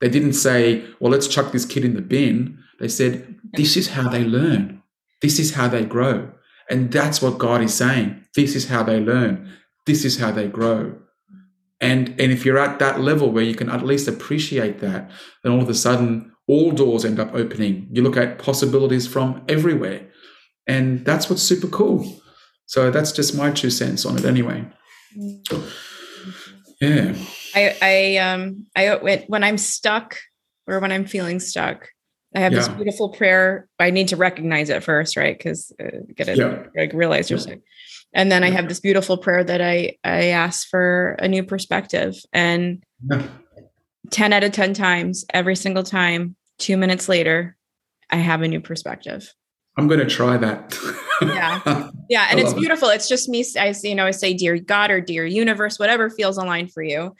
they 0.00 0.08
didn't 0.08 0.34
say, 0.34 0.84
well, 1.00 1.10
let's 1.10 1.28
chuck 1.28 1.52
this 1.52 1.64
kid 1.64 1.84
in 1.84 1.94
the 1.94 2.02
bin. 2.02 2.58
They 2.80 2.88
said, 2.88 3.36
this 3.54 3.76
is 3.76 3.88
how 3.88 4.08
they 4.08 4.24
learn. 4.24 4.82
This 5.20 5.38
is 5.38 5.54
how 5.54 5.68
they 5.68 5.84
grow. 5.84 6.30
And 6.70 6.92
that's 6.92 7.20
what 7.20 7.38
God 7.38 7.62
is 7.62 7.74
saying. 7.74 8.24
This 8.34 8.54
is 8.54 8.68
how 8.68 8.82
they 8.82 9.00
learn. 9.00 9.50
This 9.86 10.04
is 10.04 10.18
how 10.18 10.30
they 10.30 10.48
grow. 10.48 10.94
And, 11.80 12.08
and 12.20 12.32
if 12.32 12.44
you're 12.44 12.58
at 12.58 12.78
that 12.78 13.00
level 13.00 13.30
where 13.30 13.44
you 13.44 13.54
can 13.54 13.70
at 13.70 13.84
least 13.84 14.08
appreciate 14.08 14.80
that, 14.80 15.10
then 15.42 15.52
all 15.52 15.62
of 15.62 15.68
a 15.68 15.74
sudden 15.74 16.32
all 16.46 16.72
doors 16.72 17.04
end 17.04 17.18
up 17.18 17.34
opening. 17.34 17.88
You 17.90 18.02
look 18.02 18.16
at 18.16 18.38
possibilities 18.38 19.06
from 19.06 19.42
everywhere. 19.48 20.08
And 20.66 21.04
that's 21.04 21.30
what's 21.30 21.42
super 21.42 21.68
cool. 21.68 22.20
So 22.66 22.90
that's 22.90 23.12
just 23.12 23.34
my 23.34 23.50
two 23.50 23.70
cents 23.70 24.04
on 24.04 24.18
it 24.18 24.24
anyway. 24.24 24.66
Mm. 25.16 25.72
Yeah. 26.80 27.14
I 27.54 27.76
I 27.80 28.16
um 28.18 28.66
I 28.76 28.96
when 29.26 29.44
I'm 29.44 29.58
stuck 29.58 30.16
or 30.66 30.80
when 30.80 30.92
I'm 30.92 31.06
feeling 31.06 31.40
stuck, 31.40 31.88
I 32.34 32.40
have 32.40 32.52
yeah. 32.52 32.58
this 32.58 32.68
beautiful 32.68 33.10
prayer. 33.10 33.68
I 33.78 33.90
need 33.90 34.08
to 34.08 34.16
recognize 34.16 34.70
it 34.70 34.84
first, 34.84 35.16
right? 35.16 35.36
Because 35.36 35.72
uh, 35.80 36.00
get 36.14 36.28
it 36.28 36.38
yeah. 36.38 36.64
like 36.76 36.92
realize 36.92 37.30
you're 37.30 37.38
sick. 37.38 37.62
And 38.12 38.32
then 38.32 38.42
I 38.42 38.50
have 38.50 38.68
this 38.68 38.80
beautiful 38.80 39.18
prayer 39.18 39.44
that 39.44 39.60
I 39.60 39.96
I 40.04 40.26
ask 40.26 40.68
for 40.68 41.16
a 41.18 41.28
new 41.28 41.42
perspective, 41.42 42.14
and 42.32 42.82
yeah. 43.10 43.26
ten 44.10 44.32
out 44.32 44.44
of 44.44 44.52
ten 44.52 44.74
times, 44.74 45.24
every 45.30 45.56
single 45.56 45.82
time, 45.82 46.36
two 46.58 46.76
minutes 46.76 47.08
later, 47.08 47.56
I 48.10 48.16
have 48.16 48.42
a 48.42 48.48
new 48.48 48.60
perspective. 48.60 49.32
I'm 49.76 49.86
going 49.86 50.00
to 50.00 50.06
try 50.06 50.36
that. 50.36 50.76
yeah. 51.22 51.90
Yeah. 52.10 52.26
And 52.30 52.40
it's 52.40 52.54
beautiful. 52.54 52.88
It. 52.88 52.94
It's 52.94 53.08
just 53.08 53.28
me. 53.28 53.44
I, 53.60 53.74
you 53.82 53.94
know, 53.94 54.06
I 54.06 54.12
say, 54.12 54.32
dear 54.32 54.56
God 54.56 54.90
or 54.90 54.98
dear 54.98 55.26
universe, 55.26 55.78
whatever 55.78 56.08
feels 56.08 56.38
aligned 56.38 56.72
for 56.72 56.82
you. 56.82 57.14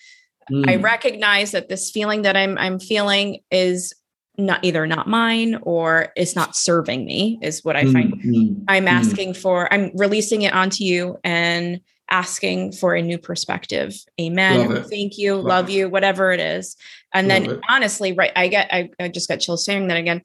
Mm. 0.51 0.69
I 0.69 0.77
recognize 0.77 1.53
that 1.53 1.69
this 1.69 1.91
feeling 1.91 2.23
that 2.23 2.37
I'm, 2.37 2.57
I'm 2.59 2.79
feeling 2.79 3.41
is 3.51 3.95
not 4.37 4.65
either 4.65 4.87
not 4.87 5.09
mine 5.09 5.59
or 5.63 6.09
it's 6.17 6.37
not 6.37 6.57
serving 6.57 7.05
me 7.05 7.39
is 7.43 7.65
what 7.65 7.77
I 7.77 7.85
find. 7.85 8.13
Mm, 8.23 8.65
I'm 8.69 8.87
mm. 8.87 8.91
asking 8.91 9.35
for, 9.35 9.73
I'm 9.73 9.91
releasing 9.95 10.43
it 10.43 10.53
onto 10.53 10.85
you 10.85 11.19
and 11.25 11.81
asking 12.11 12.73
for 12.73 12.95
a 12.95 13.03
new 13.03 13.19
perspective. 13.19 13.95
Amen. 14.21 14.85
Thank 14.85 15.19
you. 15.19 15.35
Love, 15.35 15.45
love 15.45 15.71
you, 15.71 15.89
whatever 15.89 16.31
it 16.31 16.41
is. 16.41 16.77
And 17.13 17.29
love 17.29 17.43
then 17.43 17.51
it. 17.51 17.61
honestly, 17.69 18.13
right. 18.13 18.33
I 18.37 18.49
get, 18.49 18.73
I, 18.73 18.91
I 19.01 19.09
just 19.09 19.29
got 19.29 19.41
chills 19.41 19.65
saying 19.65 19.89
that 19.89 19.97
again. 19.97 20.23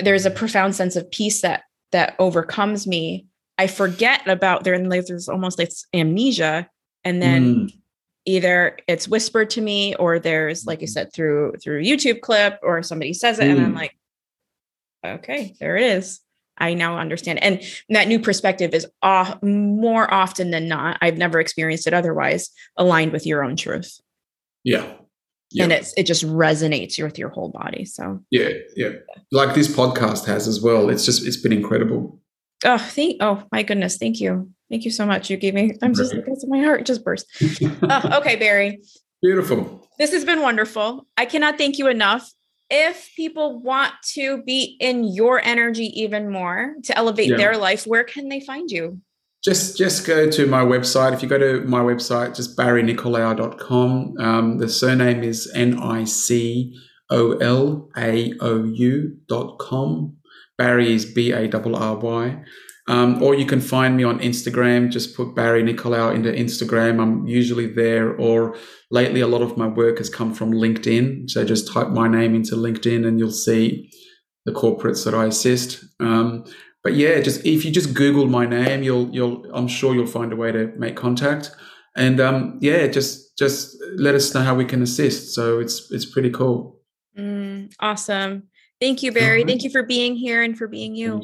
There's 0.00 0.24
a 0.24 0.30
profound 0.30 0.76
sense 0.76 0.94
of 0.94 1.10
peace 1.10 1.42
that 1.42 1.64
that 1.92 2.14
overcomes 2.18 2.86
me, 2.86 3.26
I 3.56 3.66
forget 3.66 4.26
about 4.26 4.64
there 4.64 4.74
and 4.74 4.90
there's 4.90 5.28
almost 5.28 5.58
like 5.58 5.70
amnesia. 5.94 6.68
And 7.04 7.22
then 7.22 7.54
mm. 7.54 7.72
Either 8.28 8.76
it's 8.86 9.08
whispered 9.08 9.50
to 9.50 9.60
me 9.60 9.94
or 9.96 10.18
there's, 10.18 10.66
like 10.66 10.80
you 10.80 10.86
mm-hmm. 10.86 10.92
said, 10.92 11.12
through 11.12 11.54
through 11.62 11.82
YouTube 11.82 12.20
clip 12.20 12.58
or 12.62 12.82
somebody 12.82 13.14
says 13.14 13.38
it, 13.38 13.44
mm. 13.44 13.52
and 13.52 13.60
I'm 13.60 13.72
mm. 13.72 13.76
like, 13.76 13.96
okay, 15.04 15.54
there 15.58 15.76
it 15.76 15.84
is. 15.96 16.20
I 16.58 16.74
now 16.74 16.98
understand. 16.98 17.42
And 17.42 17.62
that 17.88 18.08
new 18.08 18.18
perspective 18.18 18.74
is 18.74 18.86
uh, 19.02 19.36
more 19.42 20.12
often 20.12 20.50
than 20.50 20.68
not, 20.68 20.98
I've 21.00 21.16
never 21.16 21.40
experienced 21.40 21.86
it 21.86 21.94
otherwise, 21.94 22.50
aligned 22.76 23.12
with 23.12 23.26
your 23.26 23.44
own 23.44 23.56
truth. 23.56 24.00
Yeah. 24.64 24.92
Yeah. 25.50 25.64
And 25.64 25.72
it's 25.72 25.94
it 25.96 26.02
just 26.02 26.26
resonates 26.26 27.02
with 27.02 27.18
your 27.18 27.30
whole 27.30 27.48
body. 27.48 27.86
So 27.86 28.22
yeah, 28.30 28.50
yeah, 28.76 28.90
like 29.32 29.54
this 29.54 29.68
podcast 29.68 30.26
has 30.26 30.46
as 30.46 30.60
well. 30.60 30.90
It's 30.90 31.06
just 31.06 31.26
it's 31.26 31.38
been 31.38 31.54
incredible. 31.54 32.20
Oh, 32.66 32.76
thank 32.76 33.16
oh 33.22 33.44
my 33.50 33.62
goodness, 33.62 33.96
thank 33.96 34.20
you, 34.20 34.50
thank 34.70 34.84
you 34.84 34.90
so 34.90 35.06
much. 35.06 35.30
You 35.30 35.36
gave 35.36 35.54
me. 35.54 35.76
I'm 35.82 35.94
just 35.94 36.14
because 36.14 36.44
my 36.48 36.62
heart 36.62 36.86
just 36.86 37.04
burst. 37.04 37.26
oh, 37.82 38.10
okay, 38.18 38.36
Barry. 38.36 38.80
Beautiful. 39.22 39.88
This 39.98 40.12
has 40.12 40.24
been 40.24 40.42
wonderful. 40.42 41.06
I 41.16 41.26
cannot 41.26 41.58
thank 41.58 41.78
you 41.78 41.88
enough. 41.88 42.30
If 42.70 43.10
people 43.16 43.60
want 43.62 43.94
to 44.14 44.42
be 44.42 44.76
in 44.78 45.04
your 45.04 45.42
energy 45.42 45.86
even 46.00 46.30
more 46.30 46.74
to 46.84 46.96
elevate 46.96 47.30
yeah. 47.30 47.36
their 47.36 47.56
life, 47.56 47.86
where 47.86 48.04
can 48.04 48.28
they 48.28 48.40
find 48.40 48.70
you? 48.70 49.00
just 49.44 49.78
just 49.78 50.06
go 50.06 50.28
to 50.30 50.46
my 50.46 50.62
website. 50.62 51.12
If 51.12 51.22
you 51.22 51.28
go 51.28 51.38
to 51.38 51.60
my 51.66 51.80
website, 51.80 52.34
just 52.34 52.56
barrynicolaou.com. 52.56 54.14
Um, 54.18 54.58
the 54.58 54.68
surname 54.68 55.22
is 55.22 55.50
N 55.54 55.78
I 55.78 56.04
C 56.04 56.76
O 57.10 57.32
L 57.38 57.88
A 57.96 58.34
O 58.40 58.64
U 58.64 59.16
dot 59.28 59.58
com. 59.58 60.16
Barry 60.56 60.92
is 60.92 61.04
B 61.04 61.32
A 61.32 61.48
R 61.50 61.74
R 61.74 61.96
Y. 61.96 62.44
Um, 62.88 63.22
or 63.22 63.34
you 63.34 63.44
can 63.44 63.60
find 63.60 63.96
me 63.96 64.04
on 64.04 64.18
Instagram. 64.20 64.90
Just 64.90 65.14
put 65.14 65.34
Barry 65.34 65.62
Nicolaou 65.62 66.14
into 66.14 66.32
Instagram. 66.32 67.00
I'm 67.00 67.26
usually 67.26 67.66
there. 67.66 68.14
Or 68.14 68.56
lately, 68.90 69.20
a 69.20 69.26
lot 69.26 69.42
of 69.42 69.58
my 69.58 69.66
work 69.66 69.98
has 69.98 70.08
come 70.08 70.32
from 70.32 70.52
LinkedIn. 70.52 71.28
So 71.28 71.44
just 71.44 71.70
type 71.70 71.88
my 71.90 72.08
name 72.08 72.34
into 72.34 72.56
LinkedIn 72.56 73.06
and 73.06 73.18
you'll 73.18 73.30
see 73.30 73.90
the 74.46 74.52
corporates 74.52 75.04
that 75.04 75.14
I 75.14 75.26
assist. 75.26 75.84
Um, 76.00 76.44
but 76.82 76.94
yeah, 76.94 77.20
just 77.20 77.44
if 77.44 77.64
you 77.64 77.70
just 77.70 77.92
Google 77.92 78.26
my 78.26 78.46
name, 78.46 78.82
you'll 78.82 79.10
you'll 79.10 79.44
I'm 79.52 79.68
sure 79.68 79.94
you'll 79.94 80.06
find 80.06 80.32
a 80.32 80.36
way 80.36 80.50
to 80.52 80.72
make 80.78 80.96
contact. 80.96 81.50
And 81.94 82.20
um, 82.20 82.58
yeah, 82.62 82.86
just 82.86 83.36
just 83.36 83.76
let 83.96 84.14
us 84.14 84.32
know 84.32 84.40
how 84.40 84.54
we 84.54 84.64
can 84.64 84.80
assist. 84.80 85.34
So 85.34 85.60
it's 85.60 85.90
it's 85.90 86.06
pretty 86.06 86.30
cool. 86.30 86.80
Mm, 87.18 87.70
awesome. 87.80 88.44
Thank 88.80 89.02
you, 89.02 89.12
Barry. 89.12 89.44
Thank 89.44 89.64
you 89.64 89.70
for 89.70 89.82
being 89.82 90.14
here 90.14 90.42
and 90.42 90.56
for 90.56 90.68
being 90.68 90.94
you. 90.94 91.20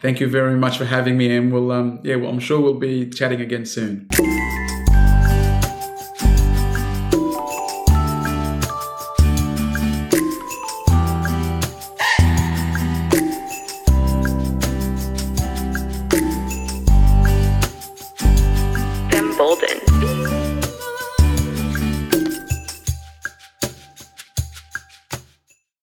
Thank 0.00 0.20
you 0.20 0.28
very 0.28 0.56
much 0.56 0.78
for 0.78 0.84
having 0.84 1.16
me, 1.18 1.34
and 1.36 1.52
we'll 1.52 1.72
um 1.72 2.00
yeah, 2.04 2.16
well, 2.16 2.30
I'm 2.30 2.38
sure 2.40 2.60
we'll 2.60 2.74
be 2.74 3.08
chatting 3.10 3.40
again 3.40 3.66
soon. 3.66 4.08